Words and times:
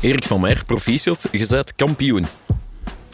Erik 0.00 0.24
van 0.24 0.40
Meijer, 0.40 0.64
proficiat, 0.64 1.28
je 1.32 1.46
bent 1.48 1.74
kampioen. 1.76 2.26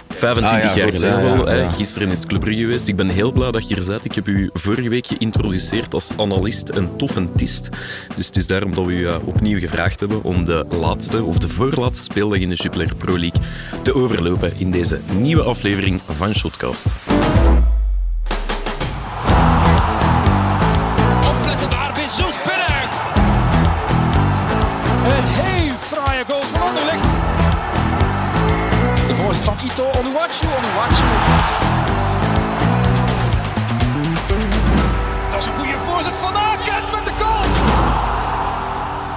25 0.08 0.68
Ah, 0.71 0.75
ja, 0.76 0.83
jaar 0.83 0.92
geleden 0.92 1.47
ja, 1.47 1.55
ja. 1.55 1.70
Gisteren 1.70 2.10
is 2.10 2.17
het 2.18 2.26
Club 2.26 2.41
Brugge 2.41 2.60
geweest. 2.60 2.89
Ik 2.89 2.97
ben 2.97 3.08
heel 3.08 3.33
blij 3.33 3.50
dat 3.50 3.68
je 3.68 3.75
hier 3.75 3.86
bent. 3.86 4.05
Ik 4.05 4.15
heb 4.15 4.28
u 4.28 4.50
vorige 4.52 4.88
week 4.88 5.07
geïntroduceerd 5.07 5.94
als 5.94 6.10
analist 6.17 6.68
en 6.68 6.96
toffentist. 6.96 7.68
Dus 8.16 8.27
het 8.27 8.36
is 8.36 8.46
daarom 8.46 8.75
dat 8.75 8.86
we 8.86 8.93
u 8.93 9.07
eh, 9.07 9.14
opnieuw 9.25 9.59
gevraagd 9.59 10.00
hebben 10.00 10.22
om 10.22 10.45
de 10.45 10.66
laatste 10.70 11.22
of 11.22 11.38
de 11.38 11.48
voorlaatste 11.48 12.04
speeldag 12.04 12.38
in 12.38 12.48
de 12.48 12.54
Jupiler 12.54 12.95
Pro 12.95 13.18
League 13.18 13.41
te 13.82 13.95
overlopen 13.95 14.53
in 14.59 14.71
deze 14.71 15.00
nieuwe 15.18 15.43
aflevering 15.43 16.00
van 16.07 16.34
Shotcast. 16.34 16.87
Onuwachu. 30.26 31.07
Dat 35.30 35.41
is 35.41 35.47
een 35.47 35.55
goede 35.55 35.79
voorzet 35.79 36.12
van 36.15 36.35
Aken 36.35 36.83
met 36.95 37.05
de 37.05 37.12
goal. 37.19 37.43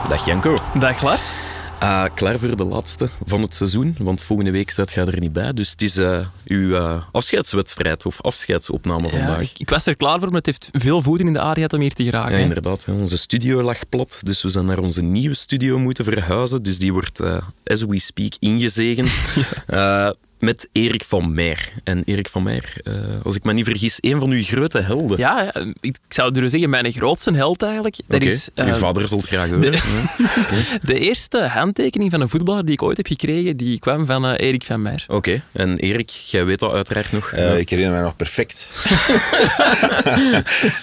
Dag 0.10 0.26
Janko. 0.26 0.60
Dag 0.80 1.02
Lars. 1.02 1.32
Ah, 1.80 2.06
klaar 2.14 2.40
voor 2.40 2.58
de 2.58 2.64
laatste 2.64 3.10
van 3.26 3.42
het 3.42 3.56
seizoen, 3.56 3.96
want 4.00 4.22
volgende 4.24 4.52
week 4.52 4.72
zit 4.72 4.92
je 4.92 5.02
er 5.02 5.20
niet 5.20 5.34
bij. 5.34 5.54
Dus 5.54 5.72
het 5.72 5.82
is 5.82 5.98
eh, 5.98 6.20
uw 6.46 6.76
eh, 6.76 7.04
afscheidswedstrijd 7.12 8.06
of 8.06 8.22
afscheidsopname 8.22 9.10
vandaag. 9.10 9.42
ik, 9.42 9.60
ik 9.60 9.70
was 9.70 9.86
er 9.86 9.96
klaar 9.96 10.20
voor, 10.20 10.28
maar 10.28 10.38
het 10.38 10.46
heeft 10.46 10.70
veel 10.72 11.02
voeten 11.02 11.28
in 11.28 11.34
de 11.34 11.40
aarde 11.40 11.56
gehad 11.56 11.74
om 11.74 11.80
hier 11.80 11.94
te 11.94 12.04
geraken. 12.04 12.32
Ja, 12.32 12.38
hè. 12.38 12.44
inderdaad. 12.44 12.86
hè. 12.86 12.94
Onze 12.94 13.18
studio 13.18 13.62
lag 13.62 13.90
plat, 13.90 14.20
dus 14.24 14.42
we 14.42 14.50
zijn 14.50 14.66
naar 14.66 14.80
onze 14.80 15.02
nieuwe 15.02 15.36
studio 15.36 15.80
moeten 15.80 16.06
verhuizen. 16.06 16.64
Dus 16.64 16.80
die 16.80 16.94
wordt, 16.94 17.20
eh, 17.20 17.38
as 17.66 17.84
we 17.84 18.00
speak, 18.00 18.34
ingezegend. 18.40 19.10
Eh, 19.66 20.10
met 20.40 20.70
Erik 20.72 21.04
van 21.08 21.34
Meijer. 21.34 21.72
En 21.84 22.04
Erik 22.06 22.28
van 22.30 22.44
Meijer, 22.44 22.74
eh, 22.84 22.94
als 23.24 23.36
ik 23.36 23.44
me 23.44 23.54
niet 23.54 23.66
vergis, 23.66 23.98
een 24.02 24.20
van 24.20 24.30
uw 24.32 24.44
grote 24.44 24.80
helden. 24.82 25.18
Ja, 25.18 25.42
ja, 25.42 25.54
ik, 25.56 25.74
ik 25.82 25.98
zou 26.10 26.32
durven 26.32 26.52
zeggen, 26.52 26.70
mijn 26.70 26.92
grootste 26.92 27.34
held 27.34 27.62
eigenlijk. 27.64 27.96
Dat 28.08 28.22
Oké, 28.22 28.32
is 28.32 28.50
eh, 28.56 28.66
Uw 28.68 28.74
vader 28.74 29.08
zult 29.08 29.26
graag 29.28 29.50
horen. 29.50 29.72
de- 29.72 30.78
de 30.82 31.00
eerste 31.00 31.42
handtekening 31.44 32.12
van 32.12 32.22
een 32.22 32.30
voetballer 32.30 32.66
die 32.66 32.74
ik 32.74 32.82
ooit 32.82 32.98
heb 32.98 33.08
gekregen, 33.08 33.58
die 33.58 33.80
kwam 33.80 34.06
van 34.06 34.26
eh, 34.26 34.48
Erik 34.48 34.64
van 34.64 34.82
Meijer. 34.82 35.06
Oké, 35.08 35.42
en 35.52 35.78
Erik, 35.78 36.10
jij 36.10 36.46
weet 36.46 36.60
dat 36.60 36.72
uiteraard 36.74 37.12
nog. 37.12 37.32
Eh, 37.32 37.58
ik 37.60 37.70
herinner 37.70 37.94
mij 37.96 38.04
nog 38.04 38.16
perfect. 38.16 38.70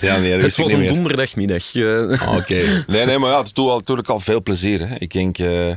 ja, 0.01 0.19
nee, 0.19 0.33
dat 0.33 0.41
het 0.43 0.57
ik 0.57 0.63
was 0.65 0.73
een 0.73 0.79
meer. 0.79 0.89
donderdagmiddag. 0.89 1.75
eh. 1.75 2.21
Ah, 2.21 2.37
Oké. 2.37 2.85
Nee, 2.87 3.07
nee, 3.07 3.19
maar 3.19 3.31
ja, 3.31 3.43
het 3.43 3.55
doet 3.55 3.69
al- 3.69 3.77
natuurlijk 3.79 4.09
al 4.09 4.21
veel 4.21 4.43
plezier. 4.43 4.89
Hè. 4.89 4.95
Ik 4.99 5.13
denk, 5.13 5.39
eh, 5.39 5.71
eh, 5.71 5.77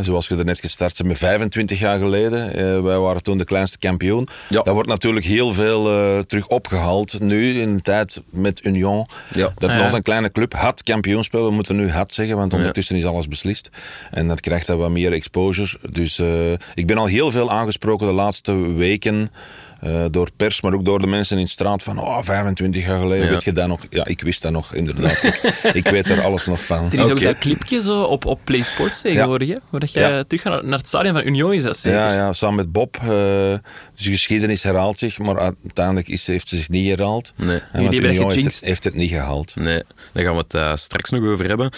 zoals 0.00 0.28
je 0.28 0.36
er 0.36 0.44
net 0.44 0.60
gestart 0.60 0.96
bent, 0.96 1.08
met 1.08 1.18
25 1.18 1.78
jaar 1.78 1.98
geleden. 1.98 2.54
eh, 2.54 2.82
wij 2.82 2.98
waren 2.98 3.22
toen 3.22 3.38
de 3.38 3.44
kleinste 3.44 3.78
kampioen. 3.78 4.28
Ja. 4.48 4.62
Dat 4.62 4.74
wordt 4.74 4.88
natuurlijk 4.88 5.24
heel 5.26 5.52
veel 5.52 5.88
eh, 5.90 6.18
terug 6.18 6.46
opgehaald. 6.46 7.20
Nu, 7.20 7.60
in 7.60 7.76
de 7.76 7.82
tijd 7.82 8.22
met 8.30 8.64
Union. 8.64 9.06
Ja. 9.34 9.52
Dat 9.58 9.70
Ah, 9.70 9.76
ja. 9.76 9.82
nog 9.84 9.92
een 9.92 10.02
kleine 10.02 10.32
club 10.32 10.52
had 10.54 10.82
kampioenspel. 10.82 11.44
We 11.44 11.50
moeten 11.50 11.76
nu 11.76 11.90
had 11.90 12.12
zeggen, 12.14 12.36
want 12.36 12.52
ondertussen 12.54 12.96
is 12.96 13.04
alles 13.04 13.28
beslist. 13.28 13.70
En 14.10 14.28
dat 14.28 14.40
krijgt 14.40 14.66
dan 14.66 14.78
wat 14.78 14.90
meer 14.90 15.12
exposure. 15.12 15.78
Dus 15.90 16.18
eh, 16.18 16.52
ik 16.74 16.86
ben 16.86 16.98
al 16.98 17.06
heel 17.06 17.30
veel 17.30 17.50
aangesproken 17.50 18.06
de 18.06 18.12
laatste 18.12 18.52
weken. 18.72 19.30
Eh, 19.80 20.04
door 20.10 20.28
pers, 20.36 20.60
maar 20.60 20.72
ook 20.74 20.84
door 20.84 21.00
de 21.00 21.06
mensen 21.06 21.38
in 21.38 21.44
de 21.44 21.50
straat 21.50 21.82
van 21.82 21.98
oh, 21.98 22.18
25 22.22 22.84
jaar 22.86 22.98
geleden, 23.00 23.24
Ja. 23.26 23.30
weet 23.32 23.44
je 23.44 23.52
dat 23.52 23.68
nog? 23.68 23.84
Ja, 23.90 24.04
ik 24.04 24.20
wist 24.20 24.42
dat 24.42 24.52
nog, 24.52 24.74
inderdaad. 24.74 25.22
ik, 25.22 25.40
ik 25.84 25.88
weet 25.88 26.08
er 26.08 26.22
alles 26.24 26.46
nog 26.46 26.64
van. 26.64 26.86
Er 26.92 27.00
is 27.00 27.10
ook 27.10 27.20
dat 27.20 27.38
clipje 27.38 27.82
zo 27.82 28.02
op, 28.02 28.24
op 28.24 28.40
Play 28.44 28.62
Sports 28.62 29.00
tegenwoordig, 29.00 29.48
hè, 29.48 29.56
waar 29.70 29.80
dat 29.80 29.92
je 29.92 29.98
Ja. 30.00 30.24
terug 30.24 30.42
gaat 30.42 30.62
naar 30.62 30.78
het 30.78 30.88
stadion 30.88 31.14
van 31.14 31.26
Union 31.26 31.52
is 31.52 31.62
dat 31.62 31.78
zeker? 31.78 31.98
Ja, 31.98 32.12
ja, 32.12 32.32
samen 32.32 32.56
met 32.56 32.72
Bob. 32.72 32.96
eh, 32.96 33.06
dus 33.08 34.04
de 34.04 34.10
geschiedenis 34.10 34.62
herhaalt 34.62 34.98
zich, 34.98 35.18
maar 35.18 35.38
uiteindelijk 35.38 36.08
is, 36.08 36.26
heeft 36.26 36.48
ze 36.48 36.56
zich 36.56 36.68
niet 36.68 36.88
herhaald. 36.88 37.32
Nee. 37.36 37.48
En 37.72 37.82
want 37.82 37.92
hebben 37.92 38.10
Union 38.10 38.32
heeft 38.32 38.44
het, 38.44 38.60
heeft 38.68 38.84
het 38.84 38.94
niet 38.94 39.10
gehaald. 39.10 39.56
Nee, 39.56 39.82
daar 40.12 40.24
gaan 40.24 40.32
we 40.36 40.38
het 40.40 40.54
eh, 40.54 40.76
straks 40.76 41.10
nog 41.10 41.24
over 41.24 41.48
hebben. 41.48 41.70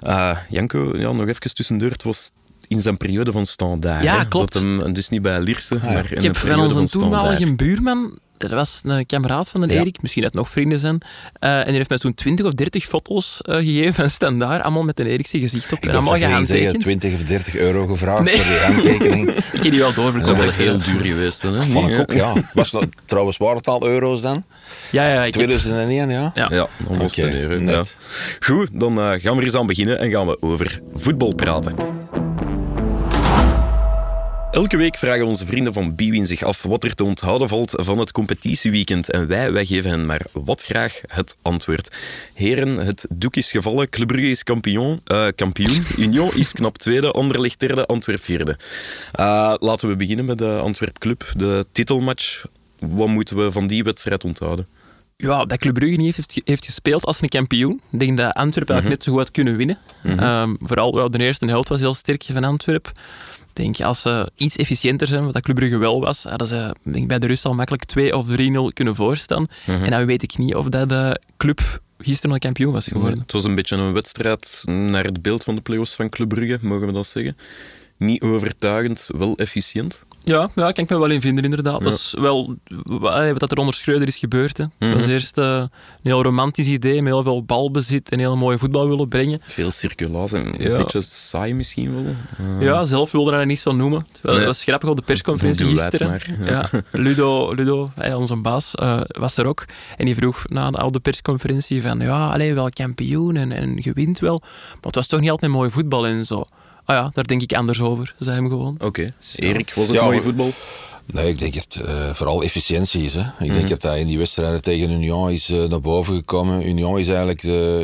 Eh, 0.00 0.36
Janko, 0.48 0.98
ja, 0.98 1.12
nog 1.12 1.28
even 1.28 1.54
tussendoor. 1.54 1.90
Het 1.90 2.02
was 2.02 2.30
in 2.70 2.80
zijn 2.80 2.96
periode 2.96 3.32
van 3.32 3.46
standaard. 3.46 4.02
Ja, 4.04 4.18
hè, 4.18 4.28
klopt. 4.28 4.52
Dat 4.52 4.62
hem, 4.62 4.92
dus 4.92 5.08
niet 5.08 5.22
bij 5.22 5.40
Lierse, 5.40 5.78
maar 5.82 6.04
in 6.04 6.10
Ik 6.16 6.20
de 6.20 6.26
heb 6.26 6.36
van 6.36 6.60
onze 6.60 6.98
toenmalige 6.98 7.52
buurman, 7.52 8.18
dat 8.36 8.50
was 8.50 8.80
een 8.84 9.06
kameraad 9.06 9.50
van 9.50 9.60
de 9.60 9.66
Ja. 9.74 9.80
Erik, 9.80 10.02
misschien 10.02 10.22
dat 10.22 10.32
nog 10.34 10.48
vrienden 10.48 10.78
zijn, 10.78 10.98
eh, 11.32 11.58
en 11.58 11.64
die 11.66 11.74
heeft 11.74 11.88
mij 11.88 11.98
toen 11.98 12.14
20 12.14 12.46
of 12.46 12.52
30 12.52 12.84
foto's 12.84 13.40
eh, 13.42 13.54
gegeven 13.56 13.94
van 13.94 14.10
standaard, 14.10 14.62
allemaal 14.62 14.82
met 14.82 15.00
een 15.00 15.06
Erikse 15.06 15.38
gezicht 15.38 15.72
op. 15.72 15.78
Ik 15.78 15.84
en 15.84 15.90
allemaal 15.94 16.12
ging 16.12 16.22
zeggen 16.24 16.56
gehandtekend. 16.56 16.82
20 16.82 17.14
of 17.14 17.22
30 17.22 17.56
euro 17.56 17.86
gevraagd 17.86 18.22
Nee. 18.22 18.36
voor 18.36 18.44
die 18.52 18.58
handtekening. 18.60 19.30
Ik 19.52 19.62
heb 19.62 19.72
die 19.72 19.80
wel 19.80 19.94
door. 19.94 20.12
Dat 20.12 20.28
is 20.28 20.36
wel 20.36 20.50
heel 20.50 20.78
duur 20.78 21.04
geweest. 21.04 21.42
Hè? 21.42 21.66
Vond 21.66 21.90
ik 21.90 21.98
ook, 22.00 22.12
ja. 22.12 22.32
Was 22.52 22.70
dat, 22.70 22.86
trouwens, 23.06 23.36
waren 23.36 23.56
het 23.56 23.68
al 23.68 23.86
euro's 23.86 24.20
dan? 24.22 24.44
Ja, 24.90 25.02
ja, 25.08 25.18
ik 25.24 25.34
heb- 25.34 25.44
2001, 25.44 26.08
ja? 26.10 26.30
Ja. 26.34 26.48
Ja, 26.50 26.68
almost 26.88 27.18
euro. 27.18 27.70
Ja. 27.72 27.82
Goed, 28.40 28.68
dan 28.72 28.98
eh, 28.98 29.04
gaan 29.08 29.32
we 29.32 29.38
er 29.38 29.42
eens 29.42 29.54
aan 29.54 29.66
beginnen 29.66 29.98
en 29.98 30.10
gaan 30.10 30.26
we 30.26 30.42
over 30.42 30.80
voetbal 30.94 31.34
praten. 31.34 31.74
Elke 34.50 34.76
week 34.76 34.96
vragen 34.96 35.26
onze 35.26 35.46
vrienden 35.46 35.72
van 35.72 35.94
Biwin 35.94 36.26
zich 36.26 36.42
af 36.42 36.62
wat 36.62 36.84
er 36.84 36.94
te 36.94 37.04
onthouden 37.04 37.48
valt 37.48 37.70
van 37.76 37.98
het 37.98 38.12
competitieweekend. 38.12 39.10
En 39.10 39.26
wij, 39.26 39.52
wij 39.52 39.64
geven 39.64 39.90
hen 39.90 40.06
maar 40.06 40.20
wat 40.32 40.62
graag 40.62 41.00
het 41.06 41.36
antwoord. 41.42 41.96
Heren, 42.34 42.76
het 42.76 43.06
doek 43.14 43.36
is 43.36 43.50
gevallen. 43.50 43.88
Club 43.88 44.06
Brugge 44.08 44.30
is 44.30 44.42
kampioen. 44.42 45.00
eh, 45.04 45.26
kampioen. 45.34 45.84
Union 45.98 46.30
is 46.34 46.52
knap 46.52 46.78
tweede. 46.78 47.10
Anderlecht 47.10 47.60
derde. 47.60 47.86
Antwerp 47.86 48.22
vierde. 48.22 48.56
Eh, 49.12 49.54
laten 49.58 49.88
we 49.88 49.96
beginnen 49.96 50.24
met 50.24 50.38
de 50.38 50.58
Antwerp 50.58 50.98
Club. 50.98 51.32
De 51.36 51.66
titelmatch. 51.72 52.44
Wat 52.78 53.08
moeten 53.08 53.36
we 53.36 53.52
van 53.52 53.66
die 53.66 53.82
wedstrijd 53.84 54.24
onthouden? 54.24 54.66
Ja, 55.16 55.44
dat 55.44 55.58
Club 55.58 55.74
Brugge 55.74 55.96
niet 55.96 56.16
heeft, 56.16 56.40
heeft 56.44 56.64
gespeeld 56.64 57.04
als 57.04 57.22
een 57.22 57.28
kampioen. 57.28 57.80
Ik 57.90 57.98
denk 57.98 58.16
dat 58.16 58.32
Antwerpen 58.34 58.74
Mhm. 58.76 58.84
eigenlijk 58.84 58.88
net 58.90 59.02
zo 59.02 59.10
goed 59.10 59.20
had 59.20 59.30
kunnen 59.30 59.56
winnen. 59.56 59.78
Ehm, 60.02 60.54
vooral 60.60 60.98
ja, 60.98 61.08
de 61.08 61.18
eerste 61.18 61.46
helft 61.46 61.68
was 61.68 61.80
heel 61.80 61.94
sterk 61.94 62.24
van 62.32 62.44
Antwerpen. 62.44 62.92
Denk, 63.52 63.80
als 63.80 64.00
ze 64.00 64.30
iets 64.36 64.56
efficiënter 64.56 65.06
zijn, 65.06 65.24
wat 65.24 65.32
dat 65.32 65.42
Club 65.42 65.56
Brugge 65.56 65.76
wel 65.76 66.00
was, 66.00 66.22
hadden 66.22 66.48
ze 66.48 66.74
denk, 66.82 67.08
bij 67.08 67.18
de 67.18 67.26
rust 67.26 67.44
al 67.44 67.54
makkelijk 67.54 67.84
2 67.84 68.16
of 68.16 68.26
3-0 68.28 68.32
kunnen 68.72 68.94
voorstaan. 68.94 69.46
Mhm. 69.66 69.84
En 69.84 69.90
dan 69.90 70.06
weet 70.06 70.22
ik 70.22 70.38
niet 70.38 70.54
of 70.54 70.68
dat 70.68 70.88
de 70.88 71.20
club 71.36 71.80
gisteren 71.98 72.32
al 72.32 72.38
kampioen 72.38 72.72
was 72.72 72.86
geworden. 72.86 73.18
Het 73.18 73.32
was 73.32 73.44
een 73.44 73.54
beetje 73.54 73.76
een 73.76 73.92
wedstrijd 73.92 74.62
naar 74.66 75.04
het 75.04 75.22
beeld 75.22 75.44
van 75.44 75.54
de 75.54 75.60
play-offs 75.60 75.94
van 75.94 76.08
Club 76.08 76.28
Brugge, 76.28 76.58
mogen 76.62 76.86
we 76.86 76.92
dat 76.92 77.06
zeggen. 77.06 77.36
Niet 77.96 78.22
overtuigend, 78.22 79.08
wel 79.16 79.36
efficiënt. 79.36 80.04
Ja, 80.24 80.48
ja, 80.54 80.72
kan 80.72 80.84
ik 80.84 80.90
me 80.90 80.98
wel 80.98 81.10
in 81.10 81.20
vinden, 81.20 81.44
inderdaad. 81.44 81.78
Ja. 81.78 81.84
Dat 81.84 81.92
is 81.92 82.14
wel 82.18 82.54
wat 82.84 83.38
wat 83.38 83.50
er 83.52 83.58
onder 83.58 83.74
Schreuder 83.74 84.08
is 84.08 84.16
gebeurd. 84.16 84.56
Hè. 84.56 84.64
Het 84.78 84.94
was 84.94 85.02
Mhm. 85.02 85.10
eerst 85.10 85.38
eh, 85.38 85.44
een 85.56 85.68
heel 86.02 86.22
romantisch 86.22 86.66
idee, 86.66 87.02
met 87.02 87.12
heel 87.12 87.22
veel 87.22 87.44
balbezit 87.44 88.08
en 88.10 88.18
heel 88.18 88.36
mooie 88.36 88.58
voetbal 88.58 88.88
willen 88.88 89.08
brengen. 89.08 89.40
Veel 89.44 89.70
circulatie, 89.70 90.38
een 90.38 90.70
Ja. 90.70 90.76
beetje 90.76 91.00
saai 91.00 91.54
misschien 91.54 91.94
wel. 91.94 92.14
Eh, 92.38 92.62
Ja, 92.66 92.84
zelf 92.84 93.10
wilde 93.10 93.30
hij 93.30 93.38
dat 93.38 93.48
niet 93.48 93.60
zo 93.60 93.72
noemen. 93.72 94.06
Het 94.22 94.44
was, 94.44 94.62
grappig 94.62 94.88
op 94.88 94.96
de 94.96 95.02
persconferentie 95.02 95.66
gisteren. 95.66 96.08
maar, 96.08 96.26
Ja. 96.44 96.68
Ludo, 96.92 97.52
Ludo 97.54 97.90
hij, 97.94 98.14
onze 98.14 98.36
baas, 98.36 98.74
eh, 98.74 99.00
was 99.06 99.36
er 99.36 99.46
ook. 99.46 99.64
En 99.96 100.06
die 100.06 100.14
vroeg 100.14 100.44
na 100.48 100.70
de, 100.70 100.84
op 100.84 100.92
de 100.92 101.00
persconferentie 101.00 101.82
van 101.82 102.00
ja, 102.00 102.28
allee, 102.32 102.54
wel 102.54 102.70
kampioen 102.70 103.36
en, 103.36 103.52
en 103.52 103.76
je 103.80 103.92
wint 103.92 104.18
wel. 104.18 104.38
Maar 104.40 104.78
het 104.80 104.94
was 104.94 105.06
toch 105.06 105.20
niet 105.20 105.30
altijd 105.30 105.52
mooi 105.52 105.70
voetbal 105.70 106.06
en 106.06 106.26
zo. 106.26 106.44
Ah 106.90 106.96
ja, 106.96 107.10
daar 107.14 107.26
denk 107.26 107.42
ik 107.42 107.52
anders 107.52 107.80
over, 107.80 108.14
zei 108.18 108.36
hem 108.36 108.48
gewoon. 108.48 108.76
Oké. 108.80 109.14
Erik, 109.36 109.72
was 109.74 109.86
het 109.86 109.96
Ja, 109.96 110.04
mooie 110.04 110.22
voetbal? 110.22 110.50
Nee, 111.06 111.28
ik 111.28 111.38
denk 111.38 111.54
dat 111.54 111.84
eh, 111.86 112.14
vooral 112.14 112.42
efficiëntie 112.42 113.04
is. 113.04 113.14
Hè. 113.14 113.20
Ik 113.20 113.38
Mhm. 113.38 113.54
denk 113.54 113.68
dat 113.68 113.82
hij 113.82 114.00
in 114.00 114.06
die 114.06 114.18
wedstrijden 114.18 114.62
tegen 114.62 114.90
Union 114.90 115.30
is 115.30 115.48
eh, 115.50 115.64
naar 115.64 115.80
boven 115.80 116.14
gekomen. 116.16 116.68
Union 116.68 116.98
is 116.98 117.08
eigenlijk 117.08 117.42
eh, 117.42 117.80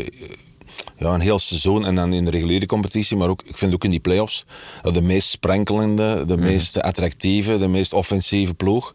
ja, 0.98 1.14
een 1.14 1.20
heel 1.20 1.38
seizoen 1.38 1.84
en 1.86 1.94
dan 1.94 2.12
in 2.12 2.24
de 2.24 2.30
reguliere 2.30 2.66
competitie, 2.66 3.16
maar 3.16 3.28
ook, 3.28 3.42
ik 3.44 3.56
vind 3.56 3.74
ook 3.74 3.84
in 3.84 3.90
die 3.90 4.00
play-offs, 4.00 4.44
de 4.82 5.02
meest 5.02 5.28
sprankelende, 5.28 6.24
de 6.26 6.36
meest 6.36 6.80
attractieve, 6.80 7.58
de 7.58 7.68
meest 7.68 7.92
offensieve 7.92 8.54
ploeg. 8.54 8.92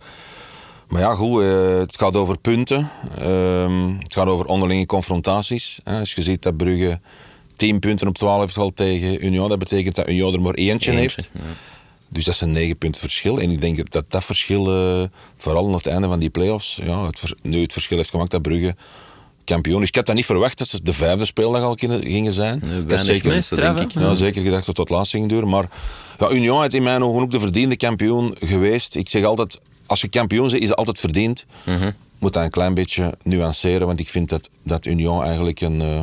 Maar 0.88 1.02
ja, 1.02 1.14
goed, 1.16 1.42
eh, 1.44 1.78
het 1.78 1.98
gaat 1.98 2.16
over 2.16 2.38
punten. 2.38 2.90
Ehm, 3.20 3.94
het 4.00 4.14
gaat 4.14 4.28
over 4.28 4.46
onderlinge 4.46 4.86
confrontaties. 4.86 5.80
Hè. 5.84 6.00
Als 6.00 6.14
je 6.14 6.22
ziet 6.22 6.42
dat 6.42 6.58
Brugge 6.58 7.00
10 7.62 7.80
punten 7.80 8.08
op 8.08 8.18
12 8.18 8.40
heeft 8.40 8.54
gehad 8.54 8.76
tegen 8.76 9.26
Union, 9.26 9.50
dat 9.50 9.60
betekent 9.60 9.96
dat 9.96 10.10
Union 10.10 10.34
er 10.34 10.42
maar 10.42 10.54
eentje 10.54 10.92
heeft. 10.92 11.30
Ja. 11.34 11.42
Dus 12.08 12.26
dat 12.26 12.34
is 12.34 12.42
een 12.42 12.52
negen 12.52 12.78
punten 12.78 13.02
verschil. 13.02 13.40
En 13.40 13.52
ik 13.52 13.62
denk 13.62 13.92
dat 13.92 14.06
dat 14.08 14.24
verschil, 14.24 14.68
eh, 14.68 15.08
vooral 15.38 15.68
aan 15.68 15.74
het 15.74 15.88
einde 15.88 16.08
van 16.08 16.20
die 16.20 16.30
play-offs, 16.30 16.80
ja, 16.84 17.06
het, 17.06 17.22
nu 17.42 17.62
het 17.62 17.74
verschil 17.74 17.98
heeft 17.98 18.10
gemaakt 18.10 18.32
dat 18.32 18.42
Brugge 18.42 18.76
kampioen 19.44 19.82
is. 19.82 19.88
Ik 19.88 19.96
had 19.96 20.06
dat 20.06 20.16
niet 20.16 20.26
verwacht 20.26 20.58
dat 20.58 20.70
ze 20.70 20.84
de 20.84 20.94
vijfde 20.94 21.26
speeldag 21.26 21.62
al 21.62 21.76
gingen 21.78 22.34
zijn. 22.34 22.60
Nee, 22.62 22.74
had 22.74 22.84
weinig 22.84 23.06
zeker, 23.06 23.30
mensen, 23.30 23.58
straf, 23.58 23.78
denk 23.78 23.92
ik. 23.94 24.02
ja, 24.02 24.14
zeker 24.14 24.42
gedacht 24.42 24.66
dat 24.66 24.78
het 24.78 24.88
tot 24.88 24.90
laatst 24.90 25.12
ging 25.12 25.30
duren. 25.30 25.50
Maar 25.50 25.70
ja, 26.20 26.30
Union 26.32 26.66
is 26.66 26.74
in 26.74 26.84
mijn 26.84 27.04
ogen 27.04 27.22
ook 27.22 27.32
de 27.32 27.40
verdiende 27.40 27.76
kampioen 27.76 28.36
geweest. 28.40 28.96
Ik 28.96 29.10
zeg 29.10 29.24
altijd, 29.24 29.60
als 29.86 30.02
je 30.02 30.08
kampioen 30.08 30.48
bent, 30.48 30.62
is 30.62 30.70
het 30.70 30.78
altijd 30.78 31.00
verdiend. 31.00 31.46
Mhm. 31.66 31.92
moet 32.20 32.34
dat 32.34 32.44
een 32.44 32.50
klein 32.50 32.74
beetje 32.74 33.18
nuanceren, 33.24 33.88
want 33.88 34.00
ik 34.00 34.10
vind 34.10 34.30
dat, 34.30 34.50
dat 34.64 34.86
Union 34.86 35.24
eigenlijk 35.24 35.62
een, 35.62 35.82
eh, 35.82 36.02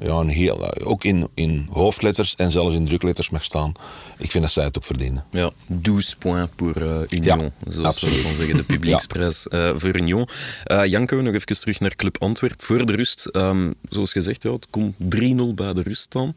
ja, 0.00 0.12
een 0.12 0.28
heel, 0.28 0.74
ook 0.84 1.04
in, 1.04 1.28
in 1.34 1.66
hoofdletters 1.70 2.34
en 2.34 2.50
zelfs 2.50 2.74
in 2.74 2.84
drukletters 2.84 3.30
mag 3.30 3.44
staan. 3.44 3.72
Ik 4.18 4.30
vind 4.30 4.42
dat 4.44 4.52
zij 4.52 4.64
het 4.64 4.76
ook 4.76 4.84
verdienen. 4.84 5.24
Ja, 5.30 5.50
12 5.82 6.18
points 6.18 6.52
voor 6.56 6.74
eh, 6.76 7.00
Union, 7.18 7.38
Ja, 7.40 7.50
zoals 7.72 7.86
absoluut. 7.88 8.22
we 8.22 8.34
zeggen, 8.34 8.56
de 8.56 8.64
publieksprijs 8.74 9.48
eh, 9.48 9.70
voor 9.74 9.96
Union. 9.96 10.28
Eh, 10.64 10.84
Janko, 10.84 11.20
nog 11.20 11.34
even 11.34 11.60
terug 11.60 11.80
naar 11.80 11.96
Club 11.96 12.16
Antwerp. 12.22 12.62
Voor 12.62 12.86
de 12.86 12.92
rust, 12.94 13.26
ehm, 13.26 13.72
zoals 13.88 14.12
gezegd, 14.12 14.42
ja, 14.42 14.52
het 14.52 14.66
kon 14.70 14.94
3-0 14.98 15.54
bij 15.54 15.72
de 15.72 15.82
rust 15.82 16.00
staan. 16.02 16.34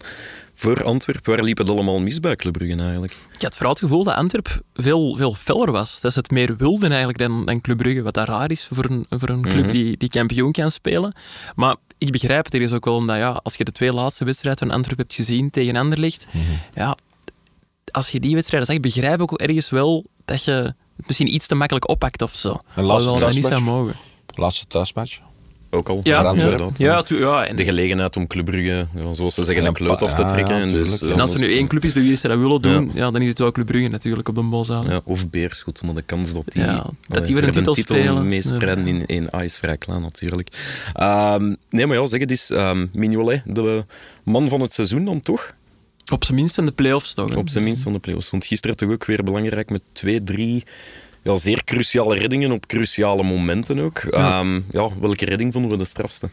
Voor 0.54 0.84
Antwerp, 0.84 1.26
waar 1.26 1.44
liep 1.44 1.58
het 1.58 1.70
allemaal 1.70 2.00
mis 2.00 2.20
bij 2.20 2.36
Club 2.36 2.54
Brugge 2.54 2.82
eigenlijk? 2.82 3.16
Ik 3.36 3.42
had 3.42 3.54
vooral 3.54 3.72
het 3.72 3.80
gevoel 3.82 4.04
dat 4.04 4.16
Antwerp 4.16 4.62
veel, 4.74 5.16
veel 5.16 5.34
feller 5.34 5.72
was. 5.72 6.02
Dat 6.02 6.14
ze 6.14 6.20
het 6.20 6.32
meer 6.32 6.56
wilden 6.58 6.90
eigenlijk 6.90 7.20
dan, 7.20 7.46
dan 7.46 7.62
Club 7.62 7.78
Brugge, 7.78 8.02
wat 8.02 8.14
dat 8.14 8.28
raar 8.28 8.52
is 8.52 8.68
voor 8.72 8.86
een, 8.90 9.06
voor 9.10 9.30
een 9.30 9.42
club 9.42 9.64
Mhm. 9.64 9.72
die, 9.72 9.98
die 9.98 10.10
kampioen 10.10 10.52
kan 10.52 10.72
spelen. 10.72 11.14
Maar 11.56 11.76
ik 12.00 12.12
begrijp 12.12 12.46
het 12.46 12.54
ergens 12.54 12.74
ook 12.74 12.86
wel, 12.86 12.96
omdat 12.96 13.18
ja, 13.18 13.40
als 13.44 13.56
je 13.56 13.64
de 13.64 13.72
twee 13.72 13.94
laatste 13.94 14.26
wedstrijden 14.26 14.68
van 14.68 14.76
Antwerp 14.76 14.98
hebt 14.98 15.14
gezien 15.14 15.50
tegen 15.50 15.76
Anderlecht, 15.76 16.28
ja, 16.74 16.98
als 17.92 18.10
je 18.10 18.20
die 18.20 18.36
wedstrijden 18.36 18.70
zag, 18.74 18.80
begrijp 18.80 19.22
ik 19.22 19.32
ook 19.32 19.40
ergens 19.40 19.70
wel 19.70 20.06
dat 20.26 20.44
je 20.44 20.52
het 20.98 21.08
misschien 21.08 21.34
iets 21.34 21.48
te 21.48 21.56
makkelijk 21.56 21.90
oppakt 21.90 22.22
of 22.22 22.36
zo. 22.36 22.58
Een 22.76 22.86
laatste 22.86 23.10
dat 23.10 23.34
niet 23.34 23.46
zou 23.46 23.54
thuismatch? 23.54 23.64
mogen. 23.64 23.96
Laatste 24.36 24.68
thuismatch. 24.68 25.20
Ook 25.72 25.90
al, 25.90 26.00
Ja, 26.04 26.24
Voor 26.34 26.38
ja, 26.38 26.68
ja, 26.76 27.02
tu- 27.02 27.20
ja, 27.20 27.46
en, 27.46 27.56
De 27.56 27.64
gelegenheid 27.64 28.18
om 28.18 28.28
Club 28.28 28.46
Brugge, 28.46 28.88
ja, 28.96 29.14
zoals 29.14 29.34
ze 29.36 29.44
zeggen, 29.44 29.66
een 29.66 29.74
kloot 29.74 30.02
af 30.02 30.14
te 30.14 30.26
trekken. 30.26 30.56
ja, 30.56 30.62
en 30.62 30.68
dus, 30.68 31.02
eh, 31.02 31.12
en 31.12 31.20
als 31.20 31.34
er 31.34 31.40
nu 31.40 31.52
één 31.54 31.68
club 31.68 31.84
is 31.84 31.94
bij 31.94 32.02
wie 32.04 32.16
ze 32.16 32.28
dat 32.28 32.38
willen 32.40 32.62
doen, 32.62 32.86
Ja. 32.86 32.92
ja. 32.94 33.12
dan 33.12 33.22
is 33.22 33.30
het 33.30 33.40
wel 33.40 33.52
Club 33.52 33.66
Brugge 33.66 33.88
natuurlijk 33.88 34.28
op 34.30 34.36
de 34.36 34.42
Boszaal. 34.42 34.90
Ja, 34.90 35.02
of 35.06 35.30
Beerschot, 35.30 35.82
maar 35.84 35.94
de 35.96 36.02
kans 36.02 36.34
dat 36.34 36.44
die, 36.46 36.62
Ja, 36.64 36.86
dat 37.08 37.26
die 37.26 37.36
weer 37.36 37.44
een 37.44 37.52
titel 37.52 37.76
spelen. 37.76 38.44
strijden 38.44 38.88
in 38.88 39.06
één 39.06 39.28
A 39.36 39.44
is 39.44 39.58
vrij 39.58 39.78
klein 39.78 40.02
natuurlijk. 40.02 40.50
Ehm, 40.94 41.54
nee, 41.70 41.88
maar 41.88 41.98
ja, 41.98 42.06
zeg 42.06 42.20
het 42.20 42.30
eens, 42.32 42.50
ehm, 42.52 42.86
Mignolet, 42.94 43.42
de 43.46 43.86
man 44.24 44.50
van 44.50 44.62
het 44.62 44.74
seizoen 44.74 45.06
dan 45.06 45.20
toch? 45.22 45.54
Op 46.14 46.24
zijn 46.24 46.38
minst 46.38 46.58
in 46.58 46.66
de 46.66 46.72
play-offs 46.72 47.14
toch. 47.14 47.30
hè? 47.34 47.38
Op 47.38 47.50
zijn 47.50 47.64
minst 47.64 47.84
van 47.84 47.94
de 47.94 48.00
play-offs. 48.00 48.30
Want 48.30 48.46
gisteren 48.46 48.78
toch 48.78 48.90
ook 48.92 49.06
weer 49.06 49.24
belangrijk 49.24 49.70
met 49.70 49.82
twee, 49.92 50.24
drie 50.24 50.64
ja, 51.22 51.36
zeer 51.36 51.64
cruciale 51.64 52.16
reddingen 52.18 52.52
op 52.52 52.66
cruciale 52.68 53.24
momenten 53.24 53.80
ook. 53.80 54.02
Ja. 54.12 54.42
Ja. 54.42 54.60
ja, 54.72 54.90
welke 55.00 55.26
redding 55.26 55.54
vonden 55.54 55.72
we 55.72 55.78
de 55.78 55.86
strafste? 55.86 56.30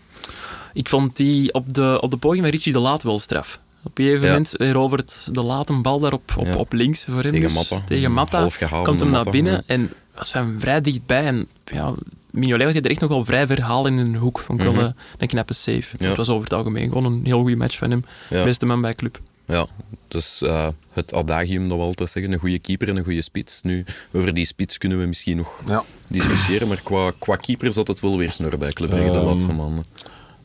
Ik 0.72 0.88
vond 0.88 1.16
die 1.16 1.52
op 1.52 1.72
de, 1.74 1.98
op 2.00 2.10
de 2.10 2.16
poging 2.16 2.42
van 2.42 2.50
Richie 2.50 2.72
de 2.72 2.78
Laat 2.78 3.02
wel 3.02 3.18
straf. 3.18 3.60
Op 3.82 3.98
een 3.98 4.04
gegeven 4.04 4.26
Ja. 4.26 4.32
moment 4.32 4.54
verovert 4.58 5.28
de 5.32 5.42
Laat 5.42 5.68
een 5.68 5.82
bal 5.82 6.00
daar 6.00 6.12
op, 6.12 6.34
op, 6.36 6.46
Ja. 6.46 6.54
op 6.56 6.72
links 6.72 7.04
voor 7.04 7.14
hem. 7.22 7.22
Tegen 7.30 7.40
dus. 7.40 7.52
Matta. 7.54 7.82
Tegen 7.86 8.12
Matta. 8.12 8.38
Half 8.38 8.54
gehaald 8.54 8.86
Komt 8.86 9.00
hem 9.00 9.08
naar 9.08 9.16
Matta, 9.24 9.30
binnen 9.30 9.62
en 9.66 9.92
was 10.14 10.32
hem 10.32 10.60
vrij 10.60 10.80
dichtbij. 10.80 11.24
En 11.24 11.46
ja, 11.64 11.94
Mignolet 12.30 12.74
had 12.74 12.84
er 12.84 12.90
echt 12.90 13.00
nog 13.00 13.10
wel 13.10 13.24
vrij 13.24 13.46
verhaal 13.46 13.86
in 13.86 13.96
een 13.98 14.16
hoek. 14.16 14.38
Vond 14.38 14.60
ik 14.60 14.66
Mhm. 14.66 14.76
wel 14.76 14.86
eh, 14.86 14.92
een 15.18 15.28
knappe 15.28 15.54
save. 15.54 15.96
Het 16.04 16.16
was 16.16 16.28
over 16.28 16.44
het 16.44 16.52
algemeen 16.52 16.88
gewoon 16.88 17.04
een 17.04 17.20
heel 17.24 17.40
goede 17.40 17.56
match 17.56 17.76
van 17.78 17.90
hem. 17.90 18.04
Beste 18.28 18.66
man 18.66 18.80
bij 18.80 18.94
club. 18.94 19.20
Ja, 19.46 19.66
dus 20.08 20.42
eh, 20.42 20.68
het 20.90 21.14
adagium 21.14 21.68
dat 21.68 21.78
we 21.78 21.84
altijd 21.84 22.10
zeggen, 22.10 22.32
een 22.32 22.38
goede 22.38 22.58
keeper 22.58 22.88
en 22.88 22.96
een 22.96 23.04
goede 23.04 23.22
spits. 23.22 23.62
Nu, 23.62 23.84
over 24.12 24.34
die 24.34 24.46
spits 24.46 24.78
kunnen 24.78 25.00
we 25.00 25.06
misschien 25.06 25.36
nog 25.36 25.60
Ja. 25.66 25.84
discussiëren, 26.08 26.68
maar 26.68 26.80
qua, 26.82 27.12
qua 27.18 27.36
keeper 27.36 27.72
zat 27.72 27.86
het 27.86 28.00
wel 28.00 28.16
weer 28.16 28.32
snor 28.32 28.58
bij 28.58 28.72
Club 28.72 28.90
Brugge 28.90 29.10
de 29.10 29.16
Ehm, 29.16 29.26
laatste 29.26 29.52
maanden. 29.52 29.84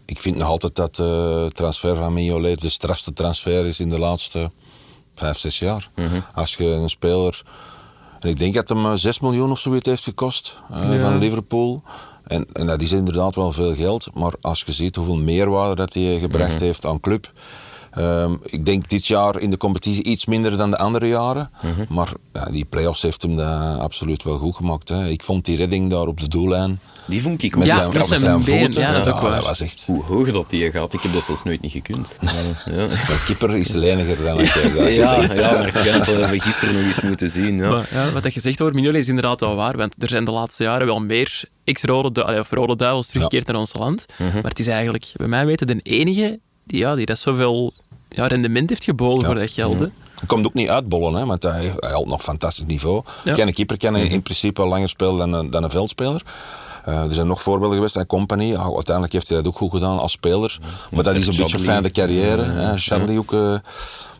Ik 0.05 0.19
vind 0.19 0.35
nog 0.37 0.47
altijd 0.47 0.75
dat 0.75 0.95
de 0.95 1.49
transfer 1.53 1.95
van 1.95 2.13
Mignolet 2.13 2.61
de 2.61 2.69
strafste 2.69 3.13
transfer 3.13 3.65
is 3.65 3.79
in 3.79 3.89
de 3.89 3.99
laatste 3.99 4.51
vijf, 5.15 5.37
zes 5.37 5.59
jaar. 5.59 5.89
Als 6.33 6.55
je 6.55 6.65
een 6.65 6.89
speler... 6.89 7.41
En 8.19 8.29
ik 8.29 8.37
denk 8.37 8.53
dat 8.53 8.69
hem 8.69 8.85
eh, 8.85 8.91
6 8.95 9.19
miljoen 9.19 9.51
of 9.51 9.59
zoiets 9.59 9.87
heeft 9.87 10.03
gekost 10.03 10.57
eh, 10.71 10.93
Ja. 10.93 10.99
van 10.99 11.17
Liverpool. 11.17 11.83
En, 12.23 12.45
en 12.53 12.65
dat 12.67 12.81
is 12.81 12.91
inderdaad 12.91 13.35
wel 13.35 13.51
veel 13.51 13.75
geld. 13.75 14.07
Maar 14.13 14.33
als 14.41 14.63
je 14.65 14.71
ziet 14.71 14.95
hoeveel 14.95 15.17
meerwaarde 15.17 15.75
dat 15.75 15.93
hij 15.93 16.19
gebracht 16.19 16.59
heeft 16.59 16.85
aan 16.85 16.99
club... 16.99 17.31
Ehm, 17.91 18.33
ik 18.45 18.65
denk 18.65 18.89
dit 18.89 19.07
jaar 19.07 19.39
in 19.39 19.49
de 19.49 19.57
competitie 19.57 20.03
iets 20.03 20.25
minder 20.25 20.57
dan 20.57 20.69
de 20.71 20.77
andere 20.77 21.07
jaren. 21.07 21.49
Maar 21.89 22.11
ja, 22.33 22.45
die 22.45 22.65
play-offs 22.65 23.01
heeft 23.01 23.21
hem 23.21 23.35
dat 23.35 23.79
absoluut 23.79 24.23
wel 24.23 24.37
goed 24.37 24.55
gemaakt. 24.55 24.89
Hè. 24.89 25.07
Ik 25.07 25.23
vond 25.23 25.45
die 25.45 25.57
redding 25.57 25.89
daar 25.89 26.07
op 26.07 26.19
de 26.19 26.27
doellijn... 26.27 26.79
Die 27.05 27.21
vond 27.21 27.43
ik 27.43 27.53
ook 27.53 27.59
Met 27.59 27.67
Ja, 27.67 27.79
zijn, 27.79 27.93
met 27.93 28.03
straf. 28.05 28.09
met 28.09 28.19
zijn 28.19 28.41
zijn 28.43 28.55
been, 28.55 28.63
voeten. 28.65 28.81
ja, 28.81 29.31
dat 29.31 29.43
was 29.45 29.59
echt... 29.61 29.83
Hoe 29.85 30.03
hoog 30.03 30.31
dat 30.31 30.49
die 30.49 30.71
gaat, 30.71 30.93
ik 30.93 31.01
heb 31.01 31.13
dat 31.13 31.23
zelfs 31.23 31.43
nooit 31.43 31.61
niet 31.61 31.71
gekund. 31.71 32.07
ja. 32.65 32.87
De 32.87 33.23
keeper 33.25 33.57
is 33.57 33.71
leniger 33.71 34.23
dan 34.23 34.39
ik. 34.39 34.53
Ja, 34.53 34.87
Ja, 34.87 34.87
ja, 34.87 35.11
maar 35.17 35.65
het 35.73 36.05
dat 36.05 36.29
we 36.29 36.39
gisteren 36.39 36.75
nog 36.75 36.83
eens 36.83 37.01
moeten 37.01 37.29
zien. 37.29 37.57
Ja. 37.57 37.69
Maar 37.69 37.87
ja, 37.91 38.11
wat 38.11 38.23
dat 38.23 38.31
gezegd 38.33 38.61
over 38.61 38.73
Mignolet 38.73 39.01
is 39.01 39.07
inderdaad 39.07 39.39
wel 39.39 39.55
waar. 39.55 39.77
Want 39.77 39.95
er 39.99 40.07
zijn 40.07 40.23
de 40.25 40.31
laatste 40.31 40.63
jaren 40.63 40.87
wel 40.87 40.99
meer 40.99 41.43
ex-rode 41.63 42.11
du- 42.11 42.21
allee, 42.21 42.39
of 42.39 42.51
rode 42.51 42.75
duivels 42.75 43.07
teruggekeerd 43.07 43.47
naar 43.47 43.55
ons 43.55 43.73
land. 43.73 44.05
Mhm. 44.17 44.33
Maar 44.33 44.43
het 44.51 44.59
is 44.59 44.67
eigenlijk, 44.67 45.11
bij 45.15 45.27
mij 45.27 45.45
weten, 45.45 45.67
de 45.67 45.79
enige 45.83 46.39
die, 46.71 46.79
ja, 46.79 46.95
die 46.95 47.05
dat 47.05 47.19
zoveel 47.19 47.73
ja, 48.09 48.27
rendement 48.27 48.69
heeft 48.69 48.83
geboden 48.83 49.25
voor 49.25 49.35
dat 49.35 49.51
geld. 49.51 49.73
hè. 49.79 49.85
Hij 50.15 50.27
komt 50.29 50.45
ook 50.45 50.53
niet 50.53 50.69
uitbollen, 50.69 51.13
hè, 51.19 51.25
want 51.25 51.43
hij, 51.43 51.73
hij 51.79 51.91
had 51.91 52.05
nog 52.05 52.21
fantastisch 52.21 52.65
niveau. 52.65 53.03
Ja. 53.23 53.33
Ken 53.33 53.47
een 53.47 53.53
keeper 53.53 53.77
kan 53.77 53.93
Mhm. 53.93 54.01
in 54.01 54.21
principe 54.21 54.65
langer 54.65 54.89
spelen 54.89 55.17
dan 55.17 55.33
een, 55.33 55.49
dan 55.49 55.63
een 55.63 55.69
veldspeler. 55.69 56.21
Eh, 56.85 57.03
er 57.03 57.13
zijn 57.13 57.27
nog 57.27 57.41
voorbeelden 57.41 57.75
geweest 57.77 57.95
en 57.95 58.05
Company. 58.05 58.43
Ja, 58.45 58.61
uiteindelijk 58.63 59.13
heeft 59.13 59.27
hij 59.27 59.37
dat 59.37 59.47
ook 59.47 59.57
goed 59.57 59.71
gedaan 59.71 59.99
als 59.99 60.11
speler. 60.11 60.59
Maar 60.91 61.03
dat 61.03 61.15
is 61.15 61.27
een 61.27 61.35
beetje 61.35 61.57
een 61.57 61.63
fijne 61.63 61.91
carrière. 61.91 62.43
Ja, 62.45 62.51
hè. 62.51 62.77
Chadli 62.77 63.17
ook. 63.17 63.33
eh, 63.33 63.55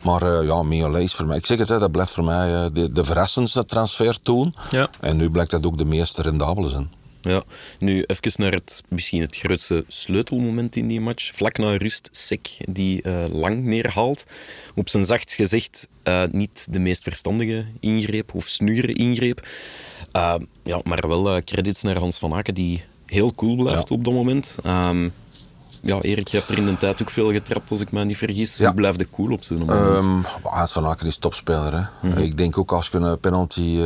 maar 0.04 0.22
eh, 0.40 0.48
ja, 0.48 0.64
Mignolet 0.64 1.02
is 1.02 1.14
voor 1.14 1.26
mij... 1.26 1.38
Ik 1.38 1.46
zeg 1.46 1.58
het, 1.58 1.70
hè, 1.70 1.80
dat 1.80 1.92
blijft 1.92 2.12
voor 2.12 2.24
mij 2.24 2.54
eh, 2.54 2.66
de, 2.74 2.92
de 2.92 3.04
verrassendste 3.04 3.66
transfer 3.66 4.22
toen. 4.22 4.54
Ja. 4.70 4.90
En 5.00 5.18
nu 5.18 5.30
blijkt 5.30 5.52
dat 5.52 5.66
ook 5.66 5.78
de 5.78 5.86
meest 5.86 6.18
rendabele 6.18 6.70
zijn. 6.70 6.92
Ja, 7.22 7.44
nu 7.80 8.04
even 8.04 8.32
naar 8.36 8.52
het, 8.52 8.84
misschien 8.88 9.22
het 9.22 9.38
grootste 9.38 9.86
sleutelmoment 9.88 10.76
in 10.76 10.88
die 10.88 11.02
match. 11.02 11.32
Vlak 11.36 11.58
na 11.58 11.76
rust, 11.78 12.10
Sek, 12.12 12.58
die 12.70 13.02
eh, 13.02 13.24
lang 13.30 13.64
neerhaalt. 13.64 14.24
Op 14.76 14.90
zijn 14.90 15.06
zachtst 15.06 15.36
gezegd 15.36 15.88
eh, 16.04 16.24
niet 16.32 16.66
de 16.70 16.80
meest 16.80 17.04
verstandige 17.04 17.66
ingreep 17.80 18.34
of 18.36 18.48
snugere 18.48 18.94
ingreep. 18.94 19.48
Eh, 20.12 20.36
ja, 20.64 20.82
maar 20.84 21.08
wel 21.08 21.44
credits 21.44 21.82
naar 21.82 21.98
Hans 21.98 22.18
van 22.18 22.34
Aken, 22.34 22.54
die 22.54 22.84
heel 23.06 23.34
cool 23.34 23.56
blijft 23.56 23.90
Ja. 23.90 23.96
op 23.96 24.04
dat 24.04 24.14
moment. 24.14 24.58
Ehm, 24.64 25.10
ja, 25.82 26.02
Erik, 26.02 26.28
je 26.28 26.38
hebt 26.38 26.50
er 26.50 26.58
in 26.58 26.66
de 26.66 26.78
tijd 26.78 27.02
ook 27.02 27.10
veel 27.10 27.32
getrapt, 27.32 27.72
als 27.72 27.82
ik 27.82 27.92
me 27.92 28.04
niet 28.06 28.18
vergis. 28.18 28.58
Ja. 28.58 28.66
Hoe 28.66 28.76
blijft 28.76 28.98
de 29.00 29.10
cool 29.10 29.32
op 29.32 29.44
zo'n 29.44 29.58
moment? 29.58 30.04
Ehm 30.06 30.22
Hans 30.44 30.72
van 30.72 30.86
Aken 30.86 31.08
is 31.08 31.18
topspeler. 31.18 31.74
Hè. 32.02 32.10
Mhm. 32.10 32.20
Ik 32.20 32.38
denk 32.38 32.58
ook 32.58 32.72
als 32.72 32.88
je 32.92 32.98
een 32.98 33.20
penalty 33.20 33.80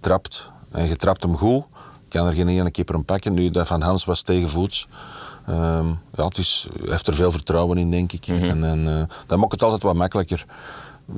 trapt 0.00 0.50
en 0.70 0.88
je 0.88 0.96
trapt 0.96 1.22
hem 1.22 1.36
goed, 1.36 1.64
kan 2.12 2.26
er 2.26 2.32
geen 2.34 2.48
ene 2.48 2.70
keeper 2.70 2.94
hem 2.94 3.04
pakken. 3.04 3.34
Nu, 3.34 3.50
dat 3.50 3.66
van 3.66 3.82
Hans 3.82 4.04
was 4.04 4.22
tegenvoets. 4.22 4.88
Ehm, 5.46 5.86
ja, 6.16 6.24
het 6.24 6.38
is, 6.38 6.66
heeft 6.84 7.06
er 7.06 7.14
veel 7.14 7.32
vertrouwen 7.32 7.78
in, 7.78 7.90
denk 7.90 8.12
ik. 8.12 8.26
Mhm. 8.26 8.44
En, 8.44 8.64
en 8.64 8.88
eh, 8.88 9.02
dat 9.26 9.38
maakt 9.38 9.52
het 9.52 9.62
altijd 9.62 9.82
wat 9.82 9.94
makkelijker. 9.94 10.44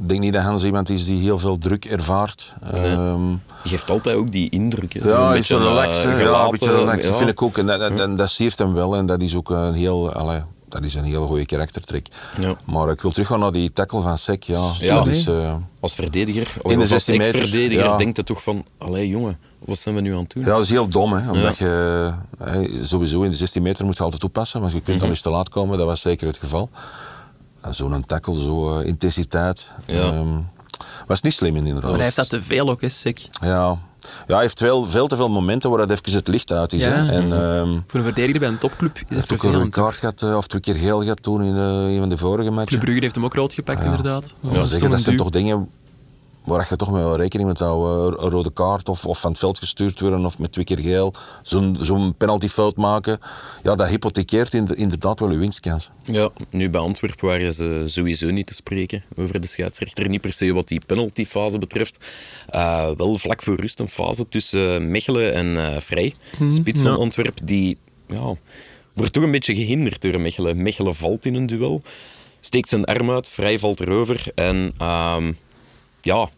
Ik 0.00 0.08
denk 0.08 0.20
niet 0.20 0.32
dat 0.32 0.42
Hans 0.42 0.64
iemand 0.64 0.90
is 0.90 1.04
die 1.04 1.20
heel 1.22 1.38
veel 1.38 1.58
druk 1.58 1.84
ervaart. 1.84 2.54
Ehm, 2.72 3.30
Je 3.30 3.38
geeft 3.68 3.90
altijd 3.90 4.16
ook 4.16 4.32
die 4.32 4.50
indruk. 4.50 4.92
hè. 4.92 5.08
ja, 5.08 5.16
Een 5.16 5.26
een 5.26 5.32
beetje 5.32 5.58
relaxed. 5.58 6.04
hè. 6.04 6.20
ja, 6.22 6.44
een 6.44 6.50
beetje 6.50 6.70
relaxed. 6.74 7.04
Ja. 7.04 7.14
vind 7.14 7.30
ik 7.30 7.42
ook. 7.42 7.58
En 7.58 8.16
dat, 8.16 8.30
siert 8.30 8.58
hem 8.58 8.74
wel. 8.74 8.96
En 8.96 9.06
dat 9.06 9.22
is 9.22 9.36
ook 9.36 9.50
een 9.50 9.74
heel, 9.74 10.12
allee, 10.12 10.40
dat 10.80 10.84
is 10.84 10.94
een 10.94 11.04
heel 11.04 11.26
goede 11.26 11.46
karaktertrek. 11.46 12.06
Ja. 12.40 12.56
Maar 12.64 12.90
ik 12.90 13.00
wil 13.00 13.10
teruggaan 13.10 13.40
naar 13.40 13.52
die 13.52 13.72
tackle 13.72 14.00
van 14.00 14.18
Sek. 14.18 14.42
Ja, 14.42 14.70
Ja, 14.78 14.94
dat 14.94 15.06
is... 15.06 15.26
eh, 15.26 15.54
Als 15.80 15.94
verdediger, 15.94 16.52
In 16.62 16.68
de 16.68 16.74
of 16.74 16.80
als 16.80 16.88
16 16.88 17.16
meter, 17.16 17.34
ex-verdediger, 17.34 17.84
ja. 17.84 17.96
denkt 17.96 18.16
je 18.16 18.22
toch 18.24 18.42
van... 18.42 18.64
Allee, 18.78 19.08
jongen, 19.08 19.38
wat 19.58 19.78
zijn 19.78 19.94
we 19.94 20.00
nu 20.00 20.12
aan 20.12 20.18
het 20.22 20.30
doen? 20.30 20.42
Ja, 20.44 20.48
dat 20.48 20.60
is 20.62 20.70
heel 20.70 20.88
dom, 20.88 21.12
hè? 21.12 21.30
omdat 21.30 21.56
je 21.56 22.12
sowieso 22.82 23.22
in 23.22 23.30
de 23.30 23.36
16 23.36 23.62
meter 23.62 23.84
moet 23.84 23.96
je 23.96 24.02
altijd 24.02 24.20
toepassen, 24.20 24.60
want 24.60 24.72
je 24.72 24.80
kunt 24.80 24.96
Mhm. 24.96 25.04
al 25.04 25.10
eens 25.10 25.20
te 25.22 25.30
laat 25.30 25.48
komen, 25.48 25.78
dat 25.78 25.86
was 25.86 26.00
zeker 26.00 26.26
het 26.26 26.38
geval. 26.38 26.70
Zo'n 27.70 28.04
tackle, 28.06 28.38
zo'n 28.40 28.80
eh, 28.80 28.86
intensiteit, 28.86 29.70
Ja. 29.86 30.22
Was 31.06 31.20
niet 31.22 31.32
slim 31.32 31.56
in 31.56 31.66
inderdaad. 31.66 31.82
Maar 31.82 31.92
hij 31.94 32.02
heeft 32.04 32.16
dat 32.16 32.28
te 32.30 32.42
veel 32.42 32.70
ook, 32.70 32.80
hè, 32.80 32.88
Sek. 32.88 33.28
Ja. 33.40 33.78
ja, 34.26 34.34
hij 34.34 34.40
heeft 34.40 34.58
veel, 34.58 34.86
veel 34.86 35.06
te 35.06 35.16
veel 35.16 35.28
momenten 35.30 35.70
waar 35.70 35.78
het 35.80 35.90
even 35.90 36.12
het 36.12 36.28
licht 36.28 36.52
uit 36.52 36.72
is. 36.72 36.80
Ja. 36.82 36.88
Hè? 36.90 37.10
En, 37.12 37.32
ehm, 37.32 37.78
Voor 37.86 38.00
een 38.00 38.04
verdediger 38.06 38.40
bij 38.40 38.48
een 38.48 38.58
topclub 38.58 38.94
is 38.96 39.02
hij 39.08 39.20
dat 39.20 39.30
een 39.30 39.38
vervelend. 39.38 39.70
kaart 39.72 39.96
gehad, 39.96 40.22
eh, 40.22 40.36
of 40.36 40.46
twee 40.46 40.60
keer 40.60 40.74
geel 40.74 41.02
gehad 41.02 41.22
toen 41.22 41.42
in 41.42 41.56
eh, 41.56 41.92
een 41.94 41.98
van 41.98 42.08
de 42.08 42.16
vorige 42.16 42.40
Club 42.42 42.54
matchen. 42.54 42.78
Brugge 42.78 43.00
heeft 43.02 43.14
hem 43.14 43.24
ook 43.24 43.34
rood 43.34 43.52
gepakt, 43.52 43.78
Ja. 43.78 43.84
inderdaad. 43.84 44.32
Ja, 44.40 44.48
dat 44.52 44.62
is 44.62 44.68
zeggen, 44.68 44.80
toch 44.80 44.90
dat 44.96 45.00
zijn 45.00 45.16
toch 45.16 45.30
dingen 45.30 45.68
waar 46.44 46.66
je 46.70 46.76
toch 46.76 46.90
mee 46.92 47.02
wel 47.02 47.16
rekening 47.16 47.48
moet 47.48 47.58
houden. 47.58 48.24
Een 48.24 48.30
rode 48.30 48.52
kaart 48.52 48.88
of, 48.88 49.06
of 49.06 49.20
van 49.20 49.30
het 49.30 49.38
veld 49.38 49.58
gestuurd 49.58 50.00
worden 50.00 50.24
of 50.24 50.38
met 50.38 50.52
twee 50.52 50.64
keer 50.64 50.78
geel. 50.78 51.14
Zo'n 51.42 51.76
zo'n 51.80 52.14
penaltyfout 52.16 52.76
maken. 52.76 53.18
Ja, 53.62 53.74
dat 53.74 53.88
hypothekeert 53.88 54.54
in- 54.54 54.76
inderdaad 54.76 55.20
wel 55.20 55.30
je 55.30 55.38
winstkans. 55.38 55.90
Ja, 56.02 56.30
nu 56.50 56.70
bij 56.70 56.80
Antwerpen 56.80 57.28
waren 57.28 57.54
ze 57.54 57.82
sowieso 57.86 58.30
niet 58.30 58.46
te 58.46 58.54
spreken 58.54 59.02
over 59.16 59.40
de 59.40 59.46
scheidsrechter. 59.46 60.08
Niet 60.08 60.20
per 60.20 60.32
se 60.32 60.52
wat 60.52 60.68
die 60.68 60.80
penaltyfase 60.86 61.58
betreft. 61.58 61.98
Eh, 62.48 62.90
wel 62.96 63.14
vlak 63.18 63.42
voor 63.42 63.54
rust 63.54 63.80
een 63.80 63.88
fase 63.88 64.28
tussen 64.28 64.90
Mechelen 64.90 65.34
en 65.34 65.56
eh 65.74 65.80
Vrij. 65.80 66.14
Spits 66.50 66.80
van 66.82 66.90
ja. 66.92 66.96
Antwerpen, 66.96 67.46
die 67.46 67.78
ja, 68.08 68.34
wordt 68.92 69.12
toch 69.12 69.22
een 69.22 69.30
beetje 69.30 69.54
gehinderd 69.54 70.02
door 70.02 70.20
Mechelen. 70.20 70.62
Mechelen 70.62 70.94
valt 70.94 71.24
in 71.24 71.34
een 71.34 71.46
duel, 71.46 71.82
steekt 72.40 72.68
zijn 72.68 72.84
arm 72.84 73.10
uit, 73.10 73.28
Vrij 73.28 73.58
valt 73.58 73.80
erover 73.80 74.24
en 74.34 74.72
ehm, 74.78 75.32
ja, 76.04 76.28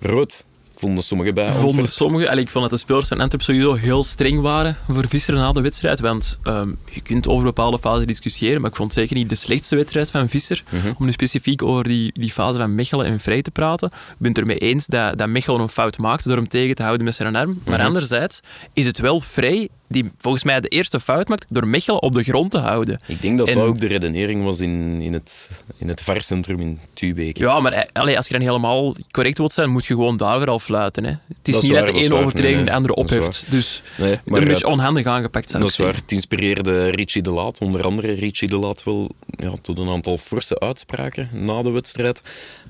rood 0.00 0.44
Vonden 0.82 1.04
sommigen 1.04 1.34
bij 1.34 1.50
vonden 1.52 1.88
sommigen, 1.88 2.28
allee, 2.28 2.42
ik 2.42 2.50
vond 2.50 2.62
dat 2.70 2.72
de 2.78 2.84
spelers 2.84 3.08
van 3.08 3.20
Antwerp 3.20 3.42
sowieso 3.42 3.74
heel 3.74 4.02
streng 4.02 4.40
waren 4.40 4.76
voor 4.88 5.08
Visser 5.08 5.34
na 5.34 5.52
de 5.52 5.60
wedstrijd. 5.60 6.00
Want 6.00 6.38
ehm, 6.42 6.68
je 6.90 7.00
kunt 7.00 7.28
over 7.28 7.44
bepaalde 7.44 7.78
fasen 7.78 8.06
discussiëren, 8.06 8.60
maar 8.60 8.70
ik 8.70 8.76
vond 8.76 8.92
zeker 8.92 9.16
niet 9.16 9.28
de 9.28 9.34
slechtste 9.34 9.76
wedstrijd 9.76 10.10
van 10.10 10.28
Visser. 10.28 10.62
Mhm. 10.68 10.92
Om 10.98 11.06
nu 11.06 11.12
specifiek 11.12 11.62
over 11.62 11.84
die, 11.84 12.10
die 12.14 12.30
fase 12.30 12.58
van 12.58 12.74
Mechelen 12.74 13.06
en 13.06 13.20
Vrij 13.20 13.42
te 13.42 13.50
praten. 13.50 13.88
Ik 13.88 14.14
ben 14.18 14.28
het 14.28 14.38
ermee 14.38 14.58
eens 14.58 14.86
dat, 14.86 15.18
dat 15.18 15.28
Mechelen 15.28 15.60
een 15.60 15.68
fout 15.68 15.98
maakte 15.98 16.28
door 16.28 16.36
hem 16.36 16.48
tegen 16.48 16.74
te 16.74 16.82
houden 16.82 17.04
met 17.04 17.14
zijn 17.14 17.36
arm. 17.36 17.60
Maar 17.64 17.78
Mhm. 17.78 17.86
anderzijds 17.86 18.40
is 18.72 18.86
het 18.86 18.98
wel 18.98 19.20
Vrij 19.20 19.68
die 19.92 20.10
volgens 20.18 20.44
mij 20.44 20.60
de 20.60 20.68
eerste 20.68 21.00
fout 21.00 21.28
maakt 21.28 21.44
door 21.48 21.66
Mechelen 21.66 22.02
op 22.02 22.12
de 22.12 22.22
grond 22.22 22.50
te 22.50 22.58
houden. 22.58 23.00
Ik 23.06 23.22
denk 23.22 23.38
dat 23.38 23.48
En- 23.48 23.54
dat 23.54 23.64
ook 23.64 23.80
de 23.80 23.86
redenering 23.86 24.44
was 24.44 24.60
in, 24.60 25.00
in, 25.00 25.12
het, 25.12 25.50
in 25.76 25.88
het 25.88 26.02
VAR-centrum 26.02 26.60
in 26.60 26.78
Tubeke. 26.94 27.40
Ja, 27.40 27.60
maar 27.60 27.72
eh, 27.72 27.88
allee, 27.92 28.16
als 28.16 28.26
je 28.26 28.32
dan 28.32 28.42
helemaal 28.42 28.94
correct 29.10 29.38
wilt 29.38 29.52
zijn, 29.52 29.70
moet 29.70 29.84
je 29.86 29.94
gewoon 29.94 30.16
daar 30.16 30.38
weer 30.38 30.48
al 30.48 30.58
fluiten. 30.58 31.04
Hè. 31.04 31.10
Het 31.10 31.20
is 31.42 31.54
Dat 31.54 31.62
niet 31.62 31.72
waar, 31.72 31.84
dat 31.84 31.94
de 31.94 32.00
ene 32.00 32.14
overtreding 32.14 32.56
Nee, 32.56 32.64
de 32.64 32.72
andere 32.72 32.94
opheft. 32.94 33.44
Dus 33.48 33.82
Nee, 33.98 34.18
maar 34.24 34.40
een 34.42 34.48
beetje 34.48 34.66
onhandig 34.66 35.06
aangepakt, 35.06 35.50
zou 35.50 35.62
Dat 35.62 35.72
is 35.72 35.78
waar. 35.78 35.94
Het 35.94 36.12
inspireerde 36.12 36.88
Richie 36.88 37.22
de 37.22 37.30
Laat, 37.30 37.58
onder 37.60 37.82
andere 37.84 38.12
Richie 38.12 38.48
de 38.48 38.56
Laat, 38.56 38.82
wel 38.84 39.10
ja, 39.38 39.52
tot 39.62 39.78
een 39.78 39.88
aantal 39.88 40.18
forse 40.18 40.60
uitspraken 40.60 41.28
na 41.32 41.62
de 41.62 41.70
wedstrijd 41.70 42.22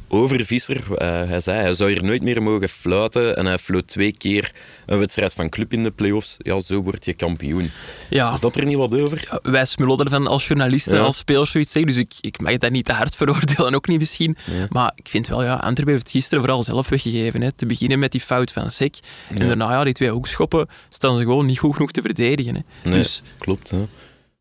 over 0.08 0.44
Visser. 0.44 0.82
Eh, 0.96 1.08
hij 1.28 1.40
zei 1.40 1.60
hij 1.60 1.72
zou 1.72 1.90
hier 1.92 2.04
nooit 2.04 2.22
meer 2.22 2.42
mogen 2.42 2.68
fluiten 2.68 3.36
en 3.36 3.46
hij 3.46 3.58
floot 3.58 3.86
twee 3.86 4.12
keer 4.16 4.52
een 4.86 4.98
wedstrijd 4.98 5.34
van 5.34 5.48
club 5.48 5.72
in 5.72 5.82
de 5.82 5.90
playoffs. 5.90 6.36
Ja, 6.38 6.60
zo 6.60 6.82
word 6.82 7.04
je 7.04 7.11
kampioen. 7.12 7.70
Ja. 8.10 8.32
Is 8.32 8.40
dat 8.40 8.56
er 8.56 8.64
niet 8.64 8.76
wat 8.76 8.98
over? 9.00 9.38
Wij 9.42 9.64
smullen 9.64 9.98
ervan 9.98 10.26
als 10.26 10.46
journalisten, 10.46 10.94
Ja. 10.96 11.00
als 11.04 11.16
spelers 11.16 11.50
zoiets 11.50 11.72
zeggen. 11.72 11.92
Dus 11.92 12.00
ik, 12.00 12.12
ik 12.20 12.40
mag 12.40 12.56
dat 12.58 12.70
niet 12.70 12.84
te 12.84 12.92
hard 12.92 13.16
veroordelen, 13.16 13.74
ook 13.74 13.88
niet 13.88 13.98
misschien. 13.98 14.36
Maar 14.68 14.92
ik 14.96 15.08
vind 15.08 15.28
wel, 15.28 15.42
ja, 15.42 15.54
Antwerpen 15.54 15.92
heeft 15.94 16.02
het 16.06 16.10
gisteren 16.12 16.40
vooral 16.44 16.62
zelf 16.62 16.88
weggegeven. 16.88 17.40
Hè. 17.42 17.52
Te 17.52 17.66
beginnen 17.66 17.98
met 17.98 18.12
die 18.12 18.20
fout 18.20 18.52
van 18.52 18.70
Sek. 18.70 18.96
En 19.28 19.46
daarna, 19.46 19.72
ja, 19.72 19.84
die 19.84 19.92
twee 19.94 20.10
hoekschoppen, 20.10 20.68
staan 20.88 21.16
ze 21.16 21.22
gewoon 21.22 21.46
niet 21.46 21.58
goed 21.58 21.74
genoeg 21.74 21.90
te 21.90 22.00
verdedigen. 22.02 22.54
Hè. 22.54 22.60
Nee, 22.90 23.00
Dus 23.00 23.22
klopt. 23.38 23.70
Hè? 23.70 23.86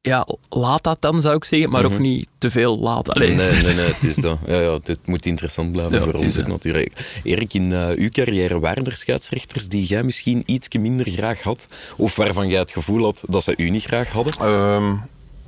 Ja, 0.02 0.28
laat 0.50 0.84
dat 0.84 0.98
dan, 1.02 1.22
zou 1.22 1.36
ik 1.36 1.44
zeggen. 1.46 1.70
Maar 1.70 1.86
ook 1.86 1.92
Mhm. 1.92 2.02
niet 2.02 2.28
te 2.38 2.50
veel 2.50 2.80
laten. 2.80 3.14
Allee. 3.14 3.36
Nee, 3.36 3.62
nee, 3.62 3.74
nee, 3.76 3.86
het 3.94 4.04
is 4.04 4.16
dat. 4.28 4.38
Ja, 4.48 4.60
ja, 4.60 4.80
dit 4.84 5.00
moet 5.06 5.26
interessant 5.26 5.72
blijven 5.72 5.94
Ja, 5.98 6.04
voor 6.04 6.14
het 6.14 6.22
ons 6.22 6.40
ook 6.40 6.48
natuurlijk. 6.48 7.20
Erik, 7.24 7.54
in 7.54 7.74
eh, 7.74 7.88
uw 7.96 8.10
carrière 8.10 8.60
waren 8.60 8.84
er 8.86 8.96
scheidsrechters 8.96 9.68
die 9.68 9.86
jij 9.86 10.04
misschien 10.04 10.44
iets 10.46 10.68
minder 10.80 11.10
graag 11.10 11.42
had? 11.42 11.68
Of 11.98 12.16
waarvan 12.16 12.50
jij 12.50 12.60
het 12.60 12.72
gevoel 12.72 13.04
had 13.04 13.24
dat 13.28 13.44
ze 13.44 13.54
u 13.58 13.70
niet 13.70 13.84
graag 13.84 14.10
hadden? 14.10 14.34
Ehm, 14.40 14.94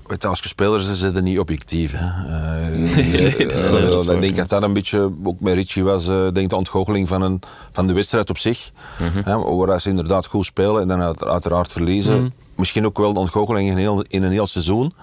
weet 0.08 0.22
je, 0.22 0.28
als 0.28 0.40
je 0.40 0.48
speler 0.48 0.80
is, 0.80 0.90
is 0.90 1.02
het 1.02 1.22
niet 1.24 1.40
objectief. 1.40 1.92
Hè. 1.96 2.06
Eh, 2.06 2.72
Nee, 2.96 3.10
dus, 3.10 3.22
dat 3.38 3.52
is 3.52 3.66
eh, 3.66 4.06
dat 4.06 4.10
ik 4.16 4.22
denk 4.22 4.36
dat 4.36 4.50
dat 4.50 4.64
een 4.64 4.74
beetje, 4.74 5.12
ook 5.24 5.40
met 5.40 5.54
Richie 5.54 5.84
was, 5.84 6.08
eh, 6.08 6.28
denk 6.32 6.50
de 6.50 6.56
ontgoocheling 6.56 7.08
van, 7.08 7.22
een, 7.22 7.40
van 7.72 7.88
de 7.88 7.94
wedstrijd 7.94 8.30
op 8.30 8.38
zich. 8.38 8.72
Mhm. 9.00 9.22
hè, 9.30 9.38
waar 9.38 9.82
ze 9.82 9.90
inderdaad 9.90 10.26
goed 10.26 10.46
spelen 10.46 10.82
en 10.82 10.88
dan 10.88 11.02
uit- 11.02 11.24
uiteraard 11.24 11.72
verliezen. 11.72 12.18
Mhm. 12.20 12.30
Misschien 12.56 12.86
ook 12.86 12.98
wel 12.98 13.14
de 13.14 13.20
ontgoocheling 13.20 13.70
in, 13.70 13.78
heel, 13.78 14.02
in 14.08 14.24
een 14.24 14.32
heel 14.32 14.48
seizoen. 14.48 14.94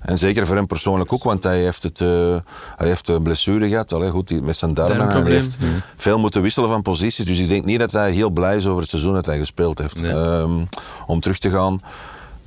En 0.00 0.18
zeker 0.18 0.46
voor 0.46 0.56
hem 0.56 0.66
persoonlijk 0.66 1.12
ook, 1.12 1.22
want 1.24 1.42
hij 1.42 1.58
heeft, 1.62 1.82
het, 1.82 2.00
eh, 2.00 2.36
hij 2.76 2.88
heeft 2.88 3.08
een 3.08 3.22
blessure 3.22 3.68
gehad 3.68 3.92
allee, 3.92 4.10
goed, 4.10 4.28
die- 4.28 4.42
met 4.42 4.56
zijn 4.56 4.74
darmen. 4.74 4.96
En 5.08 5.22
hij 5.22 5.32
heeft 5.32 5.56
veel 5.96 6.18
moeten 6.18 6.42
wisselen 6.42 6.68
van 6.68 6.82
posities. 6.82 7.24
Dus 7.26 7.38
ik 7.38 7.48
denk 7.48 7.64
niet 7.64 7.78
dat 7.78 7.92
hij 7.92 8.10
heel 8.10 8.30
blij 8.30 8.56
is 8.56 8.66
over 8.66 8.80
het 8.80 8.90
seizoen 8.90 9.14
dat 9.14 9.26
hij 9.26 9.38
gespeeld 9.38 9.78
heeft. 9.78 10.00
Nee. 10.00 10.10
Ehm, 10.12 10.64
om 11.06 11.20
terug 11.20 11.38
te 11.38 11.50
gaan, 11.50 11.82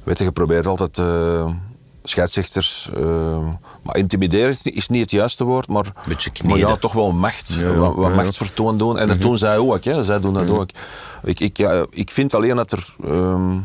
weet 0.04 0.18
je, 0.18 0.24
je 0.24 0.32
probeert 0.32 0.66
altijd 0.66 0.98
eh, 0.98 1.50
scheidsrechters. 2.04 2.89
eh, 2.98 3.38
maar 3.84 3.98
intimideren 3.98 4.56
is 4.63 4.88
niet- 4.88 5.01
het 5.01 5.12
juiste 5.12 5.44
woord, 5.44 5.68
maar, 5.68 5.86
maar 6.48 6.58
ja, 6.58 6.75
toch 6.82 6.94
wel 6.94 7.12
macht. 7.12 7.54
Ja, 7.60 7.74
wat 7.74 7.96
wat 7.96 8.10
ja, 8.10 8.16
machtsvertoon 8.16 8.78
doen. 8.78 8.98
En 9.00 9.08
dat 9.08 9.22
doen 9.22 9.38
zij 9.38 9.58
ook. 9.58 9.84
Hè. 9.84 10.04
Zij 10.04 10.20
doen 10.20 10.34
dat 10.34 10.50
ook. 10.50 10.70
Ik, 11.24 11.39
ik, 11.39 11.58
ja, 11.58 11.86
ik 11.89 12.12
vind 12.12 12.34
alleen 12.34 12.56
dat 12.56 12.72
er. 12.72 12.96
ehm, 13.04 13.58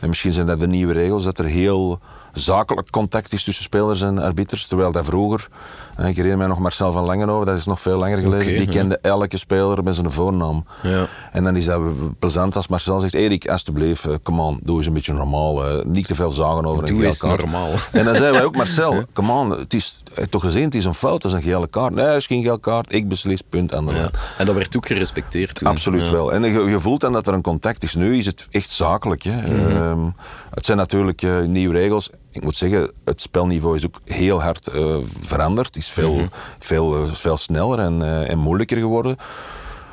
en 0.00 0.08
misschien 0.08 0.32
zijn 0.32 0.46
dat 0.46 0.60
de 0.60 0.66
nieuwe 0.68 0.92
regels, 0.92 1.24
dat 1.24 1.38
er 1.38 1.44
heel 1.44 1.98
zakelijk 2.32 2.90
contact 2.90 3.32
is 3.32 3.44
tussen 3.44 3.64
spelers 3.64 4.00
en 4.02 4.18
arbiters. 4.18 4.66
Terwijl 4.66 4.92
dat 4.92 5.04
vroeger, 5.04 5.48
eh, 5.96 6.08
ik 6.08 6.14
herinner 6.16 6.38
mij 6.38 6.46
nog 6.46 6.58
Marcel 6.58 6.92
van 6.92 7.04
Langenhoven, 7.04 7.46
dat 7.46 7.56
is 7.56 7.64
nog 7.64 7.80
veel 7.80 7.98
langer 7.98 8.18
geleden, 8.18 8.46
die 8.56 8.66
ja. 8.66 8.70
kende 8.72 8.98
elke 9.02 9.38
speler 9.38 9.82
met 9.82 9.94
zijn 9.94 10.10
voornaam. 10.12 10.64
Ja. 10.82 11.06
En 11.32 11.44
dan 11.44 11.56
is 11.56 11.64
dat 11.64 11.80
plezant 12.18 12.56
als 12.56 12.68
Marcel 12.68 13.00
zegt, 13.00 13.14
Erik, 13.14 13.48
alsjeblieft, 13.48 14.04
eh, 14.04 14.14
come 14.22 14.42
on, 14.42 14.60
doe 14.62 14.76
eens 14.76 14.86
een 14.86 14.92
beetje 14.92 15.12
normaal. 15.12 15.64
eh, 15.66 15.84
niet 15.84 16.06
te 16.06 16.14
veel 16.14 16.30
zagen 16.30 16.66
over 16.66 16.82
een 16.88 16.96
Doe 16.96 17.04
eens 17.04 17.18
kaart. 17.18 17.40
normaal. 17.40 17.70
En 17.92 18.04
dan 18.04 18.14
zeiden 18.14 18.32
wij 18.32 18.44
ook, 18.44 18.56
Marcel, 18.56 19.04
come 19.12 19.32
on, 19.32 19.50
het 19.50 19.74
is 19.74 20.02
eh, 20.14 20.24
toch 20.24 20.42
gezien, 20.42 20.64
het 20.64 20.74
is 20.74 20.84
een 20.84 20.94
fout, 20.94 21.22
het 21.22 21.24
is 21.24 21.32
een 21.32 21.42
gele 21.42 21.68
kaart. 21.68 21.94
Nee, 21.94 22.04
het 22.04 22.16
is 22.16 22.26
geen 22.26 22.42
gele 22.42 22.60
kaart, 22.60 22.92
ik 22.92 23.08
beslis, 23.08 23.40
punt 23.48 23.74
aan 23.74 23.86
de 23.86 23.94
Ja. 23.94 24.10
En 24.38 24.46
dat 24.46 24.54
werd 24.54 24.76
ook 24.76 24.86
gerespecteerd 24.86 25.54
toen. 25.54 25.68
Absoluut 25.68 26.08
wel. 26.10 26.32
En 26.32 26.42
je, 26.42 26.60
je 26.60 26.80
voelt 26.80 27.00
dan 27.00 27.12
dat 27.12 27.26
er 27.26 27.34
een 27.34 27.42
contact 27.42 27.82
is. 27.82 27.94
Nu 27.94 28.16
is 28.16 28.26
het 28.26 28.46
echt 28.50 28.70
zakelijk. 28.70 29.22
Hè. 29.22 29.36
Mhm. 29.36 29.89
Ehm, 29.90 30.10
het 30.50 30.66
zijn 30.66 30.78
natuurlijk 30.78 31.22
eh, 31.22 31.40
nieuwe 31.44 31.74
regels. 31.74 32.10
Ik 32.30 32.42
moet 32.42 32.56
zeggen, 32.56 32.92
het 33.04 33.20
spelniveau 33.22 33.76
is 33.76 33.86
ook 33.86 34.00
heel 34.04 34.42
hard 34.42 34.68
eh, 34.68 34.96
veranderd. 35.22 35.66
Het 35.66 35.76
is 35.76 35.88
veel, 35.88 36.14
Mhm. 36.14 36.26
veel, 36.58 36.96
eh, 37.04 37.12
veel 37.12 37.36
sneller 37.36 37.78
en, 37.78 38.26
en 38.28 38.38
moeilijker 38.38 38.78
geworden. 38.78 39.16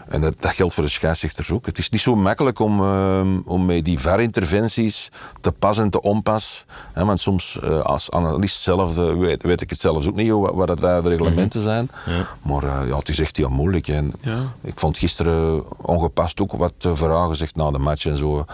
En 0.08 0.22
dat, 0.22 0.36
dat 0.42 0.52
geldt 0.54 0.74
voor 0.74 0.84
de 0.84 0.90
scheidsrechters 0.90 1.52
ook. 1.52 1.66
Het 1.66 1.78
is 1.78 1.90
niet 1.90 2.02
zo 2.02 2.16
makkelijk 2.16 2.60
om, 2.60 2.82
ehm, 2.84 3.40
om 3.46 3.66
met 3.66 3.86
die 3.86 4.00
VAR-interventies 4.00 5.10
te 5.42 5.52
pas 5.52 5.78
en 5.78 5.90
te 5.90 6.02
onpas. 6.02 6.66
Hè, 6.94 7.06
want 7.06 7.20
soms, 7.20 7.60
als 7.84 8.12
analist 8.12 8.62
zelf, 8.62 8.96
weet, 8.96 9.44
weet 9.44 9.62
ik 9.62 9.70
het 9.70 9.80
zelfs 9.80 10.08
ook 10.08 10.16
niet 10.16 10.30
hoe- 10.30 10.54
wat 10.54 10.70
eh, 10.84 11.04
de 11.04 11.10
reglementen 11.10 11.62
zijn. 11.62 11.90
Ja. 12.06 12.28
Maar 12.42 12.88
ja, 12.88 12.98
het 12.98 13.10
is 13.10 13.20
echt 13.20 13.38
heel 13.38 13.50
moeilijk. 13.50 13.88
En 13.88 14.14
Ja. 14.22 14.38
ik 14.62 14.80
vond 14.80 14.98
gisteren 14.98 15.64
ongepast 15.86 16.42
ook 16.42 16.52
wat 16.52 16.74
vragen 16.80 17.28
gezegd 17.30 17.56
na 17.56 17.72
de 17.72 17.80
match 17.80 18.06
en 18.06 18.18
zo. 18.18 18.46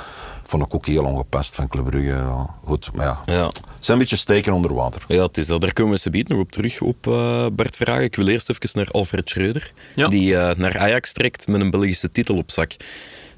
Vond 0.44 0.66
ik 0.66 0.74
ook 0.76 0.86
heel 0.86 1.04
ongepast 1.04 1.56
van 1.56 1.68
Club 1.68 1.86
Brugge. 1.86 2.08
Ja. 2.08 2.56
Goed, 2.64 2.90
maar 2.94 3.06
ja. 3.06 3.34
Ja. 3.34 3.46
Het 3.48 3.62
zijn 3.80 3.98
een 3.98 4.04
beetje 4.04 4.16
steken 4.16 4.54
onder 4.54 4.74
water. 4.74 5.04
Ja, 5.08 5.24
het 5.26 5.38
is 5.38 5.48
dat. 5.48 5.62
Daar 5.62 5.74
komen 5.74 5.94
we 5.94 6.00
zo 6.00 6.10
nog 6.28 6.40
op 6.40 6.52
terug 6.52 6.82
op 6.82 7.08
eh, 7.08 7.46
Bart 7.54 7.76
Vragen. 7.76 8.04
Ik 8.04 8.16
wil 8.16 8.28
eerst 8.28 8.50
even 8.50 8.70
naar 8.74 8.92
Alfred 8.92 9.30
Schreuder, 9.30 9.72
Ja. 9.96 10.08
die 10.08 10.38
eh, 10.38 10.56
naar 10.56 10.78
Ajax 10.78 11.12
trekt 11.12 11.48
met 11.48 11.62
een 11.62 11.72
Belgische 11.72 12.10
titel 12.10 12.36
op 12.38 12.52
zak. 12.52 12.72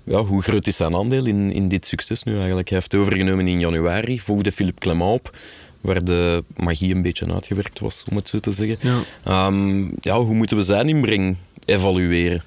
Ja, 0.04 0.24
hoe 0.24 0.42
groot 0.42 0.68
is 0.68 0.76
zijn 0.76 0.96
aandeel 0.96 1.26
in, 1.26 1.52
in 1.52 1.68
dit 1.68 1.88
succes 1.88 2.24
nu 2.24 2.38
eigenlijk? 2.38 2.70
Hij 2.70 2.78
heeft 2.78 2.96
overgenomen 2.96 3.48
in 3.48 3.60
januari, 3.60 4.20
volgde 4.20 4.52
Philippe 4.52 4.80
Clement 4.80 5.12
op, 5.14 5.38
waar 5.82 6.04
de 6.04 6.44
magie 6.56 6.96
een 6.96 7.02
beetje 7.02 7.34
uitgewerkt 7.34 7.80
was, 7.80 8.04
om 8.10 8.16
het 8.16 8.28
zo 8.28 8.40
te 8.40 8.52
zeggen. 8.54 8.78
Ja. 8.80 9.00
Ehm, 9.24 9.84
ja, 10.02 10.20
hoe 10.20 10.36
moeten 10.36 10.58
we 10.58 10.64
zijn 10.64 10.90
inbreng 10.90 11.38
evalueren? 11.66 12.44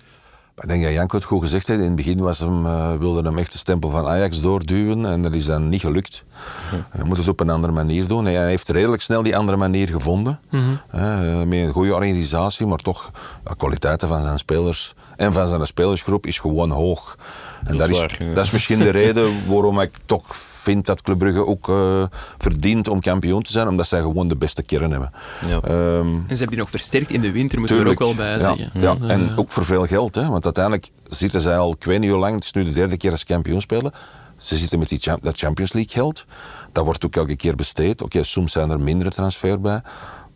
Ik 0.61 0.69
denk 0.69 0.83
dat 0.83 0.93
Janko 0.93 1.17
het 1.17 1.25
goed 1.27 1.43
gezegd 1.43 1.67
heeft. 1.67 1.81
In 1.81 1.87
het 1.87 1.97
begin 1.97 2.19
was 2.19 2.39
hem, 2.39 2.67
eh, 2.67 2.95
wilde 2.95 3.23
hem 3.23 3.39
echt 3.39 3.53
de 3.53 3.59
stempel 3.59 3.91
van 3.91 4.07
Ajax 4.07 4.41
doorduwen 4.41 5.07
en 5.07 5.23
dat 5.23 5.33
is 5.33 5.45
dan 5.45 5.69
niet 5.69 5.81
gelukt. 5.81 6.25
Je 6.97 7.05
moet 7.05 7.17
het 7.17 7.29
op 7.29 7.41
een 7.41 7.51
andere 7.51 7.73
manier 7.73 8.07
doen. 8.07 8.25
Hij 8.25 8.49
heeft 8.49 8.69
redelijk 8.69 9.03
snel 9.03 9.23
die 9.23 9.37
andere 9.37 9.59
manier 9.59 9.89
gevonden. 9.89 10.41
Eh, 10.91 11.43
met 11.43 11.53
een 11.53 11.71
goede 11.73 11.95
organisatie, 11.95 12.67
maar 12.67 12.79
toch 12.79 13.11
de 13.45 13.57
kwaliteiten 13.57 14.09
van 14.09 14.23
zijn 14.23 14.39
spelers 14.39 14.95
en 15.17 15.33
van 15.33 15.49
zijn 15.49 15.67
spelersgroep 15.67 16.27
is 16.27 16.39
gewoon 16.39 16.71
hoog. 16.71 17.17
En 17.65 17.77
Dat 17.77 17.79
dat, 17.79 17.89
is 17.89 17.95
is, 17.95 18.01
waar, 18.01 18.29
ja. 18.29 18.35
dat 18.35 18.45
is 18.45 18.51
misschien 18.51 18.79
de 18.79 18.91
reden 18.91 19.33
waarom 19.47 19.81
ik 19.81 19.91
toch 20.07 20.37
vind 20.37 20.87
dat 20.87 21.03
Club 21.03 21.19
Brugge 21.19 21.47
ook 21.47 21.69
eh, 21.69 22.03
verdient 22.39 22.89
om 22.89 23.01
kampioen 23.01 23.43
te 23.43 23.53
zijn, 23.53 23.69
omdat 23.69 23.89
zij 23.89 24.01
gewoon 24.01 24.29
de 24.29 24.37
beste 24.37 24.63
kern 24.63 24.91
hebben. 24.91 25.13
Ja. 25.47 25.61
Ehm, 25.61 26.07
En 26.07 26.23
ze 26.29 26.29
hebben 26.29 26.49
die 26.49 26.59
nog 26.59 26.71
versterkt 26.71 27.11
in 27.11 27.21
de 27.21 27.33
winter, 27.33 27.59
moeten 27.59 27.77
we 27.79 27.85
er 27.85 27.91
ook 27.91 27.99
wel 27.99 28.15
bij 28.15 28.33
ja, 28.33 28.39
zeggen. 28.39 28.71
Ja, 28.81 28.97
en 29.07 29.31
eh, 29.31 29.39
ook 29.39 29.51
voor 29.51 29.65
veel 29.65 29.87
geld. 29.87 30.15
Hè? 30.15 30.29
Want 30.29 30.43
uiteindelijk 30.57 30.91
zitten 31.09 31.41
zij 31.41 31.59
al, 31.59 31.73
ik 31.73 31.85
weet 31.85 32.01
niet 32.01 32.11
hoe 32.11 32.19
lang, 32.19 32.35
het 32.35 32.45
is 32.45 32.53
nu 32.53 32.65
de 32.65 32.73
derde 32.73 32.97
keer 32.97 33.11
als 33.11 33.25
kampioen 33.25 33.61
spelen. 33.61 33.93
Ze 34.37 34.57
zitten 34.57 34.79
met 34.79 34.89
die 34.89 35.01
dat 35.21 35.39
Champions 35.39 35.73
League 35.73 35.93
geld. 35.93 36.25
Dat 36.73 36.85
wordt 36.85 37.05
ook 37.05 37.17
elke 37.17 37.37
keer 37.37 37.55
besteed. 37.55 38.03
Oké, 38.03 38.23
soms 38.23 38.53
zijn 38.53 38.71
er 38.71 38.81
mindere 38.81 39.11
transfer 39.11 39.61
bij. 39.61 39.81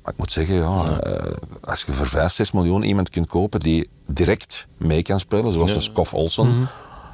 Maar 0.03 0.13
ik 0.13 0.19
moet 0.19 0.33
zeggen, 0.33 0.55
ja, 0.55 1.01
eh, 1.01 1.33
als 1.61 1.83
je 1.83 1.93
voor 1.93 2.07
5, 2.07 2.33
6 2.33 2.53
miljoen 2.53 2.83
iemand 2.83 3.11
kunt 3.11 3.27
kopen 3.27 3.61
die 3.61 3.89
direct 4.07 4.67
mee 4.77 5.03
kan 5.03 5.21
spelen, 5.21 5.53
zoals 5.53 5.73
Ja. 5.73 5.81
Skof 5.81 6.15
Olsen. 6.15 6.69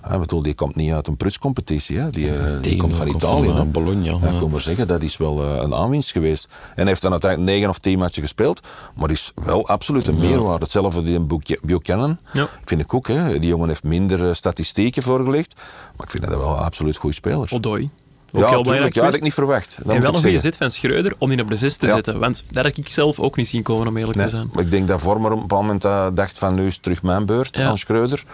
Hè, 0.09 0.19
bedoel, 0.19 0.43
die 0.43 0.55
komt 0.55 0.77
niet 0.77 0.93
uit 0.93 1.07
een 1.07 1.17
prutscompetitie. 1.17 1.99
Hè? 1.99 2.11
Die, 2.11 2.37
eh, 2.39 2.53
die 2.61 2.77
komt 2.77 2.95
van 2.95 3.09
Italië. 3.09 3.47
van, 3.47 3.71
Bologna, 3.71 4.05
Ja, 4.05 4.29
ik 4.33 4.39
wil 4.39 4.49
maar 4.49 4.61
zeggen, 4.61 4.87
dat 4.87 5.03
is 5.03 5.17
wel 5.17 5.43
eh, 5.45 5.63
een 5.63 5.75
aanwinst 5.75 6.13
geweest. 6.13 6.49
En 6.75 6.87
heeft 6.87 7.03
dan 7.03 7.11
uiteindelijk 7.11 7.51
9 7.53 7.69
of 7.69 7.79
10 7.79 7.99
matchen 7.99 8.23
gespeeld, 8.23 8.61
maar 8.97 9.11
is 9.11 9.33
wel 9.45 9.69
absoluut 9.69 10.07
een 10.07 10.19
meerwaarde. 10.19 10.63
Hetzelfde 10.63 11.03
die 11.03 11.15
in 11.15 11.27
Buch- 11.27 11.61
Buchanan, 11.63 12.19
Ja. 12.33 12.49
vind 12.65 12.81
ik 12.81 12.95
ook. 12.95 13.07
Hè. 13.09 13.39
Die 13.39 13.49
jongen 13.49 13.69
heeft 13.69 13.83
minder 13.83 14.29
eh, 14.29 14.35
statistieken 14.35 15.03
voorgelegd, 15.03 15.55
maar 15.97 16.07
ik 16.07 16.11
vind 16.11 16.23
dat 16.29 16.39
wel 16.39 16.57
absoluut 16.59 16.97
goede 16.97 17.15
spelers. 17.15 17.53
Odoi. 17.53 17.91
Ook 18.33 18.41
ja, 18.43 18.49
heel 18.49 18.63
tuurlijk, 18.63 18.95
ja, 18.95 19.05
had 19.05 19.15
ik 19.15 19.23
niet 19.23 19.35
verwacht. 19.35 19.77
Dat 19.85 19.95
En 19.95 20.01
wel 20.01 20.13
een 20.15 20.19
goede 20.21 20.39
zet 20.39 20.57
van 20.57 20.71
Schreuder 20.71 21.15
om 21.19 21.29
die 21.31 21.41
op 21.43 21.49
de 21.51 21.57
6 21.57 21.77
te 21.77 21.87
Ja. 21.87 21.95
zetten. 21.95 22.19
Want 22.19 22.43
dat 22.51 22.65
had 22.65 22.77
ik 22.77 22.89
zelf 22.89 23.19
ook 23.21 23.37
niet 23.37 23.49
zien 23.49 23.63
komen, 23.63 23.87
om 23.87 23.97
eerlijk 23.97 24.17
Nee, 24.17 24.25
te 24.27 24.31
zijn. 24.31 24.51
maar 24.53 24.65
ik 24.65 24.71
denk 24.71 24.89
dat 24.89 25.01
Vormer 25.01 25.31
op 25.31 25.37
een 25.37 25.47
bepaald 25.47 25.63
moment 25.83 26.17
dacht 26.17 26.39
van 26.39 26.55
nu 26.55 26.67
is 26.67 26.75
het 26.75 26.83
terug 26.83 27.03
mijn 27.03 27.27
beurt 27.27 27.57
Ja. 27.57 27.69
aan 27.69 27.79
Schreuder. 27.79 28.25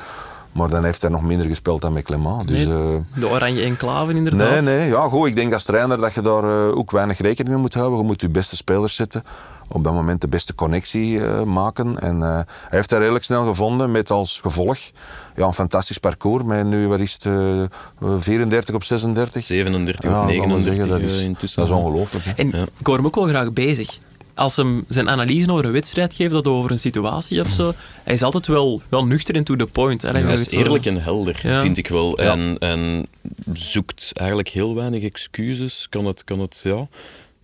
Maar 0.54 0.68
dan 0.68 0.84
heeft 0.84 1.02
hij 1.02 1.11
nog 1.11 1.23
minder 1.23 1.46
gespeeld 1.46 1.80
dan 1.80 1.92
met 1.92 2.04
Clement. 2.04 2.49
Dus, 2.49 2.64
Nee. 2.66 2.76
eh, 2.94 3.20
De 3.20 3.28
oranje 3.28 3.62
enclave 3.62 4.12
inderdaad. 4.14 4.50
Nee, 4.50 4.61
nee. 4.78 4.88
Ja, 4.88 5.08
goed, 5.08 5.28
ik 5.28 5.37
denk 5.37 5.52
als 5.52 5.64
trainer 5.64 5.99
dat 5.99 6.14
je 6.14 6.20
daar 6.23 6.44
eh, 6.68 6.76
ook 6.76 6.90
weinig 6.90 7.18
rekening 7.18 7.49
mee 7.54 7.62
moet 7.62 7.75
houden. 7.75 7.99
Je 7.99 8.04
moet 8.04 8.20
je 8.20 8.28
beste 8.28 8.56
spelers 8.56 8.94
zetten. 8.94 9.23
Op 9.68 9.84
dat 9.84 9.92
moment 9.92 10.20
de 10.20 10.28
beste 10.28 10.54
connectie 10.54 11.25
eh, 11.26 11.42
maken. 11.42 11.99
En 11.99 12.23
eh, 12.23 12.28
hij 12.34 12.44
heeft 12.68 12.90
dat 12.90 12.99
redelijk 12.99 13.25
snel 13.25 13.44
gevonden 13.46 13.90
met 13.90 14.11
als 14.11 14.40
gevolg 14.40 14.78
ja, 15.37 15.46
een 15.46 15.54
fantastisch 15.54 15.99
parcours. 15.99 16.44
Met 16.44 16.66
nu, 16.66 16.88
wat 16.88 16.99
is 17.00 17.12
het, 17.12 17.26
eh, 17.26 17.62
eh, 17.62 17.68
34 18.18 18.75
op 18.75 18.84
36? 18.84 19.42
37 19.42 20.02
Ja, 20.11 20.11
of 20.11 20.14
kan 20.14 20.26
men 20.26 20.37
39 20.38 20.64
zeggen, 20.75 20.88
dat 20.88 20.99
eh, 20.99 21.04
is, 21.16 21.23
intussen. 21.25 21.61
dat 21.66 21.70
is 21.70 21.76
ongelooflijk. 21.76 22.25
hè. 22.25 22.32
En 22.32 22.50
Ja. 22.52 22.62
ik 22.78 22.87
hoor 22.87 22.96
hem 22.96 23.06
ook 23.06 23.14
wel 23.14 23.26
graag 23.26 23.52
bezig. 23.52 23.99
Als 24.35 24.57
hem 24.57 24.85
zijn 24.88 25.09
analyse 25.09 25.50
over 25.53 25.64
een 25.64 25.73
wedstrijd 25.73 26.14
geeft, 26.14 26.33
dat 26.33 26.47
over 26.47 26.71
een 26.71 26.79
situatie 26.79 27.41
of 27.41 27.49
zo, 27.49 27.73
hij 28.05 28.14
is 28.14 28.23
altijd 28.23 28.47
wel, 28.47 28.83
wel 28.88 29.07
nuchter 29.07 29.35
en 29.35 29.45
to 29.45 29.57
the 29.57 29.67
point. 29.67 30.03
hè. 30.03 30.09
Ja, 30.11 30.14
hij 30.25 30.33
is 30.33 30.49
wel- 30.50 30.61
eerlijk 30.61 30.87
en 30.87 31.03
helder, 31.03 31.41
Ja. 31.43 31.61
vind 31.61 31.76
ik 31.79 31.88
wel. 31.88 32.21
Ja. 32.23 32.33
En, 32.33 32.57
en 32.59 33.07
zoekt 33.53 34.11
eigenlijk 34.14 34.49
heel 34.49 34.75
weinig 34.75 35.03
excuses. 35.03 35.87
Kan 35.91 36.05
het, 36.07 36.25
kan 36.25 36.38
het, 36.41 36.61
ja... 36.62 36.87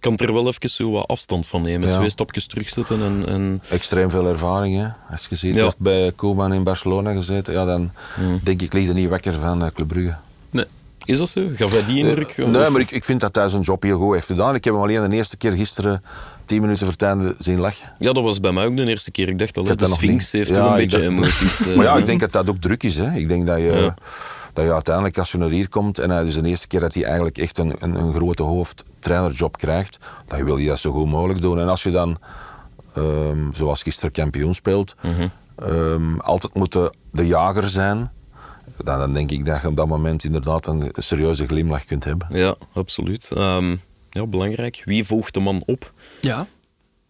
Kan 0.01 0.17
er 0.17 0.33
wel 0.33 0.47
even 0.47 0.71
zo 0.71 0.91
wat 0.91 1.07
afstand 1.09 1.47
van 1.49 1.63
nemen. 1.63 1.89
Ja. 1.89 1.97
Twee 1.97 2.11
stapjes 2.11 2.47
terugzetten 2.47 3.01
en... 3.03 3.25
en 3.29 3.63
Extreem 3.69 4.11
veel 4.11 4.27
ervaring. 4.29 4.77
Hè. 4.77 4.87
Als 5.11 5.27
je 5.31 5.35
ziet, 5.37 5.51
Ja. 5.51 5.55
hij 5.55 5.65
heeft 5.65 5.79
bij 5.79 6.13
Koeman 6.13 6.53
in 6.53 6.63
Barcelona 6.65 7.13
gezeten. 7.13 7.55
Ja, 7.55 7.65
dan 7.65 7.91
Hmm. 8.15 8.41
denk 8.43 8.63
ik, 8.63 8.73
ligt 8.73 8.89
er 8.89 8.95
niet 8.95 9.09
wakker 9.09 9.35
van 9.35 9.65
eh, 9.65 9.71
Club 9.71 9.89
Brugge. 9.89 10.17
Nee. 10.51 10.65
Is 11.05 11.19
dat 11.19 11.29
zo? 11.29 11.49
Gaf 11.57 11.71
hij 11.71 11.85
die 11.85 11.99
indruk? 12.05 12.29
Eh, 12.29 12.47
nee, 12.47 12.71
maar 12.71 12.81
ik, 12.81 12.91
ik 12.91 13.05
vind 13.05 13.21
dat 13.21 13.35
hij 13.37 13.49
zijn 13.49 13.63
job 13.63 13.83
heel 13.83 13.99
goed 13.99 14.15
heeft 14.15 14.27
gedaan. 14.27 14.55
Ik 14.55 14.65
heb 14.65 14.75
hem 14.75 14.83
alleen 14.83 15.11
de 15.11 15.17
eerste 15.17 15.37
keer 15.37 15.53
gisteren 15.53 16.03
tien 16.51 16.61
minuten 16.61 16.81
voor 16.85 16.93
het 16.93 17.03
einde 17.03 17.35
zien 17.39 17.59
lachen. 17.59 17.93
Ja, 17.99 18.13
dat 18.13 18.23
was 18.23 18.41
bij 18.41 18.53
mij 18.53 18.65
ook 18.67 18.77
de 18.77 18.87
eerste 18.87 19.11
keer. 19.11 19.29
Ik 19.29 19.39
dacht 19.39 19.57
al, 19.57 19.63
Ik 19.63 19.69
de 19.69 19.77
dat 19.77 19.91
Sphinx 19.91 20.33
heeft 20.33 20.49
Ja, 20.51 20.67
een 20.71 20.77
beetje 20.77 20.99
dacht- 21.01 21.11
emoties. 21.13 21.61
eh, 21.67 21.75
Maar 21.77 21.85
ja, 21.85 21.97
ik 21.97 22.07
denk 22.07 22.21
dat 22.21 22.33
dat 22.33 22.51
ook 22.51 22.61
druk 22.61 22.83
is. 22.83 22.97
Hè. 22.97 23.13
Ik 23.15 23.29
denk 23.29 23.47
dat 23.47 23.59
je, 23.59 23.65
Ja. 23.65 23.95
dat 24.53 24.65
je 24.65 24.73
uiteindelijk, 24.73 25.19
als 25.19 25.33
je 25.33 25.39
naar 25.39 25.49
hier 25.49 25.69
komt 25.69 25.99
en 25.99 26.11
het 26.11 26.27
is 26.27 26.35
de 26.35 26.49
eerste 26.49 26.67
keer 26.67 26.81
dat 26.81 26.95
hij 26.95 27.05
eigenlijk 27.05 27.39
echt 27.39 27.59
een, 27.59 27.75
een, 27.79 27.95
een 27.95 28.13
grote 28.15 28.43
hoofdtrainerjob 28.43 29.57
krijgt, 29.57 29.99
dan 30.27 30.45
wil 30.45 30.57
je 30.57 30.67
dat 30.69 30.79
zo 30.79 30.93
goed 30.93 31.07
mogelijk 31.09 31.43
doen. 31.43 31.59
En 31.61 31.69
als 31.69 31.83
je 31.83 31.91
dan, 31.91 32.19
ehm, 32.95 33.39
zoals 33.53 33.83
gisteren 33.83 34.13
kampioen 34.13 34.55
speelt, 34.55 34.95
Mhm. 35.03 35.29
ehm, 35.57 36.19
altijd 36.19 36.55
moet 36.55 36.73
de, 36.73 36.95
de 37.13 37.27
jager 37.27 37.69
zijn, 37.69 38.11
dan, 38.85 38.99
dan 38.99 39.13
denk 39.13 39.31
ik 39.31 39.45
dat 39.45 39.61
je 39.61 39.67
op 39.69 39.77
dat 39.77 39.87
moment 39.89 40.25
inderdaad 40.25 40.67
een 40.67 40.91
serieuze 40.97 41.47
glimlach 41.47 41.85
kunt 41.85 42.05
hebben. 42.05 42.27
Ja, 42.31 42.55
absoluut. 42.73 43.31
Ehm, 43.37 43.77
ja, 44.11 44.27
belangrijk. 44.27 44.83
Wie 44.85 45.05
volgt 45.05 45.35
de 45.35 45.41
man 45.41 45.63
op? 45.67 45.93
Ja, 46.21 46.47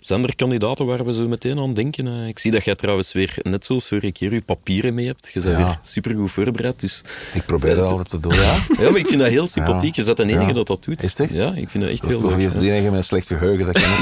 Zijn 0.00 0.22
er 0.22 0.36
kandidaten 0.36 0.86
waar 0.86 1.04
we 1.04 1.14
zo 1.14 1.28
meteen 1.28 1.58
aan 1.58 1.74
denken? 1.74 2.06
Eh, 2.06 2.26
ik 2.28 2.38
zie 2.38 2.50
dat 2.50 2.64
jij 2.64 2.74
trouwens 2.74 3.12
weer, 3.12 3.34
net 3.42 3.64
zoals 3.64 3.88
vorige 3.88 4.12
keer, 4.12 4.32
je 4.32 4.40
papieren 4.42 4.94
mee 4.94 5.06
hebt. 5.06 5.30
Je 5.32 5.40
bent 5.40 5.58
Ja. 5.58 5.64
weer 5.64 5.78
supergoed 5.82 6.30
voorbereid. 6.30 6.80
Dus... 6.80 7.02
Ik 7.34 7.44
probeer 7.46 7.74
dat 7.74 7.84
altijd 7.90 8.08
te 8.10 8.20
doen. 8.20 8.34
Ja? 8.34 8.54
Ja, 8.80 8.90
maar 8.90 8.98
ik 9.00 9.06
vind 9.06 9.20
dat 9.20 9.28
heel 9.30 9.46
sympathiek. 9.46 9.96
Je 9.96 10.04
bent 10.04 10.16
de 10.16 10.22
enige 10.22 10.46
Ja. 10.46 10.52
dat 10.52 10.66
dat 10.66 10.84
doet. 10.84 11.02
Is 11.02 11.10
het 11.10 11.20
echt? 11.20 11.32
Ja, 11.32 11.52
ik 11.54 11.68
vind 11.70 11.84
dat 11.84 11.92
echt 11.92 12.04
heel 12.04 12.22
leuk. 12.28 12.36
is 12.38 12.52
het 12.52 12.62
de 12.62 12.70
enige 12.70 12.90
met 12.90 12.98
een 12.98 13.04
slecht 13.04 13.26
geheugen 13.26 13.64
dat 13.72 13.82
kan? 13.82 13.92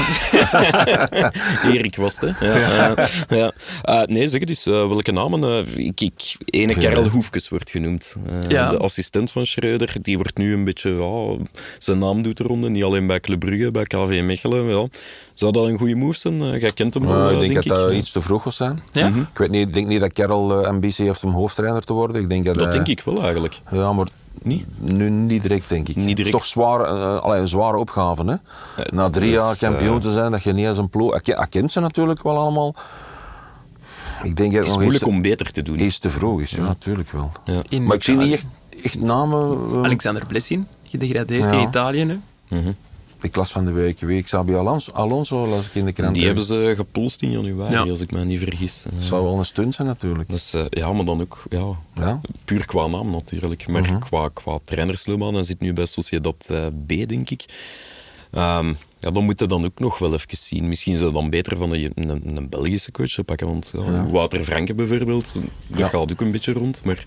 Erik 1.73 1.95
was 1.95 2.17
het, 2.19 2.39
hè? 2.39 2.53
Ja, 2.53 2.95
ja. 3.29 3.51
Eh, 3.81 4.01
nee, 4.05 4.27
zeg 4.27 4.41
eh, 4.41 4.53
welke 4.65 5.11
namen? 5.11 5.43
eh, 5.43 5.85
ik, 5.85 6.01
ik, 6.01 6.35
ene 6.45 6.73
Karel. 6.73 7.07
Hoefkes 7.07 7.49
wordt 7.49 7.69
genoemd. 7.71 8.15
Eh, 8.27 8.49
Ja. 8.49 8.69
De 8.69 8.77
assistent 8.77 9.31
van 9.31 9.45
Schreuder. 9.45 9.95
Die 10.01 10.15
wordt 10.17 10.37
nu 10.37 10.53
een 10.53 10.63
beetje... 10.63 10.89
Ja, 10.89 11.37
zijn 11.79 11.97
naam 11.99 12.21
doet 12.23 12.37
de 12.37 12.43
ronde. 12.43 12.69
Niet 12.69 12.83
alleen 12.83 13.07
bij 13.07 13.19
Club 13.19 13.39
Brugge, 13.39 13.71
bij 13.71 13.83
KV 13.83 14.21
Mechelen. 14.23 14.65
Ja. 14.69 14.87
Zou 15.33 15.51
dat 15.51 15.67
een 15.67 15.77
goede 15.77 15.88
move 15.95 16.17
zijn? 16.19 16.41
Eh, 16.41 16.59
jij 16.61 16.71
kent 16.71 16.93
hem 16.93 17.07
al, 17.07 17.09
Maar 17.13 17.27
eh, 17.27 17.33
ik 17.33 17.39
denk, 17.39 17.53
denk 17.53 17.65
dat 17.67 17.77
dat 17.77 17.91
Ja. 17.91 17.97
iets 17.97 18.11
te 18.11 18.21
vroeg 18.21 18.43
was 18.43 18.55
zijn. 18.55 18.81
Ja? 18.91 19.07
Ik 19.07 19.37
weet 19.37 19.49
niet, 19.49 19.67
ik 19.67 19.73
denk 19.73 19.87
niet 19.87 19.99
dat 19.99 20.13
Karel 20.13 20.61
eh, 20.61 20.67
ambitie 20.67 21.05
heeft 21.05 21.23
om 21.23 21.31
hoofdtrainer 21.33 21.83
te 21.83 21.93
worden. 21.93 22.21
Ik 22.21 22.29
denk 22.29 22.45
dat, 22.45 22.55
Dat 22.55 22.71
denk 22.71 22.87
ik 22.87 23.01
wel 23.05 23.21
eigenlijk. 23.23 23.61
Ja, 23.71 23.93
maar 23.93 24.07
Niet? 24.41 24.65
nu 24.77 25.09
niet 25.09 25.41
direct, 25.41 25.69
denk 25.69 25.87
ik. 25.89 25.95
Niet 25.95 26.05
direct. 26.05 26.17
Het 26.17 26.25
is 26.27 26.31
toch 26.31 26.45
zwaar, 26.45 26.85
allee, 27.19 27.39
een 27.41 27.47
zware 27.47 27.77
opgave. 27.77 28.23
Hè? 28.25 28.35
Na 28.89 29.09
drie 29.09 29.29
dus, 29.29 29.39
jaar 29.39 29.57
kampioen 29.57 29.99
te 30.01 30.11
zijn, 30.11 30.31
dat 30.31 30.43
je 30.43 30.53
niet 30.53 30.67
als 30.67 30.77
een 30.77 30.89
ploeg... 30.89 31.11
Hij, 31.11 31.21
ke- 31.21 31.35
hij 31.37 31.47
kent 31.49 31.71
ze 31.71 31.79
natuurlijk 31.79 32.23
wel 32.23 32.37
allemaal. 32.37 32.75
Ik 34.23 34.35
denk 34.35 34.51
dat 34.51 34.57
Het 34.59 34.63
is 34.65 34.69
nog 34.71 34.79
moeilijk 34.81 35.03
iets, 35.05 35.13
om 35.13 35.21
beter 35.21 35.51
te 35.51 35.61
doen. 35.61 35.79
iets 35.79 35.97
te 35.97 36.09
vroeg 36.09 36.41
is. 36.41 36.51
Ja, 36.51 36.61
natuurlijk 36.61 37.11
wel. 37.11 37.31
Ja. 37.45 37.79
Maar 37.81 37.95
ik 37.95 38.03
zie 38.03 38.15
niet 38.15 38.33
echt, 38.33 38.45
echt 38.83 38.99
namen... 39.01 39.57
Alexander 39.85 40.25
Blessin, 40.25 40.67
gedegradeerd 40.83 41.43
Ja. 41.45 41.51
in 41.51 41.67
Italië 41.67 42.03
nu. 42.03 42.19
Mhm. 42.47 42.71
Ik 43.21 43.35
las 43.35 43.51
van 43.51 43.65
de 43.65 43.71
week, 43.71 43.99
week 43.99 44.23
Xabi 44.25 44.53
Alonso, 44.53 44.91
Alonso 44.91 45.47
las 45.47 45.67
ik 45.67 45.75
in 45.75 45.85
de 45.85 45.91
krant. 45.91 46.15
Die 46.15 46.25
hebben 46.25 46.43
ze 46.43 46.73
gepolst 46.75 47.21
in 47.21 47.31
januari, 47.31 47.71
Ja. 47.73 47.81
als 47.81 48.01
ik 48.01 48.11
me 48.13 48.23
niet 48.25 48.39
vergis. 48.39 48.85
Het 48.93 49.03
zou 49.03 49.23
wel 49.23 49.37
een 49.37 49.45
stunt 49.45 49.75
zijn 49.75 49.87
natuurlijk. 49.87 50.29
Dat 50.29 50.51
eh, 50.55 50.65
ja, 50.69 50.93
maar 50.93 51.05
dan 51.05 51.21
ook 51.21 51.43
ja, 51.49 51.75
Ja. 51.95 52.21
puur 52.45 52.65
qua 52.65 52.87
naam 52.87 53.11
natuurlijk. 53.11 53.67
Maar 53.67 53.81
Mhm. 53.81 53.99
qua, 53.99 54.29
qua 54.33 54.57
trainersloopbaan, 54.65 55.33
hij 55.33 55.43
zit 55.43 55.59
nu 55.59 55.73
bij 55.73 55.85
Sociedad 55.85 56.45
eh, 56.49 56.65
B, 56.85 57.07
denk 57.09 57.29
ik. 57.29 57.45
Ehm, 58.31 58.73
ja, 58.99 59.11
dan 59.11 59.23
moet 59.23 59.39
je 59.39 59.45
dan 59.47 59.65
ook 59.65 59.79
nog 59.79 59.97
wel 59.99 60.13
even 60.13 60.37
zien. 60.37 60.67
Misschien 60.67 60.93
is 60.93 61.01
het 61.01 61.13
dan 61.13 61.29
beter 61.29 61.57
van 61.57 61.73
een, 61.73 61.91
een, 61.95 62.37
een 62.37 62.49
Belgische 62.49 62.91
coach 62.91 63.09
te 63.09 63.23
pakken. 63.23 63.47
Want 63.47 63.73
ja, 63.75 64.05
Wouter 64.09 64.43
Franke 64.43 64.73
bijvoorbeeld, 64.73 65.33
dat 65.67 65.79
Ja. 65.79 65.87
gaat 65.87 66.11
ook 66.11 66.21
een 66.21 66.31
beetje 66.31 66.53
rond. 66.53 66.83
Maar 66.83 67.03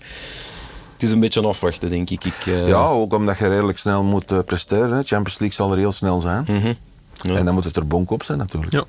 het 1.03 1.11
is 1.11 1.11
een 1.11 1.19
beetje 1.19 1.41
afwachten, 1.41 1.89
denk 1.89 2.09
ik. 2.09 2.23
ik 2.25 2.33
eh, 2.45 2.67
Ja, 2.67 2.85
ook 2.87 3.13
omdat 3.13 3.37
je 3.37 3.47
redelijk 3.47 3.77
snel 3.77 4.03
moet 4.03 4.31
eh, 4.31 4.39
presteren. 4.45 4.89
hè. 4.91 5.03
Champions 5.03 5.39
League 5.39 5.51
zal 5.51 5.71
er 5.71 5.77
heel 5.77 5.91
snel 5.91 6.19
zijn. 6.19 6.43
mhm. 6.47 6.73
Ja. 7.21 7.35
En 7.35 7.45
dan 7.45 7.53
moet 7.53 7.63
het 7.63 7.75
er 7.75 7.87
bonk 7.87 8.11
op 8.11 8.23
zijn 8.23 8.37
natuurlijk. 8.37 8.71
Ja. 8.73 8.83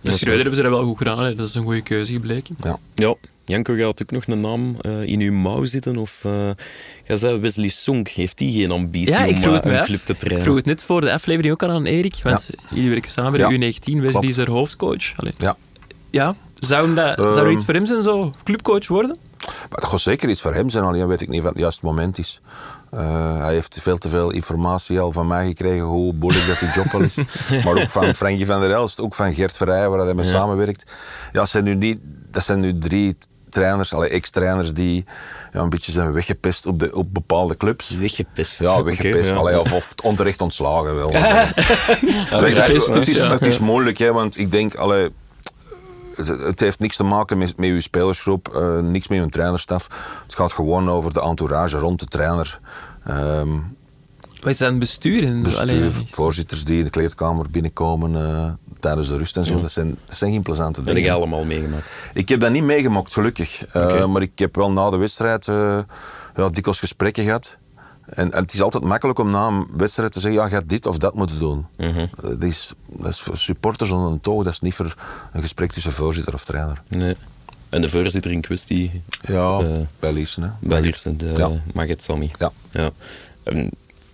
De 0.00 0.10
Schreuder 0.12 0.40
hebben 0.42 0.54
ze 0.56 0.62
dat 0.62 0.70
wel 0.72 0.84
goed 0.84 0.98
gedaan. 0.98 1.22
hè. 1.22 1.34
Dat 1.34 1.48
is 1.48 1.54
een 1.54 1.62
goede 1.62 1.80
keuze 1.82 2.12
gebleken. 2.12 2.56
Ja. 2.62 2.78
Ja, 2.94 3.14
Janko 3.44 3.74
gaat 3.74 4.02
ook 4.02 4.10
nog 4.10 4.26
een 4.26 4.40
naam 4.40 4.76
eh, 4.80 5.02
in 5.02 5.20
uw 5.20 5.32
mouw 5.32 5.64
zitten. 5.64 5.96
Of 5.96 6.22
uh, 6.26 6.50
zei 7.06 7.38
Wesley 7.38 7.68
Sonk, 7.68 8.08
heeft 8.08 8.38
die 8.38 8.60
geen 8.60 8.70
ambitie 8.70 9.10
Ja, 9.12 9.24
ik 9.24 9.34
om 9.36 9.40
vroeg 9.42 9.54
het 9.54 9.64
mij 9.64 9.74
een 9.74 9.80
af. 9.80 9.86
club 9.86 10.00
te 10.04 10.12
Ik 10.12 10.18
trainen? 10.18 10.42
vroeg 10.44 10.56
het 10.56 10.64
net 10.64 10.84
voor 10.84 11.00
de 11.00 11.12
aflevering 11.12 11.52
ook 11.52 11.62
al 11.62 11.70
aan 11.70 11.84
Erik, 11.86 12.20
want 12.22 12.50
jullie 12.74 12.90
werken 12.90 13.10
samen 13.10 13.32
bij 13.32 13.48
de 13.48 13.58
Ja, 13.58 13.70
U19. 13.72 13.78
Wesley 13.84 14.10
klopt. 14.10 14.28
is 14.28 14.36
er 14.38 14.50
hoofdcoach. 14.50 15.12
Allee. 15.16 15.32
Ja. 15.38 15.56
Ja, 16.10 16.34
zou, 16.54 16.94
dat, 16.94 17.16
zou 17.18 17.36
er 17.38 17.44
Ehm. 17.44 17.50
iets 17.52 17.64
voor 17.64 17.74
hem 17.74 17.86
zijn, 17.86 18.02
zo 18.02 18.32
clubcoach 18.44 18.88
worden? 18.88 19.16
Maar 19.46 19.80
dat 19.80 19.88
gaat 19.88 20.00
zeker 20.00 20.28
iets 20.28 20.40
voor 20.40 20.54
hem 20.54 20.68
zijn, 20.68 20.84
alleen 20.84 21.06
weet 21.06 21.20
ik 21.20 21.28
niet 21.28 21.40
of 21.40 21.48
het 21.48 21.58
juiste 21.58 21.86
moment 21.86 22.18
is. 22.18 22.40
Eh, 22.90 23.42
hij 23.42 23.52
heeft 23.52 23.78
veel 23.82 23.98
te 23.98 24.08
veel 24.08 24.30
informatie 24.30 25.00
al 25.00 25.12
van 25.12 25.26
mij 25.26 25.46
gekregen, 25.46 25.84
hoe 25.84 26.12
moeilijk 26.12 26.46
dat 26.46 26.58
die 26.58 26.70
job 26.74 26.92
wel 26.92 27.00
is. 27.00 27.16
maar 27.64 27.82
ook 27.82 27.90
van 27.90 28.14
Frankie 28.14 28.46
van 28.46 28.60
der 28.60 28.70
Elst, 28.70 29.00
ook 29.00 29.14
van 29.14 29.32
Gert 29.32 29.56
Verrijen, 29.56 29.90
waar 29.90 30.04
hij 30.04 30.14
mee 30.14 30.24
samenwerkt. 30.24 30.90
Ja, 31.32 31.38
dat 31.38 31.48
zijn 31.48 31.64
nu, 31.64 31.74
niet, 31.74 32.00
dat 32.30 32.44
zijn 32.44 32.60
nu 32.60 32.78
drie 32.78 33.16
trainers, 33.50 33.92
ex-trainers, 33.92 34.72
die 34.72 35.04
ja, 35.52 35.60
een 35.60 35.70
beetje 35.70 35.92
zijn 35.92 36.12
weggepest 36.12 36.66
op, 36.66 36.78
de, 36.78 36.94
op 36.94 37.14
bepaalde 37.14 37.56
clubs. 37.56 37.96
Weggepest. 37.96 38.60
Ja, 38.60 38.82
weggepest. 38.82 39.28
Ja. 39.28 39.34
allee, 39.34 39.60
of, 39.60 39.72
of 39.72 39.94
onterecht 40.02 40.42
ontslagen 40.42 40.94
wel. 41.02 41.10
Weggepest, 42.40 42.94
het, 42.94 43.08
is, 43.08 43.18
het 43.18 43.46
is 43.46 43.58
moeilijk, 43.58 43.98
hè, 43.98 44.12
want 44.12 44.38
ik 44.38 44.52
denk, 44.52 44.74
allee, 44.74 45.10
het, 46.28 46.40
het 46.40 46.60
heeft 46.60 46.78
niks 46.78 46.96
te 46.96 47.02
maken 47.04 47.38
met, 47.38 47.56
met 47.56 47.68
uw 47.68 47.80
spelersgroep, 47.80 48.48
eh, 48.48 48.78
niks 48.78 49.08
met 49.08 49.18
uw 49.18 49.26
trainerstaf. 49.28 49.86
Het 50.24 50.34
gaat 50.34 50.52
gewoon 50.52 50.90
over 50.90 51.12
de 51.12 51.20
entourage 51.20 51.78
rond 51.78 52.00
de 52.00 52.06
trainer. 52.06 52.60
Ehm, 53.04 53.48
Wij 54.40 54.52
zijn 54.52 54.78
bestuur. 54.78 55.24
En, 55.24 55.42
bestuur, 55.42 55.60
allee, 55.62 55.90
voorzitters 56.10 56.64
die 56.64 56.78
in 56.78 56.84
de 56.84 56.90
kleedkamer 56.90 57.50
binnenkomen 57.50 58.16
eh, 58.16 58.50
tijdens 58.80 59.08
de 59.08 59.16
rust 59.16 59.36
en 59.36 59.46
zo. 59.46 59.60
Dat, 59.60 59.70
zijn, 59.70 59.96
dat 60.06 60.16
zijn 60.16 60.30
geen 60.30 60.42
plezante 60.42 60.78
Dat 60.78 60.84
heb 60.84 60.94
dingen. 60.94 61.10
je 61.10 61.16
allemaal 61.16 61.44
meegemaakt. 61.44 61.84
Ik 62.14 62.28
heb 62.28 62.40
dat 62.40 62.50
niet 62.50 62.64
meegemaakt, 62.64 63.12
gelukkig. 63.12 63.66
Eh. 63.66 64.06
Maar 64.06 64.22
ik 64.22 64.38
heb 64.38 64.54
wel 64.56 64.72
na 64.72 64.90
de 64.90 64.96
wedstrijd 64.96 65.48
eh, 65.48 65.78
ja, 66.36 66.48
dikwijls 66.48 66.78
gesprekken 66.80 67.24
gehad. 67.24 67.58
En, 68.10 68.32
en 68.32 68.42
het 68.42 68.52
is 68.52 68.62
altijd 68.62 68.84
makkelijk 68.84 69.18
om 69.18 69.30
na 69.30 69.46
een 69.46 69.66
wedstrijd 69.76 70.12
te 70.12 70.20
zeggen, 70.20 70.40
ja, 70.40 70.46
je 70.48 70.54
had 70.54 70.68
dit 70.68 70.86
of 70.86 70.96
dat 70.98 71.14
moeten 71.14 71.38
doen. 71.38 71.66
Mhm. 71.76 71.98
Eh, 71.98 72.06
dat, 72.22 72.42
is, 72.42 72.72
dat 72.88 73.08
is 73.08 73.20
voor 73.20 73.36
supporters 73.36 73.90
onder 73.90 74.12
een 74.12 74.20
toog, 74.20 74.44
dat 74.44 74.52
is 74.52 74.60
niet 74.60 74.74
voor 74.74 74.94
een 75.32 75.40
gesprek 75.40 75.72
tussen 75.72 75.92
voorzitter 75.92 76.34
of 76.34 76.44
trainer. 76.44 76.82
Nee. 76.88 77.16
En 77.68 77.80
de 77.80 77.88
voorzitter 77.88 78.30
in 78.30 78.40
kwestie, 78.40 79.02
Ja, 79.20 79.58
Eh, 79.58 79.70
bij 79.98 80.12
Liesen, 80.12 80.42
hè. 80.42 80.50
bij 80.60 80.80
Liersen, 80.80 81.18
de 81.18 81.32
Ja. 81.36 81.50
Maget 81.74 82.02
Sami. 82.02 82.30
Ja. 82.38 82.52
Ja. 82.70 82.90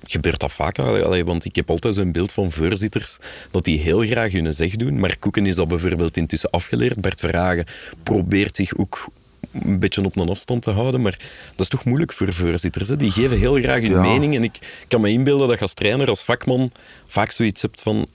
Gebeurt 0.05 0.41
dat 0.41 0.53
vaak? 0.53 0.79
Allee, 0.79 1.25
want 1.25 1.45
ik 1.45 1.57
heb 1.57 1.71
altijd 1.71 1.95
zo'n 1.95 2.13
beeld 2.13 2.33
van 2.33 2.51
voorzitters 2.51 3.19
dat 3.51 3.65
die 3.65 3.79
heel 3.79 4.01
graag 4.01 4.33
hun 4.33 4.53
zeg 4.53 4.77
doen. 4.77 5.01
Maar 5.01 5.17
Koeken 5.19 5.47
is 5.47 5.57
dat 5.57 5.69
bijvoorbeeld 5.69 6.17
intussen 6.17 6.51
afgeleerd. 6.51 7.01
Bert 7.01 7.21
Verhagen 7.21 7.65
probeert 8.03 8.57
zich 8.57 8.77
ook 8.77 9.07
een 9.53 9.79
beetje 9.79 10.05
op 10.05 10.17
een 10.17 10.29
afstand 10.29 10.63
te 10.63 10.71
houden. 10.71 11.01
Maar 11.03 11.19
dat 11.51 11.61
is 11.61 11.69
toch 11.69 11.85
moeilijk 11.85 12.13
voor 12.13 12.33
voorzitters. 12.33 12.89
Hè? 12.89 12.97
Die 12.97 13.11
geven 13.11 13.39
heel 13.39 13.55
graag 13.55 13.81
hun 13.81 13.91
Ja. 13.91 14.01
mening. 14.01 14.35
En 14.35 14.43
ik 14.45 14.85
kan 14.89 15.01
me 15.01 15.11
inbeelden 15.11 15.47
dat 15.49 15.57
je 15.57 15.63
als 15.63 15.75
trainer, 15.75 16.09
als 16.09 16.25
vakman, 16.25 16.71
vaak 17.07 17.31
zoiets 17.31 17.63
hebt 17.63 17.83
van... 17.83 18.07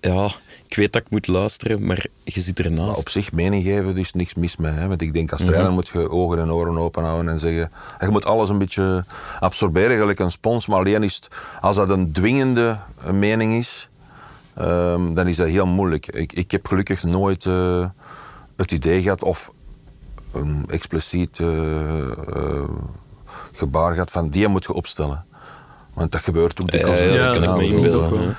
Ja, 0.00 0.30
ik 0.66 0.76
weet 0.76 0.92
dat 0.92 1.02
ik 1.02 1.10
moet 1.10 1.26
luisteren, 1.26 1.86
maar 1.86 2.06
je 2.24 2.40
zit 2.40 2.58
Maar 2.58 2.66
ernaast. 2.66 2.98
op 3.00 3.08
zich 3.08 3.32
mening 3.32 3.62
geven, 3.64 3.94
dus 3.94 4.12
niks 4.12 4.34
mis 4.34 4.56
mee. 4.56 4.72
Hè? 4.72 4.88
Want 4.88 5.02
ik 5.02 5.12
denk 5.12 5.32
als 5.32 5.40
Mhm. 5.40 5.50
trainer 5.50 5.72
moet 5.72 5.88
je 5.88 6.10
ogen 6.10 6.38
en 6.38 6.52
oren 6.52 6.78
open 6.78 7.04
houden 7.04 7.32
en 7.32 7.38
zeggen... 7.38 7.62
En 7.98 8.06
je 8.06 8.12
moet 8.12 8.26
alles 8.26 8.48
een 8.48 8.58
beetje 8.58 9.04
absorberen, 9.40 9.98
gelijk 9.98 10.18
een 10.18 10.30
spons. 10.30 10.66
Maar 10.66 10.78
alleen 10.78 11.02
is 11.02 11.14
het, 11.14 11.28
als 11.60 11.76
dat 11.76 11.90
een 11.90 12.12
dwingende 12.12 12.78
mening 13.12 13.54
is, 13.58 13.88
ehm, 14.54 15.14
dan 15.14 15.28
is 15.28 15.36
dat 15.36 15.48
heel 15.48 15.66
moeilijk. 15.66 16.06
Ik, 16.06 16.32
ik 16.32 16.50
heb 16.50 16.66
gelukkig 16.66 17.02
nooit 17.02 17.46
eh, 17.46 17.88
het 18.56 18.72
idee 18.72 19.02
gehad, 19.02 19.22
of 19.22 19.50
een 20.32 20.64
expliciet 20.68 21.38
eh, 21.38 22.10
eh, 22.10 22.68
gebaar 23.52 23.92
gehad 23.92 24.10
van 24.10 24.28
die 24.28 24.48
moet 24.48 24.64
je 24.64 24.72
opstellen. 24.72 25.24
Want 25.94 26.12
dat 26.12 26.20
gebeurt 26.20 26.60
ook 26.60 26.70
dikwijls. 26.70 27.00
ja, 27.00 27.06
hè. 27.06 27.16
dat 27.16 27.32
kan 27.32 27.42
ik 27.42 27.56
me 27.56 27.64
inbeelden, 27.64 28.18
eh, 28.18 28.26
ja. 28.26 28.32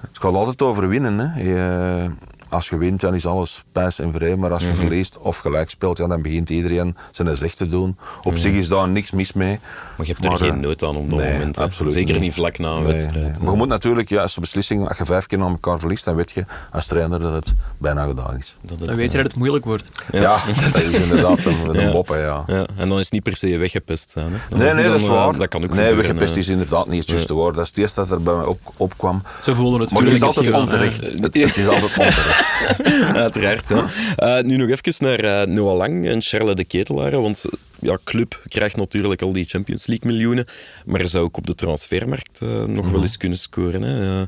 Het 0.00 0.18
gaat 0.18 0.34
altijd 0.34 0.62
over 0.62 0.88
winnen. 0.88 1.18
Hè. 1.18 1.42
Je, 1.42 2.10
als 2.54 2.68
je 2.68 2.76
wint, 2.76 3.00
dan 3.00 3.14
is 3.14 3.26
alles 3.26 3.62
pijs 3.72 3.98
en 3.98 4.12
vrij. 4.12 4.36
Maar 4.36 4.52
als 4.52 4.62
je 4.62 4.68
Mhm. 4.68 4.76
verliest 4.76 5.18
of 5.18 5.38
gelijk 5.38 5.70
speelt, 5.70 5.98
ja, 5.98 6.06
dan 6.06 6.22
begint 6.22 6.50
iedereen 6.50 6.96
zijn 7.12 7.36
zegt 7.36 7.56
te 7.56 7.66
doen. 7.66 7.96
Op 8.22 8.36
zich 8.36 8.52
is 8.52 8.68
daar 8.68 8.88
niks 8.88 9.10
mis 9.10 9.32
mee. 9.32 9.58
Maar 9.96 10.06
je 10.06 10.12
hebt 10.12 10.24
er 10.24 10.30
Maar, 10.30 10.38
geen 10.38 10.50
eh, 10.54 10.56
nood 10.60 10.82
aan 10.82 10.96
op 10.96 11.10
dat 11.10 11.18
nee, 11.18 11.32
moment. 11.32 11.58
absoluut 11.58 11.92
Zeker 11.92 12.12
niet. 12.12 12.22
niet 12.22 12.34
vlak 12.34 12.58
na 12.58 12.68
een 12.68 12.82
Nee, 12.82 12.92
wedstrijd. 12.92 13.24
nee. 13.32 13.40
Maar 13.40 13.50
je 13.50 13.56
moet 13.56 13.68
natuurlijk, 13.68 14.08
ja, 14.08 14.22
als 14.22 14.34
de 14.34 14.40
beslissing, 14.40 14.88
als 14.88 14.98
je 14.98 15.04
vijf 15.04 15.26
keer 15.26 15.40
aan 15.42 15.50
elkaar 15.50 15.78
verliest, 15.78 16.04
dan 16.04 16.14
weet 16.14 16.30
je 16.32 16.44
als 16.72 16.86
trainer 16.86 17.20
dat 17.20 17.32
het 17.32 17.54
bijna 17.78 18.06
gedaan 18.06 18.36
is. 18.38 18.56
Dat 18.60 18.78
het, 18.78 18.88
Dan 18.88 18.96
weet 18.96 19.12
je 19.12 19.18
eh, 19.18 19.22
dat 19.22 19.32
het 19.32 19.36
moeilijk 19.40 19.64
wordt. 19.64 19.88
Ja, 20.12 20.38
dat 20.72 20.82
is 20.82 20.92
inderdaad 20.92 21.44
een, 21.44 21.68
een 21.68 21.80
Ja. 21.86 21.90
boppe, 21.92 22.16
ja. 22.16 22.44
Ja, 22.46 22.66
en 22.76 22.86
dan 22.88 22.98
is 22.98 23.04
het 23.04 23.12
niet 23.12 23.22
per 23.22 23.36
se 23.36 23.56
weggepest 23.56 24.10
zijn. 24.10 24.32
Hè. 24.32 24.56
Nee, 24.56 24.74
nee, 24.74 24.84
dat 24.84 24.94
is 24.94 25.02
eh, 25.02 25.08
waar. 25.08 25.36
Dat 25.38 25.48
kan 25.48 25.64
ook 25.64 25.74
nee, 25.74 25.94
weggepest 25.94 26.36
is 26.36 26.48
inderdaad 26.48 26.86
niet 26.88 27.00
het 27.00 27.08
juiste 27.10 27.34
woord. 27.34 27.54
Dat 27.54 27.62
is 27.62 27.68
het 27.68 27.78
eerste 27.78 28.00
dat 28.00 28.10
er 28.10 28.22
bij 28.22 28.34
mij 28.34 28.44
op, 28.44 28.58
opkwam. 28.76 29.22
Ze 29.42 29.54
voelen 29.54 29.80
het. 29.80 29.90
Maar 29.90 30.02
het 30.02 30.12
is 30.12 30.22
altijd 30.22 30.52
onterecht. 30.52 31.06
het 31.20 31.34
is 31.56 31.66
altijd 31.68 31.82
onterecht. 31.98 32.43
Uiteraard. 33.24 33.68
Hè. 33.68 33.82
Eh, 34.16 34.44
nu 34.44 34.56
nog 34.56 34.68
even 34.68 34.94
naar 34.98 35.18
eh, 35.18 35.46
Noah 35.46 35.76
Lang 35.76 36.06
en 36.06 36.22
Charles 36.22 36.54
de 36.54 36.64
Ketelaar. 36.64 37.20
Want 37.20 37.44
ja, 37.80 37.98
club 38.04 38.42
krijgt 38.46 38.76
natuurlijk 38.76 39.22
al 39.22 39.32
die 39.32 39.44
Champions 39.44 39.86
League 39.86 40.10
miljoenen. 40.10 40.44
Maar 40.84 41.08
zou 41.08 41.24
ook 41.24 41.36
op 41.36 41.46
de 41.46 41.54
transfermarkt 41.54 42.40
eh, 42.40 42.64
nog 42.64 42.90
wel 42.90 43.02
eens 43.02 43.16
kunnen 43.16 43.38
scoren. 43.38 43.82
Hè. 43.82 44.26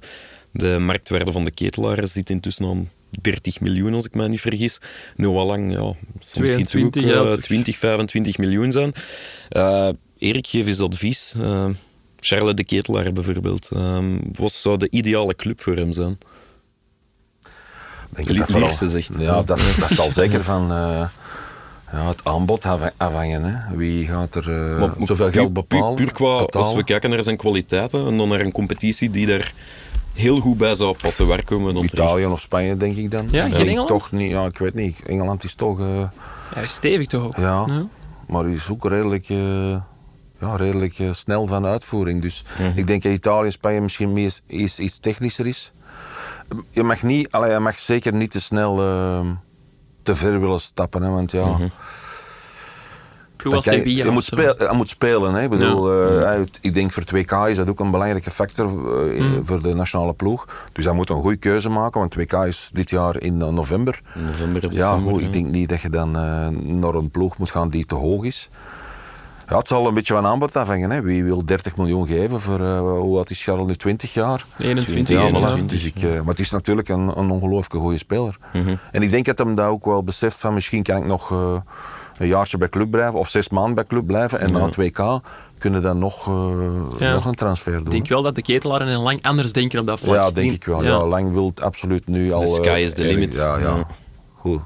De 0.53 0.79
marktwaarde 0.79 1.33
van 1.33 1.45
de 1.45 1.51
Ketelaar 1.51 2.07
zit 2.09 2.31
intussen 2.31 2.67
aan 2.67 2.91
30 3.21 3.61
miljoen, 3.61 3.95
als 3.95 4.05
ik 4.05 4.15
me 4.15 4.29
niet 4.29 4.41
vergis. 4.41 4.79
Noah 5.17 5.47
Lang, 5.47 5.73
ja, 5.73 5.95
soms 6.25 6.51
ook 6.51 6.65
22, 6.65 7.05
ja, 7.05 7.31
toch. 7.31 7.41
20, 7.41 7.79
25 7.79 8.39
miljoen 8.39 8.73
zijn. 8.73 8.93
Erik, 10.19 10.47
geef 10.47 10.67
eens 10.67 10.81
advies. 10.81 11.35
Eh, 11.37 11.69
Charles 12.21 12.55
de 12.55 12.65
Ketelaar 12.65 13.13
bijvoorbeeld. 13.13 13.69
Eh, 13.73 14.05
wat 14.33 14.53
zou 14.53 14.79
de 14.79 14.91
ideale 14.91 15.35
club 15.35 15.61
voor 15.61 15.77
hem 15.77 15.93
zijn? 15.93 16.19
Denk 18.11 18.29
Li- 18.29 18.39
dat 18.61 18.75
zegt. 18.91 19.09
Ja, 19.19 19.43
dat, 19.43 19.61
dat 19.79 19.89
zal 19.91 20.11
zeker 20.23 20.43
van 20.43 20.63
eh, 20.73 21.07
ja, 21.93 22.09
het 22.09 22.25
aanbod 22.25 22.65
afha- 22.65 22.93
afhangen. 22.97 23.45
Hè. 23.45 23.77
Wie 23.77 24.07
gaat 24.07 24.35
er 24.35 24.73
eh, 24.73 24.79
Maar 24.79 24.91
zoveel 25.01 25.17
puur- 25.31 25.33
geld 25.41 25.53
bepalen? 25.53 25.95
Puur, 25.95 26.05
puur 26.07 26.15
qua, 26.15 26.61
als 26.61 26.75
we 26.75 26.85
kijken 26.85 27.11
naar 27.11 27.25
zijn 27.25 27.37
kwaliteiten 27.37 28.07
en 28.07 28.17
dan 28.19 28.29
naar 28.29 28.41
een 28.41 28.53
competitie 28.53 29.11
die 29.11 29.27
daar 29.27 29.53
heel 30.15 30.41
goed 30.41 30.57
bij 30.59 30.75
zou 30.75 30.97
passen, 30.97 31.27
waar 31.27 31.45
komen 31.45 31.67
we 31.67 31.73
dan 31.73 31.87
terecht? 31.87 32.09
Italië 32.09 32.27
of 32.27 32.41
Spanje, 32.41 32.77
denk 32.77 32.97
ik 32.97 33.11
dan. 33.11 33.29
Ja, 33.31 33.49
geen 33.49 33.67
Engeland? 33.67 33.89
Toch 33.89 34.13
niet, 34.13 34.31
ja, 34.31 34.45
ik 34.45 34.59
weet 34.59 34.75
niet. 34.75 35.01
Engeland 35.07 35.45
is 35.45 35.55
toch... 35.55 35.81
eh, 35.81 36.03
Hij 36.55 36.63
is 36.63 36.73
stevig 36.73 37.07
toch 37.07 37.25
ook? 37.25 37.37
Ja. 37.37 37.87
Maar 38.27 38.45
die 38.45 38.55
is 38.57 38.69
ook 38.71 38.89
redelijk, 38.89 39.29
eh, 39.29 39.71
ja, 40.41 40.57
redelijk 40.57 40.95
snel 41.11 41.47
van 41.47 41.67
uitvoering. 41.67 42.23
Dus 42.23 42.45
Mhm. 42.59 42.79
ik 42.79 42.87
denk 42.87 43.03
dat 43.03 43.13
Italië 43.13 43.47
en 43.47 43.53
Spanje 43.53 43.81
misschien 43.81 44.13
meer 44.13 44.33
iets 44.47 44.99
technischer 45.01 45.47
is. 45.47 45.73
Je 46.71 46.83
mag, 46.83 47.03
niet, 47.03 47.31
allee, 47.31 47.53
je 47.53 47.59
mag 47.59 47.79
zeker 47.79 48.15
niet 48.15 48.31
te 48.31 48.41
snel 48.41 48.79
eh, 48.81 49.27
te 50.03 50.17
ver 50.17 50.41
willen 50.41 50.61
stappen. 50.61 51.03
Hè, 51.03 51.11
want 51.11 51.31
ja. 51.31 51.57
Ploeg 53.37 53.55
als 53.55 53.65
kan 53.65 53.89
je, 53.89 54.11
moet 54.11 54.25
speel- 54.25 54.63
je 54.69 54.73
moet 54.73 54.89
spelen. 54.89 55.35
Hè. 55.35 55.43
Ik, 55.43 55.51
bedoel, 55.51 56.03
Ja. 56.03 56.21
eh, 56.21 56.23
uit- 56.27 56.59
ik 56.61 56.75
denk 56.75 56.91
voor 56.93 57.03
2K 57.05 57.33
is 57.49 57.57
dat 57.57 57.71
ook 57.71 57.81
een 57.81 57.91
belangrijke 57.91 58.31
factor 58.31 58.67
eh, 58.67 59.21
Mhm. 59.23 59.45
voor 59.45 59.63
de 59.63 59.75
nationale 59.75 60.15
ploeg. 60.15 60.69
Dus 60.73 60.85
hij 60.85 60.95
moet 60.95 61.11
een 61.11 61.21
goede 61.21 61.37
keuze 61.37 61.69
maken, 61.69 62.01
want 62.01 62.13
2K 62.13 62.33
is 62.47 62.71
dit 62.73 62.91
jaar 62.91 63.21
in 63.21 63.43
eh, 63.43 63.49
november. 63.49 64.01
In 64.15 64.25
november 64.25 64.67
of 64.67 64.73
Ja, 64.73 64.89
december, 64.91 65.13
goed, 65.13 65.21
ja. 65.21 65.27
ik 65.27 65.33
denk 65.33 65.47
niet 65.47 65.69
dat 65.69 65.81
je 65.81 65.91
dan 65.91 66.17
eh, 66.17 66.49
naar 66.49 66.95
een 66.95 67.11
ploeg 67.11 67.39
moet 67.39 67.51
gaan 67.51 67.69
die 67.71 67.87
te 67.87 67.95
hoog 67.95 68.25
is. 68.25 68.49
Ja, 69.49 69.57
het 69.59 69.69
zal 69.69 69.87
een 69.87 69.95
beetje 69.95 70.15
van 70.15 70.27
aanbod 70.27 70.57
afhangen. 70.57 70.91
Hè. 70.91 71.01
Wie 71.03 71.25
wil 71.25 71.45
30 71.45 71.77
miljoen 71.77 72.07
geven 72.07 72.41
voor, 72.41 72.61
eh, 72.61 72.79
hoe 72.81 73.17
oud 73.17 73.31
is 73.31 73.43
Charles 73.45 73.67
nu, 73.67 73.75
20 73.77 74.15
jaar? 74.15 74.45
21. 74.59 75.09
Ja, 75.17 75.23
ja. 75.25 75.31
voilà. 75.31 75.35
21, 75.35 75.67
Dus 75.67 75.85
ik, 75.85 75.97
eh, 76.03 76.11
maar 76.21 76.27
het 76.27 76.41
is 76.41 76.51
natuurlijk 76.51 76.89
een, 76.89 77.19
een 77.19 77.31
ongelooflijke 77.31 77.79
goede 77.79 77.99
speler. 77.99 78.37
Mhm. 78.53 78.75
En 78.93 79.03
ik 79.03 79.11
denk 79.11 79.25
dat 79.25 79.39
hem 79.39 79.55
dat 79.55 79.67
ook 79.69 79.85
wel 79.85 80.03
beseft 80.05 80.37
van 80.37 80.55
misschien 80.55 80.83
kan 80.83 80.97
ik 80.97 81.05
nog 81.07 81.31
eh, 81.31 81.57
een 82.19 82.27
jaartje 82.27 82.59
bij 82.59 82.69
club 82.69 82.91
blijven 82.91 83.19
of 83.19 83.29
zes 83.29 83.49
maanden 83.49 83.75
bij 83.75 83.85
club 83.85 84.07
blijven 84.07 84.41
en 84.41 84.53
na 84.53 84.71
2K 84.71 85.23
kunnen 85.59 85.83
dan 85.83 85.99
nog, 85.99 86.27
Ja. 86.99 87.13
nog 87.13 87.25
een 87.25 87.35
transfer 87.35 87.73
doen. 87.73 87.85
Ik 87.85 87.91
denk 87.91 88.09
wel 88.09 88.23
dat 88.23 88.35
de 88.35 88.43
ketelaren 88.43 88.87
en 88.89 88.99
lang 88.99 89.23
anders 89.23 89.53
denken 89.53 89.81
op 89.81 89.87
dat 89.87 90.01
vlak. 90.01 90.15
ja, 90.15 90.31
denk 90.31 90.51
ik 90.53 90.65
wel. 90.65 90.85
Ja. 90.85 91.07
Lang 91.07 91.33
wil 91.33 91.53
absoluut 91.63 92.07
nu 92.07 92.33
al. 92.33 92.49
sky 92.49 92.69
eh, 92.69 92.83
is 92.83 92.95
the 92.95 93.03
erg- 93.03 93.13
limit. 93.13 93.35
Ja, 93.35 93.57
ja. 93.59 93.65
Ja. 93.77 93.87
Goed. 94.35 94.61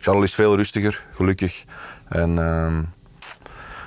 Charles 0.00 0.24
is 0.24 0.34
veel 0.34 0.56
rustiger, 0.56 1.04
gelukkig. 1.12 1.64
En 2.08 2.38
ehm, 2.38 2.82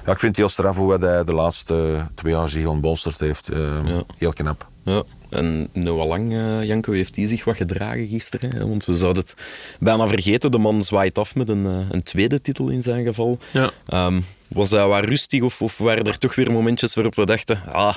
ja, 0.08 0.14
ik 0.14 0.20
vind 0.20 0.32
het 0.32 0.38
heel 0.38 0.50
straf 0.50 0.76
hoe 0.76 0.98
hij 0.98 1.24
de 1.24 1.34
laatste 1.34 2.06
twee 2.16 2.34
jaar 2.34 2.50
zich 2.50 2.66
ontbolsterd 2.66 3.20
heeft. 3.20 3.50
Ehm, 3.50 3.88
Ja. 3.88 4.04
Heel 4.18 4.34
knap. 4.34 4.68
Ja. 4.84 5.04
En 5.30 5.68
Noah 5.74 6.08
Lang, 6.08 6.34
eh, 6.34 6.64
Janko, 6.64 6.92
heeft 6.92 7.16
hij 7.16 7.28
zich 7.28 7.44
wat 7.44 7.56
gedragen 7.56 8.08
gisteren? 8.08 8.52
Hè? 8.52 8.68
Want 8.68 8.86
we 8.86 8.96
zouden 8.96 9.24
het 9.24 9.36
bijna 9.80 10.08
vergeten. 10.08 10.52
De 10.52 10.58
man 10.58 10.84
zwaait 10.84 11.18
af 11.18 11.36
met 11.36 11.50
een, 11.50 11.66
eh, 11.66 11.80
een 11.90 12.04
tweede 12.04 12.42
titel 12.42 12.70
in 12.70 12.82
zijn 12.82 13.06
geval. 13.06 13.38
Ja. 13.54 13.72
Ehm, 13.88 14.22
was 14.48 14.72
hij 14.72 14.88
wat 14.88 15.04
rustig 15.04 15.42
of, 15.42 15.62
of 15.62 15.78
waren 15.78 16.04
er 16.04 16.18
toch 16.18 16.36
weer 16.36 16.52
momentjes 16.52 16.96
waarop 16.96 17.16
we 17.16 17.26
dachten, 17.26 17.62
ah, 17.72 17.96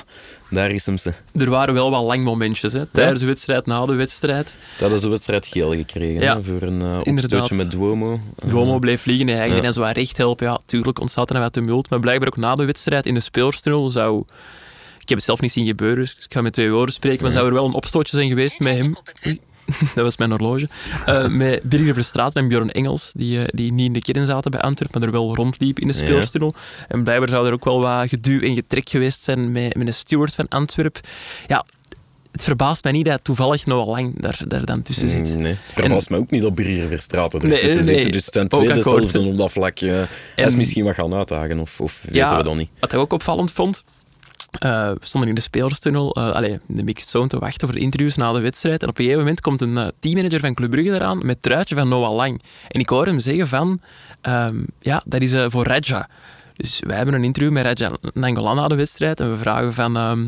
daar 0.49 0.71
is 0.71 0.85
hem 0.85 0.97
ze. 0.97 1.13
Er 1.31 1.49
waren 1.49 1.73
wel 1.73 1.91
wat 1.91 2.03
lang 2.03 2.23
momentjes. 2.23 2.73
Hè. 2.73 2.85
Tijdens 2.85 3.19
de 3.19 3.25
wedstrijd, 3.25 3.65
na 3.65 3.85
de 3.85 3.93
wedstrijd. 3.93 4.55
Dat 4.77 4.91
is 4.91 5.01
de 5.01 5.09
wedstrijd 5.09 5.47
geel 5.47 5.75
gekregen 5.75 6.21
Ja, 6.21 6.35
hè, 6.35 6.43
voor 6.43 6.61
een 6.61 6.81
inderdaad. 6.81 7.07
opstootje 7.07 7.55
met 7.55 7.71
Duomo. 7.71 8.19
Duomo 8.45 8.79
bleef 8.79 9.05
liggen 9.05 9.29
en 9.29 9.35
hij 9.35 9.47
ging 9.47 9.59
ja. 9.59 9.65
en 9.65 9.73
zo 9.73 9.83
recht 9.93 10.17
helpen. 10.17 10.47
Ja, 10.47 10.59
tuurlijk 10.65 10.99
ontstaat 10.99 11.29
er 11.29 11.39
wat 11.39 11.53
tumult. 11.53 11.89
Maar 11.89 11.99
blijkbaar 11.99 12.27
ook 12.27 12.37
na 12.37 12.55
de 12.55 12.65
wedstrijd 12.65 13.05
in 13.05 13.13
de 13.13 13.19
spelerstunnel 13.19 13.91
zou... 13.91 14.25
Ik 15.11 15.17
heb 15.17 15.25
het 15.25 15.35
zelf 15.37 15.41
niet 15.51 15.65
zien 15.65 15.65
gebeuren, 15.71 15.97
dus 15.97 16.25
ik 16.25 16.33
ga 16.33 16.41
met 16.41 16.53
twee 16.53 16.71
woorden 16.71 16.93
spreken. 16.93 17.23
Maar 17.23 17.31
zou 17.31 17.47
er 17.47 17.53
wel 17.53 17.65
een 17.65 17.73
opstootje 17.73 18.15
zijn 18.15 18.27
geweest 18.29 18.59
met 18.59 18.77
hem... 18.77 18.95
Dat 19.95 20.03
was 20.03 20.17
mijn 20.17 20.29
horloge. 20.31 20.67
Eh, 21.05 21.27
met 21.27 21.63
Birger 21.63 21.93
Verstraeten 21.93 22.41
en 22.41 22.47
Bjorn 22.47 22.71
Engels, 22.71 23.11
die, 23.15 23.39
eh, 23.39 23.45
die 23.51 23.71
niet 23.73 23.85
in 23.85 23.93
de 23.93 24.01
kern 24.01 24.25
zaten 24.25 24.51
bij 24.51 24.61
Antwerpen, 24.61 24.99
maar 24.99 25.07
er 25.09 25.15
wel 25.15 25.35
rondliepen 25.35 25.81
in 25.81 25.87
de 25.87 25.93
Ja. 25.97 25.99
spelerstunnel. 26.03 26.53
En 26.87 27.03
blijkbaar 27.03 27.29
zou 27.29 27.47
er 27.47 27.53
ook 27.53 27.65
wel 27.65 27.81
wat 27.81 28.09
geduw 28.09 28.41
en 28.41 28.53
getrek 28.53 28.89
geweest 28.89 29.23
zijn 29.23 29.51
met, 29.51 29.75
met 29.75 29.87
een 29.87 29.93
steward 29.93 30.35
van 30.35 30.47
Antwerpen. 30.47 31.01
Ja, 31.47 31.65
het 32.31 32.43
verbaast 32.43 32.83
mij 32.83 32.91
niet 32.91 33.05
dat 33.05 33.23
toevallig 33.23 33.65
Noah 33.65 33.87
Lang 33.87 34.21
daar, 34.21 34.39
daar 34.47 34.65
dan 34.65 34.81
tussen 34.81 35.09
zit. 35.09 35.29
Mm, 35.35 35.41
Nee, 35.41 35.51
het 35.63 35.73
verbaast 35.73 36.09
me 36.09 36.17
ook 36.17 36.31
niet 36.31 36.41
dat 36.41 36.55
Birger 36.55 36.87
Verstraeten 36.87 37.41
Nee, 37.41 37.53
ertussen 37.53 37.85
nee, 37.93 38.01
zit. 38.03 38.13
Dus 38.13 38.25
het 38.25 38.33
zijn 38.33 38.47
twee 38.47 38.67
dezelfde 38.73 39.19
op 39.19 39.37
dat 39.37 39.51
vlak. 39.51 39.79
hij 39.79 40.07
is 40.35 40.51
En- 40.51 40.57
misschien 40.57 40.83
wat 40.83 40.95
gaan 40.95 41.13
uitdagen, 41.13 41.59
of, 41.59 41.81
of 41.81 42.01
weten 42.09 42.37
we 42.37 42.43
dat 42.43 42.55
niet. 42.57 42.69
Wat 42.79 42.93
ik 42.93 42.99
ook 42.99 43.13
opvallend 43.13 43.51
vond, 43.51 43.83
eh, 44.59 44.89
we 44.89 44.97
stonden 45.01 45.29
in 45.29 45.35
de 45.35 45.41
spelerstunnel, 45.41 46.13
eh 46.13 46.31
allee, 46.31 46.59
de 46.65 46.83
mixed 46.83 47.09
zone 47.09 47.27
te 47.27 47.39
wachten 47.39 47.67
voor 47.67 47.77
de 47.77 47.83
interviews 47.83 48.15
na 48.15 48.31
de 48.31 48.39
wedstrijd. 48.39 48.81
En 48.81 48.87
op 48.87 48.97
een 48.97 49.03
gegeven 49.03 49.23
moment 49.23 49.41
komt 49.41 49.61
een 49.61 49.77
eh, 49.77 49.87
teammanager 49.99 50.39
van 50.39 50.53
Club 50.53 50.71
Brugge 50.71 50.93
eraan 50.93 51.25
met 51.25 51.41
truitje 51.41 51.75
van 51.75 51.89
Noah 51.89 52.15
Lang. 52.15 52.41
En 52.67 52.79
ik 52.79 52.89
hoor 52.89 53.05
hem 53.05 53.19
zeggen 53.19 53.47
van, 53.47 53.81
ehm, 54.21 54.55
ja, 54.79 55.01
dat 55.05 55.21
is 55.21 55.35
voor 55.47 55.63
Raja. 55.63 56.09
Dus 56.55 56.81
wij 56.87 56.95
hebben 56.95 57.15
een 57.15 57.23
interview 57.23 57.53
met 57.53 57.63
Raja 57.63 57.91
Nangolan 58.13 58.55
na 58.55 58.67
de 58.67 58.75
wedstrijd 58.75 59.19
en 59.19 59.31
we 59.31 59.37
vragen 59.37 59.73
van... 59.73 59.97
ehm, 59.97 60.27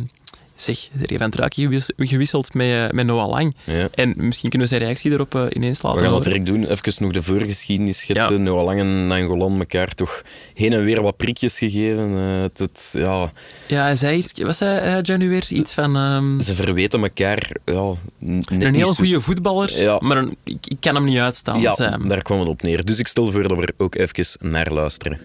Zeg, 0.63 0.89
er 1.01 1.09
heeft 1.09 1.21
een 1.21 1.29
truikje 1.29 1.61
gewis- 1.63 1.91
gewisseld 1.97 2.53
met, 2.53 2.67
eh, 2.67 2.89
met 2.89 3.05
Noah 3.05 3.29
Lang. 3.29 3.55
Ja. 3.63 3.87
En 3.93 4.13
misschien 4.17 4.49
kunnen 4.49 4.67
we 4.69 4.73
zijn 4.75 4.87
reactie 4.87 5.11
erop 5.11 5.35
eh, 5.35 5.45
ineens 5.49 5.81
laten 5.81 5.97
We 5.99 6.05
gaan 6.05 6.13
horen. 6.15 6.27
direct 6.29 6.45
doen. 6.45 6.65
Even 6.65 6.93
nog 7.03 7.11
de 7.11 7.23
voorgeschiedenis 7.23 7.99
schetsen. 7.99 8.35
Ja. 8.37 8.41
Noah 8.43 8.63
Lang 8.63 8.79
en 8.79 9.07
Nangolan 9.07 9.59
elkaar 9.59 9.93
toch 9.95 10.21
heen 10.53 10.73
en 10.73 10.83
weer 10.83 11.01
wat 11.01 11.17
prikjes 11.17 11.57
gegeven. 11.57 12.17
Eh, 12.17 12.67
ja, 12.91 13.31
Ja, 13.67 13.81
hij 13.83 13.95
zei 13.95 14.17
iets... 14.17 14.59
Raja 14.59 15.17
nu 15.17 15.29
weer? 15.29 15.45
Iets 15.49 15.73
van... 15.73 15.95
ehm, 15.97 16.39
ze 16.39 16.55
verweten 16.55 17.01
elkaar 17.03 17.49
ja, 17.65 17.91
een 18.45 18.75
heel 18.75 18.93
goede 18.93 19.21
voetballer, 19.21 19.81
Ja. 19.83 19.97
maar 19.99 20.17
een- 20.17 20.35
ik, 20.43 20.67
ik 20.67 20.77
kan 20.79 20.95
hem 20.95 21.03
niet 21.03 21.17
uitstaan. 21.19 21.59
Ja, 21.59 21.73
hij. 21.75 21.97
daar 22.07 22.21
kwam 22.21 22.39
het 22.39 22.47
op 22.47 22.61
neer. 22.61 22.85
Dus 22.85 22.99
ik 22.99 23.07
stel 23.07 23.31
voor 23.31 23.47
dat 23.47 23.57
we 23.57 23.65
er 23.65 23.73
ook 23.77 23.95
even 23.95 24.25
naar 24.39 24.71
luisteren. 24.73 25.19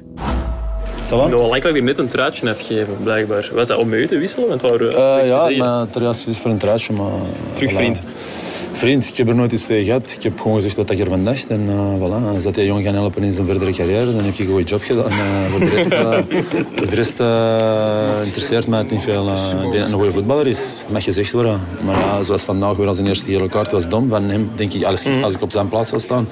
Noah 1.11 1.49
Lang 1.49 1.63
wou 1.63 1.73
weer 1.73 1.83
net 1.83 1.99
een 1.99 2.09
truitje 2.09 2.51
afgeven, 2.51 2.97
blijkbaar. 3.03 3.51
Was 3.55 3.67
dat 3.67 3.79
om 3.79 3.89
mee 3.89 4.07
te 4.07 4.19
wisselen? 4.19 4.49
Want 4.49 4.61
waren, 4.63 4.89
Eh, 5.21 5.27
ja, 5.27 5.51
maar 5.65 5.87
eerste 6.03 6.31
is 6.31 6.39
voor 6.39 6.51
een 6.51 6.59
truitje, 6.59 6.93
maar... 6.93 7.11
Terug 7.53 7.71
voilà. 7.73 7.75
vriend. 7.75 8.03
Vriend, 8.73 9.09
ik 9.09 9.17
heb 9.17 9.29
er 9.29 9.35
nooit 9.35 9.53
iets 9.53 9.67
tegen 9.67 9.85
gehad. 9.85 10.13
Ik 10.17 10.23
heb 10.23 10.41
gewoon 10.41 10.57
gezegd 10.57 10.77
wat 10.77 10.91
ik 10.91 10.99
ervan 10.99 11.25
dacht. 11.25 11.49
En 11.49 11.65
eh 11.69 11.95
voilà, 12.09 12.35
als 12.35 12.43
dat 12.43 12.55
die 12.55 12.65
jongen 12.67 12.83
gaan 12.83 12.95
helpen 12.95 13.23
in 13.23 13.33
zijn 13.33 13.47
verdere 13.47 13.73
carrière, 13.73 14.05
dan 14.05 14.25
heb 14.25 14.35
je 14.35 14.43
een 14.43 14.49
goede 14.49 14.65
job 14.65 14.83
gedaan. 14.83 15.11
Eh, 15.11 15.17
voor 15.51 15.61
de 15.61 15.67
rest, 15.75 15.95
voor 16.77 16.87
de 16.87 16.95
rest 16.95 17.21
eh, 17.21 18.27
interesseert 18.27 18.67
mij 18.67 18.79
het 18.79 18.91
niet 18.91 19.03
veel. 19.03 19.29
ik 19.29 19.35
denk 19.37 19.63
dat 19.63 19.73
hij 19.73 19.81
een 19.81 19.93
goede 19.93 20.11
voetballer 20.13 20.47
is. 20.47 20.75
Dat 20.83 20.91
mag 20.93 21.05
gezegd 21.05 21.33
worden. 21.33 21.61
Maar 21.85 21.99
ja, 21.99 22.23
zoals 22.23 22.43
vandaag 22.43 22.77
weer 22.77 22.87
als 22.87 22.99
een 22.99 23.07
eerste 23.07 23.33
gele 23.33 23.49
kaart 23.49 23.71
was 23.73 23.89
dom. 23.89 24.09
Van 24.09 24.23
hem 24.31 24.51
denk 24.55 24.73
ik, 24.73 24.83
als, 24.83 25.05
ik- 25.05 25.23
als 25.23 25.35
ik 25.35 25.43
op 25.43 25.51
zijn 25.53 25.69
plaats 25.69 25.89
zou 25.89 26.01
staan. 26.01 26.29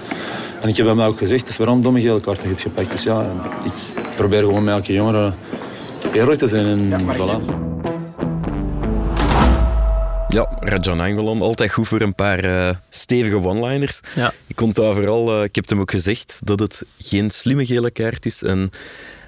En 0.61 0.69
ik 0.69 0.77
heb 0.77 0.87
hem 0.87 1.01
ook 1.01 1.19
gezegd, 1.19 1.41
het 1.41 1.51
is 1.51 1.57
waarom 1.57 1.77
een 1.77 1.83
domme 1.83 2.01
gele 2.01 2.21
kaart 2.21 2.43
hebt 2.43 2.61
gepakt. 2.61 2.91
Dus 2.91 3.03
ja, 3.03 3.35
ik 3.65 4.17
probeer 4.17 4.39
gewoon 4.39 4.65
met 4.65 4.75
elke 4.75 4.93
jongen 4.93 5.35
eerlijk 6.13 6.39
te 6.39 6.49
zijn. 6.49 6.93
En 6.93 7.01
voilà. 7.01 7.65
Ja, 10.29 10.57
Rajan 10.61 11.01
Angolan, 11.01 11.43
altijd 11.43 11.73
goed 11.73 11.89
voor 11.89 12.01
een 12.01 12.15
paar 12.15 12.45
eh, 12.45 12.77
stevige 12.91 13.43
one-liners. 13.43 14.01
Ja. 14.15 14.33
Ik 14.47 14.57
kon 14.57 14.71
daar 14.73 14.95
vooral, 14.95 15.39
eh, 15.39 15.45
ik 15.45 15.55
heb 15.55 15.69
hem 15.69 15.81
ook 15.81 15.91
gezegd, 15.91 16.39
dat 16.41 16.59
het 16.59 16.83
geen 16.99 17.31
slimme 17.31 17.67
gele 17.67 17.91
kaart 17.91 18.27
is. 18.27 18.43
En 18.43 18.71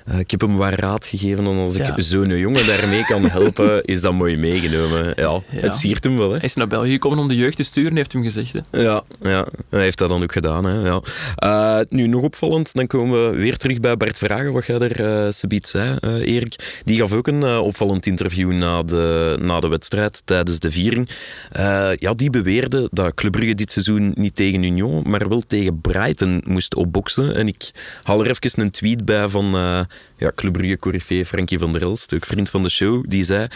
eh, 0.09 0.18
ik 0.18 0.31
heb 0.31 0.40
hem 0.40 0.57
waar 0.57 0.81
raad 0.81 1.07
gegeven. 1.07 1.47
En 1.47 1.59
als 1.59 1.77
Ja. 1.77 1.97
ik 1.97 2.03
zo'n 2.03 2.38
jongen 2.38 2.66
daarmee 2.66 3.05
kan 3.05 3.29
helpen, 3.29 3.85
is 3.94 4.01
dat 4.01 4.12
mooi 4.12 4.37
meegenomen. 4.37 5.05
Ja, 5.05 5.12
Ja. 5.16 5.42
het 5.61 5.77
siert 5.77 6.05
hem 6.05 6.16
wel. 6.16 6.29
Hè. 6.31 6.35
Hij 6.37 6.44
is 6.44 6.55
naar 6.55 6.66
België 6.66 6.90
gekomen 6.92 7.18
om 7.18 7.29
de 7.29 7.37
jeugd 7.37 7.57
te 7.57 7.62
sturen, 7.62 7.97
heeft 7.97 8.12
hem 8.12 8.23
gezegd. 8.23 8.53
Hè. 8.71 8.81
Ja, 8.81 9.03
ja, 9.23 9.47
hij 9.71 9.81
heeft 9.83 9.99
dat 9.99 10.09
dan 10.09 10.23
ook 10.23 10.33
gedaan. 10.33 10.64
Hè, 10.64 10.87
ja. 10.88 11.01
Eh, 11.37 11.81
nu, 11.88 12.07
nog 12.07 12.23
opvallend, 12.23 12.71
dan 12.75 12.87
komen 12.87 13.31
we 13.31 13.37
weer 13.37 13.57
terug 13.57 13.81
bij 13.81 13.97
Bart 13.97 14.18
Vragen, 14.18 14.53
wat 14.53 14.66
jij 14.66 14.79
er 14.79 15.01
uh, 15.27 15.33
subiet 15.33 15.66
zei, 15.66 15.97
eh, 16.01 16.35
Erik. 16.35 16.81
Die 16.85 16.99
gaf 16.99 17.12
ook 17.12 17.27
een 17.27 17.42
eh, 17.42 17.59
opvallend 17.61 18.07
interview 18.07 18.53
na 18.53 18.83
de, 18.83 19.37
na 19.40 19.61
de 19.61 19.68
wedstrijd, 19.68 20.23
tijdens 20.25 20.59
de 20.59 20.71
viering. 20.71 21.09
Eh, 21.53 21.90
ja, 21.97 22.12
die 22.12 22.31
beweerde 22.31 22.88
dat 22.92 23.14
Club 23.14 23.33
Brugge 23.33 23.55
dit 23.55 23.73
seizoen 23.73 24.12
niet 24.14 24.37
tegen 24.37 24.62
Union, 24.62 25.03
maar 25.11 25.29
wel 25.29 25.40
tegen 25.47 25.81
Brighton 25.81 26.42
moest 26.47 26.75
opboksen. 26.75 27.35
En 27.37 27.47
ik 27.49 27.71
haal 28.03 28.25
er 28.25 28.31
even 28.31 28.61
een 28.62 28.71
tweet 28.71 29.05
bij 29.05 29.29
van 29.29 29.55
eh, 29.55 29.81
ja, 30.16 30.32
Club 30.34 30.52
Brugge 30.52 30.78
coryfee 30.78 31.26
Frankie 31.26 31.58
van 31.58 31.72
der 31.72 31.82
Elst, 31.82 32.14
ook 32.14 32.26
vriend 32.26 32.50
van 32.50 32.62
de 32.62 32.68
show, 32.68 33.04
die 33.08 33.24
zei 33.24 33.48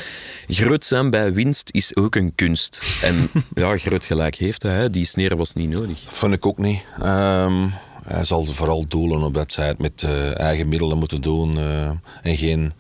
groot 0.49 0.85
zijn 0.85 1.11
bij 1.11 1.33
winst 1.33 1.69
is 1.73 1.97
ook 1.97 2.15
een 2.15 2.35
kunst. 2.35 2.83
En 3.03 3.31
ja, 3.55 3.79
groot 3.79 4.05
gelijk 4.05 4.35
heeft 4.35 4.63
hij, 4.63 4.91
die 4.91 5.07
sneer 5.07 5.37
was 5.37 5.55
niet 5.55 5.71
nodig. 5.71 5.99
Vond 6.07 6.33
ik 6.33 6.47
ook 6.47 6.59
niet. 6.59 6.85
Ehm, 6.99 7.67
hij 8.05 8.25
zal 8.25 8.45
vooral 8.45 8.85
doelen 8.89 9.23
op 9.23 9.35
dat 9.35 9.53
zij 9.53 9.67
het 9.67 9.79
met 9.79 10.03
eh, 10.03 10.39
eigen 10.39 10.69
middelen 10.69 10.99
moeten 10.99 11.21
doen 11.21 11.59
eh, 11.59 11.91
en 12.23 12.37
geen 12.37 12.73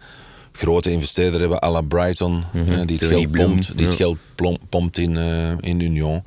grote 0.52 0.90
investeerder 0.90 1.40
hebben 1.40 1.62
à 1.62 1.70
la 1.70 1.80
Brighton, 1.80 2.42
eh, 2.52 2.64
die 2.64 2.98
het 2.98 2.98
Tony 2.98 3.14
geld 3.20 3.30
pompt, 3.30 3.76
die 3.76 3.86
het 3.86 3.94
geld 3.94 4.20
pompt 4.68 4.98
in, 4.98 5.16
in 5.60 5.80
Union. 5.80 6.24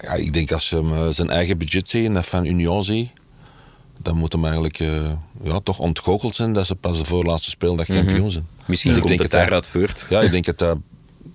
Ja, 0.00 0.12
ik 0.12 0.32
denk 0.32 0.52
als 0.52 0.70
je 0.70 0.76
hem, 0.76 1.12
zijn 1.12 1.30
eigen 1.30 1.58
budget 1.58 1.88
ziet 1.88 2.06
en 2.06 2.14
dat 2.14 2.26
van 2.26 2.44
Union 2.44 2.84
ziet, 2.84 3.10
dan 4.04 4.16
moet 4.16 4.32
hem 4.32 4.44
eigenlijk 4.44 4.78
eh, 4.80 5.10
ja, 5.42 5.60
toch 5.60 5.78
ontgoocheld 5.78 6.34
zijn 6.36 6.52
dat 6.52 6.66
ze 6.66 6.74
pas 6.74 6.98
de 6.98 7.04
voorlaatste 7.04 7.50
speeldag 7.50 7.86
kampioen 7.86 8.30
zijn. 8.30 8.46
Misschien 8.64 8.90
Dus 8.92 9.00
ik 9.02 9.06
komt 9.06 9.18
denk 9.18 9.20
het 9.22 9.30
dat 9.30 9.40
daaruit 9.40 9.68
voort. 9.68 10.06
Ja, 10.10 10.20
ik 10.20 10.30
denk 10.30 10.44
dat 10.44 10.58
dat 10.58 10.76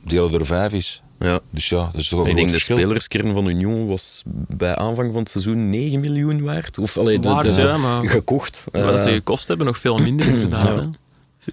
deel 0.03 0.33
er 0.33 0.45
vijf 0.45 0.73
is. 0.73 1.01
Ja. 1.19 1.39
Dus 1.49 1.69
ja, 1.69 1.89
dat 1.91 2.01
is 2.01 2.07
toch 2.09 2.19
ook 2.19 2.25
Ik 2.25 2.31
een 2.31 2.37
denk 2.37 2.49
groot 2.49 2.59
de 2.59 2.65
verschil. 2.65 2.77
spelerskern 2.77 3.33
van 3.33 3.47
Union 3.47 3.87
was 3.87 4.23
bij 4.47 4.75
aanvang 4.75 5.11
van 5.13 5.21
het 5.21 5.31
seizoen 5.31 5.69
9 5.69 5.99
miljoen 5.99 6.43
waard. 6.43 6.77
Of 6.77 6.97
allee, 6.97 7.19
de, 7.19 7.27
Waard, 7.29 7.55
de- 7.55 7.61
ja, 7.61 7.77
maar- 7.77 8.07
gekocht. 8.07 8.65
Maar 8.71 8.81
dat 8.81 8.99
ze 8.99 9.07
Eh, 9.09 9.13
gekost 9.15 9.47
hebben, 9.47 9.65
nog 9.65 9.77
veel 9.77 9.97
minder 9.97 10.27
inderdaad. 10.33 10.75
Ja. 10.75 10.81
hè. 10.81 11.51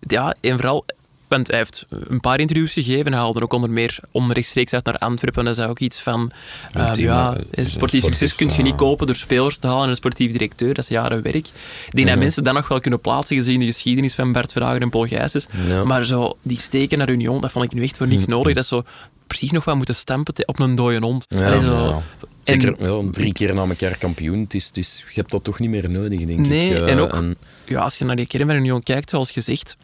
Ja, 0.00 0.34
en 0.40 0.56
vooral, 0.58 0.84
want 1.28 1.46
hij 1.46 1.56
heeft 1.56 1.86
een 1.88 2.20
paar 2.20 2.40
interviews 2.40 2.72
gegeven. 2.72 3.12
Hij 3.12 3.20
haalde 3.20 3.42
ook 3.42 3.52
onder 3.52 3.70
meer 3.70 3.98
onrechtstreeks 4.10 4.72
uit 4.72 4.84
naar 4.84 4.98
Antwerpen. 4.98 5.40
En 5.40 5.46
hij 5.46 5.54
zei 5.54 5.68
ook 5.68 5.78
iets 5.78 6.00
van, 6.00 6.30
ehm, 6.72 7.00
ja, 7.00 7.34
eh, 7.34 7.40
is 7.50 7.64
een 7.64 7.70
sportief 7.70 8.04
succes 8.04 8.34
kun 8.34 8.50
je 8.56 8.62
niet 8.62 8.72
ja. 8.72 8.76
kopen 8.76 9.06
door 9.06 9.16
spelers 9.16 9.58
te 9.58 9.66
halen 9.66 9.82
en 9.82 9.88
een 9.88 9.96
sportief 9.96 10.32
directeur. 10.32 10.74
Dat 10.74 10.84
is 10.84 10.88
jaren 10.90 11.22
werk. 11.22 11.36
Ik 11.36 11.52
denk 11.90 12.08
dat 12.08 12.18
mensen 12.18 12.44
dat 12.44 12.54
nog 12.54 12.68
wel 12.68 12.80
kunnen 12.80 13.00
plaatsen 13.00 13.36
gezien 13.36 13.60
de 13.60 13.66
geschiedenis 13.66 14.14
van 14.14 14.32
Bert 14.32 14.52
Verhagen 14.52 14.80
en 14.80 14.90
Paul 14.90 15.06
Gijsens. 15.06 15.46
Ja. 15.66 15.84
Maar 15.84 16.04
zo, 16.04 16.36
die 16.42 16.58
steken 16.58 16.98
naar 16.98 17.10
Union, 17.10 17.40
dat 17.40 17.52
vond 17.52 17.64
ik 17.64 17.72
nu 17.72 17.82
echt 17.82 17.96
voor 17.96 18.08
niks 18.08 18.26
nodig. 18.26 18.54
Dat 18.54 18.62
is 18.62 18.68
zo 18.68 18.84
precies 19.26 19.50
nog 19.50 19.64
wat 19.64 19.76
moeten 19.76 19.94
stampen 19.94 20.34
op 20.48 20.58
een 20.58 20.74
dode 20.74 20.98
hond. 21.06 21.24
Ja, 21.28 21.46
Allee, 21.46 21.60
zo. 21.60 21.74
ja. 21.74 22.02
Zeker 22.42 22.74
ja, 22.78 23.10
drie 23.10 23.32
keer 23.32 23.54
na 23.54 23.64
elkaar 23.66 23.98
kampioen. 23.98 24.40
Het 24.40 24.54
is, 24.54 24.66
het 24.66 24.76
is, 24.76 25.04
je 25.08 25.20
hebt 25.20 25.30
dat 25.30 25.44
toch 25.44 25.58
niet 25.58 25.70
meer 25.70 25.90
nodig, 25.90 26.24
denk 26.24 26.38
Nee, 26.46 26.70
ik. 26.70 26.76
Eh, 26.76 26.90
en 26.90 26.98
ook- 26.98 27.22
ja, 27.64 27.80
als 27.80 27.98
je 27.98 28.04
naar 28.04 28.16
die 28.16 28.26
kern 28.26 28.46
van 28.46 28.56
Union 28.56 28.82
kijkt, 28.82 29.10
zoals 29.10 29.30
gezegd, 29.30 29.76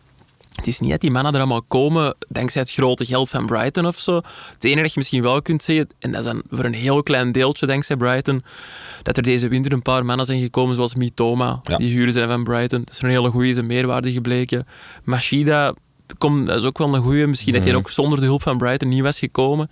het 0.54 0.66
is 0.66 0.78
niet 0.80 0.90
dat 0.90 1.00
die 1.00 1.10
mannen 1.10 1.32
er 1.32 1.38
allemaal 1.38 1.62
komen 1.62 2.14
dankzij 2.28 2.60
het 2.62 2.70
grote 2.70 3.04
geld 3.04 3.30
van 3.30 3.46
Brighton 3.46 3.86
of 3.86 3.98
zo. 3.98 4.16
Het 4.52 4.64
enige 4.64 4.80
dat 4.82 4.92
je 4.92 4.98
misschien 4.98 5.22
wel 5.22 5.42
kunt 5.42 5.62
zeggen, 5.62 5.88
en 5.98 6.10
dat 6.10 6.20
is 6.20 6.26
dan 6.26 6.42
voor 6.50 6.64
een 6.64 6.74
heel 6.74 7.02
klein 7.02 7.32
deeltje 7.32 7.66
dankzij 7.66 7.96
Brighton, 7.96 8.42
dat 9.02 9.16
er 9.16 9.22
deze 9.22 9.48
winter 9.48 9.72
een 9.72 9.82
paar 9.82 10.04
mannen 10.04 10.26
zijn 10.26 10.40
gekomen 10.40 10.74
zoals 10.74 10.94
Mitoma, 10.94 11.60
Ja. 11.64 11.76
die 11.76 11.88
huren 11.92 12.12
zijn 12.12 12.28
van 12.28 12.44
Brighton. 12.44 12.82
Dat 12.84 12.94
is 12.94 13.02
een 13.02 13.08
hele 13.08 13.30
goede, 13.30 13.48
is 13.48 13.56
een 13.56 13.66
meerwaarde 13.66 14.12
gebleken. 14.12 14.66
Machida, 15.04 15.74
komt, 16.18 16.46
dat 16.46 16.60
is 16.60 16.64
ook 16.64 16.78
wel 16.78 16.94
een 16.94 17.02
goede. 17.02 17.26
Misschien 17.26 17.54
dat 17.54 17.64
hij 17.64 17.74
ook 17.74 17.90
zonder 17.90 18.18
de 18.20 18.24
hulp 18.24 18.42
van 18.42 18.58
Brighton 18.58 18.88
niet 18.88 19.02
was 19.02 19.18
gekomen. 19.18 19.70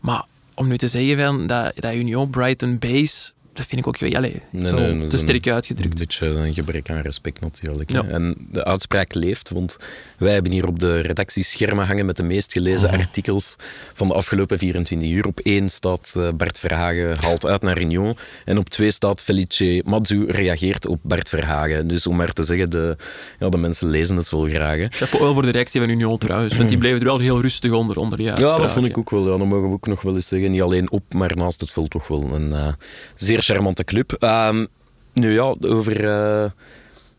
Maar 0.00 0.24
om 0.54 0.68
nu 0.68 0.78
te 0.78 0.88
zeggen 0.88 1.16
van 1.16 1.46
dat, 1.46 1.72
dat 1.76 1.94
Union 1.94 2.30
Brighton 2.30 2.78
base, 2.78 3.30
dat 3.58 3.66
vind 3.66 3.80
ik 3.80 3.86
ook 3.86 3.98
wel 3.98 4.14
allee, 4.14 4.42
Nee, 4.50 4.72
nee, 4.72 5.06
te 5.08 5.12
een- 5.12 5.18
sterk 5.18 5.48
uitgedrukt. 5.48 5.92
Een 5.92 5.98
beetje 5.98 6.26
een 6.26 6.54
gebrek 6.54 6.90
aan 6.90 7.00
respect 7.00 7.40
natuurlijk. 7.40 7.92
Ja. 7.92 8.04
En 8.04 8.36
de 8.52 8.64
uitspraak 8.64 9.14
leeft, 9.14 9.50
want 9.50 9.76
wij 10.18 10.32
hebben 10.32 10.52
hier 10.52 10.66
op 10.66 10.78
de 10.78 11.00
redactie 11.00 11.42
schermen 11.42 11.86
hangen 11.86 12.06
met 12.06 12.16
de 12.16 12.22
meest 12.22 12.52
gelezen 12.52 12.90
artikels 12.90 13.56
van 13.94 14.08
de 14.08 14.14
afgelopen 14.14 14.58
24 14.58 15.10
uur. 15.10 15.26
Op 15.26 15.40
één 15.40 15.68
staat 15.68 16.12
eh, 16.16 16.28
Bart 16.34 16.58
Verhagen 16.58 17.16
haalt 17.20 17.46
uit 17.46 17.62
naar 17.62 17.80
Union 17.80 18.16
en 18.44 18.58
op 18.58 18.68
twee 18.68 18.90
staat 18.90 19.22
Felice 19.22 19.82
Madzu 19.84 20.24
reageert 20.28 20.86
op 20.86 20.98
Bart 21.02 21.28
Verhagen. 21.28 21.86
Dus 21.88 22.06
om 22.06 22.16
maar 22.16 22.32
te 22.32 22.42
zeggen, 22.42 22.70
de, 22.70 22.96
ja, 23.38 23.48
de 23.48 23.56
mensen 23.58 23.88
lezen 23.88 24.16
het 24.16 24.30
wel 24.30 24.44
graag. 24.48 24.76
hè. 24.78 24.86
Chapeau 24.90 25.24
wel 25.24 25.34
voor 25.34 25.42
de 25.42 25.50
reactie 25.50 25.80
van 25.80 25.90
Union 25.90 26.18
trouwens, 26.18 26.56
want 26.56 26.68
die 26.68 26.78
bleven 26.78 26.98
er 27.00 27.04
wel 27.06 27.18
heel 27.18 27.40
rustig 27.40 27.72
onder, 27.72 27.96
onder 27.96 28.20
Ja, 28.22 28.34
dat 28.34 28.70
vond 28.70 28.86
ik 28.86 28.98
ook 28.98 29.10
wel. 29.10 29.32
Ja, 29.32 29.38
dat 29.38 29.46
mogen 29.46 29.68
we 29.68 29.74
ook 29.74 29.86
nog 29.86 30.02
wel 30.02 30.14
eens 30.14 30.28
zeggen. 30.28 30.50
Niet 30.50 30.62
alleen 30.62 30.90
op, 30.90 31.14
maar 31.14 31.36
naast 31.36 31.60
het 31.60 31.70
veld 31.70 31.90
toch 31.90 32.08
wel 32.08 32.34
een 32.34 32.52
eh, 32.52 32.72
zeer 33.14 33.42
charmante 33.54 33.84
club. 33.84 34.12
Ehm, 34.12 34.66
nu 35.12 35.32
ja, 35.32 35.54
over 35.60 36.04
eh, 36.04 36.50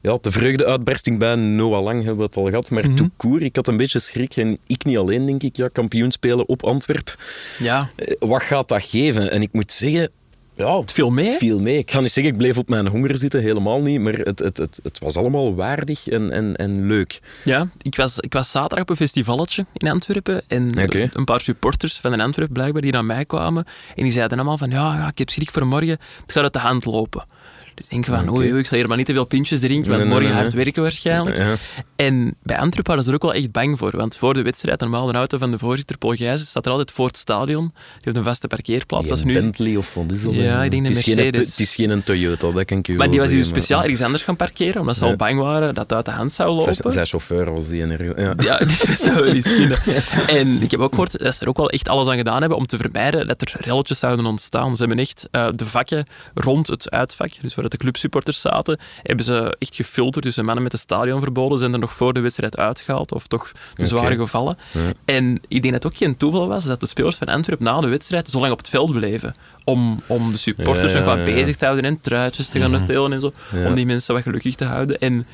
ja, 0.01 0.17
de 0.21 0.31
vreugdeuitbarsting 0.31 1.19
bij 1.19 1.35
Noah 1.35 1.83
Lang 1.83 1.97
hebben 1.97 2.17
we 2.17 2.23
het 2.23 2.35
al 2.35 2.45
gehad. 2.45 2.69
Maar 2.71 2.89
mm 2.89 3.11
ik 3.39 3.55
had 3.55 3.67
een 3.67 3.77
beetje 3.77 3.99
schrik. 3.99 4.35
En 4.37 4.57
ik 4.67 4.83
niet 4.85 4.97
alleen, 4.97 5.25
denk 5.25 5.43
ik. 5.43 5.55
Ja, 5.55 5.67
kampioen 5.67 6.11
spelen 6.11 6.47
op 6.47 6.63
Antwerp. 6.63 7.15
Ja, 7.59 7.89
Eh, 7.95 8.15
wat 8.19 8.41
gaat 8.41 8.67
dat 8.67 8.83
geven? 8.83 9.31
En 9.31 9.41
ik 9.41 9.49
moet 9.51 9.71
zeggen... 9.71 10.09
Ja, 10.59 10.79
het 10.79 10.91
viel 10.91 11.09
mee. 11.09 11.25
het 11.25 11.37
viel 11.37 11.59
mee. 11.59 11.77
Ik 11.77 11.91
ga 11.91 11.99
niet 11.99 12.11
zeggen, 12.11 12.33
ik 12.33 12.39
bleef 12.39 12.57
op 12.57 12.69
mijn 12.69 12.87
honger 12.87 13.17
zitten, 13.17 13.41
helemaal 13.41 13.81
niet. 13.81 13.99
Maar 14.01 14.13
het, 14.13 14.39
het, 14.39 14.57
het, 14.57 14.79
het 14.83 14.99
was 14.99 15.15
allemaal 15.15 15.55
waardig 15.55 16.07
en, 16.07 16.31
en, 16.31 16.55
en 16.55 16.87
leuk. 16.87 17.19
Ja, 17.43 17.69
ik 17.81 17.95
was, 17.95 18.19
ik 18.19 18.33
was 18.33 18.51
zaterdag 18.51 18.79
op 18.79 18.89
een 18.89 18.95
festivalletje 18.95 19.65
in 19.73 19.87
Antwerpen 19.87 20.43
en 20.47 20.77
een 21.13 21.25
paar 21.25 21.41
supporters 21.41 21.97
van 21.97 22.19
Antwerpen 22.19 22.53
blijkbaar 22.53 22.81
die 22.81 22.91
naar 22.91 23.05
mij 23.05 23.25
kwamen 23.25 23.65
en 23.95 24.03
die 24.03 24.11
zeiden 24.11 24.37
allemaal 24.37 24.57
van 24.57 24.69
ja, 24.69 24.95
ja 24.95 25.07
ik 25.07 25.17
heb 25.17 25.29
schrik 25.29 25.51
voor 25.51 25.67
morgen, 25.67 25.99
het 26.21 26.31
gaat 26.31 26.43
uit 26.43 26.53
de 26.53 26.59
hand 26.59 26.85
lopen. 26.85 27.25
Dus 27.79 27.87
ik 27.87 28.05
denk 28.05 28.05
van, 28.05 28.35
oei, 28.35 28.49
oei, 28.51 28.59
ik 28.59 28.67
zal 28.67 28.77
hier 28.77 28.87
maar 28.87 28.97
niet 28.97 29.05
te 29.05 29.13
veel 29.13 29.25
pintjes 29.25 29.59
drinken, 29.59 29.89
want 29.91 30.01
Nee, 30.03 30.11
morgen 30.11 30.27
nee, 30.29 30.37
hard 30.37 30.53
werken 30.53 30.81
waarschijnlijk. 30.81 31.37
Ja. 31.37 31.55
En 31.95 32.35
bij 32.43 32.57
Antwerpen 32.57 32.93
hadden 32.93 33.03
ze 33.03 33.09
er 33.09 33.15
ook 33.15 33.31
wel 33.31 33.33
echt 33.33 33.51
bang 33.51 33.77
voor, 33.77 33.91
want 33.97 34.17
voor 34.17 34.33
de 34.33 34.41
wedstrijd, 34.41 34.79
normaal 34.79 35.05
de 35.07 35.13
auto 35.13 35.37
van 35.37 35.51
de 35.51 35.57
voorzitter 35.59 35.97
Paul 35.97 36.13
Gijs 36.13 36.41
staat 36.49 36.65
er 36.65 36.71
altijd 36.71 36.91
voor 36.91 37.07
het 37.07 37.17
stadion. 37.17 37.65
Die 37.67 37.73
heeft 37.99 38.17
een 38.17 38.23
vaste 38.23 38.47
parkeerplaats. 38.47 39.09
Was 39.09 39.23
nu, 39.23 39.33
Bentley 39.33 39.75
of 39.75 39.93
wat 39.93 40.11
is 40.11 40.23
dat? 40.23 40.33
Ja, 40.33 40.63
ik 40.63 40.71
denk 40.71 40.87
het 40.87 40.97
is 40.97 41.03
geen- 41.03 41.15
Mercedes. 41.15 41.49
Het 41.49 41.59
is 41.59 41.75
geen 41.75 42.03
Toyota, 42.03 42.51
dat 42.51 42.65
kan 42.65 42.77
ik 42.77 42.87
je 42.87 42.93
maar 42.93 43.09
die 43.09 43.19
was 43.19 43.29
nu 43.29 43.43
speciaal 43.43 43.81
ergens 43.83 44.01
anders 44.01 44.23
gaan 44.23 44.35
parkeren, 44.35 44.81
omdat 44.81 44.97
ze 44.97 45.05
al 45.05 45.15
bang 45.15 45.39
waren 45.39 45.73
dat 45.73 45.83
het 45.83 45.93
uit 45.93 46.05
de 46.05 46.11
hand 46.11 46.31
zou 46.31 46.49
lopen. 46.49 46.75
Zijn, 46.75 46.91
zijn 46.91 47.05
chauffeur 47.05 47.53
was 47.53 47.67
die. 47.67 47.81
En 47.83 48.13
ja. 48.17 48.33
Ja, 48.37 48.57
dat 48.87 48.99
zou 48.99 49.15
wel 49.15 49.33
eens 49.33 49.53
kunnen. 49.55 49.77
En 50.27 50.61
ik 50.61 50.71
heb 50.71 50.79
ook 50.79 50.89
gehoord 50.89 51.19
dat 51.19 51.35
ze 51.35 51.41
er 51.41 51.49
ook 51.49 51.57
wel 51.57 51.69
echt 51.69 51.89
alles 51.89 52.07
aan 52.07 52.17
gedaan 52.17 52.39
hebben 52.39 52.57
om 52.57 52.65
te 52.65 52.77
vermijden 52.77 53.27
dat 53.27 53.41
er 53.41 53.53
relletjes 53.59 53.99
zouden 53.99 54.25
ontstaan. 54.25 54.75
Ze 54.77 54.83
hebben 54.83 54.99
echt 54.99 55.27
eh, 55.31 55.47
de 55.55 55.65
vakken 55.65 56.07
rond 56.33 56.67
het 56.67 56.89
uitvak, 56.91 57.31
dus 57.41 57.55
waar 57.55 57.63
de 57.71 57.77
clubsupporters 57.77 58.41
zaten, 58.41 58.79
hebben 59.03 59.25
ze 59.25 59.55
echt 59.59 59.75
gefilterd. 59.75 60.23
Dus 60.23 60.35
de 60.35 60.43
mannen 60.43 60.63
met 60.63 60.71
de 60.71 60.77
stadion 60.77 61.19
verboden 61.19 61.59
zijn 61.59 61.73
er 61.73 61.79
nog 61.79 61.93
voor 61.93 62.13
de 62.13 62.19
wedstrijd 62.19 62.57
uitgehaald, 62.57 63.11
of 63.11 63.27
toch 63.27 63.51
de 63.75 63.85
zware 63.85 64.15
gevallen. 64.15 64.57
En 65.05 65.39
ik 65.47 65.61
denk 65.61 65.73
dat 65.73 65.83
het 65.83 65.91
ook 65.91 65.97
geen 65.97 66.17
toeval 66.17 66.47
was 66.47 66.65
dat 66.65 66.79
de 66.79 66.87
spelers 66.87 67.17
van 67.17 67.27
Antwerpen 67.27 67.65
na 67.65 67.81
de 67.81 67.87
wedstrijd 67.87 68.27
zo 68.27 68.39
lang 68.39 68.51
op 68.51 68.57
het 68.57 68.69
veld 68.69 68.91
bleven. 68.91 69.35
Om, 69.63 70.01
om 70.07 70.31
de 70.31 70.37
supporters 70.37 70.91
Ja, 70.91 70.97
nog 70.97 71.07
wat 71.07 71.23
bezig 71.23 71.55
te 71.55 71.65
houden 71.65 71.85
en 71.85 72.01
truitjes 72.01 72.49
te 72.49 72.59
gaan 72.59 72.73
uitdelen 72.73 73.13
en 73.13 73.19
zo. 73.19 73.31
Om 73.65 73.75
die 73.75 73.85
mensen 73.85 74.13
wat 74.13 74.23
gelukkig 74.23 74.55
te 74.55 74.65
houden. 74.65 74.99
En 74.99 75.25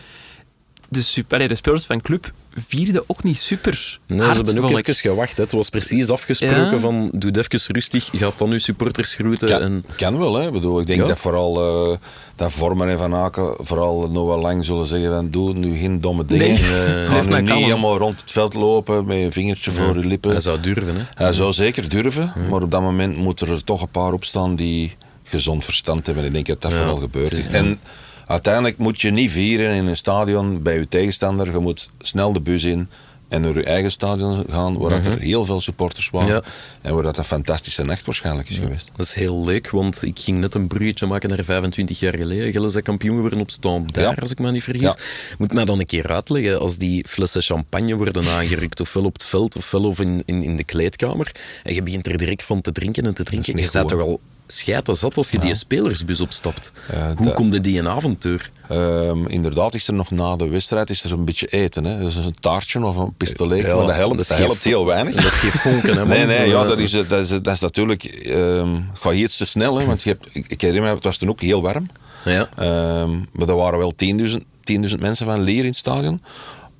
de, 0.90 1.02
super, 1.02 1.36
allee, 1.36 1.48
de 1.48 1.56
spelers 1.56 1.84
van 1.86 2.02
club 2.02 2.32
vierden 2.68 3.04
ook 3.08 3.24
niet 3.24 3.38
super 3.38 4.00
Nee, 4.08 4.20
ze 4.20 4.42
hebben 4.42 4.58
ook 4.64 4.78
even 4.78 4.96
gewacht. 4.96 5.38
Hè. 5.38 5.44
Het 5.44 5.52
was 5.52 5.70
precies 5.70 6.10
afgesproken 6.10 6.72
Ja. 6.72 6.80
van 6.80 7.10
doe 7.12 7.32
het 7.32 7.54
even 7.54 7.74
rustig, 7.76 8.10
gaat 8.14 8.38
dan 8.38 8.52
uw 8.52 8.58
supporters 8.60 9.14
groeten. 9.14 9.48
Kan, 9.48 9.62
En, 9.62 9.86
kan 9.98 10.18
wel, 10.18 10.34
hè. 10.36 10.46
Ik 10.48 10.52
bedoel, 10.54 10.80
ik 10.80 10.88
denk 10.88 11.02
Ja. 11.02 11.08
dat 11.08 11.20
vooral 11.20 11.92
eh, 11.92 11.98
dat 12.36 12.52
Vormer 12.52 12.88
en 12.90 12.98
Van 12.98 13.14
Aken 13.16 13.56
vooral 13.60 14.10
Noah 14.12 14.42
Lang 14.42 14.66
zullen 14.66 14.88
zeggen 14.88 15.12
van 15.12 15.30
doe 15.32 15.54
nu 15.54 15.78
geen 15.78 16.02
domme 16.02 16.26
dingen. 16.26 16.60
Nee. 17.10 17.30
Maar 17.30 17.42
niet 17.42 17.50
kalm. 17.50 17.64
helemaal 17.64 17.98
rond 17.98 18.22
het 18.22 18.32
veld 18.32 18.54
lopen 18.54 19.06
met 19.06 19.18
een 19.18 19.32
vingertje 19.32 19.72
voor 19.72 19.98
je 19.98 20.06
lippen. 20.06 20.32
hij 20.32 20.40
zou 20.40 20.60
durven. 20.60 20.96
Hè. 20.96 21.02
Hij 21.16 21.34
zou 21.34 21.54
zeker 21.54 21.90
durven, 21.90 22.34
maar 22.50 22.62
op 22.62 22.72
dat 22.72 22.82
moment 22.82 23.18
moeten 23.18 23.48
er 23.50 23.64
toch 23.64 23.82
een 23.82 23.90
paar 23.90 24.14
opstaan 24.14 24.56
die 24.56 24.96
gezond 25.24 25.64
verstand 25.66 26.06
hebben. 26.06 26.26
Ik 26.26 26.34
denk 26.34 26.46
dat 26.46 26.62
dat 26.62 26.72
Ja, 26.72 26.78
vooral 26.78 26.96
gebeurd 26.96 27.32
is 27.32 27.48
En 27.48 27.80
uiteindelijk 28.28 28.78
moet 28.78 29.02
je 29.02 29.10
niet 29.12 29.32
vieren 29.32 29.74
in 29.76 29.86
een 29.88 29.98
stadion 29.98 30.62
bij 30.62 30.78
je 30.78 30.88
tegenstander. 30.88 31.52
Je 31.52 31.60
moet 31.60 31.90
snel 32.00 32.34
de 32.34 32.40
bus 32.40 32.64
in 32.64 32.88
en 33.28 33.42
naar 33.42 33.54
je 33.54 33.64
eigen 33.64 33.92
stadion 33.92 34.46
gaan, 34.50 34.78
waar 34.78 34.90
dat 34.90 35.06
er 35.06 35.20
heel 35.20 35.46
veel 35.46 35.62
supporters 35.62 36.10
waren. 36.10 36.28
Ja. 36.28 36.44
En 36.82 36.94
waar 36.94 37.04
dat 37.04 37.18
een 37.18 37.24
fantastische 37.24 37.84
nacht 37.84 38.06
waarschijnlijk 38.06 38.50
is 38.50 38.58
geweest. 38.58 38.92
Dat 38.96 39.06
is 39.06 39.14
heel 39.14 39.46
leuk, 39.46 39.70
want 39.70 40.04
ik 40.04 40.20
ging 40.20 40.38
net 40.40 40.54
een 40.54 40.68
bruggetje 40.68 41.06
maken 41.06 41.30
naar 41.30 41.44
25 41.44 42.00
jaar 42.00 42.18
geleden. 42.18 42.52
Gilles 42.52 42.76
is 42.76 42.82
kampioen 42.82 43.16
geworden 43.16 43.40
op 43.40 43.52
stand 43.52 43.94
daar, 43.94 44.04
Ja. 44.04 44.22
als 44.22 44.32
ik 44.32 44.40
me 44.40 44.52
niet 44.52 44.64
vergis. 44.64 44.94
Moet 45.38 45.54
mij 45.54 45.66
dan 45.66 45.80
een 45.80 45.86
keer 45.86 46.08
uitleggen, 46.08 46.60
als 46.60 46.78
die 46.78 47.06
flessen 47.08 47.42
champagne 47.42 47.96
worden 47.96 48.28
aangerukt, 48.28 48.80
ofwel 48.80 49.04
op 49.04 49.14
het 49.14 49.26
veld, 49.26 49.56
ofwel 49.56 49.84
of 49.84 50.00
in, 50.00 50.24
in, 50.26 50.44
in 50.44 50.56
de 50.56 50.64
kleedkamer, 50.64 51.32
en 51.64 51.74
je 51.74 51.82
begint 51.82 52.08
er 52.08 52.18
direct 52.18 52.44
van 52.44 52.62
te 52.62 52.72
drinken 52.72 53.06
en 53.06 53.14
te 53.14 53.24
drinken, 53.24 53.58
je 53.58 53.70
bent 53.72 53.78
goed, 53.92 54.00
toch 54.00 54.18
al 54.48 54.54
schijten 54.56 54.96
zat 54.96 55.18
als 55.18 55.30
je 55.30 55.40
die 55.40 55.56
spelersbus 55.56 56.22
opstapt. 56.22 56.72
Hoe 57.16 57.26
dat- 57.26 57.34
komt 57.34 57.64
die 57.64 57.80
een 57.80 57.88
avontuur? 57.88 58.52
Ehm, 58.70 59.26
inderdaad 59.26 59.76
is 59.76 59.88
er 59.88 59.94
nog 59.94 60.12
na 60.12 60.36
de 60.36 60.48
wedstrijd 60.48 60.90
is 60.90 61.04
er 61.04 61.12
een 61.12 61.26
beetje 61.26 61.48
eten. 61.48 61.84
Hè. 61.84 62.00
Dus 62.00 62.16
een 62.16 62.36
taartje 62.40 62.86
of 62.86 62.96
een 62.96 63.14
pistolet, 63.18 63.66
Ja, 63.66 63.76
maar 63.76 63.86
dat 63.86 63.96
helpt, 63.96 64.18
dat 64.30 64.38
dat 64.38 64.58
heel 64.58 64.86
weinig. 64.86 65.16
Dat 65.16 65.26
is 65.26 65.38
geen 65.38 65.52
vonken, 65.52 65.98
hè. 65.98 66.06
Nee, 66.16 66.26
nee, 66.26 66.50
ja, 66.50 66.64
dat 66.64 66.80
is, 66.80 66.92
dat 66.92 67.12
is, 67.12 67.30
dat 67.30 67.48
is 67.48 67.60
natuurlijk... 67.60 68.04
ehm 68.04 68.74
het 68.74 69.00
gaat 69.00 69.14
iets 69.14 69.38
te 69.38 69.46
snel, 69.46 69.78
hè, 69.78 69.86
want 69.86 70.04
je 70.04 70.10
hebt, 70.10 70.28
ik, 70.32 70.46
ik 70.48 70.62
herinner 70.62 70.90
me, 70.90 70.96
het 70.96 71.04
was 71.04 71.18
toen 71.18 71.30
ook 71.30 71.42
heel 71.42 71.62
warm. 71.62 71.88
Ja. 72.26 72.50
Ehm, 72.56 73.12
maar 73.32 73.48
er 73.48 73.56
waren 73.56 73.80
wel 73.80 73.94
10.000 73.96 74.46
10.000 74.72 75.00
mensen 75.00 75.26
van 75.26 75.42
Leer 75.42 75.60
in 75.60 75.66
het 75.66 75.76
stadion 75.76 76.22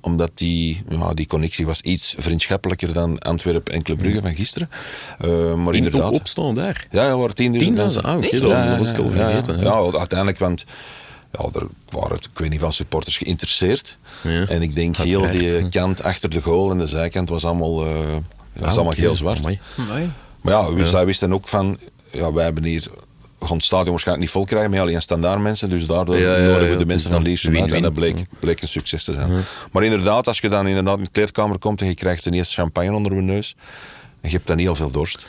omdat 0.06 0.30
die, 0.34 0.82
ja, 0.88 1.14
die 1.14 1.26
connectie 1.26 1.66
was 1.66 1.80
iets 1.80 2.14
vriendschappelijker 2.18 2.92
dan 2.92 3.18
Antwerpen 3.18 3.74
en 3.74 3.82
Club 3.82 3.98
Brugge 3.98 4.20
van 4.20 4.34
gisteren. 4.34 4.70
Eh, 5.18 5.54
maar 5.54 5.74
In 5.74 5.84
inderdaad... 5.84 6.10
op, 6.10 6.14
opstaan 6.14 6.54
daar. 6.54 6.86
Ja, 6.90 7.08
er 7.08 7.16
waren 7.18 7.52
10.000 7.52 7.62
10.000? 7.66 7.72
mensen. 7.72 8.02
Ah, 8.02 8.16
oké, 8.16 8.24
Ja, 8.26 8.40
dat- 8.40 8.50
ja, 8.50 8.68
dat 8.68 8.78
was 8.78 8.90
ik 8.90 8.98
al 8.98 9.04
ja, 9.04 9.10
vergeten, 9.10 9.56
Ja, 9.56 9.62
ja. 9.62 9.84
Ja, 9.92 9.98
uiteindelijk, 9.98 10.38
want 10.38 10.64
ja, 11.32 11.44
er 11.60 11.66
waren, 11.90 12.16
ik 12.16 12.28
weet 12.38 12.50
niet, 12.50 12.60
van 12.60 12.72
supporters 12.72 13.16
geïnteresseerd. 13.16 13.96
Ja, 14.22 14.46
En 14.46 14.62
ik 14.62 14.74
denk 14.74 14.96
heel 14.96 15.30
die 15.30 15.68
kant 15.68 16.02
achter 16.02 16.30
de 16.30 16.42
goal 16.42 16.70
en 16.70 16.78
de 16.78 16.86
zijkant 16.86 17.28
was 17.28 17.44
allemaal, 17.44 17.86
eh 17.86 17.92
ja, 18.12 18.20
was 18.52 18.70
Ah, 18.70 18.74
allemaal 18.74 18.92
heel 18.92 19.16
zwart. 19.16 19.38
Amai. 19.38 19.58
Amai. 19.78 20.10
Maar 20.40 20.52
ja, 20.54 20.72
we, 20.72 20.86
zij 20.88 21.06
wisten 21.06 21.32
ook 21.32 21.48
van, 21.48 21.78
ja, 22.12 22.32
wij 22.32 22.44
hebben 22.44 22.64
hier, 22.64 22.86
gaan 23.46 23.56
het 23.56 23.64
stadion 23.66 23.90
waarschijnlijk 23.90 24.26
niet 24.26 24.34
vol 24.36 24.44
krijgen 24.44 24.70
met 24.70 24.80
alleen 24.80 25.02
standaard 25.02 25.40
mensen, 25.40 25.70
dus 25.70 25.86
daardoor 25.86 26.18
Ja, 26.18 26.36
ja, 26.36 26.36
ja, 26.36 26.46
nodigen 26.50 26.70
we 26.70 26.76
de 26.78 26.86
mensen 26.86 27.10
van 27.10 27.22
Lierse 27.22 27.60
uit 27.60 27.72
en 27.72 27.82
dat 27.82 27.94
bleek, 27.94 28.16
bleek 28.40 28.62
een 28.62 28.68
succes 28.68 29.04
te 29.04 29.12
zijn. 29.12 29.30
Maar 29.72 29.84
inderdaad, 29.84 30.28
als 30.28 30.38
je 30.38 30.48
dan 30.48 30.66
inderdaad 30.66 30.98
in 30.98 31.04
de 31.04 31.10
kleedkamer 31.10 31.58
komt 31.58 31.80
en 31.80 31.86
je 31.86 31.94
krijgt 31.94 32.22
ten 32.22 32.32
eerste 32.34 32.54
champagne 32.54 32.92
onder 32.92 33.14
je 33.14 33.20
neus, 33.20 33.56
en 34.20 34.30
je 34.30 34.36
hebt 34.36 34.46
dan 34.46 34.58
heel 34.58 34.74
veel 34.74 34.90
dorst. 34.90 35.28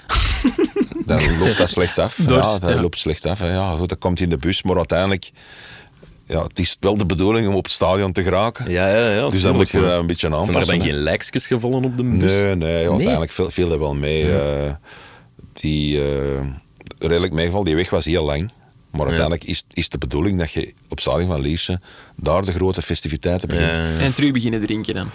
dan 1.05 1.37
loopt 1.39 1.57
dat 1.57 1.69
slecht 1.69 1.99
af. 1.99 2.15
Dorst, 2.15 2.59
ja, 2.61 2.67
dat 2.67 2.79
loopt 2.79 2.99
slecht 2.99 3.25
af. 3.25 3.39
hè. 3.39 3.51
Ja, 3.53 3.75
goed, 3.75 3.89
dat 3.89 3.97
komt 3.97 4.19
in 4.19 4.29
de 4.29 4.37
bus, 4.37 4.63
maar 4.63 4.75
uiteindelijk, 4.77 5.31
ja, 6.25 6.43
het 6.43 6.59
is 6.59 6.77
wel 6.79 6.97
de 6.97 7.05
bedoeling 7.05 7.47
om 7.47 7.55
op 7.55 7.63
het 7.63 7.73
stadion 7.73 8.11
te 8.11 8.23
geraken. 8.23 8.71
Ja, 8.71 8.87
ja, 8.87 9.09
ja. 9.09 9.29
dus 9.29 9.41
dan 9.41 9.55
moet 9.55 9.65
je 9.65 9.71
tuurlijk, 9.71 9.91
dat 9.91 10.01
een 10.01 10.07
beetje 10.07 10.27
Zijn 10.27 10.33
er 10.33 10.39
aanpassen. 10.47 10.77
dan 10.77 10.85
hè. 10.87 10.91
geen 10.93 11.01
lijkjes 11.03 11.47
gevallen 11.47 11.83
op 11.83 11.97
de 11.97 12.03
bus? 12.03 12.31
Nee, 12.31 12.55
nee, 12.55 12.89
uiteindelijk 12.89 13.31
viel, 13.31 13.51
viel 13.51 13.69
dat 13.69 13.79
wel 13.79 13.95
mee. 13.95 14.31
eh, 14.39 14.71
die 15.53 16.01
eh, 16.11 16.39
redelijk 16.99 17.33
meegeval, 17.33 17.63
die 17.63 17.75
weg 17.75 17.89
was 17.89 18.05
heel 18.05 18.23
lang. 18.25 18.51
Maar 18.91 19.05
uiteindelijk 19.05 19.43
is, 19.43 19.63
is 19.73 19.89
de 19.89 19.97
bedoeling 19.97 20.39
dat 20.39 20.51
je 20.51 20.73
op 20.89 20.99
stadion 20.99 21.27
van 21.27 21.41
Lierse 21.41 21.79
daar 22.15 22.45
de 22.45 22.51
grote 22.51 22.81
festiviteiten 22.81 23.47
begint. 23.47 23.75
Ja, 23.75 23.81
Ja, 23.81 23.89
ja. 23.89 23.99
En 23.99 24.13
terug 24.13 24.31
beginnen 24.31 24.61
drinken 24.61 24.93
dan. 24.93 25.09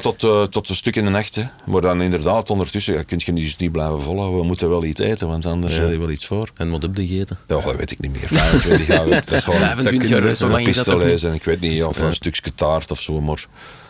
tot, 0.00 0.24
eh, 0.24 0.42
tot 0.42 0.68
een 0.68 0.76
stuk 0.76 0.96
in 0.96 1.04
de 1.04 1.10
nacht. 1.10 1.34
Hè. 1.34 1.42
Maar 1.66 1.80
dan 1.80 2.02
inderdaad, 2.02 2.50
ondertussen 2.50 2.94
ja, 2.94 3.02
kun 3.02 3.20
je 3.24 3.32
dus 3.32 3.56
niet 3.56 3.72
blijven 3.72 4.02
volhouden. 4.02 4.40
We 4.40 4.46
moeten 4.46 4.68
wel 4.68 4.84
iets 4.84 5.00
eten, 5.00 5.28
want 5.28 5.46
anders 5.46 5.76
Ja. 5.76 5.80
heb 5.82 5.90
je 5.90 5.98
wel 5.98 6.10
iets 6.10 6.26
voor. 6.26 6.50
En 6.54 6.70
wat 6.70 6.82
heb 6.82 6.96
je 6.96 7.06
gegeten? 7.06 7.38
Ja, 7.48 7.60
dat 7.60 7.76
weet 7.76 7.90
ik 7.90 8.00
niet 8.00 8.10
meer. 8.12 8.28
25 8.28 8.86
jaar, 8.86 9.08
dat 9.08 9.32
is 9.32 9.44
gewoon 9.44 9.60
25 9.60 10.08
jaar, 10.08 10.34
zo 10.36 10.48
lang 10.48 10.66
is 10.66 10.76
dat 10.84 11.02
en 11.24 11.34
ik 11.34 11.44
weet 11.44 11.60
niet, 11.60 11.84
of 11.84 11.96
een 12.00 12.14
stukje 12.14 12.54
taart 12.54 12.90
of 12.90 13.00
zo, 13.00 13.20
maar 13.20 13.46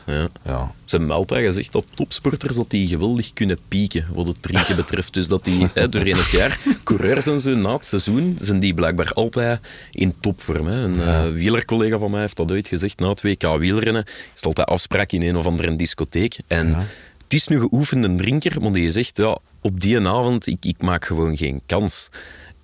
Ja. 0.09 0.29
ja. 0.44 0.73
Ze 0.85 0.97
hebben 0.97 1.14
altijd 1.14 1.44
gezegd 1.44 1.73
dat 1.73 1.85
topsporters 1.94 2.57
dat 2.57 2.71
die 2.71 2.88
geweldig 2.88 3.33
kunnen 3.33 3.59
pieken 3.68 4.07
wat 4.14 4.27
het 4.27 4.42
drinken 4.42 4.77
betreft. 4.83 5.14
Dus 5.14 5.29
dat 5.29 5.44
die 5.44 5.68
hè, 5.75 5.88
doorheen 5.88 6.16
het 6.16 6.31
jaar, 6.31 6.61
coureurs 6.85 7.27
en 7.27 7.40
zo, 7.40 7.55
na 7.55 7.73
het 7.73 7.85
seizoen, 7.85 8.37
zijn 8.40 8.61
die 8.61 8.75
blijkbaar 8.75 9.12
altijd 9.12 9.61
in 9.92 10.14
topvorm. 10.21 10.66
Hè. 10.66 10.83
Een 10.83 11.01
eh, 11.01 11.31
wielercollega 11.33 11.99
van 11.99 12.11
mij 12.11 12.21
heeft 12.21 12.37
dat 12.37 12.51
ooit 12.51 12.68
gezegd, 12.68 12.99
na 12.99 13.09
het 13.09 13.23
WK 13.23 13.59
wielrennen 13.59 14.05
is 14.35 14.42
altijd 14.42 14.68
afspraak 14.68 15.12
in 15.12 15.23
een 15.23 15.37
of 15.37 15.47
andere 15.47 15.77
discotheek. 15.77 16.38
En 16.47 16.75
het 16.75 17.35
is 17.35 17.49
nu 17.49 17.61
geoefende 17.61 18.14
drinker, 18.14 18.61
maar 18.62 18.73
die 18.73 18.90
zegt, 18.90 19.16
ja, 19.16 19.38
op 19.61 19.81
die 19.81 20.09
avond, 20.09 20.47
ik, 20.47 20.64
ik 20.64 20.83
maak 20.83 21.05
gewoon 21.05 21.37
geen 21.37 21.61
kans. 21.66 22.09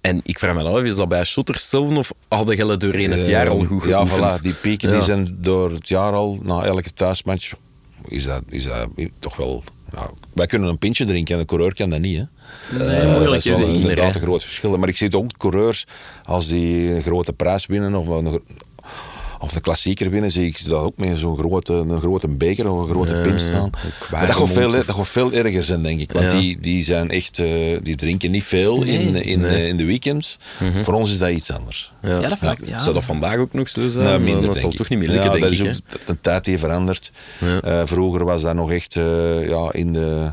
En 0.04 0.20
ik 0.22 0.38
vraag 0.38 0.54
me 0.54 0.62
af, 0.62 0.82
is 0.82 0.96
dat 0.96 1.08
bij 1.08 1.24
shotters 1.24 1.68
zelf 1.68 1.96
of 1.96 2.12
hadden 2.28 2.56
jullie 2.56 2.76
doorheen 2.76 3.10
het 3.10 3.26
jaar 3.26 3.48
al 3.48 3.64
goed 3.64 3.82
Eh, 3.82 3.88
Ja, 3.88 4.06
geoefend? 4.06 4.38
voilà, 4.38 4.42
die 4.42 4.52
pieken 4.54 4.88
Ja. 4.88 4.94
die 4.94 5.04
zijn 5.04 5.36
door 5.40 5.70
het 5.70 5.88
jaar 5.88 6.12
al, 6.12 6.38
na 6.42 6.62
elke 6.62 6.92
thuismatch, 6.94 7.52
is 8.08 8.24
dat, 8.24 8.42
is 8.48 8.64
dat 8.64 8.88
toch 9.18 9.36
wel... 9.36 9.62
Ja, 9.92 10.10
wij 10.32 10.46
kunnen 10.46 10.68
een 10.68 10.78
pintje 10.78 11.04
drinken 11.04 11.34
en 11.34 11.40
een 11.40 11.46
coureur 11.46 11.74
kan 11.74 11.90
dat 11.90 12.00
niet. 12.00 12.16
Hè. 12.16 12.24
Nee, 12.78 13.00
dat 13.00 13.10
moeilijk 13.16 13.34
is 13.36 13.44
hè, 13.44 13.56
wel 13.58 13.66
inderdaad 13.68 14.14
een 14.14 14.20
groot 14.20 14.42
verschil. 14.42 14.78
Maar 14.78 14.88
ik 14.88 14.96
zie 14.96 15.12
ook 15.16 15.36
coureurs, 15.38 15.86
als 16.24 16.48
die 16.48 16.90
een 16.94 17.02
grote 17.02 17.32
prijs 17.32 17.66
winnen 17.66 17.94
of 17.94 18.08
een, 18.08 18.40
of 19.44 19.52
de 19.52 19.60
klassieker 19.60 20.10
winnen, 20.10 20.30
zie 20.30 20.46
ik 20.46 20.58
ze 20.58 20.68
dat 20.68 20.80
ook 20.80 20.96
met 20.96 21.18
zo'n 21.18 21.38
grote, 21.38 21.72
een 21.72 21.98
grote 21.98 22.28
beker 22.28 22.70
of 22.70 22.82
een 22.82 22.88
grote 22.88 23.20
pint 23.22 23.40
ja. 23.40 23.46
staan. 23.46 23.70
Maar 24.10 24.26
dat 24.26 24.36
gaat, 24.36 24.50
veel, 24.50 24.70
dat 24.70 24.84
gaat 24.90 25.08
veel 25.08 25.32
erger 25.32 25.64
zijn, 25.64 25.82
denk 25.82 26.00
ik. 26.00 26.12
Want 26.12 26.32
Ja. 26.32 26.38
die, 26.38 26.60
die 26.60 26.84
zijn 26.84 27.10
echt, 27.10 27.38
eh, 27.38 27.46
die 27.82 27.96
drinken 27.96 28.30
niet 28.30 28.44
veel 28.44 28.82
in, 28.82 29.14
in, 29.16 29.40
Nee. 29.40 29.50
eh, 29.50 29.68
in 29.68 29.76
de 29.76 29.84
weekends. 29.84 30.38
Voor 30.82 30.94
ons 30.94 31.10
is 31.10 31.18
dat 31.18 31.30
iets 31.30 31.50
anders. 31.52 31.92
Ja, 32.02 32.20
Ja, 32.20 32.28
dat 32.28 32.42
ik- 32.42 32.66
ja. 32.66 32.78
Zou 32.78 32.94
dat 32.94 33.04
vandaag 33.04 33.36
ook 33.36 33.52
nog 33.52 33.68
zo 33.68 33.88
zijn? 33.88 34.04
Nou, 34.04 34.18
minder, 34.20 34.34
dat 34.34 34.44
denk 34.44 34.56
zal 34.56 34.70
ik. 34.70 34.76
toch 34.76 34.88
niet 34.88 34.98
meer 34.98 35.08
lukken, 35.08 35.26
ja, 35.26 35.30
denk 35.32 35.42
dat 35.42 35.52
ik. 35.52 35.58
is 35.58 35.66
hè? 35.66 35.96
ook 36.00 36.06
de 36.06 36.20
tijd 36.20 36.44
die 36.44 36.58
verandert. 36.58 37.12
Ja. 37.38 37.60
Eh, 37.60 37.82
vroeger 37.84 38.24
was 38.24 38.42
dat 38.42 38.54
nog 38.54 38.72
echt 38.72 38.96
eh, 38.96 39.48
ja, 39.48 39.72
in, 39.72 39.92
de, 39.92 40.32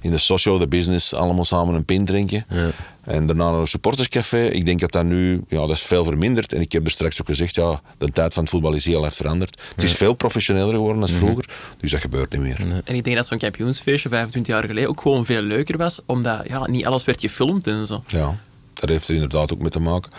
in 0.00 0.10
de 0.10 0.18
social, 0.18 0.58
de 0.58 0.66
business, 0.66 1.14
allemaal 1.14 1.44
samen 1.44 1.74
een 1.74 1.84
pint 1.84 2.06
drinken. 2.06 2.44
Ja. 2.48 2.70
En 3.04 3.26
daarna 3.26 3.50
naar 3.50 3.60
een 3.60 3.66
supporterscafé. 3.66 4.46
Ik 4.46 4.66
denk 4.66 4.80
dat 4.80 4.92
dat 4.92 5.04
nu, 5.04 5.44
ja, 5.48 5.58
dat 5.58 5.70
is 5.70 5.80
veel 5.80 6.04
verminderd. 6.04 6.52
En 6.52 6.60
ik 6.60 6.72
heb 6.72 6.84
er 6.84 6.90
straks 6.90 7.20
ook 7.20 7.26
gezegd, 7.26 7.54
ja, 7.54 7.80
de 7.98 8.12
tijd 8.12 8.34
van 8.34 8.42
het 8.42 8.52
voetbal 8.52 8.72
is 8.72 8.84
heel 8.84 9.04
erg 9.04 9.14
veranderd. 9.14 9.60
Het 9.74 9.84
is 9.84 9.92
veel 9.92 10.14
professioneler 10.14 10.74
geworden 10.74 11.00
dan 11.00 11.08
vroeger. 11.08 11.48
Dus 11.80 11.90
dat 11.90 12.00
gebeurt 12.00 12.30
niet 12.30 12.40
meer. 12.40 12.82
En 12.84 12.94
ik 12.94 13.04
denk 13.04 13.16
dat 13.16 13.26
zo'n 13.26 13.38
kampioensfeestje 13.38 14.08
25 14.08 14.54
jaar 14.54 14.64
geleden 14.64 14.88
ook 14.88 15.00
gewoon 15.00 15.24
veel 15.24 15.42
leuker 15.42 15.76
was, 15.76 16.00
omdat 16.06 16.40
ja, 16.46 16.66
niet 16.66 16.86
alles 16.86 17.04
werd 17.04 17.20
gefilmd 17.20 17.66
en 17.66 17.86
zo. 17.86 18.02
Ja, 18.06 18.36
daar 18.74 18.90
heeft 18.90 19.08
er 19.08 19.14
inderdaad 19.14 19.52
ook 19.52 19.60
mee 19.60 19.70
te 19.70 19.80
maken. 19.80 20.10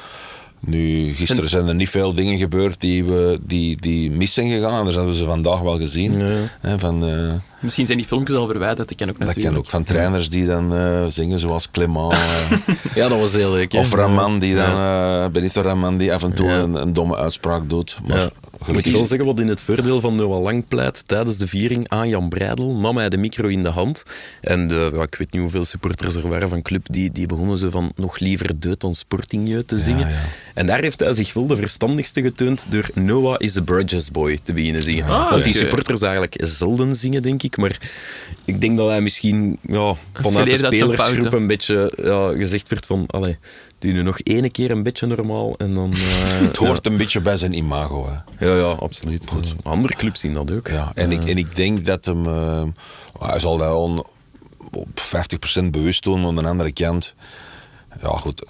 Nu, 0.60 1.14
gisteren 1.14 1.50
zijn 1.50 1.68
er 1.68 1.76
niet 1.76 1.90
veel 1.90 2.14
dingen 2.14 2.38
gebeurd 2.38 2.82
die, 2.82 3.04
we, 3.04 3.40
die, 3.42 3.82
die 3.82 4.12
mis 4.12 4.34
zijn 4.34 4.50
gegaan. 4.50 4.78
Anders 4.78 4.96
hadden 4.96 5.14
we 5.14 5.20
ze 5.20 5.26
vandaag 5.26 5.60
wel 5.60 5.78
gezien. 5.78 6.14
Hè, 6.60 6.80
van, 6.80 7.06
eh, 7.06 7.34
Misschien 7.62 7.86
zijn 7.86 7.98
die 7.98 8.08
filmpjes 8.08 8.38
al 8.38 8.46
verwijderd, 8.48 8.88
dat 8.90 8.98
kan 8.98 9.10
ook 9.10 9.18
dat 9.18 9.28
natuurlijk. 9.28 9.54
kan 9.56 9.64
ook 9.64 9.70
van 9.70 9.84
trainers 9.84 10.30
die 10.30 10.46
dan 10.46 10.76
eh, 10.76 11.06
zingen 11.08 11.40
zoals 11.40 11.72
Clement. 11.72 12.12
eh, 12.12 12.20
Ja, 12.96 13.08
dat 13.10 13.20
was 13.20 13.34
heel 13.36 13.52
leuk. 13.52 13.72
hè? 13.72 13.80
of 13.80 13.94
Raman 13.94 14.40
die 14.40 14.56
dan, 14.56 14.70
Ja. 14.72 15.24
eh, 15.26 15.32
Benito 15.32 15.62
Raman 15.62 15.98
die 15.98 16.14
af 16.14 16.24
en 16.24 16.34
toe 16.34 16.48
Ja. 16.48 16.58
een, 16.60 16.74
een 16.76 16.94
domme 16.94 17.16
uitspraak 17.18 17.70
doet. 17.70 17.98
Maar 18.08 18.18
Ja. 18.18 18.30
Moet 18.68 18.86
ik 18.86 18.92
wel 18.94 19.06
zeggen 19.06 19.28
wat 19.28 19.40
in 19.40 19.48
het 19.48 19.62
voordeel 19.62 20.02
van 20.02 20.16
Noah 20.16 20.42
Lang 20.42 20.68
pleit. 20.68 21.04
Tijdens 21.06 21.38
de 21.38 21.48
viering 21.48 21.90
aan 21.90 22.10
Jan 22.10 22.30
Breidel 22.30 22.76
nam 22.76 22.98
hij 22.98 23.10
de 23.10 23.18
micro 23.18 23.48
in 23.48 23.64
de 23.64 23.70
hand. 23.70 24.04
En 24.42 24.68
de, 24.68 24.92
ja, 24.96 25.02
ik 25.02 25.16
weet 25.16 25.32
niet 25.32 25.42
hoeveel 25.42 25.66
supporters 25.66 26.16
er 26.16 26.30
waren 26.30 26.50
van 26.50 26.62
club, 26.62 26.86
die, 26.90 27.12
die 27.12 27.26
begonnen 27.26 27.58
zo 27.58 27.70
van 27.70 27.92
nog 27.96 28.20
liever 28.20 28.60
deut 28.60 28.80
dan 28.80 28.96
Sporting 28.96 29.64
te 29.66 29.80
zingen. 29.80 30.08
ja. 30.08 30.16
En 30.54 30.66
daar 30.66 30.82
heeft 30.82 31.00
hij 31.00 31.14
zich 31.14 31.34
wel 31.34 31.48
de 31.48 31.56
verstandigste 31.56 32.22
getoond 32.22 32.66
door 32.70 32.90
Noah 32.94 33.36
is 33.38 33.58
a 33.58 33.62
Burgess 33.62 34.12
Boy 34.12 34.40
te 34.44 34.54
beginnen 34.54 34.84
zingen. 34.84 35.06
Ah, 35.06 35.32
Want 35.32 35.44
die 35.44 35.54
supporters 35.54 36.02
eigenlijk 36.02 36.36
zelden 36.40 36.96
zingen, 36.96 37.22
denk 37.22 37.44
ik. 37.44 37.51
Maar 37.58 37.80
ik 38.46 38.62
denk 38.62 38.78
dat 38.78 38.88
hij 38.90 39.02
misschien 39.02 39.60
ja, 39.62 39.96
vanuit 40.14 40.50
de 40.50 40.58
spelersgroep 40.58 41.34
een 41.34 41.48
beetje 41.48 41.94
ja, 42.04 42.32
gezegd 42.38 42.70
werd 42.70 42.86
van... 42.86 43.06
Allee, 43.08 43.38
doe 43.80 43.92
nu 43.92 44.02
nog 44.02 44.20
ene 44.24 44.50
keer 44.50 44.72
een 44.72 44.84
beetje 44.84 45.08
normaal 45.08 45.56
en 45.58 45.74
dan... 45.74 45.94
eh, 45.96 46.00
Het 46.48 46.58
hoort 46.58 46.86
een 46.86 46.98
beetje 46.98 47.22
bij 47.22 47.38
zijn 47.38 47.54
imago. 47.54 48.10
Hè. 48.10 48.46
ja, 48.46 48.56
ja, 48.56 48.72
absoluut. 48.72 49.28
Andere 49.64 49.96
clubs 49.96 50.20
zien 50.20 50.34
dat 50.34 50.52
ook. 50.52 50.68
Ja, 50.68 50.92
en, 50.94 51.12
ik, 51.12 51.24
en 51.24 51.38
ik 51.38 51.56
denk 51.56 51.86
dat 51.86 52.06
hem... 52.06 52.26
eh, 52.26 52.64
hij 53.20 53.40
zal 53.40 53.58
dat 53.58 53.76
on, 53.76 54.06
op 54.72 55.02
50% 55.62 55.66
bewust 55.72 56.04
doen, 56.04 56.20
maar 56.20 56.30
aan 56.30 56.36
de 56.36 56.50
andere 56.50 56.72
kant... 56.72 57.14
Ja, 58.02 58.10
goed... 58.10 58.44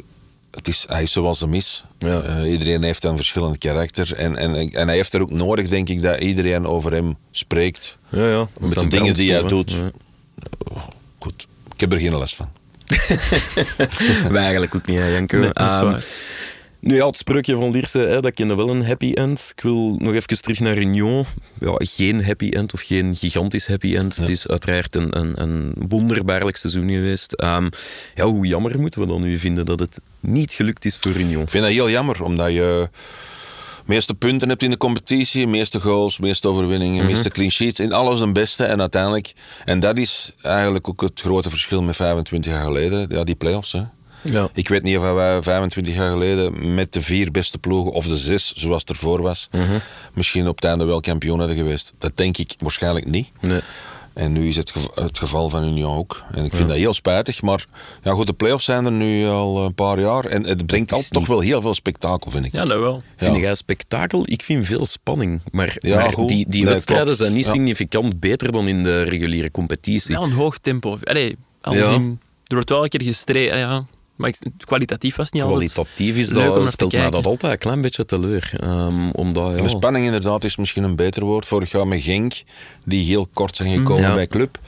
Het 0.52 0.68
is, 0.68 0.86
hij 0.88 1.04
is 1.04 1.12
zoals 1.12 1.40
hem 1.40 1.54
is. 1.54 1.84
Ja. 2.00 2.22
Eh, 2.22 2.52
iedereen 2.52 2.84
heeft 2.84 3.04
een 3.04 3.16
verschillend 3.16 3.58
karakter. 3.58 4.16
En, 4.16 4.36
en, 4.36 4.56
en 4.56 4.88
hij 4.88 4.96
heeft 4.96 5.14
er 5.14 5.22
ook 5.22 5.32
nodig, 5.32 5.68
denk 5.68 5.90
ik, 5.90 6.02
dat 6.02 6.20
iedereen 6.20 6.66
over 6.66 6.92
hem 6.92 7.18
spreekt. 7.32 7.98
Ja, 8.10 8.30
ja. 8.30 8.48
Met 8.60 8.74
de 8.74 8.88
dingen 8.88 9.14
die 9.14 9.32
hij 9.32 9.44
doet. 9.44 9.72
Ja. 9.72 9.92
Goed, 11.20 11.48
ik 11.74 11.80
heb 11.80 11.92
er 11.92 12.00
geen 12.00 12.16
last 12.16 12.36
van. 12.36 12.50
Wij 14.32 14.42
eigenlijk 14.42 14.76
ook 14.76 14.86
niet, 14.86 15.00
hè, 15.00 15.08
Janko. 15.08 15.38
Nee, 15.38 15.54
nu 16.82 16.96
ja, 16.96 17.08
het 17.08 17.18
spreukje 17.18 17.56
van 17.56 17.72
Lierse, 17.72 18.00
hè, 18.00 18.22
dat 18.22 18.34
kende 18.34 18.56
wel 18.56 18.70
een 18.70 18.86
happy 18.86 19.12
end. 19.14 19.52
Ik 19.56 19.64
wil 19.64 19.96
nog 20.00 20.14
even 20.14 20.42
terug 20.42 20.60
naar 20.60 20.78
Union. 20.78 21.26
Ja, 21.60 21.76
geen 21.78 22.24
happy 22.26 22.50
end 22.50 22.74
of 22.74 22.82
geen 22.82 23.16
gigantisch 23.16 23.68
happy 23.68 23.96
end. 23.96 24.16
Het 24.16 24.30
is 24.30 24.48
uiteraard 24.48 24.96
een, 24.96 25.18
een, 25.18 25.42
een 25.42 25.74
wonderbaarlijk 25.90 26.58
seizoen 26.58 26.90
geweest. 26.90 27.34
Ehm, 27.34 27.70
ja, 28.16 28.26
hoe 28.26 28.46
jammer 28.46 28.80
moeten 28.80 29.02
we 29.02 29.08
dan 29.08 29.22
nu 29.22 29.38
vinden 29.38 29.66
dat 29.66 29.80
het 29.80 30.00
niet 30.20 30.54
gelukt 30.54 30.86
is 30.86 30.98
voor 30.98 31.16
Union? 31.16 31.42
Ik 31.42 31.50
vind 31.50 31.64
dat 31.64 31.74
heel 31.74 31.90
jammer, 31.90 32.24
omdat 32.24 32.52
je... 32.54 32.90
meeste 33.86 34.14
punten 34.14 34.50
hebt 34.50 34.64
in 34.64 34.70
de 34.70 34.78
competitie, 34.78 35.48
meeste 35.48 35.80
goals, 35.80 36.18
meeste 36.18 36.48
overwinningen, 36.48 37.06
meeste 37.06 37.30
clean 37.30 37.52
sheets. 37.52 37.80
In 37.80 37.94
alles 37.94 38.20
een 38.20 38.34
beste 38.34 38.64
en 38.64 38.80
uiteindelijk... 38.80 39.34
En 39.66 39.80
dat 39.80 39.98
is 39.98 40.32
eigenlijk 40.42 40.88
ook 40.88 41.02
het 41.02 41.22
grote 41.22 41.50
verschil 41.50 41.82
met 41.82 41.96
25 41.96 42.52
jaar 42.52 42.66
geleden. 42.66 43.06
Ja, 43.10 43.24
die 43.24 43.36
play-offs, 43.36 43.72
hè. 43.72 43.82
Ja. 44.24 44.50
Ik 44.54 44.68
weet 44.68 44.84
niet 44.84 44.98
of 44.98 45.04
wij 45.14 45.44
25 45.44 45.96
jaar 45.96 46.12
geleden 46.12 46.74
met 46.74 46.94
de 46.94 47.02
vier 47.02 47.32
beste 47.32 47.58
ploegen, 47.58 47.92
of 47.92 48.08
de 48.08 48.18
zes 48.18 48.54
zoals 48.54 48.82
het 48.82 48.90
ervoor 48.90 49.22
was, 49.22 49.50
misschien 50.14 50.48
op 50.48 50.56
het 50.56 50.66
einde 50.66 50.86
wel 50.86 51.00
kampioen 51.00 51.40
hadden 51.40 51.58
geweest. 51.58 51.94
Dat 51.98 52.18
denk 52.18 52.38
ik 52.38 52.56
waarschijnlijk 52.60 53.06
niet. 53.08 53.30
Nee. 53.42 53.62
En 54.14 54.32
nu 54.32 54.48
is 54.48 54.56
het, 54.56 54.72
gev- 54.72 54.96
het 54.96 55.20
geval 55.20 55.50
van 55.50 55.64
Union 55.64 55.98
ook. 55.98 56.24
En 56.32 56.44
ik 56.46 56.54
vind 56.54 56.68
dat 56.68 56.78
heel 56.78 56.94
spijtig, 56.94 57.42
maar 57.42 57.66
ja, 58.04 58.12
goed, 58.12 58.28
de 58.28 58.34
play-offs 58.34 58.66
zijn 58.66 58.86
er 58.86 58.92
nu 58.92 59.28
al 59.28 59.66
een 59.66 59.74
paar 59.74 60.00
jaar 60.00 60.26
en 60.26 60.44
het 60.46 60.66
brengt 60.66 60.92
altijd 60.92 61.12
toch 61.12 61.22
niet- 61.22 61.32
wel 61.32 61.40
heel 61.40 61.62
veel 61.62 61.74
spektakel, 61.74 62.32
vind 62.32 62.46
ik. 62.46 62.52
Ja, 62.52 62.66
dat 62.66 62.80
wel. 62.80 63.02
Vind 63.16 63.36
Ja. 63.36 63.42
jij 63.42 63.56
spektakel? 63.56 64.24
Ik 64.26 64.42
vind 64.42 64.66
veel 64.66 64.86
spanning. 64.86 65.42
Maar, 65.52 65.76
Ja, 65.80 65.96
maar 65.96 66.14
goed. 66.14 66.28
die, 66.28 66.46
die 66.50 66.64
Nee, 66.64 66.72
wedstrijden 66.74 67.06
klopt. 67.06 67.22
zijn 67.22 67.34
niet 67.34 67.46
Ja. 67.46 67.52
significant 67.52 68.20
beter 68.20 68.52
dan 68.52 68.68
in 68.68 68.84
de 68.84 69.02
reguliere 69.02 69.52
competitie. 69.52 70.16
Wel 70.16 70.24
een 70.24 70.32
hoog 70.32 70.58
tempo. 70.58 70.98
Allee, 71.04 71.38
als 71.62 71.76
Ja. 71.76 71.90
in- 71.92 72.20
er 72.48 72.54
wordt 72.56 72.70
wel 72.70 72.84
een 72.84 72.90
keer 72.90 73.04
gestreden. 73.04 73.58
Ja. 73.58 73.86
Maar 74.22 74.30
ik- 74.30 74.52
kwalitatief 74.66 75.16
was 75.16 75.26
het 75.26 75.34
niet 75.34 75.44
altijd. 75.44 75.72
Kwalitatief 75.74 76.18
is 76.18 76.30
leuk 76.30 76.50
om 76.50 76.56
dat, 76.56 76.66
te 76.66 76.72
stelt 76.72 76.92
mij 76.92 77.02
kijken. 77.02 77.18
dat 77.22 77.32
altijd 77.32 77.52
een 77.54 77.60
klein 77.60 77.82
beetje 77.82 78.06
teleur. 78.06 78.52
Ehm 78.60 79.10
omdat, 79.10 79.58
ja, 79.58 79.64
De 79.64 79.70
spanning 79.70 80.06
inderdaad 80.06 80.44
is 80.44 80.56
misschien 80.56 80.84
een 80.84 80.96
beter 80.96 81.24
woord. 81.24 81.46
Vorig 81.46 81.72
jaar 81.72 81.88
met 81.88 82.02
Genk, 82.02 82.34
die 82.86 83.04
heel 83.06 83.28
kort 83.34 83.56
zijn 83.56 83.78
gekomen 83.78 84.02
Ja. 84.04 84.14
bij 84.14 84.28
Club. 84.28 84.60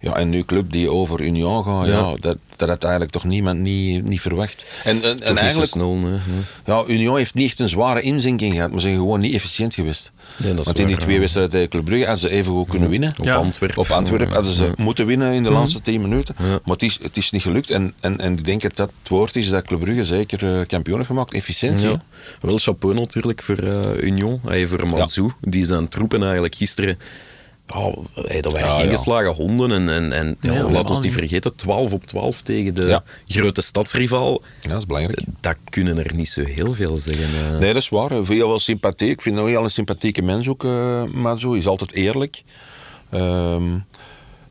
Ja, 0.00 0.16
en 0.16 0.28
nu 0.28 0.44
Club 0.44 0.72
die 0.72 0.90
over 0.90 1.20
Union 1.20 1.64
gaat, 1.64 1.86
ja. 1.86 1.92
Ja. 1.92 2.14
dat, 2.20 2.36
dat 2.56 2.68
had 2.68 2.82
eigenlijk 2.82 3.12
toch 3.12 3.24
niemand 3.24 3.58
niet, 3.58 4.04
niet 4.04 4.20
verwacht. 4.20 4.66
En, 4.84 5.02
en, 5.02 5.22
en 5.22 5.36
eigenlijk, 5.36 5.70
snel. 5.70 5.94
Nee, 5.94 6.18
ja, 6.64 6.84
Union 6.86 7.16
heeft 7.16 7.34
niet 7.34 7.48
echt 7.48 7.60
een 7.60 7.68
zware 7.68 8.00
inzinking 8.00 8.54
gehad, 8.54 8.70
maar 8.70 8.80
ze 8.80 8.86
zijn 8.86 8.98
gewoon 8.98 9.20
niet 9.20 9.34
efficiënt 9.34 9.74
geweest. 9.74 10.12
Nee, 10.38 10.50
dat 10.50 10.58
is 10.58 10.64
Want 10.64 10.78
in 10.78 10.86
die 10.86 10.96
twee 10.96 11.14
ja. 11.14 11.20
wedstrijden 11.20 11.52
tegen 11.52 11.68
Club 11.68 11.84
Brugge 11.84 12.06
hadden 12.06 12.30
ze 12.30 12.36
even 12.36 12.52
goed 12.52 12.68
kunnen 12.68 12.88
winnen. 12.88 13.12
Op. 13.18 13.26
Antwerpen. 13.26 13.78
Op 13.78 13.90
Antwerpen 13.90 14.34
hadden 14.34 14.52
ze 14.52 14.64
Ja. 14.64 14.72
moeten 14.76 15.06
winnen 15.06 15.32
in 15.32 15.42
de 15.42 15.50
laatste 15.50 15.82
tien 15.82 16.00
minuten. 16.00 16.34
Ja. 16.38 16.44
Maar 16.44 16.74
het 16.74 16.82
is, 16.82 16.98
het 17.02 17.16
is 17.16 17.30
niet 17.30 17.42
gelukt. 17.42 17.70
En, 17.70 17.94
en, 18.00 18.18
en 18.20 18.32
ik 18.32 18.44
denk 18.44 18.62
dat 18.62 18.76
dat 18.76 18.90
het 19.00 19.08
woord 19.08 19.36
is 19.36 19.50
dat 19.50 19.64
Club 19.64 19.80
Brugge 19.80 20.04
zeker 20.04 20.58
eh, 20.58 20.66
kampioen 20.66 20.96
heeft 20.96 21.08
gemaakt. 21.08 21.34
Efficiëntie. 21.34 21.88
Ja. 21.88 22.02
Wel 22.40 22.58
chapeau 22.58 22.94
natuurlijk 22.94 23.42
voor 23.42 23.58
eh, 23.58 24.02
Union. 24.02 24.40
Hey, 24.46 24.66
voor 24.66 24.86
Mazou. 24.86 25.32
Die 25.40 25.64
zijn 25.64 25.88
troepen 25.88 26.22
eigenlijk 26.22 26.54
gisteren... 26.54 26.98
Hey, 28.26 28.40
dat 28.40 28.52
waren 28.52 28.68
Ja, 28.68 28.76
geen 28.76 28.84
ja. 28.84 28.90
geslagen 28.90 29.32
honden. 29.34 29.70
En, 29.72 29.88
en, 29.88 30.12
en 30.12 30.36
ja, 30.40 30.52
Ja, 30.52 30.70
laat 30.70 30.90
ons 30.90 31.00
niet 31.00 31.12
vergeten, 31.12 31.56
12 31.56 31.92
op 31.92 32.06
12 32.06 32.40
tegen 32.42 32.74
de 32.74 32.84
Ja. 32.84 33.02
grote 33.26 33.62
stadsrivaal. 33.62 34.42
Ja, 34.60 34.68
dat 34.68 34.78
is 34.78 34.86
belangrijk. 34.86 35.20
Dat 35.40 35.56
kunnen 35.70 35.98
er 36.04 36.14
niet 36.14 36.28
zo 36.28 36.44
heel 36.44 36.74
veel 36.74 36.98
zeggen. 36.98 37.24
eh. 37.52 37.58
Nee, 37.58 37.72
dat 37.72 37.82
is 37.82 37.88
waar. 37.88 38.10
Ik 38.12 38.24
vind 38.26 38.38
jou 38.38 38.48
wel 38.48 38.58
sympathiek. 38.58 39.10
Ik 39.10 39.22
vind 39.22 39.36
hem 39.36 39.46
heel 39.46 39.62
een 39.64 39.70
sympathieke 39.70 40.22
mens 40.22 40.48
ook, 40.48 40.64
eh 40.64 41.04
Mazou. 41.04 41.50
Hij 41.50 41.60
is 41.60 41.66
altijd 41.66 41.92
eerlijk. 41.92 42.42
Ehm, 43.10 43.62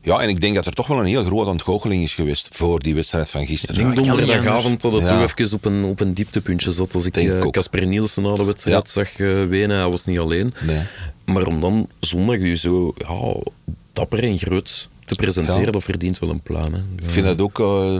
ja, 0.02 0.18
en 0.20 0.28
ik 0.28 0.40
denk 0.40 0.54
dat 0.54 0.66
er 0.66 0.72
toch 0.72 0.86
wel 0.86 0.98
een 0.98 1.06
heel 1.06 1.24
grote 1.24 1.50
ontgoocheling 1.50 2.02
is 2.02 2.14
geweest 2.14 2.48
voor 2.52 2.80
die 2.80 2.94
wedstrijd 2.94 3.30
van 3.30 3.40
Ik 3.40 3.46
gisteren. 3.48 3.74
denk 3.76 3.94
kan 3.94 4.02
niet 4.02 4.06
donderdagavond 4.16 4.80
dat 4.80 4.92
het 4.92 5.02
Ja. 5.02 5.08
toch 5.26 5.34
even 5.38 5.56
op 5.56 5.64
een, 5.64 5.84
op 5.84 6.00
een 6.00 6.14
dieptepuntje 6.14 6.72
zat. 6.72 6.94
Als 6.94 7.04
ik 7.06 7.14
Denk 7.14 7.28
ik 7.30 7.44
eh. 7.44 7.50
Casper 7.50 7.86
Nielsen 7.86 8.22
na 8.22 8.34
de 8.34 8.44
wedstrijd 8.44 8.92
Ja. 8.94 9.02
zag 9.04 9.18
eh, 9.20 9.44
wenen, 9.44 9.78
hij 9.78 9.88
was 9.88 10.04
niet 10.04 10.18
alleen. 10.18 10.54
Nee. 10.60 10.80
Maar 11.24 11.46
om 11.46 11.60
dan 11.60 11.88
zondag 12.00 12.36
u 12.36 12.56
zo 12.56 12.92
ja, 12.96 13.34
dapper 13.92 14.24
en 14.24 14.38
groot 14.38 14.88
te 15.06 15.14
presenteren, 15.14 15.60
Ja. 15.64 15.70
dat 15.70 15.82
verdient 15.82 16.18
wel 16.18 16.30
een. 16.30 16.40
Hè. 16.72 16.78
Ik 17.04 17.10
vind 17.10 17.26
dat 17.26 17.40
ook... 17.40 17.58
eh, 17.60 17.98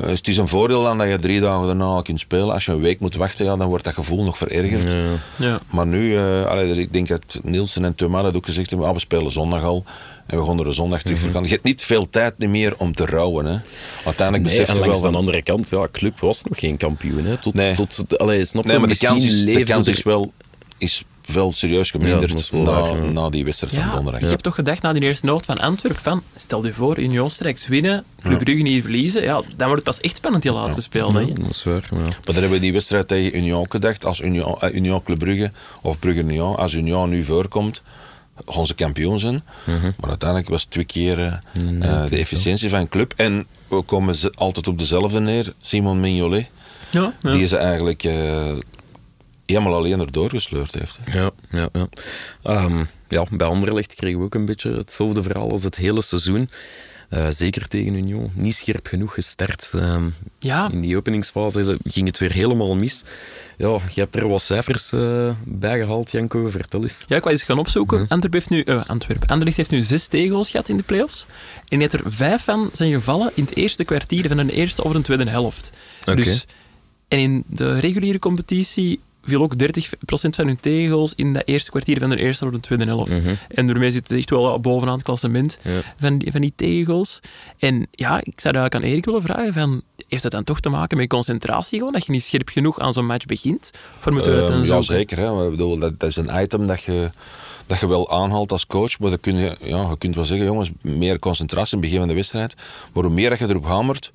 het 0.00 0.28
is 0.28 0.36
een 0.36 0.48
voordeel 0.48 0.82
dan 0.82 0.98
dat 0.98 1.08
je 1.08 1.18
drie 1.18 1.40
dagen 1.40 1.66
daarna 1.66 1.84
al 1.84 2.02
kunt 2.02 2.20
spelen. 2.20 2.52
Als 2.52 2.64
je 2.64 2.72
een 2.72 2.80
week 2.80 3.00
moet 3.00 3.16
wachten, 3.16 3.44
ja, 3.44 3.56
dan 3.56 3.68
wordt 3.68 3.84
dat 3.84 3.94
gevoel 3.94 4.24
nog 4.24 4.36
verergerd. 4.36 4.92
Ja. 4.92 5.04
Ja. 5.46 5.60
Maar 5.70 5.86
nu, 5.86 6.16
eh, 6.16 6.44
allee, 6.46 6.74
ik 6.80 6.92
denk 6.92 7.08
dat 7.08 7.38
Nielsen 7.42 7.84
en 7.84 7.94
Thomas 7.94 8.22
dat 8.22 8.34
ook 8.36 8.44
gezegd 8.44 8.70
hebben, 8.70 8.88
ah, 8.88 8.94
we 8.94 9.00
spelen 9.00 9.32
zondag 9.32 9.62
al. 9.62 9.84
En 10.26 10.38
we 10.38 10.44
er 10.60 10.66
een 10.66 10.72
zondag 10.72 11.02
terug 11.02 11.18
voor 11.18 11.30
gaan. 11.30 11.42
Je 11.42 11.48
hebt 11.48 11.62
niet 11.64 11.82
veel 11.82 12.10
tijd 12.10 12.38
meer 12.38 12.74
om 12.76 12.94
te 12.94 13.06
rouwen. 13.06 13.44
Hè. 13.46 13.58
Uiteindelijk 14.04 14.48
Nee, 14.48 14.56
besef 14.58 14.68
en 14.68 14.74
je 14.74 14.78
wel 14.80 14.88
langs 14.88 15.02
de 15.02 15.08
van... 15.08 15.18
andere 15.18 15.42
kant, 15.42 15.68
ja, 15.70 15.88
Club 15.92 16.20
was 16.20 16.42
nog 16.44 16.58
geen 16.58 16.76
kampioen. 16.76 17.24
Hè. 17.24 17.36
Tot, 17.36 17.54
Nee. 17.54 17.74
tot, 17.74 18.18
allee, 18.18 18.44
snap 18.44 18.64
Nee, 18.64 18.78
maar 18.78 18.88
de 18.88 18.96
kans, 18.96 19.24
is, 19.24 19.44
de 19.44 19.64
kans 19.64 19.86
er- 19.86 19.92
is 19.92 20.02
wel 20.02 20.32
is 20.78 21.04
wel 21.26 21.52
serieus 21.52 21.90
geminderd 21.90 22.52
na, 22.52 22.62
waar, 22.62 22.96
ja. 23.04 23.10
na 23.10 23.28
die 23.30 23.44
wedstrijd 23.44 23.74
van 23.74 23.82
Ja, 23.84 23.92
donderdag. 23.94 24.20
ik 24.22 24.28
heb 24.30 24.40
toch 24.40 24.54
gedacht 24.54 24.82
na 24.82 24.92
die 24.92 25.02
eerste 25.02 25.26
noot 25.26 25.44
van 25.44 25.58
Antwerpen 25.58 26.02
van, 26.02 26.22
stel 26.36 26.66
je 26.66 26.72
voor, 26.72 26.98
Union 26.98 27.30
straks 27.30 27.66
winnen, 27.66 28.04
Club 28.22 28.38
Brugge 28.44 28.62
niet 28.62 28.82
verliezen, 28.82 29.22
ja, 29.22 29.34
dan 29.56 29.68
wordt 29.68 29.74
het 29.74 29.84
pas 29.84 30.00
echt 30.00 30.16
spannend 30.16 30.42
die 30.42 30.52
laatste 30.52 30.82
speel. 30.82 31.20
Ja, 31.20 31.26
dat 31.34 31.48
is 31.50 31.64
waar. 31.64 31.88
Ja. 31.90 31.96
Maar 31.98 32.12
dan 32.24 32.34
hebben 32.34 32.50
we 32.52 32.58
die 32.60 32.72
wedstrijd 32.72 33.08
tegen 33.08 33.36
Union 33.36 33.60
ook 33.60 33.70
gedacht. 33.70 34.04
Als 34.04 34.20
Union, 34.20 34.56
eh, 34.60 34.74
Union 34.74 35.02
Club 35.02 35.18
Brugge 35.18 35.50
of 35.82 35.98
Brugge 35.98 36.20
Union, 36.20 36.56
als 36.56 36.72
Union 36.72 37.08
nu 37.10 37.24
voorkomt, 37.24 37.82
gaan 38.46 38.66
ze 38.66 38.74
kampioen 38.74 39.18
zijn. 39.18 39.42
Maar 40.00 40.08
uiteindelijk 40.08 40.48
was 40.50 40.62
het 40.62 40.70
twee 40.70 40.84
keer 40.84 41.18
eh, 41.18 41.32
eh, 41.80 42.10
de 42.10 42.16
efficiëntie 42.16 42.68
van 42.68 42.88
club. 42.88 43.12
En 43.16 43.46
we 43.68 43.82
komen 43.82 44.14
ze 44.14 44.32
altijd 44.34 44.68
op 44.68 44.78
dezelfde 44.78 45.20
neer. 45.20 45.52
Simon 45.60 46.00
Mignolet, 46.00 46.46
Ja, 46.90 47.12
ja. 47.22 47.32
die 47.32 47.46
ze 47.46 47.56
eigenlijk 47.56 48.04
eh, 48.04 48.56
helemaal 49.46 49.74
alleen 49.74 50.00
erdoor 50.00 50.28
gesleurd 50.28 50.74
heeft. 50.74 50.98
hè. 51.00 51.18
Ja, 51.18 51.30
ja, 51.50 51.68
ja. 51.72 51.88
Ehm, 52.42 52.84
ja, 53.08 53.24
bij 53.30 53.46
Anderlecht 53.46 53.94
kregen 53.94 54.18
we 54.18 54.24
ook 54.24 54.34
een 54.34 54.44
beetje 54.44 54.70
hetzelfde 54.76 55.22
verhaal 55.22 55.50
als 55.50 55.62
het 55.64 55.76
hele 55.76 56.02
seizoen. 56.02 56.50
Eh, 57.12 57.26
zeker 57.28 57.68
tegen 57.68 57.94
Union. 57.94 58.30
Niet 58.34 58.54
scherp 58.54 58.86
genoeg 58.86 59.14
gestart. 59.14 59.70
Ehm, 59.74 60.08
Ja. 60.38 60.70
In 60.70 60.80
die 60.80 60.96
openingsfase 60.96 61.78
ging 61.84 62.06
het 62.06 62.18
weer 62.18 62.32
helemaal 62.32 62.74
mis. 62.74 63.04
Ja, 63.56 63.78
je 63.94 64.00
hebt 64.00 64.16
er 64.16 64.28
wat 64.28 64.42
cijfers 64.42 64.92
eh 64.92 65.30
bij 65.44 65.78
gehaald, 65.80 66.10
Janko. 66.10 66.48
Vertel 66.48 66.82
eens. 66.82 67.04
Ja, 67.06 67.16
ik 67.16 67.22
was 67.22 67.32
eens 67.32 67.42
gaan 67.42 67.58
opzoeken. 67.58 67.98
Antwerpen 68.08 68.32
heeft 68.32 68.50
nu, 68.50 68.60
eh 68.62 68.84
Antwerpen. 68.86 69.28
Anderlecht 69.28 69.56
heeft 69.56 69.70
nu 69.70 69.82
zes 69.82 70.06
tegels 70.06 70.50
gehad 70.50 70.68
in 70.68 70.76
de 70.76 70.82
playoffs. 70.82 71.26
En 71.68 71.78
net 71.78 71.92
er 71.92 72.00
vijf 72.04 72.42
van 72.44 72.70
zijn 72.72 72.92
gevallen 72.92 73.30
in 73.34 73.44
het 73.44 73.56
eerste 73.56 73.84
kwartier 73.84 74.28
van 74.28 74.46
de 74.46 74.52
eerste 74.52 74.84
of 74.84 74.92
de 74.92 75.00
tweede 75.00 75.30
helft. 75.30 75.72
Dus, 76.04 76.46
en 77.08 77.18
in 77.18 77.44
de 77.46 77.78
reguliere 77.78 78.18
competitie 78.18 79.00
viel 79.24 79.42
ook 79.42 79.54
30% 79.62 79.64
van 80.10 80.46
hun 80.46 80.60
tegels 80.60 81.14
in 81.14 81.32
dat 81.32 81.42
eerste 81.46 81.70
kwartier 81.70 81.98
van 81.98 82.10
de 82.10 82.16
eerste 82.16 82.44
of 82.44 82.50
de 82.50 82.60
tweede 82.60 82.84
helft. 82.84 83.20
En 83.48 83.66
daarmee 83.66 83.90
zit 83.90 84.08
het 84.08 84.18
echt 84.18 84.30
wel 84.30 84.60
bovenaan 84.60 84.94
het 84.94 85.02
klassement 85.04 85.58
Ja. 85.62 85.80
van, 85.96 86.18
die, 86.18 86.32
van 86.32 86.40
die 86.40 86.52
tegels. 86.56 87.20
En 87.58 87.86
ja, 87.90 88.16
ik 88.22 88.40
zou 88.40 88.54
eigenlijk 88.56 88.74
aan 88.74 88.90
Erik 88.90 89.04
willen 89.04 89.22
vragen, 89.22 89.52
van, 89.52 89.82
heeft 90.08 90.22
dat 90.22 90.32
dan 90.32 90.44
toch 90.44 90.60
te 90.60 90.68
maken 90.68 90.96
met 90.96 91.08
concentratie 91.08 91.78
gewoon? 91.78 91.92
Dat 91.92 92.06
je 92.06 92.12
niet 92.12 92.22
scherp 92.22 92.48
genoeg 92.48 92.78
aan 92.78 92.92
zo'n 92.92 93.06
match 93.06 93.26
begint? 93.26 93.70
Of 93.98 94.10
moeten 94.10 94.32
we 94.34 94.40
dat 94.40 94.50
Ehm, 94.50 94.64
ja, 94.64 94.80
zeker. 94.80 95.18
Hè. 95.18 95.44
Ik 95.44 95.50
bedoel, 95.50 95.78
dat, 95.78 96.00
dat 96.00 96.08
is 96.08 96.16
een 96.16 96.42
item 96.42 96.66
dat 96.66 96.82
je, 96.82 97.10
dat 97.66 97.80
je 97.80 97.88
wel 97.88 98.10
aanhaalt 98.10 98.52
als 98.52 98.66
coach. 98.66 98.98
Maar 98.98 99.10
dan 99.10 99.20
kun 99.20 99.36
je, 99.36 99.56
ja, 99.60 99.88
je 99.88 99.98
kunt 99.98 100.14
wel 100.14 100.24
zeggen, 100.24 100.46
jongens, 100.46 100.70
meer 100.80 101.18
concentratie 101.18 101.76
in 101.76 101.78
het 101.78 101.86
begin 101.86 101.98
van 102.04 102.08
de 102.08 102.14
wedstrijd. 102.20 102.54
Maar 102.92 103.04
hoe 103.04 103.12
meer 103.12 103.30
dat 103.30 103.38
je 103.38 103.48
erop 103.48 103.64
hamert, 103.64 104.12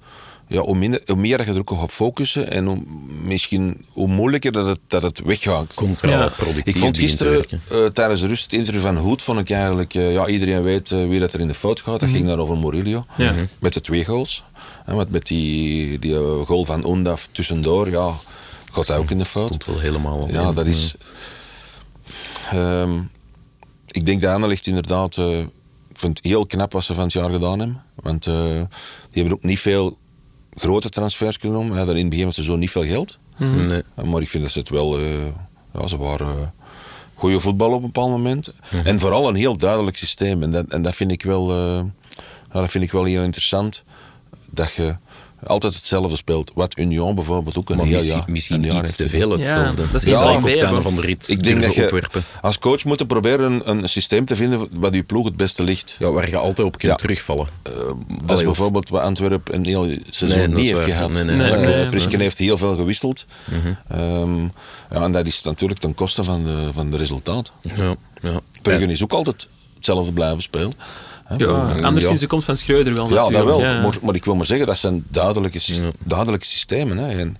ja, 0.47 0.59
hoe, 0.61 0.75
minder, 0.75 1.01
hoe 1.05 1.15
meer 1.15 1.37
dat 1.37 1.45
je 1.45 1.51
er 1.53 1.59
ook 1.59 1.69
op 1.71 1.77
gaat 1.79 1.91
focussen. 1.91 2.51
En 2.51 2.65
hoe, 2.65 2.77
misschien 3.23 3.85
hoe 3.91 4.07
moeilijker 4.07 4.51
dat 4.51 4.67
het, 4.67 4.79
dat 4.87 5.01
het 5.01 5.19
weggaat. 5.19 5.73
Contraproductief 5.73 6.75
Ik 6.75 6.81
vond 6.81 6.91
begint 6.95 6.95
te 6.95 7.01
gisteren 7.01 7.45
eh, 7.85 7.85
tijdens 7.85 8.21
de 8.21 8.27
rust 8.27 8.43
het 8.43 8.53
interview 8.53 8.81
van 8.81 8.97
Hoed, 8.97 9.23
vond 9.23 9.39
ik 9.39 9.49
eigenlijk, 9.49 9.93
eh, 9.95 10.13
ja, 10.13 10.27
iedereen 10.27 10.63
weet 10.63 10.91
eh, 10.91 11.07
wie 11.07 11.19
dat 11.19 11.33
er 11.33 11.39
in 11.39 11.47
de 11.47 11.53
fout 11.53 11.81
gaat. 11.81 11.99
Dat 11.99 12.09
ging 12.09 12.27
daar 12.27 12.37
over 12.39 12.57
Murillo, 12.57 13.05
Ja. 13.17 13.31
Mhm. 13.31 13.45
met 13.59 13.73
de 13.73 13.81
twee 13.81 14.05
goals. 14.05 14.43
Hè, 14.85 14.95
met, 14.95 15.09
met 15.11 15.27
die, 15.27 15.99
die 15.99 16.15
goal 16.45 16.65
van 16.65 16.89
Undaf 16.91 17.29
tussendoor, 17.31 17.89
ja, 17.89 18.11
gaat 18.71 18.87
hij 18.87 18.97
ook 18.97 19.11
in 19.11 19.17
de 19.17 19.25
fout. 19.25 19.49
Komt 19.49 19.65
wel 19.65 19.79
helemaal 19.79 20.27
Ja, 20.31 20.51
dat 20.51 20.67
is. 20.67 20.95
Ehm, 22.51 22.99
ik 23.91 24.05
denk 24.05 24.21
dat 24.21 24.33
Anderlecht 24.33 24.67
inderdaad. 24.67 25.17
eh, 25.17 25.39
ik 25.89 26.03
vind 26.03 26.17
het 26.17 26.25
heel 26.25 26.45
knap 26.45 26.71
wat 26.71 26.83
ze 26.83 26.93
van 26.93 27.03
het 27.03 27.13
jaar 27.13 27.29
gedaan 27.29 27.59
hebben. 27.59 27.81
Want 27.95 28.27
eh, 28.27 28.33
die 29.09 29.21
hebben 29.21 29.33
ook 29.33 29.43
niet 29.43 29.59
veel 29.59 29.97
grote 30.57 30.89
transfers 30.89 31.37
genomen. 31.37 31.77
Hè. 31.77 31.89
In 31.89 31.95
het 31.97 32.09
begin 32.09 32.25
was 32.25 32.37
er 32.37 32.43
zo 32.43 32.55
niet 32.55 32.71
veel 32.71 32.85
geld. 32.85 33.17
Nee. 33.37 33.83
Eh, 33.95 34.03
Maar 34.03 34.21
ik 34.21 34.29
vind 34.29 34.43
dat 34.43 34.51
ze 34.51 34.59
het 34.59 34.69
wel. 34.69 34.97
eh, 34.99 35.25
ja, 35.73 35.87
ze 35.87 35.97
waren. 35.97 36.27
eh, 36.27 36.47
goede 37.15 37.39
voetbal 37.39 37.67
op 37.69 37.75
een 37.75 37.81
bepaald 37.81 38.09
moment. 38.09 38.53
En 38.83 38.99
vooral 38.99 39.27
een 39.27 39.35
heel 39.35 39.57
duidelijk 39.57 39.97
systeem. 39.97 40.43
En 40.43 40.51
dat, 40.51 40.65
en 40.67 40.81
dat, 40.81 40.95
vind 40.95 41.11
ik 41.11 41.23
wel, 41.23 41.49
eh, 41.51 41.83
ja, 42.53 42.61
dat 42.61 42.71
vind 42.71 42.83
ik 42.83 42.91
wel 42.91 43.03
heel 43.03 43.23
interessant. 43.23 43.83
Dat 44.45 44.71
je 44.73 44.95
altijd 45.45 45.75
hetzelfde 45.75 46.15
speelt. 46.15 46.51
Wat 46.55 46.77
Union 46.77 47.15
bijvoorbeeld 47.15 47.57
ook 47.57 47.69
een 47.69 47.77
Maar 47.77 47.85
heel 47.85 47.95
misschien, 47.95 48.17
jaar, 48.17 48.31
misschien 48.31 48.63
een 48.63 48.71
jaar 48.73 48.83
iets 48.83 48.95
te 48.95 49.07
veel 49.09 49.29
hetzelfde. 49.31 49.81
Ja, 49.81 49.87
dat 49.91 50.03
is 50.03 50.13
einde 50.19 50.49
heb. 50.49 50.81
van 50.81 50.95
de 50.95 51.01
rit 51.01 51.29
Ik 51.29 51.43
denk 51.43 51.61
dat 51.61 51.73
je 51.75 51.83
opwerpen. 51.83 52.23
als 52.41 52.59
coach 52.59 52.83
moet 52.83 53.07
proberen 53.07 53.51
een, 53.69 53.69
een 53.83 53.89
systeem 53.89 54.25
te 54.25 54.35
vinden 54.35 54.67
wat 54.71 54.93
je 54.93 55.03
ploeg 55.03 55.25
het 55.25 55.37
beste 55.37 55.63
ligt. 55.63 55.95
Ja, 55.99 56.11
waar 56.11 56.29
je 56.29 56.37
altijd 56.37 56.67
op 56.67 56.77
kunt 56.77 56.91
Ja. 56.91 56.97
terugvallen. 56.97 57.47
Dat 57.63 57.73
is 57.73 58.13
Allee, 58.27 58.37
of- 58.37 58.43
bijvoorbeeld 58.43 58.89
wat 58.89 59.01
Antwerpen 59.01 59.55
een 59.55 59.65
heel 59.65 59.97
seizoen 60.09 60.39
Nee, 60.39 60.47
niet 60.47 60.65
heeft 60.65 60.77
waar. 60.77 60.87
gehad. 60.87 61.11
Nee, 61.11 61.23
nee, 61.23 61.35
nee, 61.35 61.51
Eh, 61.51 61.59
nee, 61.59 61.75
nee, 61.75 61.85
Frisken 61.85 62.11
nee. 62.11 62.21
heeft 62.21 62.37
heel 62.37 62.57
veel 62.57 62.75
gewisseld. 62.75 63.25
Ehm, 63.87 64.41
ja, 64.91 65.03
en 65.03 65.11
dat 65.11 65.25
is 65.25 65.41
natuurlijk 65.41 65.79
ten 65.79 65.93
koste 65.93 66.23
van 66.23 66.43
de, 66.43 66.69
van 66.71 66.89
de 66.91 66.97
resultaat. 66.97 67.51
Ja, 67.61 67.95
ja. 68.21 68.39
Brugge 68.61 68.85
is 68.85 69.03
ook 69.03 69.13
altijd 69.13 69.47
hetzelfde 69.75 70.11
blijven 70.11 70.41
spelen. 70.41 70.73
Ja, 71.37 71.81
anders 71.81 72.05
ja. 72.05 72.11
is 72.11 72.19
de 72.19 72.27
komst 72.27 72.45
van 72.45 72.57
Schreuder 72.57 72.93
wel 72.93 73.09
Ja, 73.09 73.29
dat 73.29 73.45
wel. 73.45 73.59
Ja. 73.59 73.81
Maar, 73.81 73.97
maar 74.01 74.15
ik 74.15 74.25
wil 74.25 74.35
maar 74.35 74.45
zeggen, 74.45 74.67
dat 74.67 74.77
zijn 74.77 75.05
duidelijke, 75.09 75.59
duidelijke 76.03 76.45
systemen. 76.45 76.97
Hè. 76.97 77.17
En, 77.19 77.37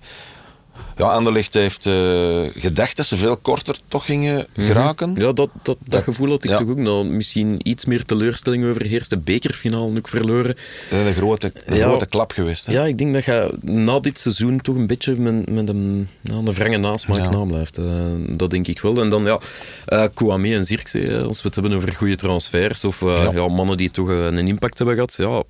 Ja, 0.96 1.04
Anderlecht 1.04 1.54
heeft 1.54 1.86
eh, 1.86 2.40
gedacht 2.54 2.96
dat 2.96 3.06
ze 3.06 3.16
veel 3.16 3.36
korter 3.36 3.78
toch 3.88 4.04
gingen 4.04 4.46
geraken. 4.56 5.10
Ja, 5.14 5.32
dat, 5.32 5.50
dat, 5.62 5.76
dat, 5.84 6.02
gevoel 6.02 6.30
had 6.30 6.44
ik 6.44 6.50
ja. 6.50 6.56
toch 6.56 6.68
ook. 6.68 6.76
Nou, 6.76 7.04
misschien 7.04 7.60
iets 7.62 7.84
meer 7.84 8.04
teleurstelling 8.04 8.64
overheerst. 8.70 9.10
De 9.10 9.16
bekerfinale 9.16 9.96
ook 9.98 10.08
verloren. 10.08 10.56
Dat 10.90 11.00
is 11.00 11.06
een 11.06 11.14
grote, 11.14 11.52
een 11.64 11.76
Ja. 11.76 11.86
grote 11.86 12.06
klap 12.06 12.32
geweest. 12.32 12.66
Hè? 12.66 12.72
Ja, 12.72 12.84
ik 12.84 12.98
denk 12.98 13.12
dat 13.14 13.24
je 13.24 13.58
na 13.62 13.98
dit 13.98 14.18
seizoen 14.18 14.60
toch 14.60 14.76
een 14.76 14.86
beetje 14.86 15.14
met, 15.16 15.50
met 15.50 15.68
een, 15.68 16.08
ja, 16.20 16.32
een 16.34 16.52
wrange 16.52 16.76
nasmaak 16.76 17.18
Ja. 17.18 17.30
nablijft. 17.30 17.78
Eh, 17.78 17.84
dat 18.28 18.50
denk 18.50 18.66
ik 18.66 18.80
wel. 18.80 19.00
En 19.00 19.08
dan 19.10 19.24
ja, 19.24 19.38
eh 19.86 20.04
Kouame 20.14 20.54
en 20.54 20.64
Zirkzee, 20.64 21.16
als 21.18 21.42
we 21.42 21.46
het 21.46 21.54
hebben 21.54 21.72
over 21.72 21.92
goede 21.92 22.16
transfers 22.16 22.84
of 22.84 23.00
Ja. 23.00 23.48
mannen 23.48 23.76
die 23.76 23.90
toch 23.90 24.08
een 24.08 24.48
impact 24.48 24.78
hebben 24.78 24.94
gehad, 24.96 25.14
ja, 25.16 25.42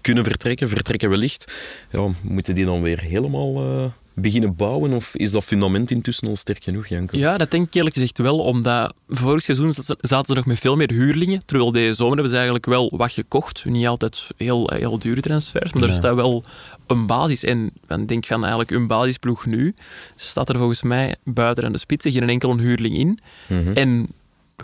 kunnen 0.00 0.24
vertrekken, 0.24 0.68
vertrekken 0.68 1.10
wellicht. 1.10 1.52
Ja, 1.90 2.08
moeten 2.22 2.54
die 2.54 2.64
dan 2.64 2.82
weer 2.82 3.00
helemaal 3.00 3.92
beginnen 4.14 4.56
bouwen? 4.56 4.92
Of 4.92 5.14
is 5.16 5.30
dat 5.32 5.44
fundament 5.44 5.90
intussen 5.90 6.28
al 6.28 6.36
sterk 6.36 6.64
genoeg, 6.64 6.86
Janko? 6.86 7.18
Ja, 7.18 7.36
dat 7.38 7.50
denk 7.50 7.66
ik 7.66 7.74
eerlijk 7.74 7.94
gezegd 7.94 8.18
wel, 8.18 8.38
omdat 8.38 8.94
vorig 9.08 9.42
seizoen 9.42 9.72
zat- 9.72 9.96
zaten 10.00 10.26
ze 10.26 10.34
nog 10.34 10.46
met 10.46 10.58
veel 10.58 10.76
meer 10.76 10.90
huurlingen, 10.90 11.42
terwijl 11.44 11.72
deze 11.72 11.94
zomer 11.94 12.12
hebben 12.12 12.28
ze 12.30 12.34
eigenlijk 12.34 12.66
wel 12.66 12.92
wat 12.96 13.12
gekocht. 13.12 13.64
Niet 13.64 13.86
altijd 13.86 14.28
heel, 14.36 14.70
heel 14.74 14.98
dure 14.98 15.20
transfers, 15.20 15.72
maar 15.72 15.82
er 15.82 15.92
staat 15.94 16.14
wel 16.14 16.44
een 16.86 17.06
basis. 17.06 17.44
En 17.44 17.70
ik 17.88 18.08
denk 18.08 18.26
van 18.26 18.40
eigenlijk 18.40 18.70
een 18.70 18.86
basisploeg 18.86 19.46
nu, 19.46 19.74
staat 20.16 20.48
er 20.48 20.56
volgens 20.58 20.82
mij 20.82 21.16
buiten 21.24 21.64
aan 21.64 21.72
de 21.72 21.78
spitsen 21.78 22.12
geen 22.12 22.28
enkel 22.28 22.58
huurling 22.58 22.96
in. 22.96 23.18
Mhm. 23.48 23.72
En 23.72 24.06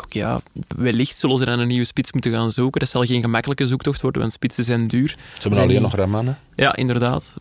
ook 0.00 0.12
ja, 0.12 0.40
wellicht 0.76 1.16
zullen 1.16 1.38
ze 1.38 1.44
dan 1.44 1.58
een 1.58 1.68
nieuwe 1.68 1.84
spits 1.84 2.12
moeten 2.12 2.32
gaan 2.32 2.50
zoeken. 2.50 2.80
Dat 2.80 2.88
zal 2.88 3.04
geen 3.04 3.20
gemakkelijke 3.20 3.66
zoektocht 3.66 4.00
worden, 4.00 4.20
want 4.20 4.32
spitsen 4.32 4.64
zijn 4.64 4.88
duur. 4.88 5.08
Ze 5.08 5.14
hebben 5.32 5.42
Zijn 5.42 5.54
alleen 5.54 5.68
die- 5.68 5.80
nog 5.80 5.94
Raman. 5.94 6.36
Ja, 6.56 6.76
inderdaad. 6.76 7.34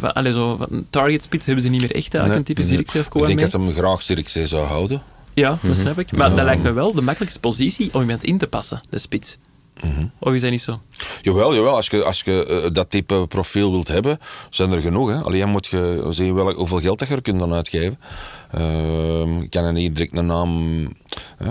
Allee, 0.00 0.32
zo, 0.32 0.56
van 0.56 0.66
een 0.70 0.86
target 0.90 1.22
spits 1.22 1.46
hebben 1.46 1.64
ze 1.64 1.70
niet 1.70 1.80
meer 1.80 1.94
echt, 1.94 2.14
eigenlijk, 2.14 2.28
Nee. 2.28 2.38
een 2.38 2.44
type 2.44 2.60
Nee. 2.60 2.68
Zirkzee 2.70 3.00
of 3.00 3.06
Ik 3.06 3.12
denk 3.12 3.26
Kouame. 3.38 3.50
dat 3.50 3.74
hem 3.76 3.84
graag 3.84 4.02
Zirkzee 4.02 4.46
zou 4.46 4.66
houden. 4.66 5.02
Ja, 5.34 5.58
dat 5.62 5.76
snap 5.76 5.98
ik. 5.98 6.12
Maar 6.12 6.30
Ja. 6.30 6.34
dat 6.36 6.44
lijkt 6.44 6.62
me 6.62 6.72
wel 6.72 6.94
de 6.94 7.02
makkelijkste 7.02 7.40
positie 7.40 7.94
om 7.94 8.00
iemand 8.00 8.24
in 8.24 8.38
te 8.38 8.46
passen, 8.46 8.80
de 8.90 8.98
spits. 8.98 9.36
Of 10.18 10.32
is 10.32 10.40
dat 10.40 10.50
niet 10.50 10.62
zo? 10.62 10.80
Jawel, 11.22 11.54
jawel. 11.54 11.74
Als 11.76 11.86
je, 11.86 12.04
als 12.04 12.22
je 12.22 12.46
eh, 12.46 12.70
dat 12.72 12.90
type 12.90 13.26
profiel 13.28 13.70
wilt 13.70 13.88
hebben, 13.88 14.18
zijn 14.50 14.72
er 14.72 14.80
genoeg. 14.80 15.08
Hè. 15.10 15.16
Alleen 15.20 15.48
moet 15.48 15.66
je 15.66 16.06
zien 16.10 16.34
welk, 16.34 16.56
hoeveel 16.56 16.80
geld 16.80 16.98
dat 16.98 17.08
je 17.08 17.14
er 17.14 17.22
kunt 17.22 17.38
dan 17.38 17.52
uitgeven. 17.54 17.98
Ehm, 18.56 19.40
ik 19.40 19.50
kan 19.50 19.64
er 19.64 19.72
niet 19.72 19.96
direct 19.96 20.18
een 20.18 20.26
naam 20.26 20.82
eh, 21.38 21.50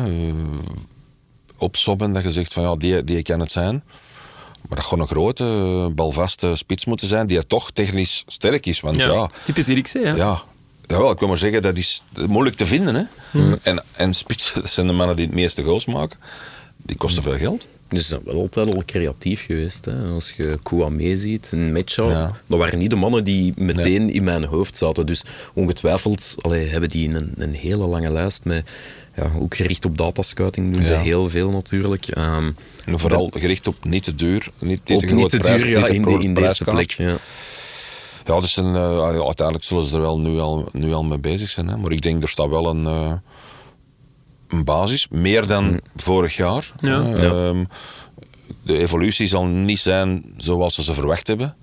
opsommen 1.57 2.13
dat 2.13 2.23
je 2.23 2.31
zegt 2.31 2.53
van 2.53 2.63
ja, 2.63 2.75
die, 2.75 3.03
die 3.03 3.21
kan 3.21 3.39
het 3.39 3.51
zijn. 3.51 3.83
Maar 4.67 4.77
dat 4.77 4.83
gewoon 4.83 4.99
een 4.99 5.15
grote, 5.15 5.43
eh, 5.43 5.95
balvaste 5.95 6.55
spits 6.55 6.85
moeten 6.85 7.07
zijn 7.07 7.27
die 7.27 7.47
toch 7.47 7.71
technisch 7.71 8.23
sterk 8.27 8.65
is. 8.65 8.79
Want 8.79 8.95
ja, 8.95 9.29
Type 9.43 9.61
Zirkzee, 9.61 10.05
hè? 10.05 10.13
ja, 10.13 10.41
jawel, 10.87 11.11
ik 11.11 11.19
wil 11.19 11.27
maar 11.27 11.37
zeggen, 11.37 11.61
dat 11.61 11.77
is 11.77 12.03
moeilijk 12.27 12.55
te 12.55 12.65
vinden. 12.65 12.95
Hè. 12.95 13.55
En, 13.63 13.83
en 13.91 14.13
spitsen, 14.13 14.55
dat 14.61 14.71
zijn 14.71 14.87
de 14.87 14.93
mannen 14.93 15.15
die 15.15 15.25
het 15.25 15.35
meeste 15.35 15.63
goals 15.63 15.85
maken. 15.85 16.19
Die 16.77 16.95
kosten 16.95 17.23
veel 17.23 17.37
geld. 17.37 17.67
Dus 17.93 18.01
ze 18.01 18.07
zijn 18.07 18.21
wel 18.25 18.35
altijd 18.35 18.75
al 18.75 18.83
creatief 18.85 19.45
geweest. 19.45 19.85
Hè. 19.85 20.07
Als 20.07 20.33
je 20.37 20.59
Kouame 20.63 21.17
ziet, 21.17 21.47
een 21.51 21.83
Ja. 21.95 22.37
dat 22.47 22.59
waren 22.59 22.79
niet 22.79 22.89
de 22.89 22.95
mannen 22.95 23.23
die 23.23 23.53
meteen 23.55 24.09
in 24.13 24.23
mijn 24.23 24.43
hoofd 24.43 24.77
zaten. 24.77 25.05
Dus 25.05 25.23
ongetwijfeld 25.53 26.35
allee, 26.41 26.67
hebben 26.67 26.89
die 26.89 27.09
een, 27.09 27.31
een 27.37 27.53
hele 27.53 27.85
lange 27.85 28.09
lijst 28.09 28.43
met, 28.43 28.69
ja, 29.15 29.31
ook 29.39 29.55
gericht 29.55 29.85
op 29.85 29.97
datascouting 29.97 30.73
doen 30.73 30.85
ze 30.85 30.91
Ja. 30.91 30.99
heel 30.99 31.29
veel 31.29 31.49
natuurlijk. 31.49 32.07
Ehm, 32.07 32.51
En 32.85 32.99
vooral 32.99 33.31
gericht 33.37 33.67
op 33.67 33.75
niet 33.85 34.03
te 34.03 34.15
duur, 34.15 34.47
niet, 34.59 34.69
niet 34.69 34.79
op 34.79 34.87
te 34.87 35.13
niet 35.13 35.19
groot 35.19 35.29
te 35.29 35.37
prijs- 35.37 35.61
duur 35.61 35.69
ja, 35.71 35.79
niet 35.79 35.89
in, 35.89 36.01
de, 36.01 36.07
groot 36.07 36.23
in 36.23 36.33
de 36.33 36.41
eerste 36.41 36.63
plek. 36.63 36.91
Ja. 36.91 37.17
Ja, 38.25 38.39
dus 38.39 38.55
een, 38.57 38.75
eh, 38.75 38.99
uiteindelijk 39.25 39.63
zullen 39.65 39.85
ze 39.85 39.95
er 39.95 40.01
wel 40.01 40.19
nu 40.19 40.39
al, 40.39 40.69
nu 40.71 40.93
al 40.93 41.03
mee 41.03 41.17
bezig 41.19 41.49
zijn. 41.49 41.67
Hè. 41.67 41.77
Maar 41.77 41.91
ik 41.91 42.01
denk, 42.01 42.23
er 42.23 42.29
staat 42.29 42.49
wel 42.49 42.69
een, 42.69 42.85
eh, 42.85 43.13
een 44.53 44.63
basis. 44.63 45.07
Meer 45.09 45.47
dan 45.47 45.79
vorig 45.95 46.35
jaar. 46.35 46.71
Ja. 46.79 47.01
Eh, 47.01 47.23
Ja. 47.23 47.29
ehm, 47.47 47.63
de 48.63 48.77
evolutie 48.77 49.27
zal 49.27 49.45
niet 49.45 49.79
zijn 49.79 50.33
zoals 50.37 50.73
ze 50.75 50.83
ze 50.83 50.93
verwacht 50.93 51.27
hebben. 51.27 51.55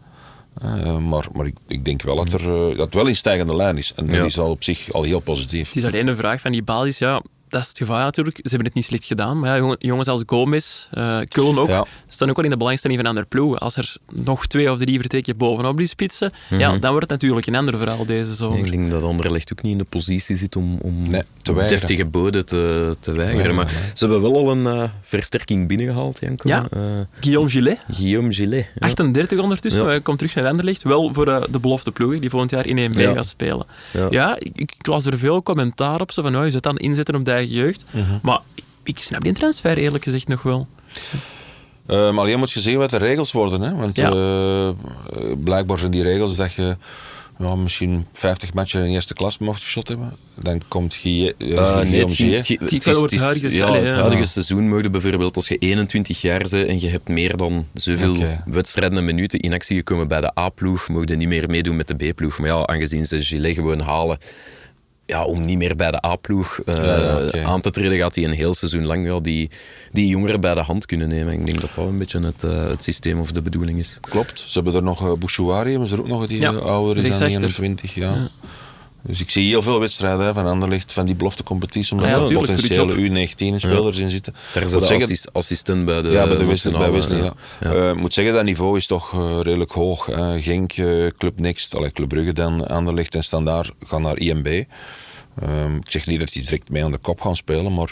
Eh, 0.63 0.97
maar 0.99 1.27
maar 1.33 1.47
ik, 1.47 1.55
ik 1.69 1.85
denk 1.85 2.03
wel 2.03 2.17
dat, 2.17 2.33
er, 2.33 2.41
eh, 2.41 2.69
dat 2.77 2.79
het 2.87 2.95
wel 2.95 3.07
in 3.07 3.17
stijgende 3.17 3.57
lijn 3.57 3.79
is. 3.79 3.93
En 3.97 4.07
Ja. 4.07 4.13
dat 4.17 4.27
is 4.27 4.39
al 4.39 4.51
op 4.51 4.63
zich 4.65 4.93
al 4.93 5.03
heel 5.03 5.21
positief. 5.21 5.67
Het 5.67 5.77
is 5.77 5.85
alleen 5.85 6.07
een 6.07 6.17
vraag 6.17 6.41
van 6.41 6.53
die 6.53 6.63
basis, 6.63 6.99
ja, 6.99 7.23
dat 7.51 7.63
is 7.63 7.69
het 7.69 7.79
gevaar 7.79 8.05
natuurlijk. 8.05 8.37
Ze 8.37 8.49
hebben 8.49 8.67
het 8.67 8.75
niet 8.75 8.85
slecht 8.85 9.05
gedaan, 9.05 9.39
maar 9.39 9.49
ja, 9.51 9.57
jongen- 9.57 9.77
jongens 9.79 10.09
als 10.09 10.23
Gomez, 10.27 10.87
eh 10.91 11.19
Kullen 11.29 11.59
ook, 11.59 11.69
Ja. 11.69 11.85
staan 12.09 12.29
ook 12.31 12.37
wel 12.37 12.45
in 12.45 12.51
de 12.51 12.57
belangstelling 12.57 12.99
van 13.01 13.09
andere 13.09 13.27
ploegen. 13.27 13.59
Als 13.59 13.77
er 13.77 13.95
nog 14.13 14.47
twee 14.47 14.71
of 14.73 14.79
drie 14.79 14.99
vertrekken 15.01 15.37
bovenop 15.37 15.77
die 15.77 15.87
spitsen, 15.87 16.33
ja, 16.51 16.69
dan 16.79 16.91
wordt 16.91 17.01
het 17.11 17.21
natuurlijk 17.21 17.47
een 17.47 17.55
ander 17.55 17.79
verhaal 17.79 18.05
deze 18.07 18.35
zomer. 18.35 18.59
Ik 18.59 18.71
denk 18.71 18.91
dat 18.91 19.03
Anderlecht 19.03 19.53
ook 19.53 19.63
niet 19.63 19.73
in 19.73 19.79
de 19.79 19.85
positie 19.85 20.37
zit 20.37 20.57
om, 20.57 20.79
om 20.83 21.11
Nee, 21.11 21.23
te 21.43 21.55
deftige 21.55 22.05
boden 22.05 22.47
te, 22.47 22.97
te 23.01 23.13
weigeren. 23.13 23.55
Maar 23.55 23.69
ze 23.95 24.05
hebben 24.09 24.23
wel 24.23 24.37
al 24.37 24.51
een 24.51 24.67
eh, 24.67 24.89
versterking 25.03 25.69
binnengehaald, 25.69 26.19
Janko. 26.21 26.49
Ja. 26.49 26.67
Eh, 26.71 26.81
Guillaume 27.21 27.49
Gillet, 27.51 27.79
Guillaume 27.91 28.33
Gillet. 28.33 28.67
ja. 28.75 28.87
38 28.87 29.39
ondertussen, 29.39 29.83
Ja. 29.83 29.89
hij 29.89 30.01
komt 30.01 30.19
terug 30.19 30.35
naar 30.35 30.47
Anderlecht. 30.47 30.83
Wel 30.83 31.15
voor 31.15 31.25
de 31.25 31.59
belofte 31.61 31.91
ploegen 31.93 32.21
die 32.21 32.31
volgend 32.31 32.51
jaar 32.51 32.67
in 32.67 32.79
1B 32.79 33.01
Ja. 33.01 33.13
gaan 33.13 33.25
spelen. 33.25 33.67
Ja. 33.93 34.07
Ja, 34.11 34.37
ik, 34.39 34.51
ik 34.55 34.73
las 34.87 35.07
er 35.07 35.19
veel 35.19 35.43
commentaar 35.43 36.01
op, 36.01 36.13
zo 36.13 36.23
van, 36.23 36.37
oh, 36.37 36.45
je 36.45 36.51
zit 36.51 36.63
dan 36.63 36.77
inzetten 36.77 37.15
op 37.15 37.25
de 37.25 37.31
eigen 37.41 37.57
jeugd. 37.57 37.85
Maar 38.23 38.41
ik, 38.55 38.65
ik 38.83 38.99
snap 38.99 39.23
die 39.23 39.33
transfer 39.33 39.77
eerlijk 39.79 40.05
gezegd 40.05 40.29
nog 40.29 40.43
wel. 40.43 40.67
Eh, 41.87 41.97
maar 41.97 42.19
alleen 42.25 42.39
moet 42.39 42.53
je 42.53 42.61
zien 42.61 42.79
wat 42.79 42.91
de 42.91 42.97
regels 42.97 43.33
worden. 43.33 43.61
Hè? 43.61 43.75
Want 43.75 43.97
Ja. 43.97 44.11
eh, 44.11 44.69
eh, 44.69 44.75
blijkbaar 45.41 45.79
zijn 45.79 45.91
die 45.91 46.03
regels 46.03 46.37
dat 46.37 46.53
je 46.53 46.77
ja, 47.39 47.55
misschien 47.57 48.07
50 48.13 48.55
matchen 48.55 48.85
in 48.85 48.91
eerste 48.91 49.15
klas 49.15 49.39
mocht 49.39 49.63
geschot 49.63 49.89
hebben. 49.89 50.13
Dan 50.43 50.61
komt 50.69 50.99
eh, 51.03 51.27
Eh, 51.29 51.33
Guillaume 51.39 51.85
nee, 51.85 52.01
het, 52.01 52.19
huidige- 53.21 53.55
ja, 53.57 53.67
allee, 53.67 53.83
het 53.83 53.93
ja. 53.93 53.99
huidige 54.01 54.25
seizoen 54.25 54.69
mogen 54.69 54.93
bijvoorbeeld 54.93 55.37
als 55.37 55.49
je 55.49 55.57
21 55.57 56.21
jaar 56.21 56.39
bent 56.51 56.67
en 56.67 56.81
je 56.81 56.89
hebt 56.89 57.09
meer 57.09 57.37
dan 57.37 57.67
zoveel 57.75 58.11
Oké. 58.17 58.43
wedstrijden 58.47 58.99
en 58.99 59.05
minuten 59.05 59.39
in 59.41 59.53
actie 59.53 59.77
gekomen 59.77 60.09
bij 60.09 60.21
de 60.21 60.39
A-ploeg, 60.39 60.89
mogen 60.89 61.09
je 61.09 61.17
niet 61.17 61.29
meer 61.29 61.51
meedoen 61.51 61.77
met 61.77 61.89
de 61.89 61.95
B-ploeg. 62.13 62.39
Maar 62.39 62.49
ja, 62.49 62.67
aangezien 62.67 63.07
ze 63.07 63.23
Gilet 63.23 63.55
gewoon 63.55 63.81
halen 63.81 64.19
ja, 65.11 65.25
om 65.25 65.41
niet 65.41 65.59
meer 65.59 65.77
bij 65.77 65.91
de 65.91 66.05
A-ploeg 66.07 66.61
eh, 66.67 66.75
Ja, 66.75 67.29
ja, 67.33 67.43
aan 67.43 67.61
te 67.61 67.71
treden, 67.71 67.99
gaat 67.99 68.15
hij 68.15 68.25
een 68.25 68.33
heel 68.33 68.55
seizoen 68.55 68.85
lang 68.85 69.07
ja, 69.07 69.21
die, 69.21 69.51
die 69.93 70.07
jongeren 70.07 70.41
bij 70.41 70.55
de 70.55 70.61
hand 70.61 70.87
kunnen 70.87 71.09
nemen. 71.09 71.33
Ik 71.33 71.47
denk 71.47 71.61
dat 71.61 71.75
dat 71.75 71.87
een 71.87 71.99
beetje 71.99 72.21
het, 72.21 72.45
eh, 72.45 72.69
het 72.69 72.83
systeem 72.83 73.21
of 73.21 73.33
de 73.33 73.43
bedoeling 73.43 73.79
is. 73.79 73.99
Klopt. 74.01 74.41
Ze 74.47 74.53
hebben 74.53 74.75
er 74.75 74.83
nog 74.83 75.03
uh, 75.03 75.13
Bouchouari, 75.13 75.71
hebben 75.71 75.89
ze 75.89 75.95
er 75.95 76.01
ook 76.01 76.09
nog 76.09 76.27
die 76.27 76.41
Ja, 76.41 76.53
ouder 76.53 76.97
is 76.97 77.03
dan 77.03 77.19
rechtsachter. 77.19 77.63
21. 77.63 77.95
Ja. 77.95 78.31
Dus 79.03 79.21
ik 79.21 79.31
zie 79.31 79.49
heel 79.49 79.63
veel 79.63 79.81
wedstrijden 79.81 80.27
hè, 80.27 80.33
van 80.33 80.47
Anderlecht, 80.47 80.93
van 80.93 81.07
die 81.07 81.15
beloftecompetitie, 81.15 81.93
omdat 81.93 82.09
Ah 82.09 82.17
ja, 82.17 82.27
er 82.27 82.33
potentiële 82.33 83.29
U19-spelers 83.29 83.99
in 83.99 84.11
zitten. 84.11 84.35
Daar 84.53 84.63
is 85.11 85.33
assistent 85.33 85.85
bij 85.85 86.03
de 86.03 86.09
ja, 86.09 86.27
bij 86.27 86.37
de. 86.37 86.71
Bij 86.71 87.19
ja. 87.19 87.35
Eh, 87.61 87.93
moet 87.93 88.15
zeggen, 88.15 88.35
dat 88.35 88.45
niveau 88.45 88.77
is 88.77 88.87
toch 88.87 89.13
eh, 89.13 89.39
redelijk 89.43 89.73
hoog. 89.73 90.09
Eh, 90.09 90.33
Genk, 90.39 90.73
eh, 90.73 91.07
Club 91.19 91.41
Next, 91.41 91.75
allee, 91.75 91.91
Club 91.91 92.09
Brugge 92.09 92.33
dan, 92.33 92.69
Anderlecht 92.69 93.15
en 93.15 93.25
Standaard 93.25 93.73
gaan 93.85 94.03
naar 94.03 94.19
IMB. 94.19 94.65
Ehm, 95.41 95.77
ik 95.77 95.91
zeg 95.91 96.07
niet 96.07 96.21
dat 96.21 96.33
die 96.33 96.43
direct 96.43 96.71
mee 96.71 96.85
aan 96.85 96.91
de 96.91 96.99
kop 96.99 97.21
gaan 97.21 97.37
spelen, 97.37 97.75
maar 97.75 97.91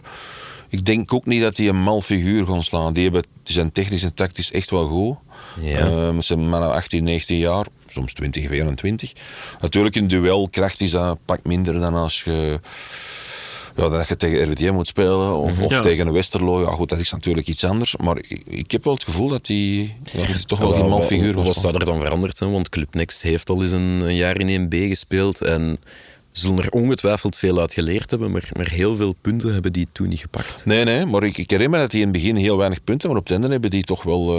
ik 0.68 0.84
denk 0.84 1.12
ook 1.12 1.26
niet 1.26 1.42
dat 1.42 1.56
die 1.56 1.68
een 1.68 1.82
mal 1.82 2.00
figuur 2.00 2.46
gaan 2.46 2.62
slaan. 2.62 2.92
Die, 2.92 3.02
hebben, 3.02 3.22
die 3.42 3.54
zijn 3.54 3.72
technisch 3.72 4.02
en 4.02 4.14
tactisch 4.14 4.52
echt 4.52 4.70
wel 4.70 4.86
goed. 4.86 5.16
Ja. 5.60 5.78
Ehm, 5.78 6.14
ze 6.14 6.22
zijn 6.22 6.48
mannen 6.48 6.72
18, 6.72 7.04
19 7.04 7.38
jaar, 7.38 7.66
soms 7.92 8.12
20, 8.12 8.46
24. 8.48 9.12
Natuurlijk, 9.60 9.94
in 9.96 10.06
duelkracht 10.08 10.80
is 10.80 10.90
dat 10.90 11.18
pak 11.24 11.38
minder 11.44 11.80
dan 11.80 11.94
als 11.94 12.22
je, 12.22 12.60
ja, 13.76 13.88
dat 13.88 14.08
je 14.08 14.16
tegen 14.16 14.42
RWDM 14.50 14.72
moet 14.72 14.88
spelen 14.88 15.36
of, 15.36 15.58
of 15.60 15.70
Ja. 15.70 15.80
tegen 15.80 16.06
een 16.06 16.12
Westerlo. 16.12 16.60
Ja, 16.62 16.70
goed, 16.70 16.88
dat 16.88 16.98
is 16.98 17.10
natuurlijk 17.10 17.46
iets 17.48 17.64
anders. 17.64 17.96
Maar 17.96 18.16
ik, 18.18 18.42
ik 18.46 18.70
heb 18.70 18.84
wel 18.84 18.94
het 18.94 19.04
gevoel 19.04 19.28
dat 19.28 19.46
die, 19.46 19.94
ja, 20.12 20.18
dat 20.26 20.36
die 20.36 20.46
toch 20.46 20.58
wel 20.58 20.74
die 20.74 20.82
Wat, 20.82 21.34
was. 21.34 21.46
wat 21.46 21.56
zou 21.56 21.74
er 21.74 21.84
dan 21.84 22.00
veranderd 22.00 22.36
zijn? 22.36 22.52
Want 22.52 22.68
Club 22.68 22.94
Next 22.94 23.22
heeft 23.22 23.50
al 23.50 23.62
eens 23.62 23.72
een, 23.72 24.00
een 24.00 24.16
jaar 24.16 24.40
in 24.40 24.66
1B 24.66 24.74
gespeeld 24.76 25.40
en 25.40 25.78
zullen 26.38 26.58
er 26.64 26.70
ongetwijfeld 26.70 27.36
veel 27.36 27.58
uit 27.60 27.72
geleerd 27.74 28.10
hebben, 28.10 28.30
maar, 28.30 28.48
maar 28.56 28.68
heel 28.68 28.96
veel 28.96 29.14
punten 29.20 29.52
hebben 29.52 29.72
die 29.72 29.88
toen 29.92 30.08
niet 30.08 30.20
gepakt. 30.20 30.64
Nee, 30.66 30.84
nee, 30.84 31.06
maar 31.06 31.22
ik, 31.22 31.38
ik 31.38 31.50
herinner 31.50 31.76
me 31.78 31.82
dat 31.84 31.90
die 31.90 32.00
in 32.00 32.08
het 32.08 32.16
begin 32.16 32.36
heel 32.36 32.56
weinig 32.56 32.84
punten, 32.84 33.08
maar 33.08 33.18
op 33.18 33.22
het 33.24 33.32
einde 33.32 33.48
hebben 33.48 33.70
die 33.70 33.84
toch 33.84 34.02
wel 34.02 34.32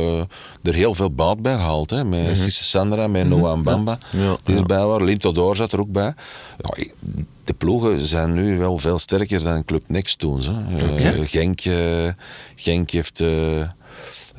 eh, 0.64 0.70
er 0.70 0.74
heel 0.74 0.96
veel 0.96 1.12
baat 1.12 1.42
bij 1.42 1.56
gehaald. 1.56 1.90
Hè? 1.90 2.04
Met 2.04 2.38
Sisse 2.38 2.64
Sandra, 2.64 3.08
met 3.08 3.28
Noah 3.28 3.58
Mbamba, 3.58 3.98
Mhm. 4.12 4.24
Ja. 4.24 4.38
die 4.44 4.56
erbij 4.56 4.86
waren. 4.86 5.20
Door 5.34 5.56
zat 5.56 5.72
er 5.72 5.80
ook 5.80 5.92
bij. 5.92 6.14
Ja, 6.58 6.84
de 7.44 7.54
ploegen 7.54 8.00
zijn 8.00 8.34
nu 8.34 8.58
wel 8.58 8.78
veel 8.78 9.00
sterker 9.00 9.44
dan 9.44 9.66
Club 9.66 9.84
Next 9.88 10.20
toen. 10.20 10.42
Hè. 10.44 10.86
Eh. 11.18 11.28
Genk, 11.28 11.60
eh, 11.62 12.08
Genk 12.56 12.90
heeft... 12.92 13.18
de 13.18 13.68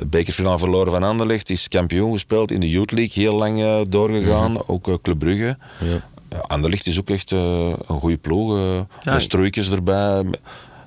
bekerfinale 0.06 0.58
verloren 0.58 0.92
van 0.92 1.02
Anderlecht, 1.02 1.50
is 1.50 1.68
kampioen 1.68 2.12
gespeeld 2.12 2.50
in 2.50 2.60
de 2.60 2.70
Youth 2.70 2.90
League, 2.92 3.22
heel 3.24 3.34
lang 3.34 3.86
doorgegaan. 3.88 4.68
Ook 4.68 4.88
eh, 4.88 4.94
Club 5.02 5.18
Brugge. 5.18 5.56
Mhm. 5.80 5.90
Ja. 5.90 6.02
Ja, 6.30 6.38
Anderlecht 6.46 6.86
is 6.86 6.98
ook 6.98 7.10
echt 7.10 7.32
eh, 7.32 7.66
een 7.68 8.00
goede 8.00 8.16
ploeg. 8.18 8.56
eh 8.56 8.74
Ja, 8.74 8.86
met 9.04 9.14
ik- 9.14 9.20
Struikens 9.20 9.70
erbij. 9.70 10.24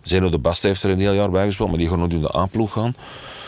Zeno 0.02 0.30
de 0.30 0.38
Bast 0.38 0.64
heeft 0.64 0.84
er 0.84 0.90
een 0.90 1.00
heel 1.00 1.14
jaar 1.14 1.30
bij 1.30 1.46
gespeeld, 1.46 1.70
maar 1.70 1.78
die 1.78 1.90
gaan 1.90 2.00
nu 2.08 2.16
in 2.16 2.22
de 2.22 2.38
A-ploeg 2.38 2.72
gaan. 2.72 2.96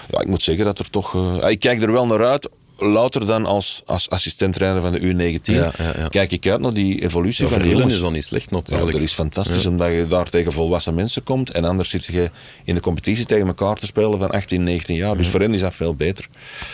Ja, 0.10 0.20
ik 0.22 0.28
moet 0.28 0.44
zeggen 0.44 0.66
dat 0.66 0.80
er 0.80 0.90
toch... 0.90 1.16
eh, 1.16 1.50
ik 1.50 1.60
kijk 1.60 1.82
er 1.82 1.92
wel 1.92 2.06
naar 2.06 2.26
uit 2.26 2.50
louter 2.78 3.26
dan 3.26 3.46
als, 3.46 3.82
als 3.86 4.10
assistent-trainer 4.10 4.82
van 4.82 4.92
de 4.92 5.00
U19, 5.00 5.42
Ja, 5.44 5.72
ja, 5.78 5.94
ja. 5.98 6.08
kijk 6.08 6.32
ik 6.32 6.48
uit 6.48 6.60
naar 6.62 6.74
die 6.74 7.02
evolutie 7.04 7.44
Ja, 7.44 7.50
van 7.50 7.58
Vermeulen 7.58 7.78
jongens. 7.78 7.96
is 7.96 8.02
dan 8.02 8.14
niet 8.14 8.26
slecht 8.26 8.48
Ja, 8.50 8.56
natuurlijk. 8.56 8.92
dat 8.92 9.02
is 9.02 9.14
fantastisch, 9.14 9.66
omdat 9.66 9.92
je 9.92 10.06
daar 10.10 10.30
tegen 10.30 10.52
volwassen 10.52 10.96
mensen 10.96 11.24
komt 11.24 11.52
en 11.52 11.66
anders 11.66 11.90
zit 11.90 12.06
je 12.06 12.30
in 12.64 12.76
de 12.76 12.82
competitie 12.82 13.26
tegen 13.26 13.48
elkaar 13.48 13.76
te 13.76 13.86
spelen 13.86 14.20
van 14.20 14.30
18, 14.32 14.64
19 14.64 14.96
jaar. 14.96 15.18
Dus 15.18 15.28
voor 15.28 15.40
hen 15.40 15.54
is 15.54 15.60
dat 15.60 15.76
veel 15.76 15.96
beter. 15.96 16.28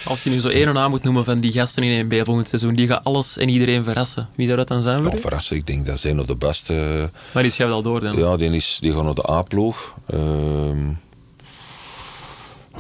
Als 0.06 0.24
je 0.24 0.30
nu 0.30 0.39
zo 0.39 0.47
één 0.49 0.74
naam 0.74 0.89
moet 0.89 1.04
noemen 1.04 1.26
van 1.26 1.39
die 1.39 1.52
gasten 1.52 1.84
in 1.84 2.06
1B 2.06 2.26
volgend 2.26 2.47
seizoen, 2.49 2.74
die 2.76 2.88
gaan 2.88 3.04
alles 3.04 3.38
en 3.38 3.49
iedereen 3.49 3.84
verrassen. 3.84 4.30
Wie 4.36 4.45
zou 4.45 4.58
dat 4.58 4.68
dan 4.68 4.82
zijn 4.82 5.02
voor 5.02 5.12
Ja, 5.12 5.18
u? 5.18 5.22
verrassen, 5.22 5.56
ik 5.56 5.68
denk 5.68 5.86
dat 5.86 5.99
zijn 5.99 6.16
nog 6.16 6.26
de 6.26 6.36
beste. 6.36 7.10
Maar 7.34 7.43
die 7.43 7.52
schrijft 7.52 7.74
al 7.74 7.82
door 7.82 7.99
dan. 7.99 8.18
Ja, 8.18 8.38
die, 8.38 8.49
is, 8.49 8.78
die 8.82 8.91
gaan 8.93 9.06
naar 9.06 9.14
de 9.14 9.30
A-ploeg. 9.30 9.93
Ehm, 10.08 10.78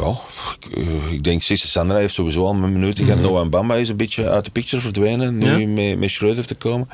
ja, 0.01 0.19
ik, 0.59 0.77
eh, 0.77 1.11
ik 1.11 1.23
denk 1.23 1.41
Sisse 1.41 1.67
Sandra 1.67 1.97
heeft 1.97 2.13
sowieso 2.13 2.45
al 2.45 2.53
een 2.53 2.73
minuut 2.73 2.99
gehad. 2.99 3.19
Noah 3.19 3.49
Bamba 3.49 3.75
is 3.75 3.89
een 3.89 3.97
beetje 3.97 4.29
uit 4.29 4.45
de 4.45 4.51
picture 4.51 4.81
verdwenen, 4.81 5.37
nu 5.37 5.59
Ja. 5.59 5.67
met, 5.67 5.99
met 5.99 6.09
Schreuder 6.11 6.45
te 6.45 6.55
komen. 6.55 6.89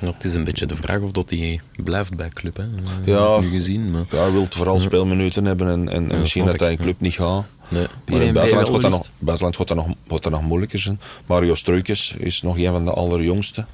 Ja, 0.00 0.06
het 0.06 0.24
is 0.24 0.34
een 0.34 0.44
beetje 0.44 0.66
de 0.66 0.76
vraag 0.76 1.00
of 1.00 1.10
dat 1.10 1.30
hij 1.30 1.60
blijft 1.76 2.16
bij 2.16 2.28
club. 2.28 2.56
Hè. 2.56 2.64
Ja. 3.12 3.40
Nu 3.40 3.48
gezien, 3.50 3.90
maar... 3.90 4.04
Ja, 4.10 4.18
hij 4.18 4.30
wil 4.32 4.46
vooral 4.50 4.80
speelminuten 4.80 5.44
hebben 5.44 5.68
en, 5.68 5.88
en, 5.88 6.02
en 6.02 6.08
Ja, 6.08 6.16
misschien 6.16 6.44
dat 6.46 6.60
hij 6.60 6.70
in 6.70 6.78
club 6.78 7.00
niet 7.00 7.14
gaat. 7.14 7.44
Nee. 7.68 7.86
Maar 8.06 8.20
in 8.20 8.24
het 8.26 8.34
buitenland 8.34 8.68
gaat 8.68 8.80
dat 8.82 8.90
nog, 8.90 9.10
buitenland 9.18 9.56
gaat 9.56 9.68
dat 9.68 9.76
nog, 9.76 9.86
gaat 10.08 10.22
dat 10.22 10.32
nog 10.32 10.42
moeilijker 10.42 10.78
zijn. 10.78 11.00
Mario 11.26 11.54
Struikens 11.54 12.14
is 12.18 12.42
nog 12.42 12.58
een 12.58 12.70
van 12.72 12.84
de 12.84 12.90
allerjongste. 12.92 13.64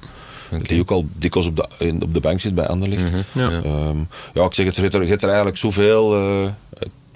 Die 0.63 0.79
ook 0.81 0.91
al 0.91 1.05
dikwijls 1.13 1.47
op 1.49 1.55
de, 1.55 1.67
in- 1.85 2.01
op 2.03 2.13
de 2.13 2.19
bank 2.19 2.39
zit 2.39 2.55
bij 2.55 2.67
Anderlecht. 2.67 3.09
Ja. 3.33 3.49
Ehm, 3.63 3.97
ja, 4.33 4.43
ik 4.45 4.53
zeg 4.53 4.65
het, 4.65 4.75
je 4.75 4.81
hebt 4.81 4.93
er, 4.93 5.03
je 5.03 5.09
hebt 5.09 5.21
er 5.21 5.27
eigenlijk 5.27 5.57
zoveel 5.57 6.15
eh, 6.15 6.47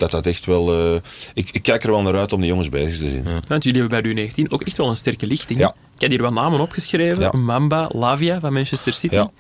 dat 0.01 0.11
dat 0.11 0.25
echt 0.25 0.45
wel... 0.45 0.93
eh, 0.93 0.99
ik, 1.33 1.49
ik 1.51 1.61
kijk 1.63 1.83
er 1.83 1.91
wel 1.91 2.01
naar 2.01 2.15
uit 2.15 2.33
om 2.33 2.41
de 2.41 2.47
jongens 2.47 2.69
bezig 2.69 2.97
te 2.99 3.09
zien. 3.09 3.25
Want 3.47 3.63
jullie 3.63 3.81
hebben 3.81 4.01
bij 4.03 4.13
de 4.13 4.29
U19 4.31 4.49
ook 4.51 4.61
echt 4.61 4.77
wel 4.77 4.89
een 4.89 4.95
sterke 4.97 5.27
lichting. 5.27 5.59
Ja. 5.59 5.75
Ik 5.95 6.01
heb 6.01 6.09
hier 6.09 6.21
wat 6.21 6.33
namen 6.33 6.59
opgeschreven. 6.59 7.19
Ja. 7.19 7.31
Mamba, 7.31 7.89
Lavia 7.93 8.39
van 8.39 8.53
Manchester 8.53 8.93
City. 8.93 9.15
Ja. 9.15 9.31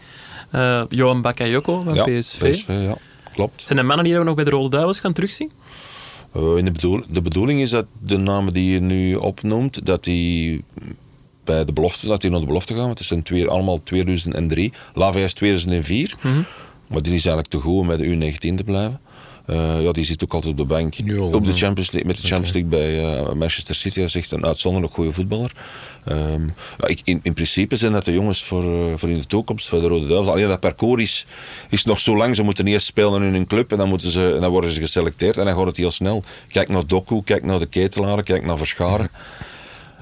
Eh, 0.51 0.83
Johan 0.89 1.21
Bakayoko 1.21 1.81
van 1.81 1.93
Ja, 1.93 2.03
PSV. 2.03 2.63
ja, 2.67 2.95
klopt. 3.33 3.63
Zijn 3.65 3.77
de 3.77 3.83
mannen 3.85 4.05
die 4.05 4.17
we 4.17 4.23
nog 4.23 4.35
bij 4.35 4.43
de 4.43 4.49
Rode 4.49 4.69
Duivels 4.69 4.99
gaan 4.99 5.13
terugzien? 5.13 5.51
Eh, 6.33 6.41
in 6.57 6.65
de, 6.65 6.71
bedoel, 6.71 7.01
de 7.07 7.21
bedoeling 7.21 7.61
is 7.61 7.69
dat 7.69 7.85
de 7.99 8.17
namen 8.17 8.53
die 8.53 8.71
je 8.71 8.79
nu 8.79 9.15
opnoemt, 9.15 9.85
dat 9.85 10.03
die 10.03 10.63
bij 11.43 11.65
de 11.65 11.73
belofte, 11.73 12.07
dat 12.07 12.21
die 12.21 12.29
naar 12.29 12.39
de 12.39 12.45
belofte 12.45 12.73
gaan. 12.73 12.85
Want 12.85 12.97
het 12.97 13.07
zijn 13.07 13.23
twee, 13.23 13.47
allemaal 13.47 13.83
2003. 13.83 14.73
Lavia 14.93 15.23
is 15.23 15.33
2004. 15.33 16.15
Maar 16.87 17.01
die 17.01 17.13
is 17.13 17.25
eigenlijk 17.25 17.47
te 17.47 17.57
goed 17.57 17.77
om 17.79 17.87
bij 17.87 17.97
de 17.97 18.05
U19 18.05 18.55
te 18.55 18.63
blijven. 18.65 18.99
Eh, 19.51 19.81
ja, 19.81 19.91
die 19.91 20.03
zit 20.03 20.23
ook 20.23 20.33
altijd 20.33 20.51
op 20.51 20.57
de 20.57 20.65
bank. 20.65 20.95
Op 21.33 21.45
de. 21.45 21.53
Champions 21.53 21.91
League, 21.91 22.05
met 22.05 22.21
de 22.21 22.27
Champions 22.27 22.53
League 22.53 22.69
bij 22.69 23.03
eh, 23.03 23.33
Manchester 23.33 23.75
City. 23.75 23.95
Hij 23.95 24.03
is 24.03 24.15
echt 24.15 24.31
een 24.31 24.45
uitzonderlijk 24.45 24.93
goede 24.93 25.13
voetballer. 25.13 25.51
Ehm, 26.05 26.45
ja, 26.77 26.87
ik, 26.87 27.01
in, 27.03 27.19
in 27.23 27.33
principe 27.33 27.75
zijn 27.75 27.91
dat 27.91 28.05
de 28.05 28.13
jongens 28.13 28.43
voor, 28.43 28.63
eh, 28.63 28.93
voor 28.95 29.09
in 29.09 29.17
de 29.17 29.25
toekomst, 29.25 29.67
voor 29.67 29.81
de 29.81 29.87
Rode 29.87 30.07
Duivels. 30.07 30.27
Alleen 30.35 30.47
dat 30.47 30.59
parcours 30.59 31.01
is, 31.01 31.25
is 31.69 31.83
nog 31.83 31.99
zo 31.99 32.15
lang. 32.15 32.35
Ze 32.35 32.43
moeten 32.43 32.67
eerst 32.67 32.85
spelen 32.85 33.23
in 33.23 33.33
hun 33.33 33.47
club 33.47 33.71
en 33.71 33.77
dan, 33.77 33.89
moeten 33.89 34.11
ze, 34.11 34.33
en 34.35 34.41
dan 34.41 34.51
worden 34.51 34.71
ze 34.71 34.81
geselecteerd. 34.81 35.37
En 35.37 35.45
dan 35.45 35.55
gaat 35.55 35.65
het 35.65 35.77
heel 35.77 35.91
snel. 35.91 36.23
Kijk 36.47 36.69
naar 36.69 36.87
Doku, 36.87 37.21
kijk 37.23 37.43
naar 37.43 37.59
de 37.59 37.65
Ketelaren, 37.65 38.23
kijk 38.23 38.45
naar 38.45 38.57
Verscharen. 38.57 39.09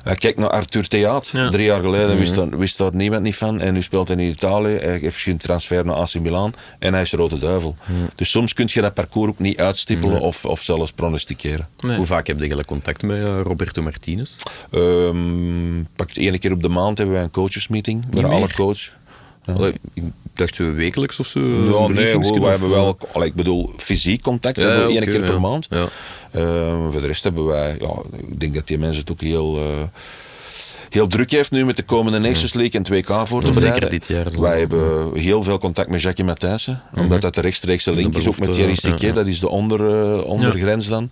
kijk 0.03 0.37
naar 0.37 0.49
Arthur 0.49 0.87
Theaat. 0.87 1.29
Ja. 1.33 1.49
Drie 1.49 1.65
jaar 1.65 1.81
geleden 1.81 2.17
wist, 2.17 2.35
daar, 2.35 2.57
wist 2.57 2.77
daar 2.77 2.95
niemand 2.95 3.23
niet 3.23 3.35
van. 3.35 3.59
En 3.59 3.73
nu 3.73 3.81
speelt 3.81 4.07
hij 4.07 4.17
in 4.17 4.29
Italië. 4.29 4.73
Hij 4.73 4.89
heeft 4.89 5.03
misschien 5.03 5.37
transfer 5.37 5.85
naar 5.85 5.95
AC 5.95 6.13
Milan. 6.13 6.53
En 6.79 6.93
hij 6.93 7.01
is 7.01 7.11
Rode 7.11 7.39
Duivel. 7.39 7.75
Dus 8.15 8.29
soms 8.29 8.53
kun 8.53 8.69
je 8.71 8.81
dat 8.81 8.93
parcours 8.93 9.29
ook 9.29 9.39
niet 9.39 9.59
uitstippelen 9.59 10.21
of, 10.21 10.45
of 10.45 10.61
zelfs 10.61 10.91
pronosticeren. 10.91 11.67
Nee. 11.79 11.97
Hoe 11.97 12.05
vaak 12.05 12.27
heb 12.27 12.35
je 12.35 12.41
eigenlijk 12.41 12.69
contact 12.69 13.01
met 13.01 13.17
eh, 13.17 13.41
Roberto 13.41 13.81
Martinez? 13.81 14.35
Ehm 14.71 15.83
pak 15.95 16.11
één 16.11 16.39
keer 16.39 16.51
op 16.51 16.61
de 16.61 16.69
maand 16.69 16.97
hebben 16.97 17.15
wij 17.15 17.23
een 17.23 17.31
coachesmeeting. 17.31 18.05
Meer? 18.11 18.25
alle 18.25 18.53
coach. 18.53 18.89
Allee, 19.45 19.73
ik 19.93 20.03
dacht 20.39 20.57
we 20.57 20.71
wekelijks 20.71 21.19
of 21.19 21.27
zo? 21.27 21.39
Ja, 21.39 21.45
een 21.45 21.93
nee, 21.93 22.17
we 22.17 22.45
hebben 22.45 22.69
eh, 22.69 22.73
wel, 22.73 22.97
allee, 23.13 23.27
ik 23.27 23.35
bedoel, 23.35 23.73
fysiek 23.77 24.21
contact 24.21 24.55
Ja, 24.55 24.63
hebben 24.63 24.87
we 24.87 24.93
één 24.93 25.01
keer 25.09 25.19
per 25.19 25.33
ja. 25.33 25.39
maand. 25.39 25.67
Ja. 25.69 25.87
Ehm, 26.31 26.91
voor 26.91 27.01
de 27.01 27.07
rest 27.07 27.23
hebben 27.23 27.45
wij, 27.45 27.75
ja, 27.79 27.93
ik 28.27 28.39
denk 28.39 28.53
dat 28.53 28.67
die 28.67 28.77
mensen 28.77 29.01
het 29.01 29.11
ook 29.11 29.21
heel, 29.21 29.57
eh, 29.57 29.83
heel 30.89 31.07
druk 31.07 31.31
heeft 31.31 31.51
nu 31.51 31.65
met 31.65 31.75
de 31.75 31.83
komende 31.83 32.19
Nations 32.19 32.53
League 32.53 32.79
en 32.79 32.83
2K 32.83 33.27
voor 33.27 33.41
te 33.41 33.47
Ja, 33.47 33.53
zeker 33.53 33.71
bereiden. 33.73 33.89
dit 33.89 34.07
jaar. 34.07 34.41
Wij 34.41 34.59
hebben 34.59 35.15
heel 35.17 35.43
veel 35.43 35.57
contact 35.57 35.89
met 35.89 36.01
Jackie 36.01 36.23
Matthijssen, 36.25 36.81
omdat 36.95 37.21
dat 37.21 37.35
de 37.35 37.41
rechtstreekse 37.41 37.93
link 37.93 38.15
is 38.15 38.27
ook 38.27 38.39
met 38.39 38.53
Thierry 38.53 38.75
Siquet, 38.75 39.01
ja. 39.01 39.11
dat 39.11 39.27
is 39.27 39.39
de 39.39 39.49
onder, 39.49 39.93
eh, 39.93 40.23
ondergrens 40.23 40.87
dan. 40.87 41.11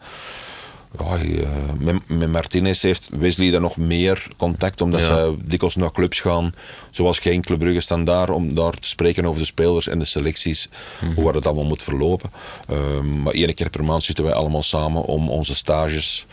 Ja, 0.99 1.15
eh, 1.15 1.47
met, 1.79 1.95
met 2.07 2.31
Martinez 2.31 2.81
heeft 2.81 3.07
Wesley 3.11 3.49
dan 3.51 3.61
nog 3.61 3.77
meer 3.77 4.27
contact, 4.37 4.81
omdat 4.81 4.99
Ja. 5.01 5.05
ze 5.07 5.35
dikwijls 5.43 5.75
naar 5.75 5.91
clubs 5.91 6.19
gaan, 6.19 6.53
zoals 6.91 7.19
geen 7.19 7.41
Club 7.41 7.59
Brugge 7.59 7.81
staan 7.81 8.03
daar, 8.03 8.29
om 8.29 8.53
daar 8.55 8.71
te 8.73 8.87
spreken 8.87 9.25
over 9.25 9.39
de 9.39 9.45
spelers 9.45 9.87
en 9.87 9.99
de 9.99 10.05
selecties, 10.05 10.69
Mhm. 11.01 11.13
hoe 11.13 11.31
het 11.31 11.45
allemaal 11.47 11.65
moet 11.65 11.83
verlopen. 11.83 12.31
Ehm, 12.67 13.21
maar 13.21 13.33
één 13.33 13.53
keer 13.53 13.69
per 13.69 13.83
maand 13.83 14.03
zitten 14.03 14.23
wij 14.23 14.33
allemaal 14.33 14.63
samen 14.63 15.03
om 15.03 15.29
onze 15.29 15.55
stages 15.55 16.25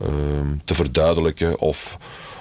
ehm, 0.00 0.46
te 0.64 0.74
verduidelijken 0.74 1.58
of, 1.60 1.98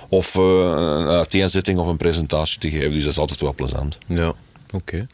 of 0.10 0.36
eh, 0.36 0.42
een 0.42 1.08
uiteenzetting 1.08 1.80
of 1.80 1.88
een 1.88 1.98
presentatie 1.98 2.60
te 2.60 2.70
geven. 2.70 2.92
Dus 2.92 3.04
dat 3.04 3.12
is 3.12 3.18
altijd 3.20 3.42
wel 3.42 3.54
plezant. 3.54 3.98
Ja, 4.08 4.34
oké. 4.74 5.08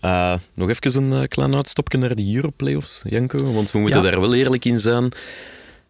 Eh, 0.00 0.34
nog 0.54 0.68
even 0.68 1.12
een 1.12 1.28
klein 1.28 1.54
uitstapje 1.54 1.98
naar 1.98 2.14
de 2.14 2.34
Europlayoffs, 2.34 3.02
Janko. 3.08 3.52
Want 3.52 3.70
we 3.70 3.78
moeten 3.78 4.02
Ja. 4.02 4.10
daar 4.10 4.20
wel 4.20 4.34
eerlijk 4.34 4.64
in 4.64 4.78
zijn. 4.80 5.12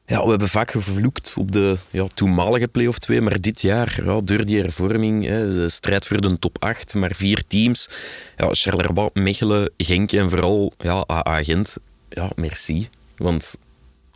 Ja, 0.08 0.22
we 0.24 0.30
hebben 0.30 0.48
vaak 0.48 0.70
gevloekt 0.70 1.34
op 1.36 1.52
de 1.52 1.76
ja, 1.90 2.06
toenmalige 2.14 2.68
play-off 2.68 2.98
2, 2.98 3.20
maar 3.20 3.40
dit 3.40 3.60
jaar, 3.60 4.00
ja, 4.04 4.20
door 4.20 4.44
die 4.44 4.60
hervorming, 4.60 5.24
hè, 5.24 5.54
de 5.54 5.68
strijd 5.68 6.06
voor 6.06 6.20
de 6.20 6.38
top 6.38 6.56
8, 6.62 6.94
maar 6.94 7.12
vier 7.14 7.42
teams. 7.46 7.88
Ja, 8.36 8.48
Charleroi, 8.50 9.08
Mechelen, 9.12 9.70
Genk 9.76 10.12
en 10.12 10.30
vooral 10.30 10.72
ja, 10.78 11.04
AA 11.06 11.42
Gent. 11.42 11.76
Ja, 12.08 12.30
merci. 12.36 12.88
Want 13.16 13.54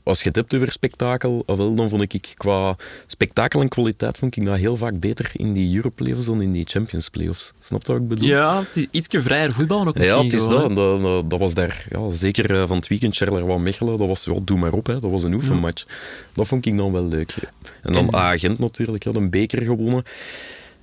als 0.04 0.18
je 0.18 0.26
het 0.26 0.36
hebt 0.36 0.54
over 0.54 0.72
spektakel, 0.72 1.42
wel, 1.46 1.74
dan 1.74 1.88
vond 1.88 2.02
ik 2.14 2.32
qua 2.36 2.76
spektakel 3.06 3.60
en 3.60 3.68
kwaliteit 3.68 4.18
vond 4.18 4.36
ik 4.36 4.44
dat 4.44 4.56
heel 4.56 4.76
vaak 4.76 5.00
beter 5.00 5.30
in 5.32 5.52
die 5.52 5.76
Europlayoffs 5.76 6.26
dan 6.26 6.42
in 6.42 6.52
die 6.52 6.64
Champions 6.68 7.08
Playoffs. 7.08 7.52
Snap 7.60 7.86
je 7.86 7.92
wat 7.92 8.02
ik 8.02 8.08
bedoel? 8.08 8.28
Ja, 8.28 8.58
het 8.58 8.76
is 8.76 8.86
ietsje 8.90 9.22
vrijer 9.22 9.52
voetballen 9.52 9.86
ook 9.86 9.98
Ja, 9.98 10.22
het 10.22 10.32
is 10.32 10.42
gewoon, 10.42 10.74
dat. 10.74 11.30
Dat, 11.30 11.38
was 11.38 11.54
daar, 11.54 11.86
ja, 11.90 12.10
zeker 12.10 12.60
eh, 12.60 12.66
van 12.68 12.76
het 12.76 12.88
weekend, 12.88 13.16
Charleroi 13.16 13.58
Mechelen, 13.58 13.98
dat 13.98 14.08
was, 14.08 14.24
ja, 14.24 14.34
doe 14.42 14.58
maar 14.58 14.72
op, 14.72 14.86
hè. 14.86 15.00
dat 15.00 15.10
was 15.10 15.22
een 15.22 15.34
oefenmatch. 15.34 15.84
Dat 16.32 16.46
vond 16.46 16.66
ik 16.66 16.76
dan 16.76 16.92
wel 16.92 17.08
leuk. 17.08 17.34
En 17.82 17.92
dan 17.92 18.06
En- 18.06 18.14
Agent 18.14 18.58
natuurlijk, 18.58 19.04
had 19.04 19.16
een 19.16 19.30
beker 19.30 19.62
gewonnen. 19.62 20.02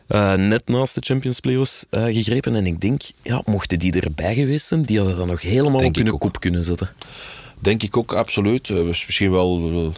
Eh, 0.08 0.34
net 0.34 0.68
naast 0.68 0.96
de 0.96 1.02
Champions 1.04 1.40
Playoffs 1.40 1.86
eh, 1.90 2.04
gegrepen. 2.04 2.56
En 2.56 2.66
ik 2.66 2.82
denk, 2.82 3.02
ja, 3.22 3.42
mochten 3.46 3.80
die 3.80 4.02
erbij 4.02 4.36
geweest 4.36 4.68
zijn, 4.68 4.82
die 4.82 4.98
hadden 4.98 5.18
dat 5.18 5.26
nog 5.28 5.42
helemaal 5.42 5.80
Denk 5.80 5.98
op 5.98 6.04
hun 6.04 6.18
kop 6.18 6.40
kunnen 6.40 6.64
zetten. 6.64 6.90
Denk 7.60 7.84
ik 7.84 7.98
ook, 7.98 8.14
absoluut. 8.14 8.68
We 8.68 8.90
is 8.90 9.06
misschien 9.06 9.32
wel 9.32 9.70
eh, 9.74 9.96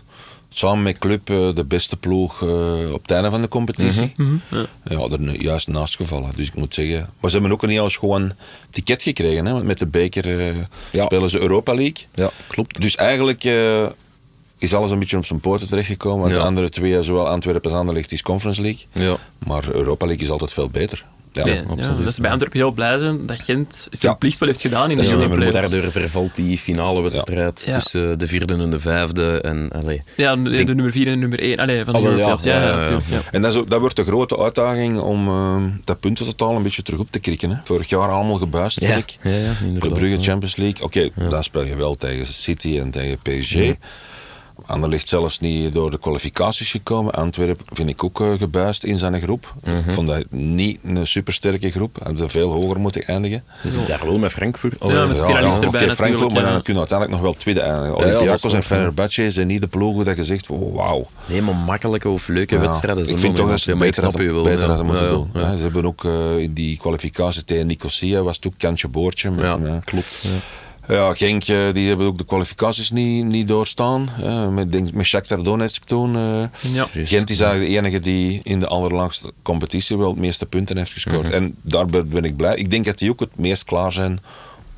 samen 0.50 0.84
met 0.84 0.98
Club 0.98 1.30
eh, 1.30 1.54
de 1.54 1.64
beste 1.66 1.98
ploeg 1.98 2.42
eh, 2.42 2.94
op 2.94 3.02
het 3.02 3.12
einde 3.12 3.30
van 3.30 3.42
de 3.42 3.48
competitie. 3.48 4.14
Mhm, 4.18 4.36
ja. 4.50 4.66
Ja, 4.84 4.98
er 5.10 5.42
juist 5.42 5.68
naast 5.68 5.96
gevallen. 5.96 6.32
Dus 6.36 6.48
ik 6.48 6.56
moet 6.56 6.74
zeggen... 6.74 7.10
Maar 7.20 7.30
ze 7.32 7.38
hebben 7.38 7.54
ook 7.56 7.68
niet 7.68 7.80
eens 7.80 7.98
gewoon 7.98 8.32
ticket 8.70 9.04
gekregen. 9.04 9.46
Hè? 9.46 9.52
want 9.52 9.64
Met 9.64 9.80
de 9.80 9.86
beker 9.86 10.40
eh, 10.50 10.56
Ja. 10.92 11.04
spelen 11.06 11.30
ze 11.30 11.40
Europa 11.40 11.74
League. 11.74 12.06
Ja, 12.16 12.32
klopt. 12.48 12.82
Dus 12.82 12.96
eigenlijk 12.96 13.44
eh, 13.44 13.86
is 14.58 14.74
alles 14.74 14.92
een 14.92 15.00
beetje 15.00 15.18
op 15.18 15.26
zijn 15.26 15.40
poorten 15.40 15.68
terechtgekomen. 15.68 16.20
Want 16.22 16.32
Ja. 16.36 16.40
de 16.42 16.48
andere 16.48 16.70
twee, 16.70 17.04
zowel 17.04 17.28
Antwerpen 17.30 17.70
als 17.70 17.80
Anderlecht, 17.80 18.12
is 18.12 18.22
Conference 18.22 18.62
League. 18.62 18.86
Ja. 18.92 19.18
Maar 19.48 19.70
Europa 19.72 20.06
League 20.06 20.24
is 20.24 20.32
altijd 20.32 20.54
veel 20.54 20.70
beter. 20.70 21.06
Ja, 21.34 21.46
Nee, 21.46 21.56
ja, 21.56 21.62
absoluut. 21.70 22.04
dat 22.04 22.14
ze 22.14 22.22
bij 22.22 22.32
Antwerpen 22.32 22.60
heel 22.60 22.72
blij 22.72 22.98
zijn 22.98 23.26
dat 23.26 23.42
Gent 23.42 23.88
zijn 23.92 24.12
Ja. 24.12 24.18
plicht 24.18 24.40
wel 24.40 24.48
heeft 24.50 24.62
gedaan 24.62 24.90
in 24.92 24.98
Dat 24.98 25.06
de 25.06 25.16
meer 25.18 25.30
play-offs. 25.30 25.72
Daardoor 25.72 25.92
vervalt 25.92 26.36
die 26.36 26.58
finale 26.58 27.02
wedstrijd 27.02 27.64
Ja. 27.66 27.78
tussen 27.80 28.20
de 28.20 28.28
vierde 28.28 28.54
en 28.54 28.70
de 28.70 28.80
vijfde. 28.80 29.42
En, 29.42 29.70
allee, 29.72 30.02
Ja, 30.16 30.36
de, 30.36 30.50
Denk- 30.50 30.68
de 30.68 30.74
nummer 30.76 30.92
4 30.94 31.06
en 31.08 31.12
de 31.12 31.18
nummer 31.20 31.40
1 31.44 31.58
allee, 31.58 31.84
van 31.84 31.94
de 31.94 32.00
Oh, 32.00 32.06
ja. 32.06 32.10
Europlayoffs. 32.12 32.44
Ja, 32.44 32.54
Ja, 32.56 32.62
ja, 32.62 32.68
ja, 32.68 32.74
ja. 32.74 32.80
natuurlijk, 32.80 33.06
ja. 33.10 33.22
En 33.32 33.42
dat, 33.42 33.56
is, 33.56 33.62
dat 33.68 33.80
wordt 33.80 33.96
de 33.96 34.04
grote 34.04 34.38
uitdaging 34.40 35.00
om 35.00 35.28
eh, 35.28 35.64
dat 35.86 36.00
puntentotaal 36.00 36.56
een 36.56 36.64
beetje 36.64 36.82
terug 36.84 37.00
op 37.00 37.08
te 37.12 37.20
krikken. 37.20 37.50
Hè. 37.50 37.56
Vorig 37.64 37.90
jaar 37.90 38.10
allemaal 38.10 38.38
gebuist, 38.38 38.80
ja, 38.82 38.96
ik. 38.96 39.16
ja. 39.24 39.54
Brugge, 39.80 40.10
ja. 40.18 40.22
Champions 40.22 40.56
League. 40.56 40.84
Oké, 40.84 41.10
daar 41.30 41.44
speel 41.44 41.64
je 41.64 41.76
wel 41.76 41.96
tegen 41.96 42.28
City 42.28 42.80
en 42.80 42.92
tegen 42.92 43.18
PSG. 43.22 43.56
Anderlecht 44.66 45.10
zelfs 45.10 45.40
niet 45.40 45.74
door 45.74 45.92
de 45.92 46.00
kwalificaties 46.00 46.72
gekomen. 46.72 47.14
Antwerpen 47.14 47.66
vind 47.74 47.90
ik 47.90 48.04
ook 48.04 48.22
eh, 48.22 48.32
gebuist 48.38 48.84
in 48.84 48.98
zijn 49.00 49.22
groep. 49.22 49.54
Mhm. 49.64 49.78
Ik 49.78 49.94
vond 49.94 50.08
dat 50.08 50.26
niet 50.30 50.80
een 50.84 51.08
supersterke 51.08 51.72
groep. 51.72 51.98
Hadden 52.04 52.30
veel 52.30 52.52
hoger 52.52 52.80
moeten 52.80 53.04
eindigen. 53.06 53.44
Is 53.64 53.76
het 53.76 53.88
daar 53.88 54.02
wel 54.06 54.20
met 54.20 54.32
Frankfurt? 54.32 54.76
Ja, 54.80 55.06
met 55.06 55.18
Ja, 55.18 55.28
ja, 55.40 55.62
erbij 55.62 55.92
Frankfurt, 55.92 56.34
maar 56.34 56.44
ja. 56.44 56.52
dan 56.52 56.62
kunnen 56.62 56.84
we 56.84 56.90
uiteindelijk 56.90 57.12
nog 57.12 57.22
wel 57.22 57.34
tweede 57.34 57.60
eindigen. 57.62 57.98
ja, 57.98 58.06
Olympiakos 58.06 58.44
en 58.52 58.58
ja. 58.58 58.62
Fenerbahce 58.62 59.32
zijn 59.32 59.48
niet 59.48 59.62
de 59.62 59.68
ploegen 59.68 60.06
dat 60.06 60.16
je 60.16 60.24
zegt, 60.24 60.50
oh, 60.50 60.76
wauw. 60.76 61.08
Nee, 61.26 61.42
maar 61.42 61.56
makkelijke 61.56 62.10
of 62.10 62.28
leuke 62.28 62.56
Ja, 62.56 62.62
wedstrijden 62.62 63.04
ik 63.04 63.10
zijn 63.10 63.20
vind 63.20 63.36
toch 63.36 63.50
dat 63.50 63.60
ze 63.60 63.76
beter 63.76 64.04
hadden, 64.04 64.26
ja. 64.68 64.84
moeten 64.84 65.04
Ja, 65.04 65.10
doen. 65.10 65.30
ja. 65.34 65.56
Ze 65.56 65.62
hebben 65.62 65.86
ook 65.86 66.06
eh, 66.06 66.38
in 66.38 66.54
die 66.54 66.78
kwalificatie 66.78 67.46
tegen 67.46 67.68
Nicosia 67.68 68.22
was 68.22 68.36
het 68.36 68.46
ook 68.48 68.54
kantje 68.58 68.88
boordje. 68.88 69.32
Ja, 69.38 69.80
klopt. 69.84 70.28
Ja. 70.92 71.14
Genk, 71.14 71.46
die 71.46 71.88
hebben 71.88 72.06
ook 72.08 72.18
de 72.18 72.26
kwalificaties 72.26 72.92
niet, 72.92 73.26
niet 73.26 73.48
doorstaan. 73.48 74.10
Eh, 74.24 74.48
met, 74.50 74.72
denk, 74.72 74.92
met 74.92 75.06
Shakhtar 75.06 75.44
Donetsk 75.44 75.84
toen. 75.84 76.16
eh. 76.16 76.44
Ja. 76.74 76.88
Gent 76.94 77.30
is 77.30 77.40
eigenlijk 77.40 77.72
de 77.72 77.78
enige 77.78 78.00
die 78.00 78.40
in 78.44 78.60
de 78.60 78.68
allerlaagste 78.68 79.32
competitie 79.42 79.98
wel 79.98 80.10
het 80.10 80.18
meeste 80.20 80.46
punten 80.46 80.78
heeft 80.78 80.92
gescoord. 80.92 81.30
En 81.30 81.56
daar 81.62 81.86
ben 81.86 82.24
ik 82.24 82.36
blij. 82.36 82.56
Ik 82.56 82.72
denk 82.72 82.86
dat 82.86 82.98
die 83.00 83.10
ook 83.10 83.20
het 83.20 83.36
meest 83.38 83.64
klaar 83.64 83.92
zijn 83.92 84.20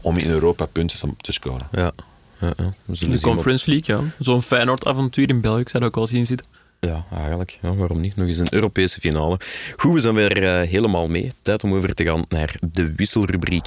om 0.02 0.18
in 0.18 0.30
Europa 0.30 0.66
punten 0.66 1.00
te, 1.00 1.08
te 1.18 1.32
scoren. 1.32 1.68
Ja. 1.72 1.92
ja, 2.40 2.54
ja. 2.58 2.74
We 2.86 2.96
zullen 2.96 3.16
De 3.16 3.22
wat- 3.22 3.34
Conference 3.34 3.70
League, 3.70 3.96
ja. 3.96 4.02
Zo'n 4.20 4.42
Feyenoord-avontuur 4.42 5.30
in 5.30 5.42
België, 5.42 5.64
zou 5.66 5.84
dat 5.84 5.84
ook 5.84 5.96
wel 5.96 6.08
zien 6.08 6.26
zitten. 6.26 6.48
Ja, 6.80 7.06
eigenlijk. 7.18 7.60
Ja, 7.62 7.76
waarom 7.76 8.02
niet? 8.02 8.16
Nog 8.16 8.28
eens 8.28 8.38
een 8.38 8.54
Europese 8.54 9.00
finale. 9.00 9.40
Goed, 9.78 9.94
we 9.94 10.00
zijn 10.00 10.14
weer 10.16 10.44
eh, 10.44 10.70
helemaal 10.70 11.08
mee. 11.08 11.32
Tijd 11.42 11.64
om 11.64 11.74
over 11.74 11.94
te 11.94 12.04
gaan 12.04 12.26
naar 12.30 12.56
de 12.72 12.94
wisselrubriek. 12.96 13.66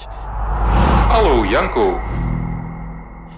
Hallo 1.09 1.47
Janko. 1.47 2.01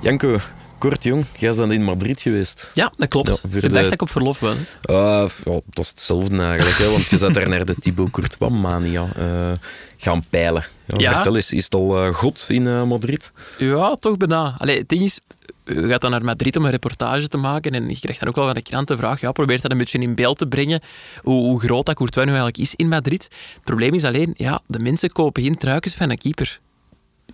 Janko, 0.03 0.37
kort 0.79 1.03
jong, 1.05 1.25
jij 1.39 1.53
bent 1.55 1.73
in 1.73 1.83
Madrid 1.85 2.21
geweest. 2.21 2.71
Ja, 2.75 2.93
dat 2.97 3.09
klopt. 3.09 3.27
Ja, 3.29 3.33
ik 3.35 3.41
voor 3.41 3.51
dacht 3.61 3.75
de- 3.75 3.81
dat 3.83 3.93
ik 3.93 4.03
op 4.03 4.11
verlof 4.11 4.41
was. 4.41 4.55
Uh, 4.91 5.27
ja, 5.45 5.61
dat 5.71 5.85
is 5.85 5.89
hetzelfde 5.89 6.39
eigenlijk, 6.43 6.77
hè, 6.79 6.91
want 6.91 7.07
je 7.07 7.17
zat 7.17 7.35
daar 7.35 7.49
naar 7.49 7.65
de 7.65 7.75
Thibaut 7.75 8.11
Courtois-mania 8.11 9.09
eh, 9.17 9.53
gaan 9.97 10.25
peilen. 10.31 10.65
Ja, 10.85 10.99
Ja. 10.99 11.13
Vertel 11.15 11.37
eens, 11.37 11.53
is 11.53 11.65
het 11.65 11.75
al 11.75 12.05
eh, 12.05 12.15
god 12.15 12.45
in 12.49 12.67
eh, 12.67 12.83
Madrid? 12.85 13.33
Ja, 13.59 13.95
toch 14.01 14.17
bijna. 14.17 14.55
Allee, 14.59 14.79
het 14.79 14.89
ding 14.89 15.03
is, 15.03 15.21
je 15.65 15.89
gaat 15.89 16.01
dan 16.01 16.11
naar 16.11 16.25
Madrid 16.25 16.57
om 16.57 16.65
een 16.65 16.71
reportage 16.71 17.29
te 17.29 17.37
maken 17.37 17.73
en 17.73 17.89
je 17.89 17.99
krijgt 18.01 18.21
dan 18.21 18.29
ook 18.29 18.37
wel 18.37 18.45
van 18.45 18.55
de 18.55 18.63
krant 18.63 18.89
de 18.89 18.97
vraag, 18.97 19.21
ja, 19.21 19.33
probeert 19.33 19.63
dat 19.63 19.71
een 19.71 19.79
beetje 19.79 19.99
in 19.99 20.15
beeld 20.15 20.39
te 20.39 20.47
brengen, 20.47 20.83
hoe, 21.23 21.45
hoe 21.47 21.61
groot 21.61 21.87
dat 21.87 21.95
Courtois 21.95 22.27
nu 22.27 22.33
eigenlijk 22.33 22.63
is 22.63 22.75
in 22.75 22.89
Madrid. 22.89 23.23
Het 23.55 23.65
probleem 23.65 23.95
is 23.95 24.05
alleen, 24.05 24.35
ja, 24.37 24.61
de 24.67 24.79
mensen 24.79 25.11
kopen 25.11 25.43
geen 25.43 25.57
truikens 25.57 25.95
van 25.95 26.11
een 26.11 26.19
keeper. 26.19 26.61